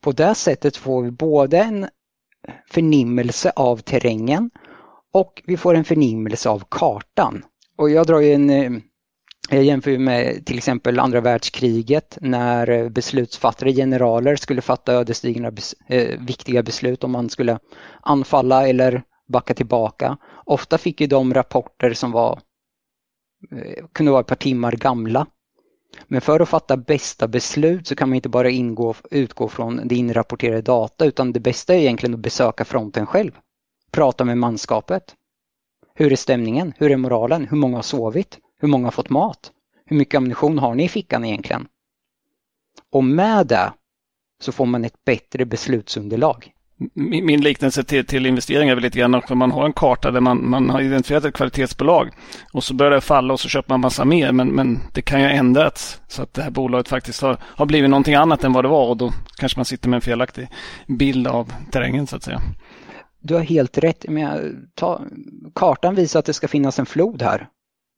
På 0.00 0.12
det 0.12 0.34
sättet 0.34 0.76
får 0.76 1.02
vi 1.02 1.10
både 1.10 1.58
en 1.58 1.88
förnimmelse 2.70 3.52
av 3.56 3.76
terrängen 3.76 4.50
och 5.12 5.42
vi 5.46 5.56
får 5.56 5.74
en 5.74 5.84
förnimmelse 5.84 6.48
av 6.48 6.62
kartan. 6.68 7.44
Och 7.76 7.90
jag 7.90 8.06
drar 8.06 8.20
ju 8.20 8.32
en 8.32 8.50
eh, 8.50 8.70
jag 9.50 9.64
jämför 9.64 9.98
med 9.98 10.46
till 10.46 10.58
exempel 10.58 10.98
andra 10.98 11.20
världskriget 11.20 12.18
när 12.20 12.88
beslutsfattare, 12.88 13.72
generaler 13.72 14.36
skulle 14.36 14.62
fatta 14.62 14.92
ödesdigra 14.92 15.52
eh, 15.86 16.20
viktiga 16.20 16.62
beslut 16.62 17.04
om 17.04 17.10
man 17.10 17.30
skulle 17.30 17.58
anfalla 18.00 18.68
eller 18.68 19.02
backa 19.28 19.54
tillbaka. 19.54 20.16
Ofta 20.44 20.78
fick 20.78 21.00
ju 21.00 21.06
de 21.06 21.34
rapporter 21.34 21.92
som 21.92 22.12
var, 22.12 22.40
eh, 23.50 23.84
kunde 23.92 24.12
vara 24.12 24.20
ett 24.20 24.26
par 24.26 24.34
timmar 24.34 24.72
gamla 24.72 25.26
men 26.08 26.20
för 26.20 26.40
att 26.40 26.48
fatta 26.48 26.76
bästa 26.76 27.28
beslut 27.28 27.86
så 27.86 27.96
kan 27.96 28.08
man 28.08 28.16
inte 28.16 28.28
bara 28.28 28.50
ingå, 28.50 28.94
utgå 29.10 29.48
från 29.48 29.88
det 29.88 29.94
inrapporterade 29.94 30.62
data 30.62 31.04
utan 31.04 31.32
det 31.32 31.40
bästa 31.40 31.74
är 31.74 31.78
egentligen 31.78 32.14
att 32.14 32.20
besöka 32.20 32.64
fronten 32.64 33.06
själv. 33.06 33.32
Prata 33.90 34.24
med 34.24 34.38
manskapet. 34.38 35.14
Hur 35.94 36.12
är 36.12 36.16
stämningen? 36.16 36.72
Hur 36.76 36.90
är 36.90 36.96
moralen? 36.96 37.46
Hur 37.50 37.56
många 37.56 37.76
har 37.76 37.82
sovit? 37.82 38.38
Hur 38.58 38.68
många 38.68 38.86
har 38.86 38.92
fått 38.92 39.10
mat? 39.10 39.52
Hur 39.86 39.96
mycket 39.96 40.18
ammunition 40.18 40.58
har 40.58 40.74
ni 40.74 40.84
i 40.84 40.88
fickan 40.88 41.24
egentligen? 41.24 41.68
Och 42.92 43.04
med 43.04 43.46
det 43.46 43.72
så 44.40 44.52
får 44.52 44.66
man 44.66 44.84
ett 44.84 45.04
bättre 45.04 45.44
beslutsunderlag 45.44 46.52
min 46.94 47.40
liknelse 47.40 47.84
till, 47.84 48.06
till 48.06 48.26
investeringar 48.26 48.70
är 48.72 48.74
väl 48.74 48.82
lite 48.82 48.98
grann 48.98 49.14
att 49.14 49.28
man 49.28 49.50
har 49.50 49.64
en 49.66 49.72
karta 49.72 50.10
där 50.10 50.20
man, 50.20 50.50
man 50.50 50.70
har 50.70 50.80
identifierat 50.80 51.24
ett 51.24 51.34
kvalitetsbolag 51.34 52.10
och 52.52 52.64
så 52.64 52.74
börjar 52.74 52.92
det 52.92 53.00
falla 53.00 53.32
och 53.32 53.40
så 53.40 53.48
köper 53.48 53.70
man 53.70 53.80
massa 53.80 54.04
mer. 54.04 54.32
Men, 54.32 54.48
men 54.48 54.78
det 54.92 55.02
kan 55.02 55.20
ju 55.20 55.26
ändrats 55.26 56.00
så 56.08 56.22
att 56.22 56.34
det 56.34 56.42
här 56.42 56.50
bolaget 56.50 56.88
faktiskt 56.88 57.22
har, 57.22 57.38
har 57.42 57.66
blivit 57.66 57.90
någonting 57.90 58.14
annat 58.14 58.44
än 58.44 58.52
vad 58.52 58.64
det 58.64 58.68
var 58.68 58.88
och 58.88 58.96
då 58.96 59.12
kanske 59.36 59.58
man 59.58 59.64
sitter 59.64 59.88
med 59.88 59.96
en 59.96 60.00
felaktig 60.00 60.48
bild 60.86 61.26
av 61.26 61.52
terrängen 61.70 62.06
så 62.06 62.16
att 62.16 62.22
säga. 62.22 62.40
Du 63.22 63.34
har 63.34 63.40
helt 63.40 63.78
rätt. 63.78 64.04
Men 64.08 64.56
ta, 64.74 65.00
kartan 65.54 65.94
visar 65.94 66.18
att 66.18 66.26
det 66.26 66.32
ska 66.32 66.48
finnas 66.48 66.78
en 66.78 66.86
flod 66.86 67.22
här. 67.22 67.48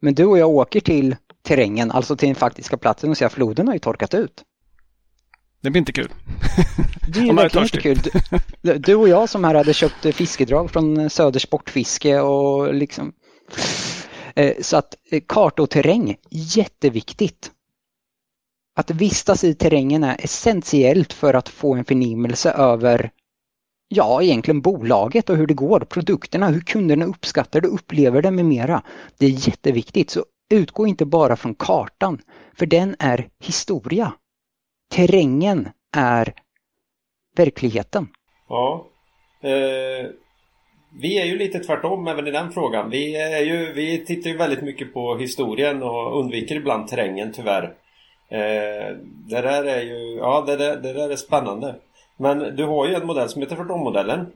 Men 0.01 0.15
du 0.15 0.25
och 0.25 0.39
jag 0.39 0.51
åker 0.51 0.81
till 0.81 1.17
terrängen, 1.43 1.91
alltså 1.91 2.17
till 2.17 2.29
den 2.29 2.35
faktiska 2.35 2.77
platsen 2.77 3.11
och 3.11 3.17
ser 3.17 3.27
att 3.27 3.33
floden 3.33 3.67
har 3.67 3.75
ju 3.75 3.81
torkat 3.81 4.15
ut. 4.15 4.45
Det 5.63 5.71
blir 5.71 5.79
inte 5.79 5.93
kul. 5.93 6.13
Det 7.09 7.21
är 7.21 7.25
ju 7.25 7.33
verkligen 7.33 7.65
inte 7.65 7.81
kul. 7.81 7.99
Du, 8.63 8.79
du, 8.79 8.95
och 8.95 9.09
jag 9.09 9.29
som 9.29 9.45
här 9.45 9.55
hade 9.55 9.75
köpt 9.75 10.15
fiskedrag 10.15 10.71
från 10.71 11.11
Söder 11.11 11.41
Sportfiske 11.41 12.21
och 12.21 12.75
liksom 12.75 13.13
eh, 14.35 14.55
så 14.61 14.77
att 14.77 14.95
eh, 15.11 15.23
karta 15.29 15.63
och 15.63 15.71
terräng, 15.71 16.17
jätteviktigt. 16.31 17.51
Att 18.77 18.91
vistas 18.91 19.45
i 19.45 19.55
terrängen 19.55 20.05
är 20.05 20.17
essentiellt 20.25 21.13
för 21.13 21.35
att 21.35 21.49
få 21.49 21.75
en 21.75 21.85
förnimmelse 21.85 22.51
över 22.51 23.11
ja, 23.89 24.23
egentligen 24.23 24.61
bolaget 24.61 25.31
och 25.31 25.37
hur 25.37 25.47
det 25.47 25.55
går, 25.55 25.81
produkterna, 25.81 26.49
hur 26.49 26.61
kunderna 26.61 27.05
uppskattar 27.05 27.61
det, 27.61 27.69
upplever 27.69 28.23
det 28.23 28.31
med 28.31 28.45
mera. 28.45 28.83
Det 29.19 29.27
är 29.27 29.49
jätteviktigt, 29.49 30.11
så 30.11 30.25
utgå 30.51 30.87
inte 30.87 31.07
bara 31.07 31.37
från 31.37 31.55
kartan, 31.55 32.19
för 32.55 32.67
den 32.67 32.97
är 32.99 33.29
historia 33.41 34.13
terrängen 34.93 35.69
är 35.97 36.35
verkligheten. 37.37 38.09
Ja. 38.49 38.87
Eh, 39.43 40.07
vi 41.01 41.21
är 41.21 41.25
ju 41.25 41.39
lite 41.39 41.59
tvärtom 41.59 42.07
även 42.09 42.27
i 42.27 42.31
den 42.31 42.53
frågan. 42.53 42.91
Vi, 42.91 43.17
är 43.17 43.43
ju, 43.43 43.73
vi 43.73 44.05
tittar 44.05 44.31
ju 44.31 44.37
väldigt 44.37 44.63
mycket 44.63 44.95
på 44.95 45.17
historien 45.17 45.83
och 45.83 46.21
undviker 46.21 46.57
ibland 46.57 46.89
terrängen 46.89 47.33
tyvärr. 47.33 47.65
Eh, 48.29 48.97
det 49.29 49.41
där 49.41 49.65
är 49.65 49.83
ju, 49.83 50.17
ja 50.17 50.45
det 50.47 50.57
där, 50.57 50.77
det 50.77 50.93
där 50.93 51.11
är 51.11 51.17
spännande. 51.17 51.75
Men 52.17 52.57
du 52.57 52.65
har 52.65 52.89
ju 52.89 52.95
en 52.95 53.07
modell 53.07 53.29
som 53.29 53.43
heter 53.43 53.57
tvärtom-modellen. 53.57 54.27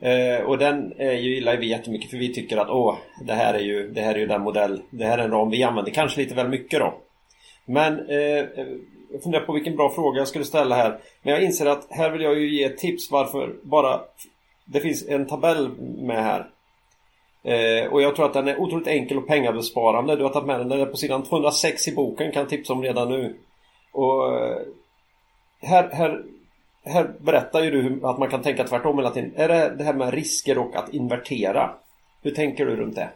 Eh, 0.00 0.44
och 0.44 0.58
den 0.58 0.92
är 0.98 1.12
ju, 1.12 1.34
gillar 1.34 1.56
vi 1.56 1.66
jättemycket 1.66 2.10
för 2.10 2.16
vi 2.16 2.34
tycker 2.34 2.56
att 2.56 2.70
åh, 2.70 2.96
det 3.26 3.32
här 3.32 3.54
är 3.54 3.60
ju, 3.60 3.88
det 3.88 4.00
här 4.00 4.14
är 4.14 4.18
ju 4.18 4.26
den 4.26 4.42
modell, 4.42 4.82
det 4.90 5.04
här 5.04 5.18
är 5.18 5.24
en 5.24 5.30
ram 5.30 5.50
vi 5.50 5.62
använder 5.62 5.92
kanske 5.92 6.20
lite 6.20 6.34
väl 6.34 6.48
mycket 6.48 6.80
då. 6.80 6.94
Men 7.66 7.98
eh, 7.98 8.44
jag 9.12 9.22
funderar 9.22 9.44
på 9.44 9.52
vilken 9.52 9.76
bra 9.76 9.90
fråga 9.94 10.18
jag 10.18 10.28
skulle 10.28 10.44
ställa 10.44 10.74
här. 10.74 10.98
Men 11.22 11.34
jag 11.34 11.42
inser 11.42 11.66
att 11.66 11.86
här 11.90 12.10
vill 12.10 12.22
jag 12.22 12.40
ju 12.40 12.56
ge 12.56 12.64
ett 12.64 12.78
tips 12.78 13.10
varför 13.10 13.56
bara... 13.62 14.00
Det 14.64 14.80
finns 14.80 15.08
en 15.08 15.26
tabell 15.26 15.70
med 15.78 16.24
här. 16.24 16.46
Eh, 17.44 17.92
och 17.92 18.02
jag 18.02 18.16
tror 18.16 18.26
att 18.26 18.34
den 18.34 18.48
är 18.48 18.60
otroligt 18.60 18.86
enkel 18.86 19.18
och 19.18 19.26
pengabesparande. 19.26 20.16
Du 20.16 20.22
har 20.22 20.30
tagit 20.30 20.46
med 20.46 20.60
den, 20.60 20.68
den 20.68 20.80
är 20.80 20.86
på 20.86 20.96
sidan 20.96 21.22
206 21.22 21.88
i 21.88 21.94
boken, 21.94 22.32
kan 22.32 22.46
tipsa 22.46 22.72
om 22.72 22.82
redan 22.82 23.08
nu. 23.08 23.36
Och 23.92 24.34
eh, 24.34 24.58
här, 25.62 25.90
här, 25.92 26.22
här 26.84 27.10
berättar 27.20 27.62
ju 27.62 27.70
du 27.70 28.06
att 28.06 28.18
man 28.18 28.30
kan 28.30 28.42
tänka 28.42 28.64
tvärtom 28.64 28.98
hela 28.98 29.10
tiden. 29.10 29.32
Är 29.36 29.48
det 29.48 29.74
det 29.78 29.84
här 29.84 29.94
med 29.94 30.14
risker 30.14 30.58
och 30.58 30.76
att 30.76 30.94
invertera? 30.94 31.70
Hur 32.22 32.30
tänker 32.30 32.66
du 32.66 32.76
runt 32.76 32.94
det? 32.94 33.10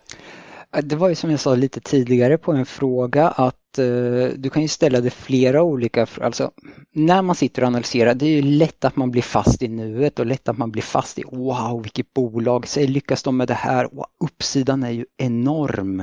Eh, 0.77 0.83
det 0.83 0.97
var 0.97 1.09
ju 1.09 1.15
som 1.15 1.31
jag 1.31 1.41
sa 1.41 1.55
lite 1.55 1.81
tidigare 1.81 2.39
på 2.39 2.53
en 2.53 2.67
fråga 2.67 3.29
att 3.29 3.57
Eh, 3.79 4.29
du 4.37 4.51
kan 4.51 4.63
ju 4.63 4.69
ställa 4.69 5.01
det 5.01 5.11
flera 5.11 5.63
olika, 5.63 6.07
alltså 6.21 6.51
när 6.93 7.23
man 7.23 7.35
sitter 7.37 7.63
och 7.63 7.69
analyserar, 7.69 8.15
det 8.15 8.27
är 8.27 8.31
ju 8.31 8.43
lätt 8.43 8.85
att 8.85 8.97
man 8.97 9.11
blir 9.11 9.23
fast 9.23 9.63
i 9.63 9.69
nuet 9.69 10.19
och 10.19 10.27
lätt 10.27 10.49
att 10.49 10.59
man 10.59 10.71
blir 10.71 10.83
fast 10.83 11.19
i 11.19 11.25
wow 11.33 11.83
vilket 11.83 12.15
bolag, 12.15 12.69
säg 12.69 12.87
lyckas 12.87 13.23
de 13.23 13.37
med 13.37 13.49
det 13.49 13.55
här, 13.55 13.99
och 13.99 14.07
uppsidan 14.25 14.83
är 14.83 14.91
ju 14.91 15.07
enorm. 15.17 16.03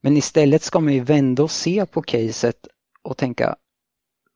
Men 0.00 0.16
istället 0.16 0.62
ska 0.62 0.80
man 0.80 0.94
ju 0.94 1.00
vända 1.00 1.42
och 1.42 1.50
se 1.50 1.86
på 1.86 2.02
caset 2.02 2.66
och 3.02 3.16
tänka 3.16 3.56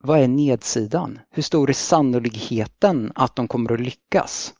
vad 0.04 0.20
är 0.20 0.28
nedsidan? 0.28 1.18
Hur 1.30 1.42
stor 1.42 1.68
är 1.68 1.74
sannolikheten 1.74 3.12
att 3.14 3.36
de 3.36 3.48
kommer 3.48 3.72
att 3.72 3.80
lyckas? 3.80 4.54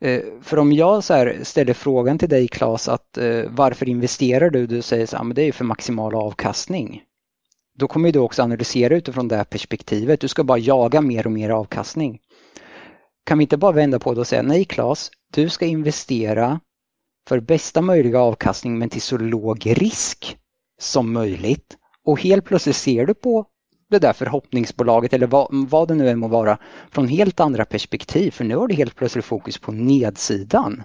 Eh, 0.00 0.22
för 0.42 0.58
om 0.58 0.72
jag 0.72 1.04
så 1.04 1.32
ställer 1.42 1.72
frågan 1.72 2.18
till 2.18 2.28
dig 2.28 2.48
Claes 2.48 2.88
att 2.88 3.18
eh, 3.18 3.42
varför 3.48 3.88
investerar 3.88 4.50
du? 4.50 4.66
Du 4.66 4.82
säger 4.82 5.06
så 5.06 5.16
här, 5.16 5.24
men 5.24 5.34
det 5.34 5.42
är 5.42 5.52
för 5.52 5.64
maximal 5.64 6.14
avkastning. 6.14 7.02
Då 7.78 7.88
kommer 7.88 8.12
du 8.12 8.18
också 8.18 8.42
analysera 8.42 8.96
utifrån 8.96 9.28
det 9.28 9.36
här 9.36 9.44
perspektivet. 9.44 10.20
Du 10.20 10.28
ska 10.28 10.44
bara 10.44 10.58
jaga 10.58 11.00
mer 11.00 11.26
och 11.26 11.32
mer 11.32 11.50
avkastning. 11.50 12.18
Kan 13.24 13.38
vi 13.38 13.42
inte 13.42 13.56
bara 13.56 13.72
vända 13.72 13.98
på 13.98 14.14
det 14.14 14.20
och 14.20 14.26
säga 14.26 14.42
nej 14.42 14.64
Claes, 14.64 15.10
du 15.32 15.48
ska 15.48 15.66
investera 15.66 16.60
för 17.28 17.40
bästa 17.40 17.82
möjliga 17.82 18.20
avkastning 18.20 18.78
men 18.78 18.88
till 18.88 19.02
så 19.02 19.18
låg 19.18 19.66
risk 19.66 20.38
som 20.78 21.12
möjligt. 21.12 21.76
Och 22.04 22.20
helt 22.20 22.44
plötsligt 22.44 22.76
ser 22.76 23.06
du 23.06 23.14
på 23.14 23.46
det 23.90 23.98
där 23.98 24.12
förhoppningsbolaget 24.12 25.12
eller 25.12 25.26
vad, 25.26 25.48
vad 25.50 25.88
det 25.88 25.94
nu 25.94 26.08
än 26.10 26.18
må 26.18 26.28
vara 26.28 26.58
från 26.90 27.08
helt 27.08 27.40
andra 27.40 27.64
perspektiv. 27.64 28.30
För 28.30 28.44
nu 28.44 28.56
har 28.56 28.68
du 28.68 28.74
helt 28.74 28.96
plötsligt 28.96 29.24
fokus 29.24 29.58
på 29.58 29.72
nedsidan 29.72 30.82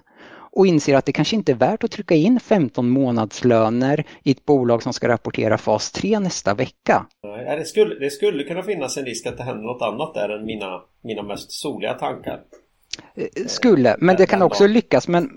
och 0.53 0.67
inser 0.67 0.95
att 0.95 1.05
det 1.05 1.11
kanske 1.11 1.35
inte 1.35 1.51
är 1.51 1.55
värt 1.55 1.83
att 1.83 1.91
trycka 1.91 2.15
in 2.15 2.39
15 2.39 2.89
månadslöner 2.89 4.03
i 4.23 4.31
ett 4.31 4.45
bolag 4.45 4.83
som 4.83 4.93
ska 4.93 5.07
rapportera 5.07 5.57
fas 5.57 5.91
3 5.91 6.19
nästa 6.19 6.53
vecka. 6.53 7.05
Det, 7.57 7.67
skulle, 7.67 7.95
det 7.95 8.09
skulle 8.09 8.43
kunna 8.43 8.63
finnas 8.63 8.97
en 8.97 9.05
risk 9.05 9.27
att 9.27 9.37
det 9.37 9.43
händer 9.43 9.63
något 9.63 9.81
annat 9.81 10.13
där 10.13 10.29
än 10.29 10.45
mina, 10.45 10.81
mina 11.03 11.23
mest 11.23 11.51
soliga 11.51 11.93
tankar. 11.93 12.41
Eh, 13.15 13.45
skulle, 13.47 13.95
men 13.99 14.15
det 14.15 14.25
kan 14.25 14.41
också 14.41 14.67
lyckas. 14.67 15.07
Men 15.07 15.29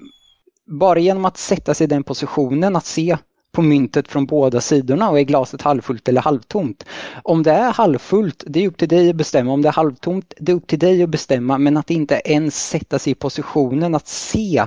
bara 0.66 0.98
genom 0.98 1.24
att 1.24 1.36
sätta 1.36 1.74
sig 1.74 1.84
i 1.84 1.88
den 1.88 2.04
positionen 2.04 2.76
att 2.76 2.86
se 2.86 3.16
på 3.54 3.62
myntet 3.62 4.08
från 4.08 4.26
båda 4.26 4.60
sidorna 4.60 5.10
och 5.10 5.18
är 5.18 5.22
glaset 5.22 5.62
halvfullt 5.62 6.08
eller 6.08 6.20
halvtomt. 6.20 6.86
Om 7.22 7.42
det 7.42 7.52
är 7.52 7.72
halvfullt, 7.72 8.44
det 8.46 8.64
är 8.64 8.68
upp 8.68 8.76
till 8.76 8.88
dig 8.88 9.10
att 9.10 9.16
bestämma. 9.16 9.52
Om 9.52 9.62
det 9.62 9.68
är 9.68 9.72
halvtomt, 9.72 10.34
det 10.38 10.52
är 10.52 10.56
upp 10.56 10.66
till 10.66 10.78
dig 10.78 11.02
att 11.02 11.08
bestämma. 11.08 11.58
Men 11.58 11.76
att 11.76 11.90
inte 11.90 12.22
ens 12.24 12.68
sätta 12.68 12.98
sig 12.98 13.10
i 13.10 13.14
positionen 13.14 13.94
att 13.94 14.08
se 14.08 14.66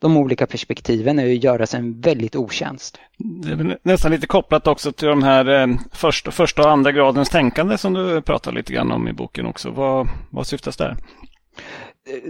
de 0.00 0.16
olika 0.16 0.46
perspektiven 0.46 1.18
är 1.18 1.32
att 1.32 1.44
göra 1.44 1.66
sig 1.66 1.80
en 1.80 2.00
väldigt 2.00 2.36
otjänst. 2.36 2.98
Det 3.18 3.50
är 3.50 3.78
nästan 3.82 4.10
lite 4.10 4.26
kopplat 4.26 4.66
också 4.66 4.92
till 4.92 5.08
de 5.08 5.22
här 5.22 5.60
eh, 5.60 5.76
första, 5.92 6.30
första 6.30 6.62
och 6.62 6.70
andra 6.70 6.92
gradens 6.92 7.30
tänkande 7.30 7.78
som 7.78 7.94
du 7.94 8.22
pratar 8.22 8.52
lite 8.52 8.72
grann 8.72 8.92
om 8.92 9.08
i 9.08 9.12
boken 9.12 9.46
också. 9.46 9.70
Vad, 9.70 10.08
vad 10.30 10.46
syftas 10.46 10.76
där? 10.76 10.96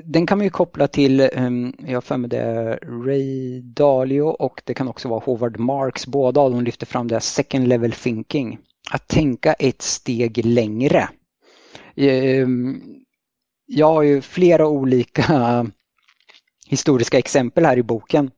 Den 0.05 0.27
kan 0.27 0.39
man 0.39 0.45
ju 0.45 0.51
koppla 0.51 0.89
till, 0.89 1.21
ehm, 1.21 1.73
jag 1.79 1.95
har 1.95 2.01
för 2.01 2.17
mig 2.17 2.31
det 2.31 2.39
är 2.39 2.79
Ray 3.07 3.61
Dalio 3.61 4.23
och 4.23 4.63
det 4.65 4.75
kan 4.75 4.89
också 4.89 5.09
vara 5.09 5.23
Howard 5.25 5.59
Marks. 5.59 6.07
Båda 6.07 6.41
av 6.41 6.51
dem 6.51 6.65
lyfter 6.65 6.87
fram 6.87 7.09
det 7.09 7.15
här 7.15 7.21
second 7.21 7.69
level 7.69 7.93
thinking. 7.93 8.59
Att 8.91 9.09
tänka 9.09 9.53
ett 9.53 9.83
steg 9.83 10.47
längre. 10.47 11.09
Ehm, 11.97 12.83
jag 13.67 13.87
har 13.87 14.03
ju 14.03 14.21
flera 14.21 14.67
olika 14.67 15.67
historiska 16.67 17.19
exempel 17.19 17.65
här 17.65 17.77
i 17.77 17.83
boken. 17.83 18.31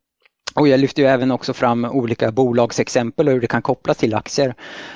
Och 0.55 0.69
jag 0.69 0.81
lyfter 0.81 1.03
ju 1.03 1.09
även 1.09 1.31
också 1.31 1.53
fram 1.53 1.85
olika 1.85 2.33
bolagsexempel 2.33 3.29
och 3.29 3.33
hur 3.33 3.41
det 3.41 3.47
kan 3.47 3.63
kopplas 3.63 3.97
till 3.97 4.15
aktier. 4.15 4.55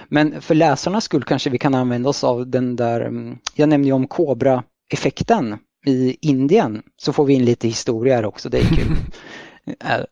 Men 0.08 0.40
för 0.40 0.54
läsarnas 0.54 1.04
skull 1.04 1.24
kanske 1.24 1.50
vi 1.50 1.58
kan 1.58 1.74
använda 1.74 2.08
oss 2.08 2.24
av 2.24 2.46
den 2.46 2.76
där, 2.76 3.00
ehm, 3.00 3.38
jag 3.54 3.68
nämnde 3.68 3.88
ju 3.88 3.92
om 3.92 4.06
Cobra-effekten 4.06 5.58
i 5.84 6.16
Indien 6.20 6.82
så 6.96 7.12
får 7.12 7.24
vi 7.24 7.34
in 7.34 7.44
lite 7.44 7.68
historia 7.68 8.16
här 8.16 8.24
också, 8.24 8.48
det 8.48 8.58
är 8.58 8.76
kul. 8.76 8.96
Eh, 9.84 10.00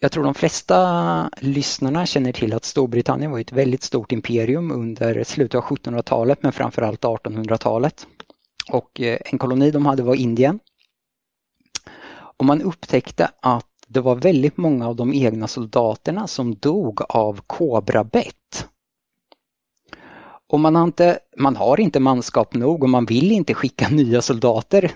jag 0.00 0.12
tror 0.12 0.24
de 0.24 0.34
flesta 0.34 1.30
lyssnarna 1.40 2.06
känner 2.06 2.32
till 2.32 2.54
att 2.54 2.64
Storbritannien 2.64 3.30
var 3.30 3.38
ett 3.38 3.52
väldigt 3.52 3.82
stort 3.82 4.12
imperium 4.12 4.70
under 4.70 5.24
slutet 5.24 5.58
av 5.58 5.64
1700-talet 5.64 6.42
men 6.42 6.52
framförallt 6.52 7.02
1800-talet. 7.02 8.06
Och 8.70 9.00
eh, 9.00 9.18
en 9.24 9.38
koloni 9.38 9.70
de 9.70 9.86
hade 9.86 10.02
var 10.02 10.14
Indien. 10.14 10.58
Och 12.36 12.44
man 12.44 12.62
upptäckte 12.62 13.30
att 13.40 13.66
det 13.88 14.00
var 14.00 14.16
väldigt 14.16 14.56
många 14.56 14.88
av 14.88 14.96
de 14.96 15.12
egna 15.14 15.48
soldaterna 15.48 16.26
som 16.26 16.54
dog 16.54 17.00
av 17.08 17.40
kobrabett. 17.46 18.68
Och 20.48 20.60
man 20.60 20.76
har, 20.76 20.84
inte, 20.84 21.18
man 21.36 21.56
har 21.56 21.80
inte 21.80 22.00
manskap 22.00 22.54
nog 22.54 22.82
och 22.82 22.90
man 22.90 23.04
vill 23.04 23.32
inte 23.32 23.54
skicka 23.54 23.88
nya 23.90 24.22
soldater 24.22 24.92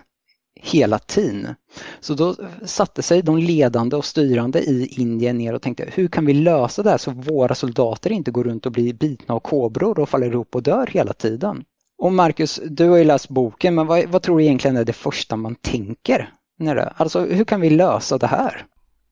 hela 0.60 0.98
tiden. 0.98 1.54
Så 2.00 2.14
då 2.14 2.34
satte 2.64 3.02
sig 3.02 3.22
de 3.22 3.38
ledande 3.38 3.96
och 3.96 4.04
styrande 4.04 4.60
i 4.60 4.86
Indien 5.00 5.38
ner 5.38 5.54
och 5.54 5.62
tänkte 5.62 5.88
hur 5.94 6.08
kan 6.08 6.26
vi 6.26 6.34
lösa 6.34 6.82
det 6.82 6.90
här 6.90 6.98
så 6.98 7.10
våra 7.10 7.54
soldater 7.54 8.12
inte 8.12 8.30
går 8.30 8.44
runt 8.44 8.66
och 8.66 8.72
blir 8.72 8.92
bitna 8.92 9.34
av 9.34 9.40
kobror 9.40 9.98
och 9.98 10.08
faller 10.08 10.32
ihop 10.32 10.54
och 10.54 10.62
dör 10.62 10.86
hela 10.86 11.12
tiden. 11.12 11.64
Och 11.98 12.12
Marcus, 12.12 12.60
du 12.64 12.88
har 12.88 12.96
ju 12.96 13.04
läst 13.04 13.28
boken, 13.28 13.74
men 13.74 13.86
vad, 13.86 14.08
vad 14.08 14.22
tror 14.22 14.38
du 14.38 14.44
egentligen 14.44 14.76
är 14.76 14.84
det 14.84 14.92
första 14.92 15.36
man 15.36 15.54
tänker? 15.54 16.32
När 16.58 16.74
det, 16.74 16.92
alltså 16.96 17.20
hur 17.20 17.44
kan 17.44 17.60
vi 17.60 17.70
lösa 17.70 18.18
det 18.18 18.26
här? 18.26 18.64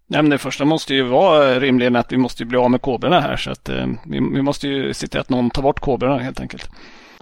Nej, 0.08 0.22
men 0.22 0.30
det 0.30 0.38
första 0.38 0.64
måste 0.64 0.94
ju 0.94 1.02
vara 1.02 1.60
rimligen 1.60 1.96
att 1.96 2.12
vi 2.12 2.16
måste 2.16 2.44
bli 2.44 2.58
av 2.58 2.70
med 2.70 2.82
kobrorna 2.82 3.20
här. 3.20 3.36
Så 3.36 3.50
att, 3.50 3.68
eh, 3.68 3.86
vi, 4.04 4.20
vi, 4.34 4.42
måste 4.42 4.68
ju 4.68 4.94
se 4.94 5.06
till 5.06 5.20
att 5.20 5.30
någon 5.30 5.50
tar 5.50 5.62
bort 5.62 5.80
kobrorna 5.80 6.18
helt 6.18 6.40
enkelt. 6.40 6.70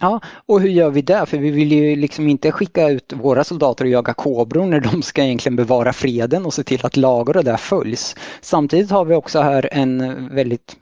Ja, 0.00 0.20
och 0.46 0.60
hur 0.60 0.68
gör 0.68 0.90
vi 0.90 1.02
det? 1.02 1.26
För 1.26 1.38
vi 1.38 1.50
vill 1.50 1.72
ju 1.72 1.96
liksom 1.96 2.28
inte 2.28 2.52
skicka 2.52 2.88
ut 2.88 3.12
våra 3.12 3.44
soldater 3.44 3.84
och 3.84 3.90
jaga 3.90 4.14
kobror 4.14 4.66
när 4.66 4.80
de 4.80 5.02
ska 5.02 5.22
egentligen 5.22 5.56
bevara 5.56 5.92
freden 5.92 6.46
och 6.46 6.54
se 6.54 6.62
till 6.62 6.86
att 6.86 6.96
lagar 6.96 7.36
och 7.36 7.44
det 7.44 7.56
följs. 7.56 8.16
Samtidigt 8.40 8.90
har 8.90 9.04
vi 9.04 9.14
också 9.14 9.40
här 9.40 9.68
en 9.72 10.28
väldigt 10.34 10.76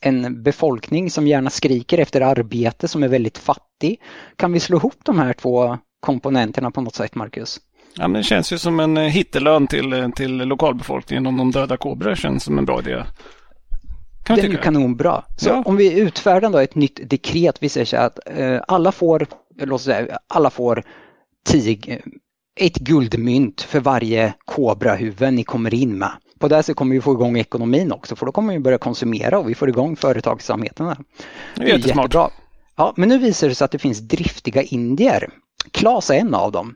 en 0.00 0.42
befolkning 0.42 1.10
som 1.10 1.26
gärna 1.26 1.50
skriker 1.50 1.98
efter 1.98 2.20
arbete 2.20 2.88
som 2.88 3.02
är 3.02 3.08
väldigt 3.08 3.38
fattig. 3.38 4.00
Kan 4.36 4.52
vi 4.52 4.60
slå 4.60 4.76
ihop 4.76 4.96
de 5.04 5.18
här 5.18 5.32
två 5.32 5.78
komponenterna 6.00 6.70
på 6.70 6.80
något 6.80 6.94
sätt, 6.94 7.14
Marcus? 7.14 7.60
Ja, 7.96 8.08
men 8.08 8.12
det 8.12 8.22
känns 8.22 8.52
ju 8.52 8.58
som 8.58 8.80
en 8.80 8.96
eh, 8.96 9.02
hittelön 9.02 9.66
till, 9.66 9.92
eh, 9.92 10.08
till 10.08 10.36
lokalbefolkningen 10.36 11.26
om 11.26 11.36
de 11.36 11.50
döda 11.50 11.76
kobror 11.76 12.14
känns 12.14 12.44
som 12.44 12.58
en 12.58 12.64
bra 12.64 12.80
idé. 12.80 13.04
Kan 14.24 14.36
det 14.36 14.42
är 14.42 14.48
ju 14.48 14.56
kanonbra. 14.56 15.24
Så 15.36 15.48
ja. 15.48 15.62
om 15.66 15.76
vi 15.76 16.00
utfärdar 16.00 16.50
då 16.50 16.58
ett 16.58 16.74
nytt 16.74 17.10
dekret, 17.10 17.56
vi 17.60 17.68
säger 17.68 17.86
så 17.86 17.96
att 17.96 18.18
eh, 18.26 18.60
alla 18.68 18.92
får, 18.92 19.26
låt 19.58 19.80
säga, 19.80 20.18
alla 20.28 20.50
får 20.50 20.82
tio, 21.46 22.00
ett 22.60 22.76
guldmynt 22.76 23.62
för 23.62 23.80
varje 23.80 24.34
kobrahuvud 24.44 25.34
ni 25.34 25.44
kommer 25.44 25.74
in 25.74 25.98
med. 25.98 26.10
På 26.38 26.48
det 26.48 26.62
sättet 26.62 26.76
kommer 26.76 26.94
vi 26.94 27.00
få 27.00 27.12
igång 27.12 27.38
ekonomin 27.38 27.92
också 27.92 28.16
för 28.16 28.26
då 28.26 28.32
kommer 28.32 28.52
vi 28.52 28.60
börja 28.60 28.78
konsumera 28.78 29.38
och 29.38 29.48
vi 29.48 29.54
får 29.54 29.68
igång 29.68 29.96
företagsamheten. 29.96 30.86
Det 31.56 31.62
är 31.62 31.66
jättesmart. 31.66 32.14
Jättebra. 32.14 32.30
Ja, 32.76 32.94
men 32.96 33.08
nu 33.08 33.18
visar 33.18 33.48
det 33.48 33.54
sig 33.54 33.64
att 33.64 33.70
det 33.70 33.78
finns 33.78 33.98
driftiga 33.98 34.62
indier. 34.62 35.28
Klas 35.70 36.10
är 36.10 36.14
en 36.14 36.34
av 36.34 36.52
dem. 36.52 36.74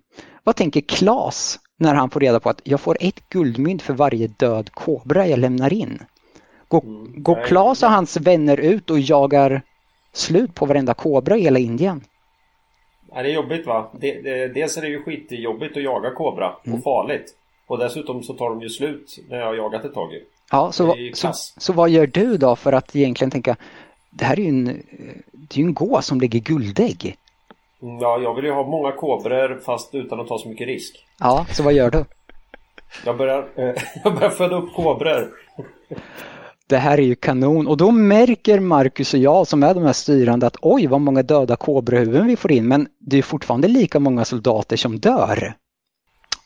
Vad 0.48 0.56
tänker 0.56 0.80
Klas 0.80 1.58
när 1.76 1.94
han 1.94 2.10
får 2.10 2.20
reda 2.20 2.40
på 2.40 2.50
att 2.50 2.60
jag 2.64 2.80
får 2.80 2.96
ett 3.00 3.28
guldmynt 3.28 3.82
för 3.82 3.94
varje 3.94 4.26
död 4.26 4.70
kobra 4.70 5.26
jag 5.26 5.38
lämnar 5.38 5.72
in? 5.72 5.98
Går, 6.68 6.82
mm, 6.82 7.22
går 7.22 7.44
Klas 7.44 7.82
och 7.82 7.88
hans 7.88 8.16
vänner 8.16 8.60
ut 8.60 8.90
och 8.90 9.00
jagar 9.00 9.62
slut 10.12 10.54
på 10.54 10.66
varenda 10.66 10.94
kobra 10.94 11.36
i 11.36 11.40
hela 11.40 11.58
Indien? 11.58 12.04
Ja, 13.10 13.22
det 13.22 13.30
är 13.30 13.34
jobbigt 13.34 13.66
va? 13.66 13.90
dels 14.54 14.76
är 14.76 14.82
det 14.82 14.88
ju 14.88 15.02
skitjobbigt 15.02 15.76
att 15.76 15.82
jaga 15.82 16.10
kobra 16.10 16.50
och 16.50 16.66
mm. 16.66 16.82
farligt. 16.82 17.34
Och 17.66 17.78
dessutom 17.78 18.22
så 18.22 18.34
tar 18.34 18.50
de 18.50 18.62
ju 18.62 18.68
slut 18.68 19.18
när 19.28 19.38
jag 19.38 19.46
har 19.46 19.54
jagat 19.54 19.84
ett 19.84 19.94
tag. 19.94 20.10
Ja, 20.50 20.72
så, 20.72 20.96
så, 21.14 21.32
så, 21.32 21.72
vad 21.72 21.90
gör 21.90 22.06
du 22.06 22.36
då 22.36 22.56
för 22.56 22.72
att 22.72 22.96
egentligen 22.96 23.30
tänka 23.30 23.56
det 24.10 24.24
här 24.24 24.38
är 24.38 24.42
ju 24.42 24.48
en, 24.48 24.82
det 25.32 25.60
är 25.60 25.64
en 25.64 25.74
gås 25.74 26.06
som 26.06 26.20
lägger 26.20 26.40
guldägg. 26.40 27.16
Ja, 27.80 28.18
jag 28.22 28.34
vill 28.34 28.44
ju 28.44 28.52
ha 28.52 28.66
många 28.66 28.92
kobror 28.92 29.60
fast 29.64 29.94
utan 29.94 30.20
att 30.20 30.28
ta 30.28 30.38
så 30.38 30.48
mycket 30.48 30.66
risk. 30.66 31.06
Ja, 31.18 31.46
så 31.52 31.62
vad 31.62 31.72
gör 31.72 31.90
du? 31.90 32.04
Jag 33.04 33.16
börjar, 33.16 33.48
eh, 33.56 33.82
jag 34.04 34.14
börjar 34.14 34.30
föda 34.30 34.56
upp 34.56 34.74
kobror. 34.74 35.30
Det 36.66 36.76
här 36.76 36.98
är 36.98 37.02
ju 37.02 37.14
kanon 37.14 37.66
och 37.66 37.76
då 37.76 37.90
märker 37.90 38.60
Marcus 38.60 39.14
och 39.14 39.20
jag 39.20 39.46
som 39.46 39.62
är 39.62 39.74
de 39.74 39.82
här 39.82 39.92
styrande 39.92 40.46
att 40.46 40.56
oj 40.62 40.86
vad 40.86 41.00
många 41.00 41.22
döda 41.22 41.56
kobrahuvuden 41.56 42.26
vi 42.26 42.36
får 42.36 42.52
in 42.52 42.68
men 42.68 42.88
det 42.98 43.18
är 43.18 43.22
fortfarande 43.22 43.68
lika 43.68 44.00
många 44.00 44.24
soldater 44.24 44.76
som 44.76 44.98
dör. 44.98 45.54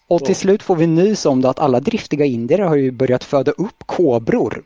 Och 0.09 0.25
till 0.25 0.37
slut 0.37 0.63
får 0.63 0.77
vi 0.77 0.87
nys 0.87 1.27
om 1.27 1.45
att 1.45 1.59
alla 1.59 1.81
driftiga 1.81 2.25
indier 2.25 2.59
har 2.59 2.77
ju 2.77 2.91
börjat 2.91 3.25
föda 3.25 3.53
upp 3.53 3.87
kobror. 3.87 4.63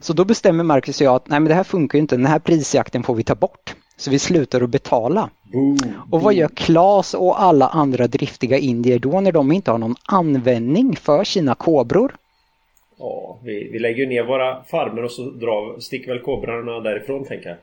Så 0.00 0.12
då 0.12 0.24
bestämmer 0.24 0.64
Marcus 0.64 1.00
och 1.00 1.06
jag 1.06 1.14
att 1.14 1.28
nej 1.28 1.40
men 1.40 1.48
det 1.48 1.54
här 1.54 1.64
funkar 1.64 1.98
inte, 1.98 2.16
den 2.16 2.26
här 2.26 2.38
prisjakten 2.38 3.02
får 3.02 3.14
vi 3.14 3.24
ta 3.24 3.34
bort. 3.34 3.74
Så 3.96 4.10
vi 4.10 4.18
slutar 4.18 4.60
att 4.60 4.70
betala. 4.70 5.30
Boom. 5.52 5.78
Och 6.10 6.22
vad 6.22 6.34
gör 6.34 6.48
Klas 6.48 7.14
och 7.14 7.42
alla 7.42 7.68
andra 7.68 8.06
driftiga 8.06 8.58
indier 8.58 8.98
då 8.98 9.20
när 9.20 9.32
de 9.32 9.52
inte 9.52 9.70
har 9.70 9.78
någon 9.78 9.96
användning 10.04 10.96
för 10.96 11.24
sina 11.24 11.54
kobror? 11.54 12.16
Ja, 12.98 13.40
vi, 13.44 13.70
vi 13.72 13.78
lägger 13.78 14.06
ner 14.06 14.22
våra 14.22 14.64
farmer 14.64 15.04
och 15.04 15.10
så 15.10 15.22
drar, 15.22 15.80
sticker 15.80 16.12
väl 16.12 16.22
kobrorna 16.22 16.80
därifrån 16.80 17.24
tänker 17.24 17.48
jag. 17.48 17.58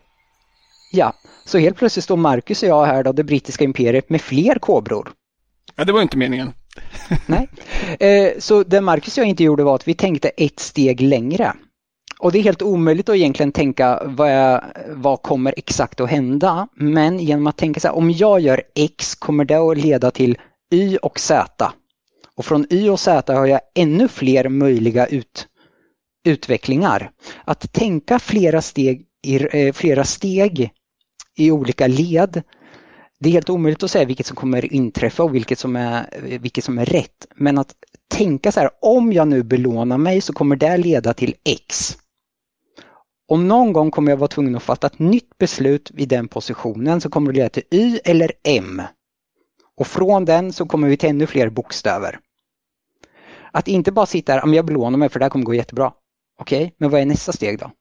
Ja, 0.92 1.14
så 1.46 1.58
helt 1.58 1.78
plötsligt 1.78 2.04
står 2.04 2.18
Marcus 2.18 2.64
och 2.64 2.70
jag 2.70 2.86
här 2.86 3.04
då, 3.04 3.12
det 3.12 3.24
brittiska 3.24 3.64
imperiet, 3.64 4.10
med 4.10 4.22
fler 4.22 4.56
kobror. 4.56 5.10
Ja, 5.76 5.84
det 5.84 5.92
var 5.92 6.02
inte 6.02 6.18
meningen. 6.18 6.54
Nej. 7.26 7.48
Eh, 8.00 8.40
så 8.40 8.64
det 8.64 8.82
Marcus 8.82 9.18
och 9.18 9.22
jag 9.22 9.30
inte 9.30 9.44
gjorde 9.44 9.64
var 9.64 9.76
att 9.76 9.88
vi 9.88 9.94
tänkte 9.94 10.30
ett 10.30 10.60
steg 10.60 11.02
längre. 11.02 11.54
Och 12.24 12.32
det 12.32 12.40
är 12.40 12.44
helt 12.44 12.62
omöjligt 12.62 13.10
att 13.10 13.16
egentligen 13.16 13.52
tänka 13.52 14.02
vad, 14.06 14.32
jag, 14.32 14.64
vad 14.90 15.22
kommer 15.22 15.54
exakt 15.58 16.00
att 16.00 16.10
hända. 16.10 16.68
Men 16.76 17.20
genom 17.20 17.48
att 17.48 17.58
tänka 17.58 17.80
så 17.80 17.88
här, 17.88 17.96
om 17.96 18.12
jag 18.12 18.40
gör 18.40 18.62
X 18.76 19.16
kommer 19.16 19.46
det 19.46 19.56
att 19.56 19.78
leda 19.78 20.12
till 20.12 20.38
Y 20.72 20.98
och 20.98 21.20
Z. 21.20 21.74
Och 22.36 22.46
från 22.46 22.66
Y 22.70 22.90
och 22.90 23.00
Z 23.00 23.34
har 23.34 23.46
jag 23.46 23.62
ännu 23.76 24.08
fler 24.08 24.50
möjliga 24.50 25.06
ut, 25.06 25.48
utvecklingar. 26.26 27.12
Att 27.46 27.74
tänka 27.74 28.20
flera 28.20 28.62
steg, 28.62 29.06
i, 29.26 29.68
eh, 29.68 29.74
flera 29.74 30.04
steg 30.04 30.70
i 31.38 31.52
olika 31.52 31.88
led 31.88 32.44
det 33.20 33.30
är 33.30 33.34
helt 33.34 33.50
omöjligt 33.50 33.84
att 33.84 33.92
säga 33.92 34.06
vilket 34.06 34.26
som 34.26 34.36
kommer 34.36 34.74
inträffa 34.74 35.24
och 35.24 35.36
vilket 35.36 35.60
som 35.60 35.76
är, 35.76 36.06
vilket 36.42 36.64
som 36.64 36.80
är 36.80 36.86
rätt. 36.86 37.28
Men 37.36 37.58
att 37.58 37.74
tänka 38.12 38.52
så 38.52 38.60
här, 38.60 38.70
om 38.82 39.14
jag 39.14 39.28
nu 39.28 39.44
belånar 39.44 39.98
mig 39.98 40.22
så 40.22 40.34
kommer 40.34 40.56
det 40.56 40.78
leda 40.78 41.14
till 41.14 41.36
X. 41.46 41.98
Om 43.34 43.48
någon 43.48 43.74
gång 43.74 43.92
kommer 43.92 44.12
jag 44.12 44.18
vara 44.18 44.28
tvungen 44.28 44.56
att 44.56 44.64
fatta 44.64 44.88
ett 44.88 45.00
nytt 45.00 45.38
beslut 45.38 45.92
vid 45.94 46.10
den 46.10 46.28
positionen 46.28 47.02
som 47.02 47.12
kommer 47.12 47.32
att 47.32 47.36
leda 47.36 47.50
till 47.50 47.64
Y 47.72 48.00
eller 48.06 48.32
M. 48.44 48.82
Och 49.78 49.88
från 49.88 50.26
den 50.26 50.54
så 50.54 50.66
kommer 50.66 50.88
vi 50.88 50.98
till 50.98 51.10
ännu 51.10 51.28
fler 51.28 51.50
bokstäver. 51.50 52.20
Att 53.52 53.68
inte 53.68 53.92
bara 53.92 54.06
sitta 54.06 54.34
här, 54.34 54.54
jag 54.54 54.66
belånar 54.66 54.98
mig 54.98 55.10
för 55.10 55.20
det 55.20 55.26
här 55.26 55.30
kommer 55.30 55.46
gå 55.46 55.54
jättebra. 55.54 55.94
Okej, 56.40 56.64
okay, 56.64 56.72
men 56.78 56.90
vad 56.90 57.02
är 57.02 57.06
nästa 57.06 57.32
steg 57.32 57.60
då? 57.60 57.72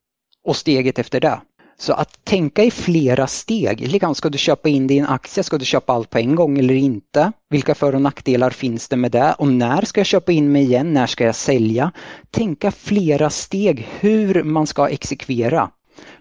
Och 0.44 0.56
steget 0.56 0.98
efter 0.98 1.20
det? 1.20 1.40
Så 1.82 1.92
att 1.92 2.24
tänka 2.24 2.64
i 2.64 2.70
flera 2.70 3.26
steg, 3.26 3.88
liksom, 3.88 4.14
ska 4.14 4.28
du 4.28 4.38
köpa 4.38 4.68
in 4.68 4.86
din 4.86 5.06
aktie, 5.06 5.42
ska 5.42 5.58
du 5.58 5.64
köpa 5.64 5.92
allt 5.92 6.10
på 6.10 6.18
en 6.18 6.34
gång 6.34 6.58
eller 6.58 6.74
inte? 6.74 7.32
Vilka 7.50 7.74
för 7.74 7.94
och 7.94 8.02
nackdelar 8.02 8.50
finns 8.50 8.88
det 8.88 8.96
med 8.96 9.10
det? 9.10 9.34
Och 9.38 9.48
när 9.48 9.82
ska 9.82 10.00
jag 10.00 10.06
köpa 10.06 10.32
in 10.32 10.52
mig 10.52 10.62
igen? 10.62 10.92
När 10.92 11.06
ska 11.06 11.24
jag 11.24 11.34
sälja? 11.34 11.92
Tänka 12.30 12.70
flera 12.70 13.30
steg 13.30 13.88
hur 14.00 14.42
man 14.42 14.66
ska 14.66 14.88
exekvera. 14.88 15.70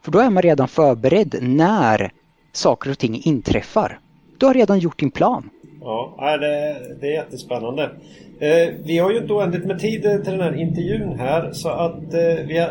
För 0.01 0.11
då 0.11 0.19
är 0.19 0.29
man 0.29 0.43
redan 0.43 0.67
förberedd 0.67 1.35
när 1.41 2.11
saker 2.53 2.91
och 2.91 2.97
ting 2.97 3.21
inträffar. 3.23 3.99
Du 4.38 4.45
har 4.45 4.53
redan 4.53 4.79
gjort 4.79 4.99
din 4.99 5.11
plan. 5.11 5.49
Ja, 5.81 6.37
det, 6.37 6.77
det 7.01 7.07
är 7.07 7.11
jättespännande. 7.11 7.89
Eh, 8.39 8.73
vi 8.83 8.97
har 8.97 9.11
ju 9.11 9.17
inte 9.17 9.33
oändligt 9.33 9.65
med 9.65 9.79
tid 9.79 10.01
till 10.01 10.31
den 10.31 10.41
här 10.41 10.61
intervjun 10.61 11.19
här 11.19 11.49
så 11.53 11.69
att 11.69 12.13
eh, 12.13 12.45
vi 12.47 12.65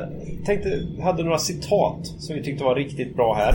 tänkte, 0.45 0.83
hade 1.03 1.23
några 1.23 1.39
citat 1.39 2.07
som 2.19 2.37
vi 2.37 2.43
tyckte 2.43 2.65
var 2.65 2.75
riktigt 2.75 3.17
bra 3.17 3.35
här 3.35 3.55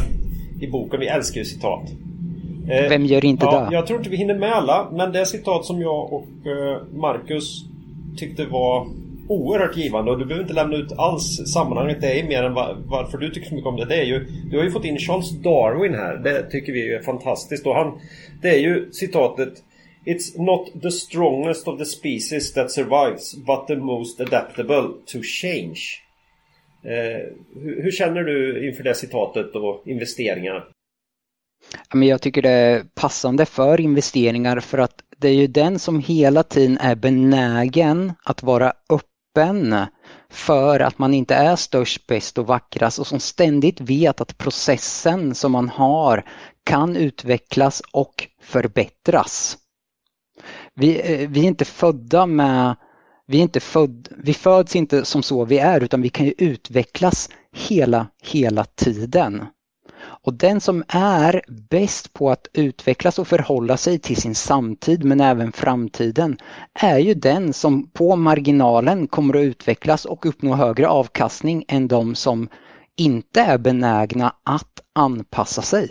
i 0.61 0.68
boken. 0.68 0.99
Vi 0.99 1.07
älskar 1.07 1.40
ju 1.40 1.45
citat. 1.45 1.84
Eh, 2.69 2.90
Vem 2.90 3.06
gör 3.06 3.26
inte 3.26 3.45
ja, 3.45 3.68
det? 3.69 3.76
Jag 3.76 3.88
tror 3.88 3.99
inte 3.99 4.10
vi 4.10 4.18
hinner 4.18 4.36
med 4.36 4.53
alla 4.53 4.88
men 4.91 5.11
det 5.11 5.26
citat 5.26 5.65
som 5.65 5.82
jag 5.82 6.14
och 6.14 6.27
Marcus 6.94 7.65
tyckte 8.18 8.45
var 8.45 8.88
oerhört 9.28 9.78
givande 9.78 10.12
och 10.12 10.20
du 10.20 10.26
behöver 10.26 10.44
inte 10.44 10.54
lämna 10.54 10.76
ut 10.76 10.92
alls 10.98 11.54
sammanhanget. 11.54 12.02
Det 12.02 12.20
är 12.20 12.28
mer 12.28 12.44
än 12.44 12.54
varför 12.86 13.18
du 13.18 13.30
tycker 13.30 13.50
så 13.50 13.56
mycket 13.56 13.68
om 13.68 13.78
det. 13.78 13.86
Det 13.86 13.96
är 13.96 14.06
ju, 14.06 14.28
du 14.52 14.58
har 14.58 14.64
ju 14.64 14.72
fått 14.72 14.86
in 14.86 14.98
Charles 14.98 15.32
Darwin 15.32 15.94
här. 15.94 16.18
Det 16.18 16.44
tycker 16.44 16.74
vi 16.74 16.94
är 16.94 17.02
fantastiskt. 17.02 17.66
Och 17.66 17.76
han, 17.76 18.00
det 18.42 18.50
är 18.50 18.60
ju 18.60 18.92
citatet 18.92 19.64
It's 20.06 20.38
not 20.38 20.82
the 20.82 20.92
strongest 20.92 21.68
of 21.68 21.80
the 21.80 21.86
species 21.86 22.54
that 22.54 22.72
survives 22.72 23.36
but 23.36 23.68
the 23.68 23.76
most 23.76 24.20
adaptable 24.20 24.88
to 25.06 25.22
change. 25.24 25.80
Eh, 26.84 27.22
hur, 27.64 27.84
hur, 27.84 27.92
känner 27.92 28.24
du 28.24 28.68
inför 28.70 28.84
det 28.84 28.96
citatet 28.96 29.56
och 29.56 29.88
investeringar? 29.88 30.68
jag 31.94 32.22
tycker 32.22 32.42
det 32.42 32.50
är 32.50 32.84
passande 32.96 33.46
för 33.46 33.82
investeringar 33.82 34.60
för 34.60 34.78
att 34.78 35.04
det 35.18 35.28
är 35.28 35.34
ju 35.34 35.48
den 35.48 35.80
som 35.80 36.00
hela 36.00 36.44
tiden 36.44 36.78
är 36.78 36.96
benägen 36.96 38.14
att 38.24 38.44
vara 38.44 38.74
öppen 38.90 39.15
för 40.30 40.80
att 40.80 40.98
man 40.98 41.14
inte 41.14 41.36
är 41.36 41.56
störst, 41.56 42.07
bäst 42.07 42.38
och 42.38 42.48
vackrast 42.48 42.99
och 42.99 43.07
som 43.07 43.20
ständigt 43.20 43.82
vet 43.82 44.22
att 44.22 44.38
processen 44.38 45.36
som 45.36 45.52
man 45.52 45.70
har 45.70 46.26
kan 46.64 46.95
utvecklas 46.95 47.82
och 47.91 48.28
förbättras. 48.41 49.57
Vi, 50.74 51.14
eh, 51.14 51.30
vi 51.30 51.40
är 51.40 51.48
inte 51.48 51.66
födda 51.66 52.26
med 52.26 52.76
vi, 53.28 53.38
är 53.38 53.41
inte 53.41 53.60
född, 53.60 54.07
vi 54.18 54.34
föds 54.34 54.76
inte 54.76 55.06
som 55.06 55.24
så 55.24 55.45
vi 55.45 55.57
är 55.57 55.82
utan 55.84 56.02
vi 56.02 56.10
kan 56.10 56.26
ju 56.26 56.34
utvecklas 56.38 57.30
hela, 57.52 58.07
hela 58.22 58.64
tiden. 58.66 59.45
Och 60.26 60.34
den 60.34 60.62
som 60.62 60.84
är 60.88 61.42
bäst 61.70 62.14
på 62.14 62.30
att 62.30 62.48
utvecklas 62.54 63.20
och 63.20 63.28
förhålla 63.28 63.78
sig 63.78 64.00
till 64.00 64.16
sin 64.16 64.36
samtid 64.36 65.04
men 65.04 65.22
även 65.22 65.52
framtiden 65.52 66.38
är 66.74 67.00
ju 67.00 67.14
den 67.14 67.54
som 67.54 67.90
på 67.90 68.16
marginalen 68.16 69.08
kommer 69.08 69.38
att 69.38 69.44
utvecklas 69.44 70.06
och 70.06 70.26
uppnå 70.26 70.54
högre 70.54 70.88
avkastning 70.88 71.66
än 71.68 71.88
de 71.88 72.16
som 72.16 72.50
inte 72.98 73.42
är 73.42 73.58
benägna 73.58 74.36
att 74.44 74.82
anpassa 74.96 75.62
sig. 75.62 75.90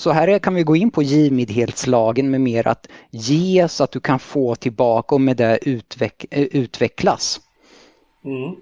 Så 0.00 0.10
här 0.10 0.38
kan 0.38 0.54
vi 0.54 0.62
gå 0.62 0.76
in 0.76 0.90
på 0.90 1.02
givmildhetslagen 1.02 2.30
med 2.30 2.40
mer 2.40 2.66
att 2.66 2.88
ge 3.10 3.68
så 3.68 3.84
att 3.84 3.92
du 3.92 4.00
kan 4.00 4.18
få 4.18 4.54
tillbaka 4.54 5.14
och 5.14 5.20
med 5.20 5.36
det 5.36 5.58
utveck 5.62 6.24
utvecklas. 6.30 7.40
Mm. 8.24 8.56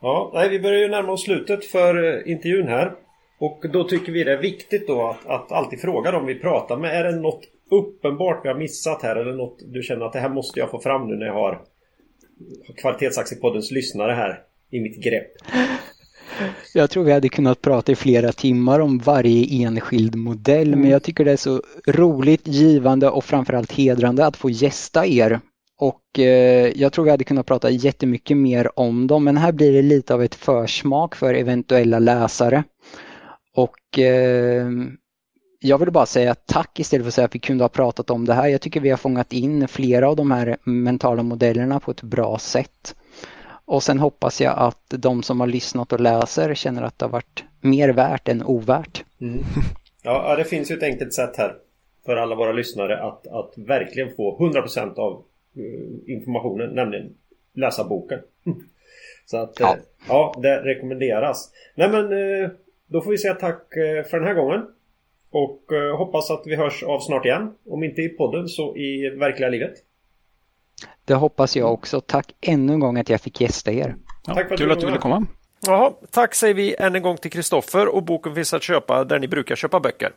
Ja, 0.00 0.30
nej, 0.34 0.48
vi 0.48 0.60
börjar 0.60 0.80
ju 0.80 0.88
närma 0.88 1.12
oss 1.12 1.24
slutet 1.24 1.64
för 1.64 2.04
eh, 2.04 2.32
intervjun 2.32 2.68
här. 2.68 3.05
Och 3.38 3.64
då 3.72 3.84
tycker 3.84 4.12
vi 4.12 4.24
det 4.24 4.32
är 4.32 4.42
viktigt 4.42 4.86
då 4.86 5.08
att, 5.10 5.26
att 5.26 5.52
alltid 5.52 5.80
fråga 5.80 6.10
dem 6.10 6.26
vi 6.26 6.34
pratar 6.34 6.76
med. 6.76 7.00
Är 7.00 7.04
det 7.04 7.20
något 7.20 7.42
uppenbart 7.70 8.40
vi 8.44 8.48
har 8.48 8.56
missat 8.56 9.02
här 9.02 9.16
eller 9.16 9.32
något 9.32 9.58
du 9.66 9.82
känner 9.82 10.06
att 10.06 10.12
det 10.12 10.20
här 10.20 10.28
måste 10.28 10.60
jag 10.60 10.70
få 10.70 10.80
fram 10.80 11.08
nu 11.08 11.16
när 11.16 11.26
jag 11.26 11.34
har 11.34 11.62
Kvalitetsaktiepoddens 12.76 13.70
lyssnare 13.70 14.12
här 14.12 14.40
i 14.70 14.80
mitt 14.80 15.04
grepp? 15.04 15.32
Jag 16.74 16.90
tror 16.90 17.04
vi 17.04 17.12
hade 17.12 17.28
kunnat 17.28 17.62
prata 17.62 17.92
i 17.92 17.96
flera 17.96 18.32
timmar 18.32 18.80
om 18.80 18.98
varje 18.98 19.66
enskild 19.66 20.14
modell 20.14 20.68
mm. 20.68 20.80
men 20.80 20.90
jag 20.90 21.02
tycker 21.02 21.24
det 21.24 21.32
är 21.32 21.36
så 21.36 21.62
roligt, 21.86 22.48
givande 22.48 23.10
och 23.10 23.24
framförallt 23.24 23.72
hedrande 23.72 24.26
att 24.26 24.36
få 24.36 24.50
gästa 24.50 25.06
er. 25.06 25.40
Och 25.78 26.18
eh, 26.18 26.72
jag 26.76 26.92
tror 26.92 27.04
vi 27.04 27.10
hade 27.10 27.24
kunnat 27.24 27.46
prata 27.46 27.70
jättemycket 27.70 28.36
mer 28.36 28.78
om 28.78 29.06
dem 29.06 29.24
men 29.24 29.36
här 29.36 29.52
blir 29.52 29.72
det 29.72 29.82
lite 29.82 30.14
av 30.14 30.22
ett 30.22 30.34
försmak 30.34 31.14
för 31.14 31.34
eventuella 31.34 31.98
läsare. 31.98 32.64
Och 33.56 33.98
eh, 33.98 34.70
jag 35.60 35.78
vill 35.78 35.90
bara 35.90 36.06
säga 36.06 36.34
tack 36.34 36.80
istället 36.80 37.04
för 37.04 37.08
att 37.08 37.14
säga 37.14 37.24
att 37.24 37.34
vi 37.34 37.38
kunde 37.38 37.64
ha 37.64 37.68
pratat 37.68 38.10
om 38.10 38.24
det 38.24 38.34
här. 38.34 38.48
Jag 38.48 38.60
tycker 38.60 38.80
vi 38.80 38.90
har 38.90 38.96
fångat 38.96 39.32
in 39.32 39.68
flera 39.68 40.08
av 40.08 40.16
de 40.16 40.30
här 40.30 40.56
mentala 40.64 41.22
modellerna 41.22 41.80
på 41.80 41.90
ett 41.90 42.02
bra 42.02 42.38
sätt. 42.38 42.96
Och 43.64 43.82
sen 43.82 43.98
hoppas 43.98 44.40
jag 44.40 44.54
att 44.58 44.84
de 44.88 45.22
som 45.22 45.40
har 45.40 45.46
lyssnat 45.46 45.92
och 45.92 46.00
läser 46.00 46.54
känner 46.54 46.82
att 46.82 46.98
det 46.98 47.04
har 47.04 47.10
varit 47.10 47.44
mer 47.60 47.88
värt 47.88 48.28
än 48.28 48.42
ovärt. 48.42 49.04
Mm. 49.20 49.38
Ja, 50.02 50.36
det 50.36 50.44
finns 50.44 50.70
ju 50.70 50.76
ett 50.76 50.82
enkelt 50.82 51.14
sätt 51.14 51.36
här 51.36 51.56
för 52.04 52.16
alla 52.16 52.34
våra 52.34 52.52
lyssnare 52.52 53.02
att, 53.02 53.26
att 53.26 53.52
verkligen 53.56 54.16
få 54.16 54.38
100% 54.38 54.98
av 54.98 55.24
uh, 55.56 56.10
informationen, 56.10 56.74
nämligen 56.74 57.14
läsa 57.54 57.84
boken. 57.84 58.18
Så 59.26 59.36
att 59.36 59.60
ja. 59.60 59.76
Uh, 59.76 59.82
ja, 60.08 60.34
det 60.42 60.62
rekommenderas. 60.62 61.52
Nej 61.74 61.88
men 61.88 62.12
uh, 62.12 62.50
då 62.86 63.00
får 63.00 63.10
vi 63.10 63.18
säga 63.18 63.34
tack 63.34 63.62
för 64.10 64.18
den 64.18 64.26
här 64.26 64.34
gången. 64.34 64.66
Och 65.30 65.62
hoppas 65.98 66.30
att 66.30 66.42
vi 66.46 66.56
hörs 66.56 66.82
av 66.82 67.00
snart 67.00 67.24
igen. 67.24 67.54
Om 67.66 67.84
inte 67.84 68.00
i 68.00 68.08
podden 68.08 68.48
så 68.48 68.76
i 68.76 69.10
verkliga 69.10 69.48
livet. 69.48 69.74
Det 71.04 71.14
hoppas 71.14 71.56
jag 71.56 71.72
också. 71.72 72.00
Tack 72.00 72.34
ännu 72.40 72.72
en 72.72 72.80
gång 72.80 72.98
att 72.98 73.08
jag 73.08 73.20
fick 73.20 73.40
gästa 73.40 73.72
er. 73.72 73.96
Ja, 74.26 74.34
tack 74.34 74.46
för 74.48 74.54
att 74.54 74.60
kul 74.60 74.72
att 74.72 74.80
du 74.80 74.86
ville 74.86 74.98
komma. 74.98 75.26
Jaha, 75.66 75.92
tack 76.10 76.34
säger 76.34 76.54
vi 76.54 76.74
än 76.78 76.94
en 76.94 77.02
gång 77.02 77.16
till 77.16 77.30
Kristoffer 77.30 77.94
och 77.94 78.02
boken 78.02 78.34
finns 78.34 78.54
att 78.54 78.62
köpa 78.62 79.04
där 79.04 79.18
ni 79.18 79.28
brukar 79.28 79.56
köpa 79.56 79.80
böcker. 79.80 80.12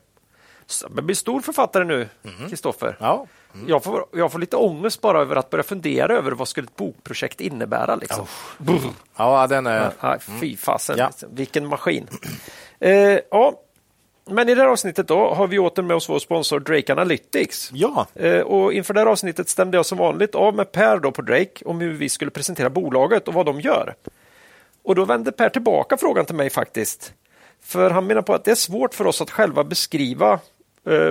Jag 0.95 1.03
blir 1.03 1.15
stor 1.15 1.41
författare 1.41 1.83
nu, 1.83 2.09
Kristoffer. 2.49 2.87
Mm. 2.87 2.97
Ja. 2.99 3.27
Mm. 3.53 3.69
Jag, 3.69 3.83
får, 3.83 4.05
jag 4.13 4.31
får 4.31 4.39
lite 4.39 4.55
ångest 4.57 5.01
bara 5.01 5.21
över 5.21 5.35
att 5.35 5.49
börja 5.49 5.63
fundera 5.63 6.13
över 6.17 6.31
vad 6.31 6.47
skulle 6.47 6.67
ett 6.67 6.75
bokprojekt 6.75 7.41
innebära. 7.41 7.95
Liksom. 7.95 8.25
Oh. 8.67 8.85
Ja, 9.17 9.47
den 9.47 9.67
är... 9.67 9.91
Ja, 10.01 10.17
fy 10.39 10.57
fasen, 10.57 10.95
ja. 10.97 11.11
vilken 11.29 11.67
maskin. 11.67 12.07
Eh, 12.81 13.19
ja, 13.31 13.53
Men 14.25 14.49
i 14.49 14.55
det 14.55 14.61
här 14.61 14.67
avsnittet 14.67 15.07
då 15.07 15.33
har 15.33 15.47
vi 15.47 15.59
åter 15.59 15.83
med 15.83 15.97
oss 15.97 16.09
vår 16.09 16.19
sponsor 16.19 16.59
Drake 16.59 16.91
Analytics. 16.91 17.69
Ja, 17.73 18.07
Eh, 18.15 18.39
Och 18.41 18.73
inför 18.73 18.93
det 18.93 18.99
här 18.99 19.07
avsnittet 19.07 19.49
stämde 19.49 19.77
jag 19.77 19.85
som 19.85 19.97
vanligt 19.97 20.35
av 20.35 20.55
med 20.55 20.71
Per 20.71 20.97
då 20.99 21.11
på 21.11 21.21
Drake 21.21 21.65
om 21.65 21.79
hur 21.81 21.93
vi 21.93 22.09
skulle 22.09 22.31
presentera 22.31 22.69
bolaget 22.69 23.27
och 23.27 23.33
vad 23.33 23.45
de 23.45 23.61
gör. 23.61 23.95
Och 24.83 24.95
då 24.95 25.05
vände 25.05 25.31
Per 25.31 25.49
tillbaka 25.49 25.97
frågan 25.97 26.25
till 26.25 26.35
mig 26.35 26.49
faktiskt. 26.49 27.13
För 27.63 27.89
han 27.89 28.07
menar 28.07 28.21
på 28.21 28.33
att 28.33 28.43
det 28.43 28.51
är 28.51 28.55
svårt 28.55 28.93
för 28.93 29.07
oss 29.07 29.21
att 29.21 29.31
själva 29.31 29.63
beskriva 29.63 30.39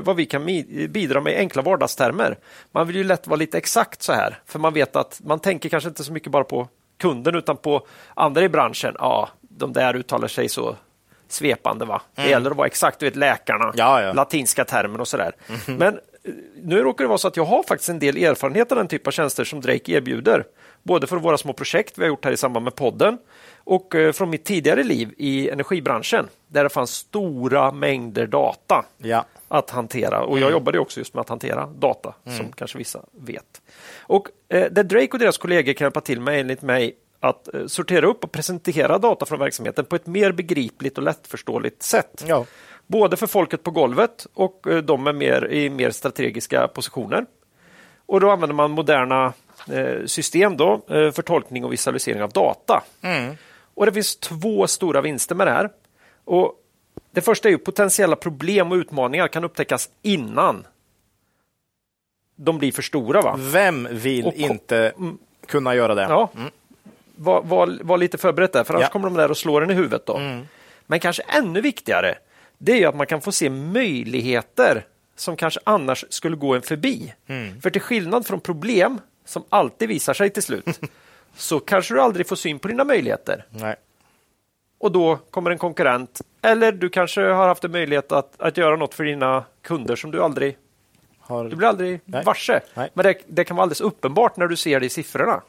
vad 0.02 0.16
vi 0.16 0.26
kan 0.26 0.44
bidra 0.88 1.20
med 1.20 1.32
i 1.32 1.36
enkla 1.36 1.62
vardagstermer. 1.62 2.38
Man 2.72 2.86
vill 2.86 2.96
ju 2.96 3.04
lätt 3.04 3.26
vara 3.26 3.36
lite 3.36 3.58
exakt 3.58 4.02
så 4.02 4.12
här, 4.12 4.38
för 4.46 4.58
man 4.58 4.74
vet 4.74 4.96
att 4.96 5.20
man 5.24 5.40
tänker 5.40 5.68
kanske 5.68 5.88
inte 5.88 6.04
så 6.04 6.12
mycket 6.12 6.32
bara 6.32 6.44
på 6.44 6.68
kunden 6.98 7.34
utan 7.34 7.56
på 7.56 7.86
andra 8.14 8.42
i 8.44 8.48
branschen. 8.48 8.94
Ja, 8.98 9.28
de 9.40 9.72
där 9.72 9.96
uttalar 9.96 10.28
sig 10.28 10.48
så 10.48 10.76
svepande. 11.28 11.84
va? 11.84 12.02
Det 12.14 12.28
gäller 12.28 12.50
att 12.50 12.56
vara 12.56 12.66
exakt, 12.66 12.98
du 12.98 13.06
vet 13.06 13.16
läkarna, 13.16 13.72
Ja, 13.76 14.02
ja. 14.02 14.12
latinska 14.12 14.64
termer 14.64 15.00
och 15.00 15.08
sådär. 15.08 15.32
Men 15.66 15.94
eh, 15.94 16.32
nu 16.62 16.82
råkar 16.82 17.04
det 17.04 17.08
vara 17.08 17.18
så 17.18 17.28
att 17.28 17.36
jag 17.36 17.44
har 17.44 17.62
faktiskt 17.62 17.88
en 17.88 17.98
del 17.98 18.16
erfarenhet 18.16 18.72
av 18.72 18.78
den 18.78 18.88
typ 18.88 19.06
av 19.06 19.10
tjänster 19.10 19.44
som 19.44 19.60
Drake 19.60 19.92
erbjuder. 19.92 20.44
Både 20.82 21.06
från 21.06 21.22
våra 21.22 21.38
små 21.38 21.52
projekt 21.52 21.98
vi 21.98 22.02
har 22.02 22.08
gjort 22.08 22.24
här 22.24 22.32
i 22.32 22.36
samband 22.36 22.64
med 22.64 22.74
podden 22.74 23.18
och 23.64 23.94
eh, 23.94 24.12
från 24.12 24.30
mitt 24.30 24.44
tidigare 24.44 24.82
liv 24.82 25.14
i 25.16 25.50
energibranschen 25.50 26.28
där 26.48 26.64
det 26.64 26.70
fanns 26.70 26.90
stora 26.90 27.72
mängder 27.72 28.26
data 28.26 28.84
ja. 28.98 29.24
Att 29.48 29.70
hantera. 29.70 30.24
Och 30.24 30.38
jag 30.38 30.50
jobbade 30.50 30.78
också 30.78 31.00
just 31.00 31.14
med 31.14 31.20
att 31.20 31.28
hantera 31.28 31.66
data, 31.66 32.14
som 32.36 32.52
kanske 32.52 32.78
vissa 32.78 33.04
vet. 33.12 33.62
Och 34.00 34.28
eh, 34.48 34.66
det 34.70 34.82
Drake 34.82 35.08
och 35.12 35.18
deras 35.18 35.38
kollegor 35.38 35.72
kan 35.72 35.84
hjälpa 35.84 36.00
till 36.00 36.20
med 36.20 36.40
enligt 36.40 36.62
mig 36.62 36.96
att 37.20 37.54
eh, 37.54 37.66
sortera 37.66 38.06
upp 38.06 38.24
och 38.24 38.32
presentera 38.32 38.98
data 38.98 39.26
från 39.26 39.38
verksamheten 39.38 39.84
på 39.84 39.96
ett 39.96 40.06
mer 40.06 40.32
begripligt 40.32 40.98
och 40.98 41.04
lättförståeligt 41.04 41.82
sätt. 41.82 42.24
Ja. 42.26 42.44
Både 42.86 43.16
för 43.16 43.26
folket 43.26 43.62
på 43.62 43.70
golvet 43.70 44.26
och 44.34 44.66
eh, 44.66 44.78
de 44.78 45.06
är 45.06 45.12
mer, 45.12 45.52
i 45.52 45.70
mer 45.70 45.90
strategiska 45.90 46.68
positioner. 46.68 47.26
Och 48.06 48.20
då 48.20 48.30
använder 48.30 48.54
man 48.54 48.70
moderna 48.70 49.32
eh, 49.70 50.04
system 50.06 50.56
då, 50.56 50.72
eh, 50.72 51.10
för 51.10 51.22
tolkning 51.22 51.64
och 51.64 51.72
visualisering 51.72 52.22
av 52.22 52.30
data. 52.30 52.84
Och 53.74 53.86
Det 53.86 53.92
finns 53.92 54.16
två 54.16 54.66
stora 54.66 55.00
vinster 55.00 55.34
med 55.34 55.46
det 55.46 55.50
här. 55.50 55.70
Och 56.24 56.54
det 57.10 57.20
första 57.20 57.48
är 57.48 57.52
ju 57.52 57.58
potentiella 57.58 58.16
problem 58.16 58.72
och 58.72 58.76
utmaningar 58.76 59.28
kan 59.28 59.44
upptäckas 59.44 59.90
innan 60.02 60.66
de 62.36 62.58
blir 62.58 62.72
för 62.72 62.82
stora. 62.82 63.22
Va? 63.22 63.36
Vem 63.38 63.88
vill 63.90 64.26
Och 64.26 64.34
inte 64.34 64.92
kunna 65.46 65.74
göra 65.74 65.94
det? 65.94 66.02
Ja. 66.02 66.30
Var, 67.16 67.42
var, 67.42 67.78
var 67.82 67.98
lite 67.98 68.18
förberett 68.18 68.52
där, 68.52 68.64
för 68.64 68.74
annars 68.74 68.84
Ja. 68.84 68.90
kommer 68.92 69.08
de 69.08 69.14
där 69.16 69.30
och 69.30 69.36
slår 69.36 69.62
en 69.62 69.70
i 69.70 69.74
huvudet. 69.74 70.06
Då. 70.06 70.20
Men 70.86 71.00
kanske 71.00 71.22
ännu 71.22 71.60
viktigare, 71.60 72.18
det 72.58 72.72
är 72.72 72.76
ju 72.76 72.84
att 72.84 72.96
man 72.96 73.06
kan 73.06 73.20
få 73.20 73.32
se 73.32 73.50
möjligheter 73.50 74.86
som 75.16 75.36
kanske 75.36 75.60
annars 75.64 76.04
skulle 76.08 76.36
gå 76.36 76.54
en 76.54 76.62
förbi. 76.62 77.14
För 77.62 77.70
till 77.70 77.80
skillnad 77.80 78.26
från 78.26 78.40
problem, 78.40 79.00
som 79.24 79.44
alltid 79.48 79.88
visar 79.88 80.14
sig 80.14 80.30
till 80.30 80.42
slut, 80.42 80.80
så 81.36 81.60
kanske 81.60 81.94
du 81.94 82.00
aldrig 82.00 82.28
får 82.28 82.36
syn 82.36 82.58
på 82.58 82.68
dina 82.68 82.84
möjligheter. 82.84 83.44
Nej. 83.50 83.76
Och 84.78 84.92
då 84.92 85.18
kommer 85.30 85.50
en 85.50 85.58
konkurrent, 85.58 86.20
eller 86.42 86.72
du 86.72 86.88
kanske 86.88 87.20
har 87.20 87.48
haft 87.48 87.64
en 87.64 87.72
möjlighet 87.72 88.12
att, 88.12 88.40
att 88.40 88.56
göra 88.56 88.76
något 88.76 88.94
för 88.94 89.04
dina 89.04 89.44
kunder 89.62 89.96
som 89.96 90.10
du 90.10 90.22
aldrig 90.22 90.56
Har... 91.18 91.44
du 91.44 91.56
blir 91.56 91.68
aldrig 91.68 92.00
Nej. 92.04 92.24
varse. 92.24 92.60
Nej. 92.74 92.90
Men 92.94 93.04
det, 93.04 93.14
det 93.26 93.44
kan 93.44 93.56
vara 93.56 93.62
alldeles 93.62 93.80
uppenbart 93.80 94.36
när 94.36 94.46
du 94.46 94.56
ser 94.56 94.80
det 94.80 94.86
i 94.86 94.88
siffrorna. 94.88 95.42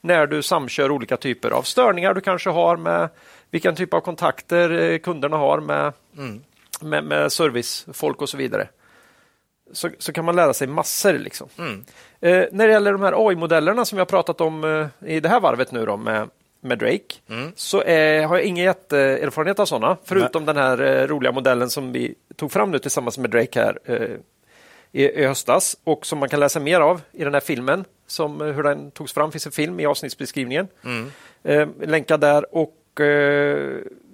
När 0.00 0.26
du 0.26 0.42
samkör 0.42 0.90
olika 0.90 1.16
typer 1.16 1.50
av 1.50 1.62
störningar 1.62 2.14
du 2.14 2.20
kanske 2.20 2.50
har 2.50 2.76
med 2.76 3.08
vilken 3.50 3.76
typ 3.76 3.94
av 3.94 4.00
kontakter 4.00 4.70
eh, 4.70 4.98
kunderna 4.98 5.36
har 5.36 5.60
med, 5.60 5.92
med, 6.80 7.04
med 7.04 7.32
servicefolk 7.32 8.22
och 8.22 8.28
så 8.28 8.36
vidare. 8.36 8.68
Så, 9.72 9.90
så 9.98 10.12
kan 10.12 10.24
man 10.24 10.36
lära 10.36 10.54
sig 10.54 10.66
massor. 10.66 11.12
Liksom. 11.12 11.48
Eh, 12.20 12.44
när 12.52 12.66
det 12.66 12.72
gäller 12.72 12.92
de 12.92 13.02
här 13.02 13.28
AI-modellerna 13.28 13.84
som 13.84 13.96
vi 13.96 14.00
har 14.00 14.06
pratat 14.06 14.40
om 14.40 14.64
eh, 14.64 15.10
i 15.10 15.20
det 15.20 15.28
här 15.28 15.40
varvet 15.40 15.72
nu 15.72 15.86
då, 15.86 15.96
med, 15.96 16.28
med 16.60 16.78
Drake, 16.78 17.14
så 17.54 17.82
eh, 17.82 18.28
har 18.28 18.36
jag 18.36 18.44
ingen 18.46 18.64
jätteerfarenhet 18.64 19.58
av 19.58 19.66
sådana, 19.66 19.96
förutom 20.04 20.46
den 20.46 20.56
här 20.56 20.82
eh, 20.82 21.06
roliga 21.06 21.32
modellen 21.32 21.70
som 21.70 21.92
vi 21.92 22.14
tog 22.36 22.52
fram 22.52 22.70
nu 22.70 22.78
tillsammans 22.78 23.18
med 23.18 23.30
Drake 23.30 23.60
här 23.60 23.78
eh, 23.84 24.08
i, 24.92 25.04
i 25.04 25.26
höstas 25.26 25.76
och 25.84 26.06
som 26.06 26.18
man 26.18 26.28
kan 26.28 26.40
läsa 26.40 26.60
mer 26.60 26.80
av 26.80 27.00
i 27.12 27.24
den 27.24 27.34
här 27.34 27.40
filmen. 27.40 27.84
Som, 28.06 28.40
eh, 28.40 28.46
hur 28.46 28.62
den 28.62 28.90
togs 28.90 29.12
fram 29.12 29.32
finns 29.32 29.46
en 29.46 29.52
film 29.52 29.80
i 29.80 29.86
avsnittsbeskrivningen. 29.86 30.68
Eh, 31.44 31.68
länkad 31.82 32.20
där. 32.20 32.54
Och, 32.54 32.74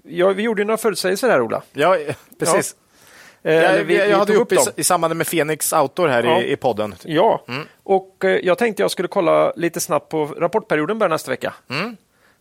ja, 0.03 0.29
vi 0.29 0.43
gjorde 0.43 0.61
ju 0.63 0.67
några 0.67 0.77
förutsägelser 0.79 1.29
här, 1.29 1.41
Ola. 1.41 1.63
Ja, 1.73 1.97
precis. 2.39 2.77
Jag, 3.43 3.55
eller 3.55 3.85
vi- 3.85 3.97
jag, 3.99 4.07
vi 4.07 4.13
hade 4.13 4.35
upp 4.35 4.53
i, 4.53 4.57
i 4.77 4.85
samband 4.85 5.17
med 5.17 5.27
Phoenix 5.31 5.73
Outdoor 5.73 6.09
här 6.09 6.23
Ja. 6.23 6.41
i, 6.43 6.53
i 6.53 6.57
podden. 6.57 6.95
Ja, 7.05 7.45
och 7.83 8.25
eh, 8.25 8.31
jag 8.31 8.59
tänkte 8.59 8.83
jag 8.83 8.91
skulle 8.91 9.09
kolla 9.09 9.53
lite 9.57 9.81
snabbt 9.81 10.09
på 10.09 10.27
rapportperioden 10.27 10.99
börjar 10.99 11.09
nästa 11.11 11.31
vecka. 11.31 11.55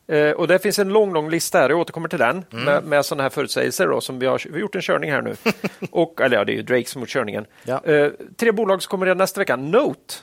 Eh, 0.07 0.31
och 0.31 0.47
det 0.47 0.59
finns 0.59 0.79
en 0.79 0.89
lång, 0.89 1.13
lång 1.13 1.29
lista 1.29 1.57
här, 1.57 1.69
jag 1.69 1.79
återkommer 1.79 2.07
till 2.09 2.19
den, 2.19 2.45
med, 2.49 2.83
med 2.83 3.05
sådana 3.05 3.23
här 3.23 3.29
förutsägelser 3.29 3.87
då, 3.87 4.01
som 4.01 4.19
vi 4.19 4.25
har, 4.25 4.41
vi 4.45 4.51
har 4.51 4.59
gjort 4.59 4.75
en 4.75 4.81
körning 4.81 5.11
här 5.11 5.21
nu. 5.21 5.35
och, 5.91 6.21
eller 6.21 6.37
ja, 6.37 6.45
det 6.45 6.51
är 6.51 6.55
ju 6.55 6.61
Drake 6.61 6.85
som 6.85 7.01
gjort 7.01 7.09
körningen. 7.09 7.45
Ja. 7.63 7.85
Eh, 7.85 8.11
tre 8.37 8.51
bolag 8.51 8.83
som 8.83 8.89
kommer 8.89 9.05
redan 9.05 9.17
nästa 9.17 9.39
vecka. 9.41 9.55
Note 9.55 10.13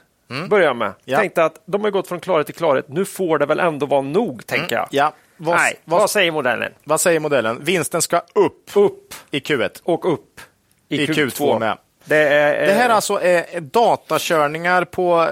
börjar 0.48 0.66
jag 0.66 0.76
med. 0.76 0.92
Ja. 1.04 1.18
Tänkte 1.18 1.44
att 1.44 1.62
de 1.66 1.84
har 1.84 1.90
gått 1.90 2.08
från 2.08 2.20
klarhet 2.20 2.46
till 2.46 2.54
klarhet, 2.54 2.88
nu 2.88 3.04
får 3.04 3.38
det 3.38 3.46
väl 3.46 3.60
ändå 3.60 3.86
vara 3.86 4.02
nog, 4.02 4.46
tänker 4.46 4.76
jag. 4.76 4.88
Ja. 4.90 5.14
Vad, 5.36 5.56
Nej, 5.56 5.80
vad, 5.84 6.00
vad 6.00 6.10
säger 6.10 6.32
modellen? 6.32 6.72
vad 6.84 7.00
säger 7.00 7.20
modellen? 7.20 7.64
Vinsten 7.64 8.02
ska 8.02 8.22
upp, 8.34 8.76
Upp 8.76 9.14
i 9.30 9.38
Q1. 9.38 9.80
och 9.82 10.12
upp 10.12 10.40
i, 10.88 11.02
I 11.02 11.06
Q2 11.06 11.58
med. 11.58 11.78
Det, 12.04 12.16
är, 12.16 12.66
Det 12.66 12.72
här 12.72 12.88
alltså 12.88 13.20
är 13.20 13.60
datakörningar 13.60 14.84
på 14.84 15.28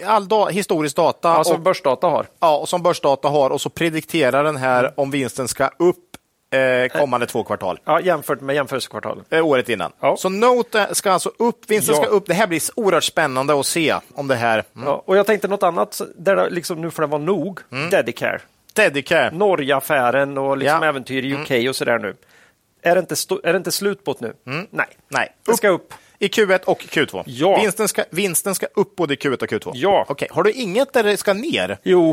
eh, 0.00 0.10
all 0.14 0.28
da, 0.28 0.46
historisk 0.48 0.96
data 0.96 1.28
ja, 1.28 1.44
som 1.44 1.54
och, 1.54 1.60
börsdata 1.60 2.06
har. 2.06 2.26
ja, 2.40 2.56
och 2.56 2.68
som 2.68 2.82
börsdata 2.82 3.28
har 3.28 3.50
och 3.50 3.60
så 3.60 3.68
predikterar 3.70 4.44
den 4.44 4.56
här 4.56 4.92
om 4.96 5.10
vinsten 5.10 5.48
ska 5.48 5.70
upp 5.76 5.98
eh, 6.50 7.00
kommande 7.00 7.26
två 7.26 7.44
kvartal. 7.44 7.80
Ja, 7.84 8.00
jämfört 8.00 8.40
med 8.40 8.54
jämförelsekvartal. 8.56 9.22
Eh, 9.30 9.46
året 9.46 9.68
innan. 9.68 9.92
Ja. 10.00 10.16
Så 10.16 10.28
Note 10.28 10.88
ska 10.92 11.12
alltså 11.12 11.30
upp, 11.38 11.58
vinsten 11.70 11.94
Ja. 11.94 12.02
ska 12.02 12.10
upp. 12.10 12.26
Det 12.26 12.34
här 12.34 12.46
blir 12.46 12.60
oerhört 12.76 13.04
spännande 13.04 13.60
att 13.60 13.66
se 13.66 13.94
om 14.14 14.28
det 14.28 14.34
här. 14.34 14.64
Mm. 14.76 14.88
Ja, 14.88 15.02
och 15.06 15.16
jag 15.16 15.26
tänkte 15.26 15.48
något 15.48 15.62
annat, 15.62 16.00
där 16.16 16.50
liksom, 16.50 16.80
nu 16.80 16.90
får 16.90 17.02
det 17.02 17.06
vara 17.08 17.22
nog. 17.22 17.60
Dedicare. 17.90 18.40
Dedicare. 18.72 19.30
Norge-affären 19.30 20.38
och 20.38 20.56
liksom 20.58 20.82
äventyr 20.82 21.24
i 21.24 21.34
UK 21.34 21.68
och 21.68 21.76
sådär 21.76 21.98
nu. 21.98 22.14
Är 22.84 22.94
det, 22.94 23.00
inte 23.00 23.14
är 23.44 23.52
det 23.52 23.56
inte 23.56 23.72
slut 23.72 24.04
på 24.04 24.16
det 24.18 24.26
nu? 24.44 24.66
Nej. 24.70 24.86
Nej, 25.08 25.32
Det 25.46 25.56
ska 25.56 25.68
upp. 25.68 25.94
I 26.18 26.28
Q1 26.28 26.64
och 26.64 26.80
Q2. 26.82 27.22
Ja. 27.26 27.56
Vinsten, 27.56 27.88
ska, 27.88 28.04
vinsten 28.10 28.54
ska 28.54 28.66
upp 28.74 28.96
både 28.96 29.14
i 29.14 29.16
Q1 29.16 29.42
och 29.42 29.48
Q2. 29.48 29.70
Ja. 29.74 30.04
Okej, 30.08 30.28
har 30.30 30.42
du 30.42 30.52
inget 30.52 30.92
där 30.92 31.02
det 31.02 31.16
ska 31.16 31.32
ner? 31.32 31.78
Jo, 31.82 32.10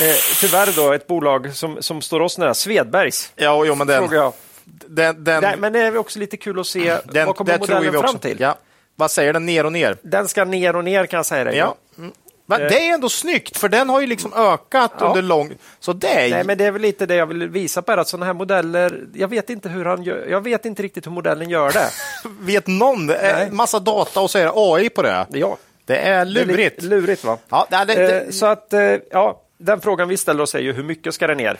eh, 0.00 0.14
tyvärr 0.40 0.76
då 0.76 0.92
ett 0.92 1.06
bolag 1.06 1.54
som, 1.54 1.82
som 1.82 2.02
står 2.02 2.20
oss 2.20 2.38
nära, 2.38 2.54
Svedbergs. 2.54 3.32
Ja, 3.36 3.64
jo, 3.64 3.74
men 3.74 3.86
den, 3.86 3.98
Frågar 3.98 4.18
jag. 4.22 4.32
den, 4.64 5.24
den, 5.24 5.42
Nej, 5.42 5.56
men 5.58 5.72
det 5.72 5.80
är 5.80 5.96
också 5.96 6.18
lite 6.18 6.36
kul 6.36 6.60
att 6.60 6.66
se 6.66 6.96
den, 7.04 7.26
vad 7.26 7.36
kommer 7.36 7.52
där 7.52 7.58
modellen 7.58 8.00
fram 8.00 8.18
till. 8.18 8.40
Ja. 8.40 8.58
Vad 8.96 9.10
säger 9.10 9.32
den? 9.32 9.46
Ner 9.46 9.66
och 9.66 9.72
ner? 9.72 9.96
Den 10.02 10.28
ska 10.28 10.44
ner 10.44 10.76
och 10.76 10.84
ner 10.84 11.06
kan 11.06 11.18
jag 11.18 11.26
säga 11.26 11.44
dig. 11.44 11.56
Ja. 11.56 11.74
Mm. 11.98 12.12
Va, 12.50 12.58
Det 12.58 12.88
är 12.88 12.94
ändå 12.94 13.08
snyggt, 13.08 13.56
för 13.56 13.68
den 13.68 13.88
har 13.88 14.00
ju 14.00 14.06
liksom 14.06 14.32
ökat 14.34 14.92
Ja. 15.00 15.06
under 15.06 15.22
lång... 15.22 15.52
Så 15.80 15.92
det 15.92 16.08
är... 16.08 16.30
Nej, 16.30 16.44
men 16.44 16.58
det 16.58 16.64
är 16.64 16.70
väl 16.70 16.82
lite 16.82 17.06
det 17.06 17.14
jag 17.14 17.26
vill 17.26 17.48
visa 17.48 17.82
på, 17.82 17.92
här, 17.92 17.98
att 17.98 18.08
sådana 18.08 18.26
här 18.26 18.32
modeller, 18.32 19.06
jag 19.14 19.28
vet 19.28 19.50
inte 19.50 19.68
hur 19.68 19.84
han 19.84 20.02
gör, 20.02 20.26
jag 20.30 20.40
vet 20.40 20.64
inte 20.64 20.82
riktigt 20.82 21.06
hur 21.06 21.10
modellen 21.10 21.48
gör 21.50 21.72
det. 21.72 21.90
Vet 22.40 22.66
någon? 22.66 23.10
Är 23.10 23.32
Nej. 23.34 23.50
massa 23.50 23.78
data 23.78 24.20
och 24.20 24.30
så 24.30 24.38
är 24.38 24.44
det 24.44 24.52
AI 24.54 24.88
på 24.88 25.02
det. 25.02 25.26
Ja, 25.30 25.56
Det 25.84 25.96
är 25.96 26.24
det 26.24 26.40
är 26.40 26.44
lurigt. 26.46 26.82
lurigt 26.82 27.24
va? 27.24 27.38
Ja, 27.48 27.66
det, 27.70 27.84
det, 27.84 28.20
Eh, 28.22 28.30
Så 28.30 28.46
att, 28.46 28.72
eh, 28.72 28.80
ja, 29.10 29.42
den 29.58 29.80
frågan 29.80 30.08
vi 30.08 30.16
ställer 30.16 30.42
oss 30.42 30.54
är 30.54 30.58
ju 30.60 30.72
hur 30.72 30.82
mycket 30.84 31.14
ska 31.14 31.26
det 31.26 31.34
ner? 31.34 31.58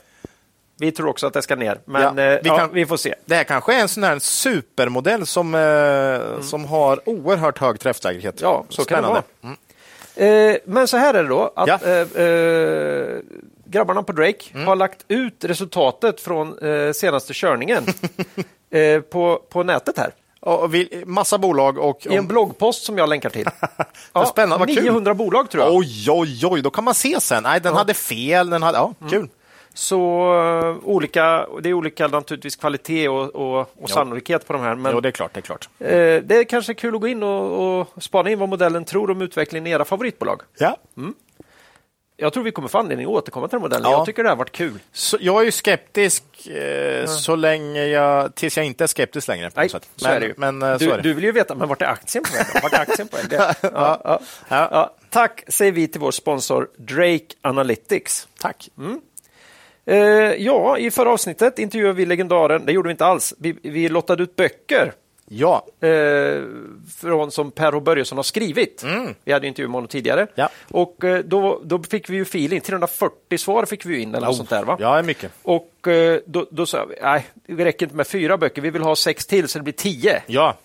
Vi 0.80 0.92
tror 0.92 1.08
också 1.08 1.26
att 1.26 1.32
det 1.32 1.42
ska 1.42 1.56
ner, 1.56 1.78
men 1.84 2.02
Ja, 2.02 2.08
eh, 2.24 2.38
vi 2.42 2.48
ja, 2.48 2.56
kan- 2.58 2.70
vi 2.72 2.86
får 2.86 2.96
se. 2.96 3.14
det 3.24 3.34
här 3.34 3.44
kanske 3.44 3.74
är 3.74 3.80
en 3.80 3.88
sån 3.88 4.02
här 4.02 4.18
supermodell 4.18 5.26
som, 5.26 5.54
eh, 5.54 6.40
som 6.42 6.64
har 6.64 7.08
oerhört 7.08 7.58
hög 7.58 7.80
träffsäkerhet. 7.80 8.40
Ja, 8.40 8.64
så 8.68 8.84
kan 8.84 9.02
det 9.02 9.08
Spännande. 9.08 9.22
vara. 9.40 9.56
Eh, 10.18 10.56
men 10.64 10.88
så 10.88 10.96
här 10.96 11.14
är 11.14 11.22
det 11.22 11.28
då, 11.28 11.52
att 11.56 11.68
Ja. 11.68 11.78
eh, 11.84 12.22
eh, 12.24 13.18
grabbarna 13.64 14.02
på 14.02 14.12
Drake 14.12 14.44
Mm. 14.54 14.66
har 14.66 14.76
lagt 14.76 15.04
ut 15.08 15.44
resultatet 15.44 16.20
från 16.20 16.58
eh, 16.58 16.92
senaste 16.92 17.32
körningen 17.34 17.84
eh, 18.70 19.00
på, 19.00 19.42
på 19.50 19.62
nätet 19.62 19.98
här. 19.98 20.10
Och 20.40 20.74
vi, 20.74 21.02
massa 21.06 21.38
bolag 21.38 21.78
och... 21.78 22.06
I 22.06 22.14
en 22.16 22.26
bloggpost 22.26 22.82
som 22.84 22.98
jag 22.98 23.08
länkar 23.08 23.30
till. 23.30 23.48
Vad 24.12 24.28
spännande, 24.28 24.58
vad 24.66 24.74
kul. 24.74 24.84
900 24.84 25.14
bolag 25.14 25.50
tror 25.50 25.64
jag. 25.64 25.74
Oj, 25.74 26.06
oj, 26.10 26.40
oj, 26.46 26.62
då 26.62 26.70
kan 26.70 26.84
man 26.84 26.94
se 26.94 27.20
sen. 27.20 27.42
Nej, 27.42 27.60
den 27.60 27.74
hade 27.74 27.94
fel. 27.94 28.50
Den 28.50 28.62
hade, 28.62 28.78
ja, 28.78 28.94
Mm. 29.00 29.10
kul. 29.10 29.28
Så 29.74 29.98
eh, 30.62 30.88
olika, 30.88 31.46
det 31.62 31.68
är 31.68 31.72
olika 31.72 32.08
naturligtvis 32.08 32.56
kvalitet 32.56 33.08
och, 33.08 33.34
och, 33.36 33.70
och 33.82 33.90
sannolikhet 33.90 34.46
på 34.46 34.52
de 34.52 34.62
här. 34.62 34.74
Men 34.74 34.92
Jo, 34.92 35.00
det 35.00 35.08
är 35.08 35.12
klart. 35.12 35.34
Det 35.34 35.40
är 35.40 35.42
klart. 35.42 35.68
eh, 35.78 35.88
det 36.22 36.36
är 36.36 36.44
kanske 36.44 36.74
kul 36.74 36.94
att 36.94 37.00
gå 37.00 37.08
in 37.08 37.22
och, 37.22 37.80
och 37.80 38.02
spana 38.02 38.30
in 38.30 38.38
vad 38.38 38.48
modellen 38.48 38.84
tror 38.84 39.10
om 39.10 39.22
utvecklingen 39.22 39.66
i 39.66 39.70
era 39.70 39.84
favoritbolag. 39.84 40.42
Ja. 40.58 40.76
jag 42.16 42.32
tror 42.32 42.42
vi 42.44 42.50
kommer 42.50 42.68
få 42.68 42.78
anledning 42.78 43.06
att 43.06 43.12
återkomma 43.12 43.48
till 43.48 43.56
den 43.56 43.62
modellen. 43.62 43.90
Ja. 43.90 43.96
Jag 43.96 44.06
tycker 44.06 44.22
det 44.22 44.28
har 44.28 44.36
varit 44.36 44.52
kul. 44.52 44.78
Så 44.92 45.16
jag 45.20 45.40
är 45.40 45.44
ju 45.44 45.50
skeptisk 45.52 46.46
eh, 46.46 47.06
så 47.06 47.36
länge 47.36 47.84
jag, 47.86 48.34
tills 48.34 48.56
jag 48.56 48.66
inte 48.66 48.84
är 48.84 48.88
skeptisk 48.88 49.28
längre. 49.28 49.50
Nej, 49.54 49.68
sätt. 49.68 49.88
så 49.96 50.06
men, 50.06 50.16
är 50.16 50.20
det 50.20 50.26
ju. 50.26 50.34
Men, 50.36 50.62
eh, 50.62 50.78
du, 50.78 51.00
du 51.02 51.14
vill 51.14 51.24
ju 51.24 51.32
veta, 51.32 51.54
men 51.54 51.68
vart 51.68 51.82
är 51.82 51.86
aktien 51.86 52.24
på 52.24 52.36
väg? 52.36 52.46
Vart 52.62 52.72
är 52.72 52.80
aktien 52.80 53.08
på 53.08 53.16
väg? 53.16 53.28
Det, 53.28 53.36
ja, 53.36 53.54
ja. 53.62 54.20
Ja. 54.48 54.68
Ja, 54.70 54.94
tack 55.10 55.44
säger 55.48 55.72
vi 55.72 55.88
till 55.88 56.00
vår 56.00 56.10
sponsor 56.10 56.68
Drake 56.76 57.26
Analytics. 57.42 58.28
Tack. 58.40 58.68
Eh, 59.88 59.96
ja, 60.38 60.78
i 60.78 60.90
förra 60.90 61.10
avsnittet 61.10 61.58
intervjuade 61.58 61.94
vi 61.94 62.06
legendaren, 62.06 62.66
det 62.66 62.72
gjorde 62.72 62.88
vi 62.88 62.90
inte 62.90 63.06
alls, 63.06 63.34
vi, 63.38 63.56
vi 63.62 63.88
lottade 63.88 64.22
ut 64.22 64.36
böcker 64.36 64.92
Ja, 65.30 65.66
eh, 65.80 66.42
från, 67.00 67.30
som 67.30 67.50
Per 67.50 67.74
och 67.74 67.82
Börjesson 67.82 68.18
har 68.18 68.22
skrivit. 68.22 68.84
Vi 69.24 69.32
hade 69.32 69.46
ju 69.46 69.48
intervju 69.48 69.68
med 69.68 69.74
honom 69.74 69.88
tidigare. 69.88 70.20
Mm. 70.20 70.32
Ja. 70.34 70.48
Och 70.70 71.04
eh, 71.04 71.18
då, 71.24 71.60
då 71.64 71.82
fick 71.82 72.10
vi 72.10 72.16
ju 72.16 72.22
feeling, 72.22 72.60
340 72.60 73.38
svar 73.38 73.64
fick 73.64 73.86
vi 73.86 73.98
in 74.00 74.14
eller 74.14 74.26
något 74.26 74.36
sånt 74.36 74.50
där. 74.50 74.64
Va? 74.64 74.76
ja, 74.80 75.02
mycket. 75.02 75.32
Och 75.42 75.88
eh, 75.88 76.20
då, 76.26 76.46
då 76.50 76.66
sa 76.66 76.84
vi, 76.84 76.94
nej, 77.02 77.26
det 77.46 77.64
räcker 77.64 77.86
inte 77.86 77.96
med 77.96 78.06
fyra 78.06 78.38
böcker, 78.38 78.62
vi 78.62 78.70
vill 78.70 78.82
ha 78.82 78.96
sex 78.96 79.26
till 79.26 79.48
så 79.48 79.58
det 79.58 79.62
blir 79.62 79.72
tio. 79.72 80.22
Ja, 80.26 80.56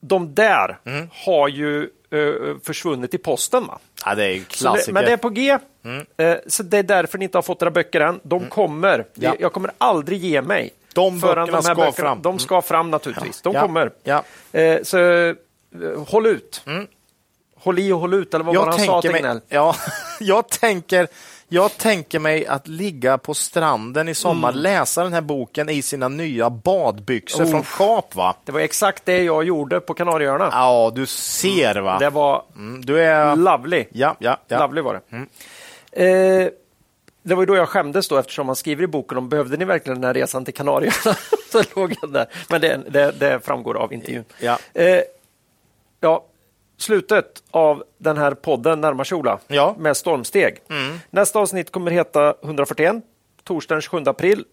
De 0.00 0.34
där 0.34 0.78
Mm. 0.84 1.08
har 1.12 1.48
ju 1.48 1.88
eh, 2.12 2.56
försvunnit 2.64 3.14
i 3.14 3.18
posten. 3.18 3.66
Va? 3.66 3.78
ja 4.04 4.14
det 4.14 4.24
är 4.24 4.38
Så 4.38 4.44
klassiker. 4.48 4.86
det, 4.86 4.92
men 4.92 5.04
det 5.04 5.12
är 5.12 5.16
på 5.16 5.28
G. 5.28 5.58
Eh, 6.16 6.36
så 6.46 6.62
det 6.62 6.78
är 6.78 6.82
därför 6.82 7.18
ni 7.18 7.24
inte 7.24 7.38
har 7.38 7.42
fått 7.42 7.62
era 7.62 7.70
böcker 7.70 8.00
än. 8.00 8.20
De 8.22 8.46
kommer. 8.48 8.94
Mm. 8.94 9.06
Ja. 9.14 9.34
Jag 9.40 9.52
kommer 9.52 9.70
aldrig 9.78 10.18
ge 10.24 10.42
mig. 10.42 10.70
De 10.94 11.20
böckerna 11.20 11.62
ska 11.62 11.92
fram. 11.92 12.06
Mm. 12.12 12.22
De 12.22 12.38
ska 12.38 12.62
fram 12.62 12.90
naturligtvis. 12.90 13.42
De 13.42 13.54
Ja. 13.54 13.60
kommer. 13.60 13.90
Ja. 14.02 14.22
Eh, 14.52 14.82
så 14.82 15.34
håll 16.06 16.26
ut. 16.26 16.62
Håll 17.56 17.78
i 17.78 17.92
och 17.92 17.98
håll 17.98 18.14
ut, 18.14 18.34
eller 18.34 18.44
vad 18.44 18.54
var 18.56 18.62
Mm. 18.62 18.74
jag 18.76 18.86
det 18.86 18.92
han 18.92 19.02
sa 19.02 19.32
mig, 19.32 19.40
ja, 19.48 19.76
jag, 20.20 20.48
tänker, 20.48 21.08
jag 21.52 21.76
tänker 21.78 22.18
mig 22.18 22.46
att 22.46 22.68
ligga 22.68 23.18
på 23.18 23.34
stranden 23.34 24.08
i 24.08 24.14
sommar, 24.14 24.48
Mm. 24.48 24.62
läsa 24.62 25.02
den 25.04 25.12
här 25.12 25.20
boken 25.20 25.68
i 25.68 25.82
sina 25.82 26.08
nya 26.08 26.50
badbyxor 26.50 27.44
Oh. 27.44 27.50
från 27.50 27.62
Kap, 27.62 28.14
va? 28.14 28.36
Det 28.44 28.52
var 28.52 28.60
exakt 28.60 29.04
det 29.06 29.22
jag 29.22 29.44
gjorde 29.44 29.80
på 29.80 29.94
Kanarieöarna. 29.94 30.48
Ja, 30.52 30.92
du 30.94 31.06
ser, 31.06 31.74
va? 31.80 31.98
Det 31.98 32.10
var 32.10 32.42
Mm, 32.56 32.84
du 32.84 33.00
är... 33.00 33.36
lovely. 33.36 33.84
Ja, 33.92 34.16
ja, 34.18 34.36
ja. 34.48 34.58
Lovely 34.58 34.80
var 34.80 34.94
det. 34.94 35.16
Mm. 35.16 35.28
Eh, 35.92 36.48
det 37.22 37.34
var 37.34 37.42
ju 37.42 37.46
då 37.46 37.56
jag 37.56 37.68
skämdes 37.68 38.08
då 38.08 38.16
eftersom 38.18 38.46
man 38.46 38.56
skriver 38.56 38.84
i 38.84 38.86
boken 38.86 39.18
om 39.18 39.28
behövde 39.28 39.56
ni 39.56 39.64
verkligen 39.64 40.00
den 40.00 40.06
här 40.06 40.14
resan 40.14 40.44
till 40.44 40.54
Kanarieöarna? 40.54 41.16
så 41.52 41.62
låg 41.76 41.94
jag 42.02 42.12
där. 42.12 42.26
Men 42.48 42.60
det, 42.60 42.80
det, 42.88 43.12
det 43.18 43.40
framgår 43.44 43.76
av 43.76 43.92
intervjun. 43.92 44.24
Ja. 44.40 44.58
Eh, 44.74 45.00
ja, 46.00 46.24
slutet 46.82 47.42
av 47.50 47.84
den 47.98 48.16
här 48.16 48.34
podden 48.34 48.80
närmar 48.80 49.04
sig 49.04 49.16
Ola 49.18 49.38
Ja. 49.46 49.70
Mm. 49.70 49.82
med 49.82 49.96
stormsteg. 49.96 50.58
Nästa 51.10 51.38
avsnitt 51.38 51.72
kommer 51.72 51.90
heta 51.90 52.34
141, 52.44 52.96
torsdagen 53.44 53.76
den 53.76 53.82
27 53.82 54.02
april. 54.06 54.44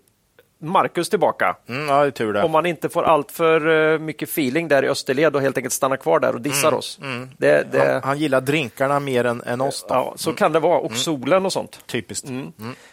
Marcus 0.59 1.09
tillbaka. 1.09 1.55
Mm, 1.69 1.87
ja, 1.87 2.11
tur 2.11 2.33
det. 2.33 2.43
Om 2.43 2.51
man 2.51 2.65
inte 2.65 2.89
får 2.89 3.03
allt 3.03 3.31
för 3.31 3.93
eh, 3.93 3.99
mycket 3.99 4.29
feeling 4.29 4.67
där 4.67 4.83
i 4.85 4.89
Österled 4.89 5.35
och 5.35 5.41
helt 5.41 5.57
enkelt 5.57 5.73
stannar 5.73 5.97
kvar 5.97 6.19
där 6.19 6.33
och 6.33 6.41
dissar 6.41 6.73
oss. 6.73 6.99
Det, 7.37 7.71
det, 7.71 7.93
Han, 7.93 8.03
han 8.03 8.17
gillar 8.19 8.41
drinkarna 8.41 8.99
mer 8.99 9.23
än, 9.25 9.41
än 9.45 9.61
oss. 9.61 9.85
Ja, 9.89 10.13
så 10.15 10.33
kan 10.33 10.51
det 10.51 10.59
vara. 10.59 10.79
Och 10.79 10.93
solen 10.93 11.45
och 11.45 11.53
sånt. 11.53 11.79
Typiskt. 11.87 12.29
Mm. 12.29 12.51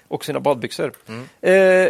Och 0.09 0.25
sina 0.25 0.41
badbyxor. 0.41 0.93
Eh, 1.41 1.89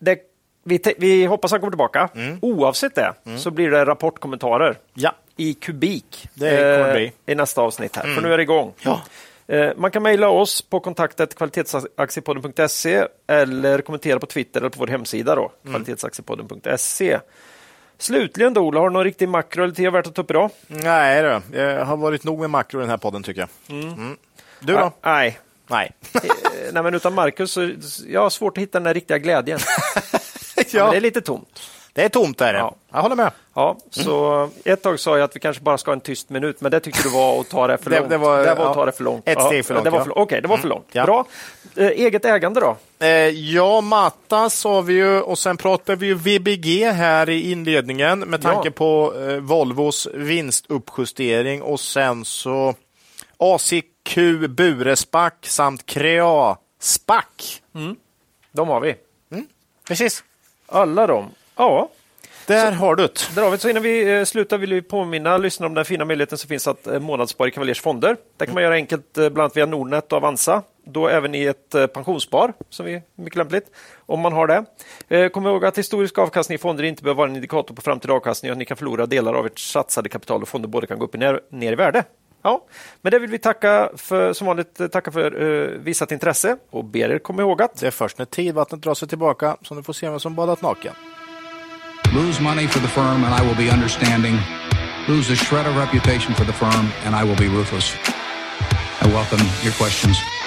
det, 0.00 0.18
vi, 0.64 0.80
vi 0.98 1.24
hoppas 1.26 1.50
han 1.50 1.60
kommer 1.60 1.70
tillbaka. 1.70 2.08
Oavsett 2.40 2.94
det 2.94 3.14
så 3.38 3.50
blir 3.50 3.70
det 3.70 3.84
rapportkommentarer 3.84 4.78
Ja. 4.94 5.12
i 5.36 5.54
kubik 5.54 6.28
bli. 6.34 7.12
i 7.26 7.34
nästa 7.34 7.60
avsnitt. 7.62 7.96
här. 7.96 8.14
För 8.14 8.22
nu 8.22 8.32
är 8.32 8.36
det 8.36 8.42
igång. 8.42 8.72
Ja. 8.82 9.00
Eh, 9.46 9.70
Man 9.76 9.90
kan 9.90 10.02
mejla 10.02 10.28
oss 10.28 10.62
på 10.62 10.80
kontaktet 10.80 11.34
kvalitetsaktiepodden.se 11.34 13.06
eller 13.26 13.80
kommentera 13.82 14.18
på 14.18 14.26
Twitter 14.26 14.60
eller 14.60 14.70
på 14.70 14.78
vår 14.78 14.86
hemsida 14.86 15.34
då, 15.34 15.52
kvalitetsaktiepodden.se. 15.70 17.18
Slutligen 17.98 18.54
då, 18.54 18.60
Ola, 18.60 18.80
har 18.80 18.88
du 18.88 18.92
någon 18.92 19.04
riktig 19.04 19.28
makro 19.28 19.64
eller 19.64 19.74
te 19.74 19.90
värt 19.90 20.06
att 20.06 20.14
ta 20.14 20.22
upp 20.22 20.30
idag? 20.30 20.50
Nej, 20.66 21.22
det 21.22 21.40
jag 21.52 21.84
har 21.84 21.96
varit 21.96 22.24
nog 22.24 22.40
med 22.40 22.50
makro 22.50 22.78
i 22.80 22.82
den 22.82 22.90
här 22.90 22.96
podden, 22.96 23.22
tycker 23.22 23.40
jag. 23.40 23.82
Mm. 23.82 24.16
Du 24.60 24.72
då? 24.72 24.92
Ah, 25.00 25.16
nej. 25.18 25.38
Nej. 25.66 25.92
Eh, 26.14 26.20
nej, 26.72 26.82
men 26.82 26.94
utan 26.94 27.14
Marcus 27.14 27.52
så 27.52 27.70
jag 28.06 28.20
har 28.20 28.30
svårt 28.30 28.58
att 28.58 28.62
hitta 28.62 28.78
den 28.78 28.84
där 28.84 28.94
riktiga 28.94 29.18
glädjen. 29.18 29.58
ja. 30.74 30.80
ja, 30.80 30.84
men 30.84 30.92
det 30.92 30.98
är 30.98 31.00
lite 31.00 31.20
tomt. 31.20 31.60
det 31.92 32.02
är 32.04 32.08
tomt 32.08 32.38
där. 32.38 32.54
Ja. 32.54 32.60
Ja. 32.60 32.74
Jag 32.96 33.02
håller 33.02 33.16
med. 33.16 33.32
Ja, 33.54 33.76
så 33.90 34.48
ett 34.64 34.82
tag 34.82 35.00
sa 35.00 35.18
jag 35.18 35.24
att 35.24 35.36
vi 35.36 35.40
kanske 35.40 35.62
bara 35.62 35.78
ska 35.78 35.90
ha 35.90 35.94
en 35.94 36.00
tyst 36.00 36.30
minut, 36.30 36.60
men 36.60 36.70
det 36.70 36.80
tyckte 36.80 37.02
du 37.02 37.08
var 37.08 37.40
att 37.40 37.48
ta 37.48 37.66
det 37.66 37.78
för 37.78 37.90
Det- 37.90 37.98
långt. 37.98 38.10
det 38.10 38.16
var- 38.18 38.38
det 38.44 38.54
var 38.54 38.66
att 38.66 38.74
ta 38.74 38.86
det 38.86 38.92
för 38.92 39.04
långt. 39.04 39.28
ett 39.28 39.42
steg 39.42 39.64
för 39.66 39.74
långt, 39.74 39.84
Det 39.84 39.90
var 39.90 39.98
ja. 39.98 40.04
för, 40.04 40.18
Okej, 40.18 40.42
det 40.42 40.48
var 40.48 40.56
för 40.56 40.68
långt. 40.68 40.86
ja. 40.92 41.04
Bra. 41.06 41.24
Eh, 41.76 41.86
eget 41.86 42.24
ägande 42.24 42.60
då? 42.60 42.76
Eh, 42.98 43.08
ja, 43.28 43.80
Matta 43.80 44.50
sa 44.50 44.80
vi 44.80 44.92
ju 44.94 45.20
och 45.20 45.38
sen 45.38 45.56
pratade 45.56 45.96
vi 45.96 46.06
ju 46.06 46.14
VBG 46.14 46.84
här 46.92 47.28
i 47.30 47.50
inledningen 47.52 48.18
med 48.18 48.42
tanke 48.42 48.70
på 48.70 49.14
eh, 49.20 49.36
Volvos 49.36 50.08
vinstuppjustering 50.14 51.62
och 51.62 51.80
sen 51.80 52.24
så 52.24 52.74
ACQ 53.38 54.16
Burespack 54.48 55.46
samt 55.46 55.86
Crea 55.86 56.56
Spack. 56.80 57.62
De 58.52 58.68
har 58.68 58.80
vi. 58.80 58.94
Precis. 59.88 60.24
Alla 60.72 61.06
de. 61.06 61.30
Ja, 61.56 61.88
Där 62.46 62.72
har 62.72 62.96
du 62.96 63.02
det. 63.02 63.34
där 63.34 63.42
har 63.42 63.50
vi. 63.50 63.58
Så 63.58 63.68
innan 63.68 63.82
vi 63.82 64.18
eh, 64.18 64.24
slutar 64.24 64.58
vill 64.58 64.74
vi 64.74 64.82
påminna 64.82 65.38
lyssnarna 65.38 65.68
om 65.68 65.74
den 65.74 65.84
fina 65.84 66.04
möjligheten 66.04 66.38
som 66.38 66.48
finns 66.48 66.68
att 66.68 66.86
eh, 66.86 67.00
månadsspara 67.00 67.48
i 67.48 67.50
Cavaliers 67.50 67.80
fonder. 67.80 68.16
Det 68.36 68.46
kan 68.46 68.54
man 68.54 68.62
göra 68.62 68.74
enkelt 68.74 69.18
eh, 69.18 69.28
bland 69.28 69.38
annat 69.40 69.56
via 69.56 69.66
Nordnet 69.66 70.12
och 70.12 70.16
Avanza. 70.16 70.62
Då 70.84 71.08
även 71.08 71.34
i 71.34 71.44
ett 71.44 71.70
pensionsspar, 71.94 72.52
som 72.70 72.86
är 72.86 73.02
mycket 73.14 73.36
lämpligt, 73.36 73.66
om 74.06 74.20
man 74.20 74.32
har 74.32 74.46
det. 75.08 75.28
Kom 75.30 75.46
ihåg 75.46 75.64
att 75.64 75.78
historisk 75.78 76.18
avkastning 76.18 76.54
i 76.56 76.58
fonder 76.58 76.84
inte 76.84 77.02
behöver 77.02 77.18
vara 77.18 77.28
en 77.28 77.34
indikator 77.36 77.74
på 77.74 77.82
framtida 77.82 78.14
avkastning 78.14 78.50
och 78.50 78.54
att 78.54 78.58
ni 78.58 78.64
kan 78.64 78.76
förlora 78.76 79.06
delar 79.06 79.34
av 79.34 79.46
ert 79.46 79.58
satsade 79.58 80.08
kapital 80.08 80.42
och 80.42 80.48
fonder 80.48 80.68
både 80.68 80.86
kan 80.86 80.98
gå 80.98 81.04
upp 81.04 81.14
och 81.14 81.20
ner, 81.20 81.40
ner 81.50 81.72
i 81.72 81.74
värde. 81.74 82.04
Ja, 82.42 82.64
men 83.02 83.10
det 83.10 83.18
vill 83.18 83.30
vi 83.30 83.38
tacka 83.38 83.90
för, 83.96 84.32
som 84.32 84.46
vanligt 84.46 84.80
eh, 84.80 84.86
tacka 84.86 85.12
för 85.12 85.42
eh, 85.42 85.68
visat 85.78 86.12
intresse 86.12 86.56
och 86.70 86.84
ber 86.84 87.10
er 87.10 87.18
komma 87.18 87.42
ihåg 87.42 87.62
att 87.62 87.80
Det 87.80 87.86
är 87.86 87.90
först 87.90 88.18
när 88.18 88.24
tidvattnet 88.24 88.82
drar 88.82 88.94
sig 88.94 89.08
tillbaka 89.08 89.56
som 89.62 89.76
du 89.76 89.82
får 89.82 89.92
se 89.92 90.10
vem 90.10 90.20
som 90.20 90.34
badat 90.34 90.62
naken. 90.62 90.94
Lose 92.14 92.42
money 92.42 92.68
for 92.68 92.80
the 92.80 92.88
firm 92.88 93.24
and 93.24 93.42
I 93.42 93.46
will 93.46 93.56
be 93.56 93.74
understanding. 93.74 94.36
Lose 95.08 95.32
a 95.32 95.36
shred 95.36 95.66
of 95.66 95.76
reputation 95.76 96.34
for 96.34 96.44
the 96.44 96.52
firm 96.52 96.86
and 97.06 97.14
I 97.14 97.28
will 97.28 97.38
be 97.38 97.48
ruthless. 97.58 97.96
I 99.02 99.06
welcome 99.06 99.40
your 99.64 99.72
questions. 99.72 100.41